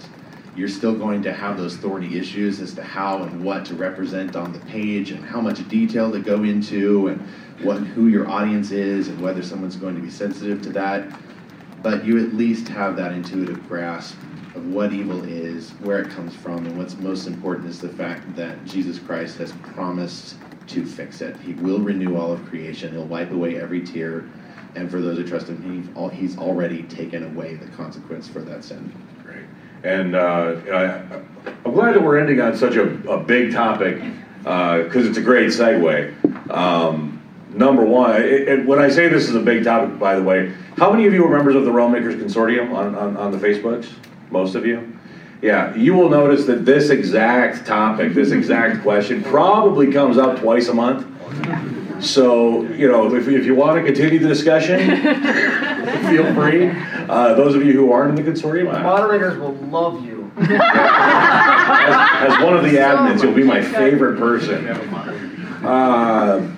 you're 0.55 0.69
still 0.69 0.95
going 0.95 1.21
to 1.23 1.33
have 1.33 1.57
those 1.57 1.75
thorny 1.75 2.17
issues 2.17 2.61
as 2.61 2.73
to 2.73 2.83
how 2.83 3.23
and 3.23 3.43
what 3.43 3.65
to 3.65 3.75
represent 3.75 4.35
on 4.35 4.53
the 4.53 4.59
page 4.59 5.11
and 5.11 5.23
how 5.23 5.41
much 5.41 5.67
detail 5.67 6.11
to 6.11 6.19
go 6.19 6.43
into 6.43 7.07
and 7.07 7.21
what 7.61 7.77
who 7.77 8.07
your 8.07 8.29
audience 8.29 8.71
is 8.71 9.09
and 9.09 9.19
whether 9.19 9.43
someone's 9.43 9.75
going 9.75 9.95
to 9.95 10.01
be 10.01 10.09
sensitive 10.09 10.61
to 10.61 10.69
that. 10.69 11.19
But 11.81 12.05
you 12.05 12.23
at 12.25 12.33
least 12.33 12.67
have 12.69 12.95
that 12.95 13.11
intuitive 13.11 13.67
grasp 13.67 14.17
of 14.55 14.65
what 14.67 14.93
evil 14.93 15.23
is, 15.25 15.71
where 15.81 15.99
it 15.99 16.09
comes 16.09 16.33
from, 16.33 16.65
and 16.65 16.77
what's 16.77 16.95
most 16.97 17.27
important 17.27 17.67
is 17.67 17.81
the 17.81 17.89
fact 17.89 18.35
that 18.35 18.63
Jesus 18.65 18.97
Christ 18.97 19.37
has 19.37 19.51
promised 19.51 20.35
to 20.67 20.85
fix 20.85 21.21
it. 21.21 21.35
He 21.37 21.53
will 21.53 21.79
renew 21.79 22.15
all 22.17 22.31
of 22.31 22.43
creation. 22.45 22.93
He'll 22.93 23.05
wipe 23.05 23.31
away 23.31 23.59
every 23.59 23.85
tear, 23.85 24.29
and 24.75 24.89
for 24.89 25.01
those 25.01 25.17
who 25.17 25.27
trust 25.27 25.47
Him, 25.47 26.11
He's 26.13 26.37
already 26.37 26.83
taken 26.83 27.23
away 27.23 27.55
the 27.55 27.67
consequence 27.67 28.27
for 28.27 28.39
that 28.39 28.63
sin. 28.63 28.91
And 29.85 30.15
uh, 30.15 30.55
I, 30.73 30.83
am 31.63 31.73
glad 31.73 31.93
that 31.93 32.01
we're 32.01 32.17
ending 32.17 32.41
on 32.41 32.57
such 32.57 32.75
a, 32.75 32.91
a 33.07 33.23
big 33.23 33.53
topic 33.53 34.01
because 34.39 35.05
uh, 35.05 35.09
it's 35.09 35.17
a 35.19 35.21
great 35.21 35.51
segue. 35.51 36.49
Um, 36.49 37.21
number 37.49 37.85
one, 37.85 38.65
when 38.65 38.79
I 38.79 38.89
say 38.89 39.09
this 39.09 39.29
is 39.29 39.35
a 39.35 39.39
big 39.39 39.63
topic, 39.63 39.99
by 39.99 40.15
the 40.15 40.23
way, 40.23 40.51
how 40.75 40.91
many 40.91 41.05
of 41.05 41.13
you 41.13 41.23
are 41.25 41.29
members 41.29 41.53
of 41.53 41.65
the 41.65 41.71
Realm 41.71 41.91
Makers 41.91 42.15
Consortium 42.15 42.73
on, 42.73 42.95
on, 42.95 43.15
on 43.15 43.31
the 43.31 43.37
Facebooks? 43.37 43.87
Most 44.31 44.55
of 44.55 44.65
you? 44.65 44.97
Yeah, 45.43 45.75
you 45.75 45.93
will 45.93 46.09
notice 46.09 46.45
that 46.45 46.65
this 46.65 46.89
exact 46.89 47.67
topic, 47.67 48.15
this 48.15 48.31
exact 48.31 48.81
question, 48.81 49.23
probably 49.23 49.91
comes 49.91 50.17
up 50.17 50.39
twice 50.39 50.67
a 50.67 50.73
month. 50.73 51.05
So, 52.01 52.63
you 52.63 52.87
know, 52.87 53.13
if, 53.15 53.27
if 53.27 53.45
you 53.45 53.55
want 53.55 53.77
to 53.77 53.83
continue 53.83 54.19
the 54.19 54.27
discussion, 54.27 54.79
feel 56.09 56.33
free. 56.33 56.69
Uh, 57.09 57.33
those 57.35 57.55
of 57.55 57.63
you 57.63 57.73
who 57.73 57.91
aren't 57.91 58.17
in 58.17 58.25
the 58.25 58.31
consortium, 58.31 58.71
the 58.71 58.79
moderators 58.79 59.37
will 59.37 59.53
love 59.53 60.03
you. 60.05 60.31
as, 60.37 60.49
as, 62.31 62.43
one 62.43 62.55
of 62.55 62.63
the 62.63 62.77
admins, 62.77 63.23
you'll 63.23 63.33
be 63.33 63.43
my 63.43 63.61
favorite 63.61 64.17
person. 64.17 64.67
Uh, 65.65 66.55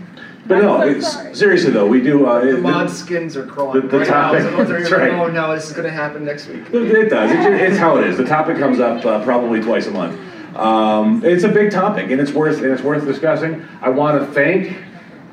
but 0.48 0.60
no, 0.60 0.82
it's, 0.82 1.38
seriously 1.38 1.72
though, 1.72 1.86
we 1.86 2.02
do. 2.02 2.26
Uh, 2.26 2.46
the 2.46 2.58
mod 2.58 2.90
skins 2.90 3.36
are 3.36 3.46
crawling 3.46 3.82
the, 3.82 3.88
the 3.88 4.00
right 4.00 4.08
topic, 4.08 4.44
now. 4.44 4.58
So 4.58 4.64
those 4.64 4.92
are 4.92 4.98
right. 4.98 5.12
oh 5.12 5.28
no, 5.28 5.54
this 5.54 5.68
is 5.68 5.74
going 5.74 5.86
to 5.86 5.92
happen 5.92 6.24
next 6.24 6.48
week. 6.48 6.64
It 6.72 7.10
does. 7.10 7.32
It, 7.32 7.62
it's 7.62 7.78
how 7.78 7.98
it 7.98 8.08
is. 8.08 8.18
The 8.18 8.26
topic 8.26 8.58
comes 8.58 8.80
up 8.80 9.06
uh, 9.06 9.24
probably 9.24 9.60
twice 9.62 9.88
a 9.88 9.92
month. 9.92 10.18
Um, 10.56 11.24
it's 11.24 11.44
a 11.44 11.50
big 11.50 11.72
topic, 11.72 12.10
and 12.12 12.22
it's 12.22 12.32
worth 12.32 12.62
and 12.62 12.72
it's 12.72 12.82
worth 12.82 13.06
discussing. 13.06 13.64
I 13.82 13.90
want 13.90 14.20
to 14.20 14.34
thank 14.34 14.76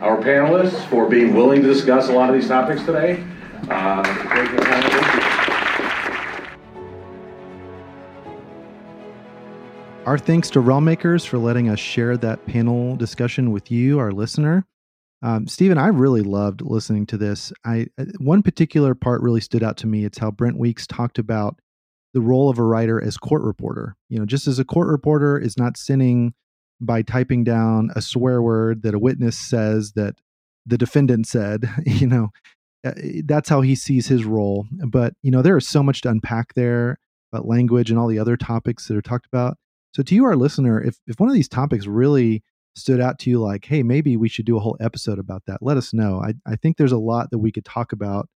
our 0.05 0.19
panelists 0.19 0.87
for 0.91 1.09
being 1.09 1.35
willing 1.35 1.63
to 1.63 1.67
discuss 1.67 2.11
a 2.11 2.13
lot 2.13 2.29
of 2.29 2.39
these 2.39 2.47
topics 2.47 2.85
today. 2.85 3.25
Uh, 3.71 4.03
Our 10.05 10.19
thanks 10.19 10.51
to 10.51 10.61
Realm 10.61 10.85
Makers 10.85 11.25
for 11.25 11.39
letting 11.39 11.71
us 11.71 11.79
share 11.79 12.19
that 12.19 12.45
panel 12.45 12.95
discussion 12.95 13.51
with 13.51 13.71
you, 13.71 13.99
our 13.99 14.13
listener. 14.13 14.67
Um, 15.23 15.49
Stephen, 15.49 15.79
I 15.79 15.87
really 15.87 16.21
loved 16.21 16.61
listening 16.61 17.07
to 17.07 17.17
this. 17.17 17.51
I 17.65 17.87
one 18.19 18.43
particular 18.43 18.95
part 18.95 19.23
really 19.23 19.41
stood 19.41 19.63
out 19.63 19.79
to 19.79 19.87
me. 19.87 20.05
It's 20.05 20.19
how 20.19 20.31
Brent 20.31 20.59
Weeks 20.59 20.87
talked 20.87 21.19
about 21.19 21.59
the 22.13 22.21
role 22.21 22.51
of 22.51 22.59
a 22.59 22.63
writer 22.63 23.03
as 23.03 23.17
court 23.17 23.41
reporter. 23.41 23.97
You 24.11 24.19
know, 24.19 24.27
just 24.27 24.47
as 24.47 24.59
a 24.59 24.65
court 24.67 24.89
reporter 24.89 25.39
is 25.39 25.57
not 25.57 25.79
sinning 25.79 26.35
by 26.81 27.03
typing 27.03 27.45
down 27.45 27.91
a 27.97 28.03
swear 28.03 28.43
word 28.43 28.83
that 28.83 28.95
a 28.95 28.99
witness 28.99 29.39
says 29.39 29.93
that 29.93 30.15
the 30.67 30.79
defendant 30.79 31.27
said. 31.27 31.69
You 31.87 32.07
know, 32.07 32.29
uh, 32.85 32.93
that's 33.25 33.49
how 33.49 33.61
he 33.61 33.75
sees 33.75 34.09
his 34.09 34.25
role. 34.25 34.67
But 34.87 35.15
you 35.23 35.31
know, 35.31 35.43
there 35.43 35.57
is 35.57 35.67
so 35.67 35.83
much 35.83 36.03
to 36.03 36.11
unpack 36.11 36.55
there 36.55 36.99
about 37.33 37.47
language 37.47 37.91
and 37.91 37.99
all 37.99 38.09
the 38.09 38.19
other 38.19 38.37
topics 38.37 38.89
that 38.89 38.97
are 38.97 39.03
talked 39.03 39.27
about. 39.27 39.57
So, 39.95 40.03
to 40.03 40.15
you, 40.15 40.25
our 40.25 40.37
listener, 40.37 40.83
if 40.83 40.99
if 41.07 41.19
one 41.19 41.29
of 41.29 41.35
these 41.35 41.49
topics 41.49 41.87
really 41.87 42.43
stood 42.77 43.01
out 43.01 43.19
to 43.21 43.31
you 43.31 43.41
like, 43.41 43.65
hey, 43.65 43.83
maybe 43.83 44.17
we 44.17 44.29
should 44.29 44.47
do 44.47 44.57
a 44.57 44.61
whole 44.61 44.77
episode 44.81 45.19
about 45.19 45.43
that, 45.47 45.63
let 45.63 45.77
us 45.77 45.95
know. 45.95 46.21
I, 46.21 46.35
I 46.47 46.57
think 46.57 46.77
there's 46.77 46.93
a 46.93 46.99
lot 46.99 47.31
that 47.31 47.39
we 47.39 47.53
could 47.53 47.65
talk 47.65 47.93
about. 47.93 48.29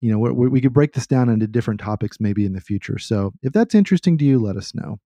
You 0.00 0.10
know, 0.12 0.18
we, 0.18 0.48
we 0.48 0.60
could 0.60 0.74
break 0.74 0.92
this 0.92 1.06
down 1.06 1.28
into 1.28 1.46
different 1.46 1.80
topics 1.80 2.18
maybe 2.20 2.44
in 2.44 2.52
the 2.52 2.60
future. 2.60 2.98
So 2.98 3.32
if 3.42 3.52
that's 3.52 3.74
interesting 3.74 4.18
to 4.18 4.24
you, 4.24 4.38
let 4.38 4.56
us 4.56 4.74
know. 4.74 4.98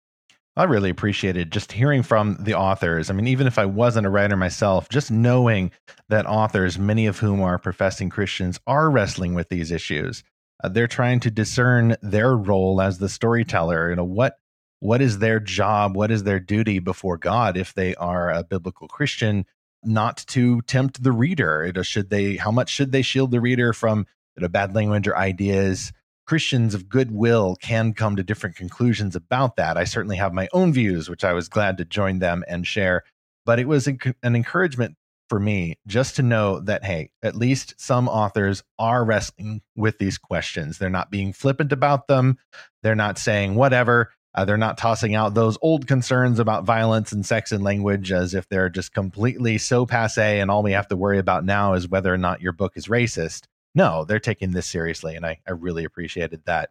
I 0.56 0.64
really 0.64 0.90
appreciated 0.90 1.52
just 1.52 1.72
hearing 1.72 2.02
from 2.02 2.36
the 2.40 2.54
authors. 2.54 3.08
I 3.08 3.12
mean, 3.12 3.28
even 3.28 3.46
if 3.46 3.58
I 3.58 3.66
wasn't 3.66 4.06
a 4.06 4.10
writer 4.10 4.36
myself, 4.36 4.88
just 4.88 5.10
knowing 5.10 5.70
that 6.08 6.26
authors, 6.26 6.78
many 6.78 7.06
of 7.06 7.18
whom 7.18 7.40
are 7.40 7.58
professing 7.58 8.10
Christians, 8.10 8.58
are 8.66 8.90
wrestling 8.90 9.34
with 9.34 9.48
these 9.48 9.70
issues. 9.70 10.24
Uh, 10.62 10.68
they're 10.68 10.88
trying 10.88 11.20
to 11.20 11.30
discern 11.30 11.96
their 12.02 12.36
role 12.36 12.80
as 12.80 12.98
the 12.98 13.08
storyteller. 13.08 13.90
You 13.90 13.96
know, 13.96 14.04
what 14.04 14.38
what 14.80 15.00
is 15.00 15.18
their 15.18 15.38
job? 15.38 15.94
What 15.94 16.10
is 16.10 16.24
their 16.24 16.40
duty 16.40 16.78
before 16.78 17.16
God 17.16 17.56
if 17.56 17.74
they 17.74 17.94
are 17.94 18.30
a 18.30 18.42
biblical 18.42 18.88
Christian? 18.88 19.46
Not 19.84 20.24
to 20.28 20.60
tempt 20.62 21.02
the 21.02 21.12
reader. 21.12 21.72
should 21.82 22.10
they? 22.10 22.36
How 22.36 22.50
much 22.50 22.70
should 22.70 22.92
they 22.92 23.02
shield 23.02 23.30
the 23.30 23.40
reader 23.40 23.72
from 23.72 24.06
you 24.36 24.42
know, 24.42 24.48
bad 24.48 24.74
language 24.74 25.06
or 25.06 25.16
ideas? 25.16 25.92
Christians 26.30 26.74
of 26.74 26.88
goodwill 26.88 27.56
can 27.60 27.92
come 27.92 28.14
to 28.14 28.22
different 28.22 28.54
conclusions 28.54 29.16
about 29.16 29.56
that. 29.56 29.76
I 29.76 29.82
certainly 29.82 30.14
have 30.18 30.32
my 30.32 30.46
own 30.52 30.72
views, 30.72 31.10
which 31.10 31.24
I 31.24 31.32
was 31.32 31.48
glad 31.48 31.76
to 31.78 31.84
join 31.84 32.20
them 32.20 32.44
and 32.46 32.64
share. 32.64 33.02
But 33.44 33.58
it 33.58 33.66
was 33.66 33.88
an 33.88 34.14
encouragement 34.22 34.94
for 35.28 35.40
me 35.40 35.74
just 35.88 36.14
to 36.14 36.22
know 36.22 36.60
that, 36.60 36.84
hey, 36.84 37.10
at 37.24 37.34
least 37.34 37.74
some 37.78 38.08
authors 38.08 38.62
are 38.78 39.04
wrestling 39.04 39.62
with 39.74 39.98
these 39.98 40.18
questions. 40.18 40.78
They're 40.78 40.88
not 40.88 41.10
being 41.10 41.32
flippant 41.32 41.72
about 41.72 42.06
them. 42.06 42.38
They're 42.84 42.94
not 42.94 43.18
saying 43.18 43.56
whatever. 43.56 44.12
Uh, 44.32 44.44
they're 44.44 44.56
not 44.56 44.78
tossing 44.78 45.16
out 45.16 45.34
those 45.34 45.58
old 45.60 45.88
concerns 45.88 46.38
about 46.38 46.62
violence 46.62 47.10
and 47.10 47.26
sex 47.26 47.50
and 47.50 47.64
language 47.64 48.12
as 48.12 48.34
if 48.34 48.48
they're 48.48 48.68
just 48.68 48.94
completely 48.94 49.58
so 49.58 49.84
passe 49.84 50.38
and 50.38 50.48
all 50.48 50.62
we 50.62 50.70
have 50.70 50.86
to 50.86 50.96
worry 50.96 51.18
about 51.18 51.44
now 51.44 51.72
is 51.72 51.88
whether 51.88 52.14
or 52.14 52.18
not 52.18 52.40
your 52.40 52.52
book 52.52 52.74
is 52.76 52.86
racist. 52.86 53.46
No, 53.74 54.04
they're 54.04 54.18
taking 54.18 54.52
this 54.52 54.66
seriously, 54.66 55.16
and 55.16 55.24
I, 55.24 55.38
I 55.46 55.52
really 55.52 55.84
appreciated 55.84 56.42
that. 56.46 56.70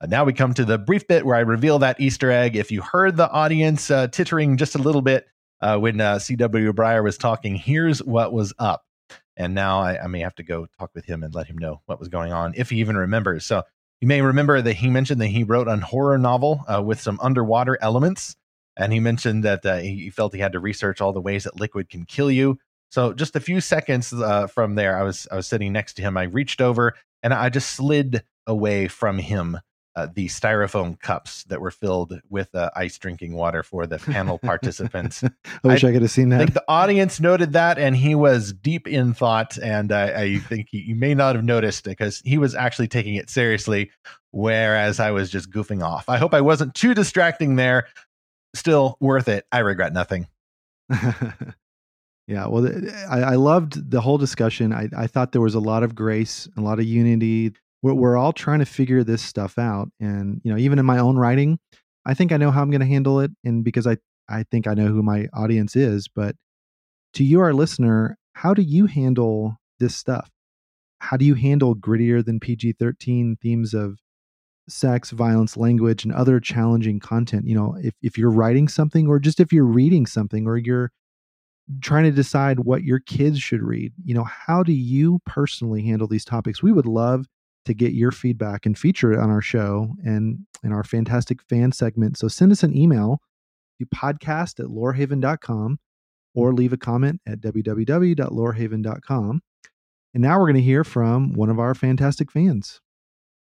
Uh, 0.00 0.06
now 0.06 0.24
we 0.24 0.32
come 0.32 0.54
to 0.54 0.64
the 0.64 0.78
brief 0.78 1.06
bit 1.06 1.26
where 1.26 1.36
I 1.36 1.40
reveal 1.40 1.78
that 1.80 2.00
Easter 2.00 2.30
egg. 2.30 2.56
If 2.56 2.70
you 2.70 2.82
heard 2.82 3.16
the 3.16 3.30
audience 3.30 3.90
uh, 3.90 4.08
tittering 4.08 4.56
just 4.56 4.74
a 4.74 4.78
little 4.78 5.02
bit 5.02 5.26
uh, 5.60 5.78
when 5.78 6.00
uh, 6.00 6.18
C.W. 6.18 6.72
Briar 6.72 7.02
was 7.02 7.18
talking, 7.18 7.56
here's 7.56 8.02
what 8.02 8.32
was 8.32 8.52
up. 8.58 8.84
And 9.36 9.54
now 9.54 9.80
I, 9.80 10.04
I 10.04 10.06
may 10.08 10.20
have 10.20 10.34
to 10.36 10.42
go 10.42 10.66
talk 10.78 10.90
with 10.94 11.04
him 11.04 11.22
and 11.22 11.34
let 11.34 11.46
him 11.46 11.58
know 11.58 11.80
what 11.86 11.98
was 11.98 12.08
going 12.08 12.32
on, 12.32 12.52
if 12.56 12.70
he 12.70 12.78
even 12.78 12.96
remembers. 12.96 13.46
So 13.46 13.62
you 14.00 14.08
may 14.08 14.20
remember 14.20 14.60
that 14.60 14.74
he 14.74 14.90
mentioned 14.90 15.20
that 15.20 15.28
he 15.28 15.44
wrote 15.44 15.68
a 15.68 15.76
horror 15.76 16.18
novel 16.18 16.64
uh, 16.68 16.82
with 16.82 17.00
some 17.00 17.18
underwater 17.22 17.78
elements. 17.80 18.36
And 18.76 18.92
he 18.92 19.00
mentioned 19.00 19.44
that 19.44 19.64
uh, 19.64 19.78
he 19.78 20.10
felt 20.10 20.34
he 20.34 20.40
had 20.40 20.52
to 20.52 20.60
research 20.60 21.00
all 21.00 21.12
the 21.12 21.20
ways 21.20 21.44
that 21.44 21.60
liquid 21.60 21.88
can 21.88 22.04
kill 22.04 22.30
you. 22.30 22.58
So 22.92 23.14
just 23.14 23.34
a 23.36 23.40
few 23.40 23.62
seconds 23.62 24.12
uh, 24.12 24.46
from 24.48 24.74
there, 24.74 24.98
I 24.98 25.02
was 25.02 25.26
I 25.32 25.36
was 25.36 25.46
sitting 25.46 25.72
next 25.72 25.94
to 25.94 26.02
him. 26.02 26.18
I 26.18 26.24
reached 26.24 26.60
over 26.60 26.94
and 27.22 27.32
I 27.32 27.48
just 27.48 27.70
slid 27.70 28.22
away 28.46 28.86
from 28.86 29.18
him 29.18 29.58
uh, 29.96 30.08
the 30.14 30.26
styrofoam 30.26 31.00
cups 31.00 31.44
that 31.44 31.60
were 31.60 31.70
filled 31.70 32.20
with 32.28 32.54
uh, 32.54 32.70
ice 32.76 32.98
drinking 32.98 33.32
water 33.32 33.62
for 33.62 33.86
the 33.86 33.98
panel 33.98 34.38
participants. 34.42 35.24
I 35.24 35.68
wish 35.68 35.84
I, 35.84 35.88
I, 35.88 35.92
could 35.92 36.02
have 36.02 36.10
seen 36.10 36.28
that. 36.30 36.36
I 36.36 36.44
think 36.44 36.54
the 36.54 36.64
audience 36.68 37.18
noted 37.18 37.54
that, 37.54 37.78
and 37.78 37.96
he 37.96 38.14
was 38.14 38.52
deep 38.52 38.86
in 38.86 39.14
thought. 39.14 39.56
And 39.58 39.90
I, 39.90 40.22
I 40.22 40.38
think 40.38 40.68
he, 40.70 40.82
you 40.82 40.94
may 40.94 41.14
not 41.14 41.34
have 41.34 41.44
noticed 41.44 41.84
because 41.84 42.20
he 42.24 42.36
was 42.36 42.54
actually 42.54 42.88
taking 42.88 43.14
it 43.14 43.30
seriously, 43.30 43.90
whereas 44.32 45.00
I 45.00 45.12
was 45.12 45.30
just 45.30 45.50
goofing 45.50 45.82
off. 45.82 46.08
I 46.10 46.18
hope 46.18 46.34
I 46.34 46.42
wasn't 46.42 46.74
too 46.74 46.92
distracting 46.94 47.56
there. 47.56 47.88
Still 48.54 48.98
worth 49.00 49.28
it. 49.28 49.46
I 49.50 49.60
regret 49.60 49.94
nothing. 49.94 50.26
yeah, 52.26 52.46
well, 52.46 52.70
I, 53.10 53.20
I 53.20 53.34
loved 53.34 53.90
the 53.90 54.00
whole 54.00 54.18
discussion. 54.18 54.72
I, 54.72 54.88
I 54.96 55.06
thought 55.06 55.32
there 55.32 55.40
was 55.40 55.54
a 55.54 55.60
lot 55.60 55.82
of 55.82 55.94
grace, 55.94 56.48
a 56.56 56.60
lot 56.60 56.78
of 56.78 56.84
unity. 56.84 57.52
We're, 57.82 57.94
we're 57.94 58.16
all 58.16 58.32
trying 58.32 58.60
to 58.60 58.66
figure 58.66 59.02
this 59.02 59.22
stuff 59.22 59.58
out 59.58 59.88
and 59.98 60.40
you 60.44 60.52
know 60.52 60.58
even 60.58 60.78
in 60.78 60.86
my 60.86 60.98
own 60.98 61.16
writing 61.16 61.58
i 62.06 62.14
think 62.14 62.30
i 62.30 62.36
know 62.36 62.52
how 62.52 62.62
i'm 62.62 62.70
going 62.70 62.80
to 62.80 62.86
handle 62.86 63.18
it 63.18 63.32
and 63.42 63.64
because 63.64 63.88
i 63.88 63.96
i 64.28 64.44
think 64.52 64.68
i 64.68 64.74
know 64.74 64.86
who 64.86 65.02
my 65.02 65.26
audience 65.34 65.74
is 65.74 66.06
but 66.06 66.36
to 67.12 67.24
you 67.24 67.40
our 67.40 67.52
listener 67.52 68.16
how 68.34 68.54
do 68.54 68.62
you 68.62 68.86
handle 68.86 69.56
this 69.78 69.96
stuff? 69.96 70.30
How 70.98 71.16
do 71.16 71.24
you 71.24 71.34
handle 71.34 71.74
grittier 71.74 72.24
than 72.24 72.40
pg-13 72.40 73.38
themes 73.40 73.74
of 73.74 73.98
sex 74.68 75.10
violence 75.10 75.56
language 75.56 76.04
and 76.04 76.12
other 76.12 76.40
challenging 76.40 77.00
content? 77.00 77.46
You 77.46 77.54
know 77.54 77.76
if, 77.80 77.94
if 78.02 78.16
you're 78.16 78.30
writing 78.30 78.68
something 78.68 79.06
or 79.06 79.18
just 79.18 79.40
if 79.40 79.52
you're 79.52 79.64
reading 79.64 80.06
something 80.06 80.46
or 80.46 80.56
you're 80.56 80.90
trying 81.80 82.04
to 82.04 82.10
decide 82.10 82.60
what 82.60 82.82
your 82.82 83.00
kids 83.00 83.40
should 83.40 83.62
read 83.62 83.92
you 84.04 84.14
know 84.14 84.24
how 84.24 84.62
do 84.62 84.72
you 84.72 85.20
personally 85.26 85.82
handle 85.82 86.08
these 86.08 86.24
topics 86.24 86.62
we 86.62 86.72
would 86.72 86.86
love 86.86 87.26
to 87.64 87.74
get 87.74 87.92
your 87.92 88.10
feedback 88.10 88.66
and 88.66 88.76
feature 88.78 89.12
it 89.12 89.18
on 89.18 89.30
our 89.30 89.40
show 89.40 89.94
and 90.04 90.44
in 90.62 90.72
our 90.72 90.84
fantastic 90.84 91.42
fan 91.42 91.72
segment. 91.72 92.16
So 92.18 92.28
send 92.28 92.52
us 92.52 92.62
an 92.62 92.76
email 92.76 93.20
to 93.78 93.86
podcast 93.86 94.60
at 94.60 94.66
lorehaven.com 94.66 95.78
or 96.34 96.54
leave 96.54 96.72
a 96.72 96.78
comment 96.78 97.20
at 97.26 97.40
www.lorehaven.com. 97.40 99.42
And 100.14 100.22
now 100.22 100.38
we're 100.38 100.46
going 100.46 100.54
to 100.56 100.62
hear 100.62 100.84
from 100.84 101.32
one 101.32 101.48
of 101.50 101.58
our 101.58 101.74
fantastic 101.74 102.30
fans. 102.30 102.80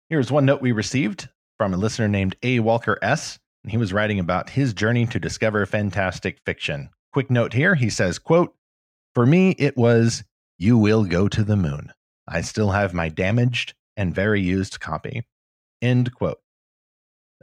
Here's 0.09 0.30
one 0.30 0.44
note 0.44 0.60
we 0.60 0.70
received 0.72 1.28
from 1.59 1.74
a 1.74 1.76
listener 1.76 2.09
named 2.09 2.36
A. 2.43 2.60
Walker 2.60 2.98
S. 3.02 3.39
And 3.64 3.70
he 3.70 3.78
was 3.78 3.93
writing 3.93 4.18
about 4.18 4.51
his 4.51 4.74
journey 4.74 5.06
to 5.06 5.20
discover 5.20 5.64
fantastic 5.66 6.40
fiction. 6.44 6.90
Quick 7.12 7.30
note 7.30 7.52
here, 7.52 7.74
he 7.74 7.90
says, 7.90 8.18
quote, 8.18 8.55
For 9.14 9.26
me, 9.26 9.51
it 9.59 9.76
was, 9.76 10.24
you 10.59 10.78
will 10.78 11.05
go 11.05 11.28
to 11.28 11.44
the 11.44 11.56
moon. 11.56 11.93
I 12.26 12.40
still 12.40 12.70
have 12.70 12.94
my 12.94 13.09
damaged 13.10 13.74
and 13.97 14.14
very 14.14 14.40
used 14.40 14.80
copy. 14.80 15.26
End 15.82 16.14
quote. 16.14 16.39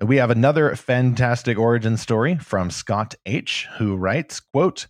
We 0.01 0.17
have 0.17 0.31
another 0.31 0.75
fantastic 0.75 1.57
origin 1.59 1.97
story 1.97 2.37
from 2.37 2.71
Scott 2.71 3.15
H., 3.25 3.67
who 3.77 3.95
writes, 3.95 4.39
quote, 4.39 4.87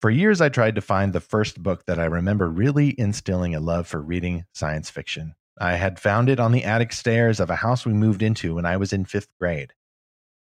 For 0.00 0.10
years 0.10 0.40
I 0.40 0.50
tried 0.50 0.74
to 0.76 0.80
find 0.82 1.12
the 1.12 1.20
first 1.20 1.62
book 1.62 1.86
that 1.86 1.98
I 1.98 2.04
remember 2.04 2.48
really 2.48 2.94
instilling 3.00 3.54
a 3.54 3.60
love 3.60 3.88
for 3.88 4.00
reading 4.00 4.44
science 4.52 4.90
fiction. 4.90 5.34
I 5.58 5.72
had 5.72 5.98
found 5.98 6.28
it 6.28 6.38
on 6.38 6.52
the 6.52 6.64
attic 6.64 6.92
stairs 6.92 7.40
of 7.40 7.50
a 7.50 7.56
house 7.56 7.84
we 7.84 7.94
moved 7.94 8.22
into 8.22 8.54
when 8.54 8.66
I 8.66 8.76
was 8.76 8.92
in 8.92 9.06
fifth 9.06 9.30
grade. 9.40 9.72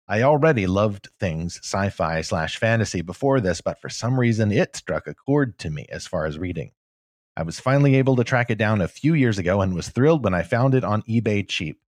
I 0.09 0.23
already 0.23 0.67
loved 0.67 1.09
things 1.19 1.59
sci 1.63 1.91
fi 1.91 2.21
slash 2.21 2.59
fantasy 2.59 3.03
before 3.03 3.41
this, 3.41 3.61
but 3.61 3.81
for 3.81 3.89
some 3.89 4.21
reason 4.21 4.53
it 4.53 4.77
struck 4.77 5.07
a 5.07 5.15
chord 5.15 5.59
to 5.59 5.71
me 5.71 5.87
as 5.91 6.07
far 6.07 6.27
as 6.27 6.39
reading. 6.39 6.71
I 7.37 7.43
was 7.43 7.61
finally 7.61 7.97
able 7.97 8.17
to 8.17 8.25
track 8.25 8.51
it 8.51 8.57
down 8.57 8.81
a 8.81 8.89
few 8.89 9.15
years 9.15 9.39
ago 9.39 9.61
and 9.61 9.75
was 9.75 9.89
thrilled 9.89 10.25
when 10.25 10.33
I 10.33 10.43
found 10.43 10.75
it 10.75 10.85
on 10.85 11.03
eBay 11.03 11.47
cheap. 11.47 11.81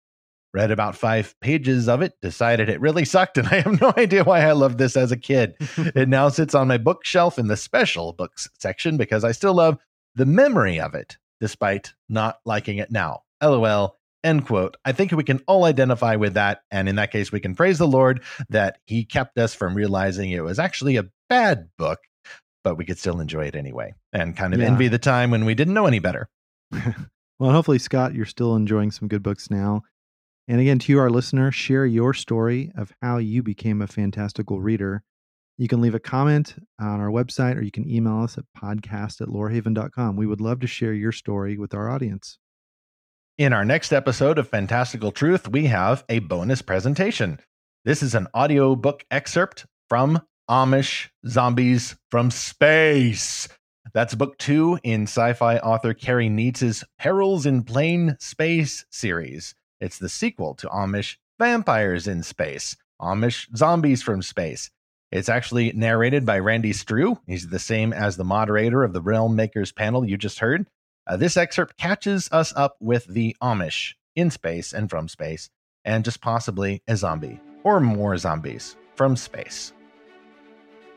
Read 0.53 0.71
about 0.71 0.97
five 0.97 1.35
pages 1.41 1.89
of 1.89 2.03
it, 2.03 2.15
decided 2.21 2.69
it 2.69 2.81
really 2.81 3.05
sucked, 3.05 3.39
and 3.39 3.47
I 3.53 3.61
have 3.61 3.81
no 3.81 3.93
idea 3.97 4.25
why 4.25 4.41
I 4.41 4.53
loved 4.53 4.79
this 4.79 4.97
as 4.97 5.13
a 5.13 5.17
kid. 5.17 5.55
it 5.77 6.09
now 6.09 6.29
sits 6.29 6.55
on 6.55 6.69
my 6.69 6.79
bookshelf 6.79 7.39
in 7.39 7.47
the 7.47 7.57
special 7.57 8.13
books 8.13 8.49
section 8.59 8.97
because 8.97 9.25
I 9.25 9.33
still 9.33 9.55
love 9.55 9.79
the 10.17 10.27
memory 10.27 10.81
of 10.81 10.95
it, 10.95 11.17
despite 11.41 11.93
not 12.09 12.41
liking 12.45 12.79
it 12.79 12.91
now. 12.91 13.23
LOL. 13.43 13.97
End 14.25 14.47
quote. 14.47 14.77
I 14.85 14.93
think 14.93 15.13
we 15.13 15.25
can 15.25 15.41
all 15.47 15.65
identify 15.65 16.17
with 16.17 16.35
that. 16.35 16.63
And 16.71 16.89
in 16.89 16.97
that 16.97 17.13
case, 17.13 17.31
we 17.31 17.41
can 17.41 17.55
praise 17.55 17.79
the 17.79 17.87
Lord 17.87 18.23
that 18.49 18.79
He 18.87 19.05
kept 19.05 19.39
us 19.39 19.55
from 19.55 19.75
realizing 19.75 20.31
it 20.31 20.45
was 20.45 20.59
actually 20.59 20.97
a 20.97 21.07
bad 21.29 21.69
book 21.79 22.01
but 22.69 22.77
we 22.77 22.85
could 22.85 22.99
still 22.99 23.21
enjoy 23.21 23.47
it 23.47 23.57
anyway 23.57 23.95
and 24.13 24.37
kind 24.37 24.53
of 24.53 24.61
yeah. 24.61 24.67
envy 24.67 24.89
the 24.89 24.99
time 24.99 25.31
when 25.31 25.47
we 25.47 25.55
didn't 25.55 25.73
know 25.73 25.87
any 25.87 25.99
better. 25.99 26.29
well, 27.39 27.51
hopefully, 27.51 27.79
Scott, 27.79 28.15
you're 28.15 28.27
still 28.27 28.55
enjoying 28.57 28.91
some 28.91 29.09
good 29.09 29.23
books 29.23 29.51
now. 29.51 29.83
And 30.47 30.61
again, 30.61 30.79
to 30.81 30.99
our 30.99 31.09
listener, 31.09 31.51
share 31.51 31.87
your 31.87 32.13
story 32.13 32.71
of 32.77 32.93
how 33.01 33.17
you 33.19 33.43
became 33.43 33.81
a 33.81 33.87
fantastical 33.87 34.61
reader. 34.61 35.03
You 35.57 35.67
can 35.67 35.81
leave 35.81 35.95
a 35.95 36.01
comment 36.01 36.57
on 36.81 37.01
our 37.01 37.09
website 37.09 37.57
or 37.57 37.63
you 37.63 37.71
can 37.71 37.89
email 37.89 38.23
us 38.23 38.39
at 38.39 38.45
podcast 38.57 39.21
at 39.21 39.29
lorehaven.com. 39.29 40.17
We 40.17 40.27
would 40.27 40.41
love 40.41 40.61
to 40.61 40.67
share 40.67 40.93
your 40.93 41.13
story 41.13 41.59
with 41.59 41.73
our 41.73 41.91
audience. 41.91 42.39
In 43.39 43.53
our 43.53 43.65
next 43.65 43.93
episode 43.93 44.37
of 44.37 44.49
Fantastical 44.49 45.13
Truth, 45.13 45.47
we 45.47 45.67
have 45.67 46.03
a 46.09 46.19
bonus 46.19 46.61
presentation. 46.61 47.39
This 47.85 48.03
is 48.03 48.17
an 48.17 48.27
audiobook 48.35 49.07
excerpt 49.13 49.65
from 49.89 50.23
Amish 50.51 51.11
Zombies 51.25 51.95
from 52.11 52.33
Space. 52.33 53.47
That's 53.95 54.17
book 54.17 54.39
two 54.39 54.81
in 54.83 55.05
sci 55.05 55.35
fi 55.35 55.59
author 55.59 55.95
Kerry 55.95 56.29
Nietz's 56.29 56.83
Perils 56.99 57.47
in 57.47 57.63
Plain 57.63 58.17
Space 58.19 58.85
series. 58.91 59.55
It's 59.81 59.99
the 59.99 60.09
sequel 60.09 60.55
to 60.57 60.67
Amish 60.67 61.19
Vampires 61.39 62.09
in 62.09 62.25
Space, 62.25 62.77
Amish 63.01 63.57
Zombies 63.57 64.03
from 64.03 64.21
Space. 64.21 64.69
It's 65.13 65.29
actually 65.29 65.71
narrated 65.75 66.27
by 66.27 66.41
Randy 66.41 66.73
Streu. 66.73 67.21
He's 67.29 67.47
the 67.47 67.61
same 67.61 67.93
as 67.93 68.17
the 68.17 68.25
moderator 68.25 68.83
of 68.83 68.93
the 68.93 69.01
Realm 69.01 69.37
Makers 69.37 69.71
panel 69.71 70.05
you 70.05 70.17
just 70.17 70.41
heard. 70.41 70.67
Uh, 71.09 71.17
this 71.17 71.37
excerpt 71.37 71.79
catches 71.79 72.29
us 72.31 72.53
up 72.55 72.77
with 72.81 73.07
the 73.07 73.35
Amish 73.43 73.95
in 74.15 74.31
space 74.31 74.73
and 74.73 74.91
from 74.91 75.09
space, 75.09 75.49
and 75.85 76.05
just 76.05 76.21
possibly 76.21 76.83
a 76.87 76.97
zombie 76.97 77.41
or 77.65 77.81
more 77.81 78.17
zombies 78.19 78.77
from 78.95 79.17
space. 79.17 79.73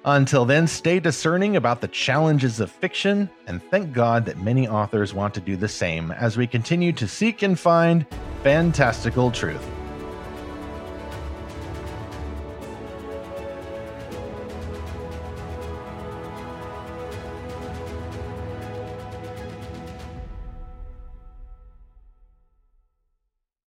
Until 0.03 0.45
then, 0.45 0.67
stay 0.67 0.99
discerning 0.99 1.55
about 1.55 1.79
the 1.79 1.87
challenges 1.87 2.59
of 2.59 2.71
fiction, 2.71 3.29
and 3.45 3.61
thank 3.69 3.93
God 3.93 4.25
that 4.25 4.41
many 4.41 4.67
authors 4.67 5.13
want 5.13 5.33
to 5.35 5.41
do 5.41 5.55
the 5.55 5.67
same 5.67 6.11
as 6.11 6.37
we 6.37 6.47
continue 6.47 6.91
to 6.93 7.07
seek 7.07 7.43
and 7.43 7.57
find 7.57 8.05
fantastical 8.43 9.29
truth. 9.29 9.63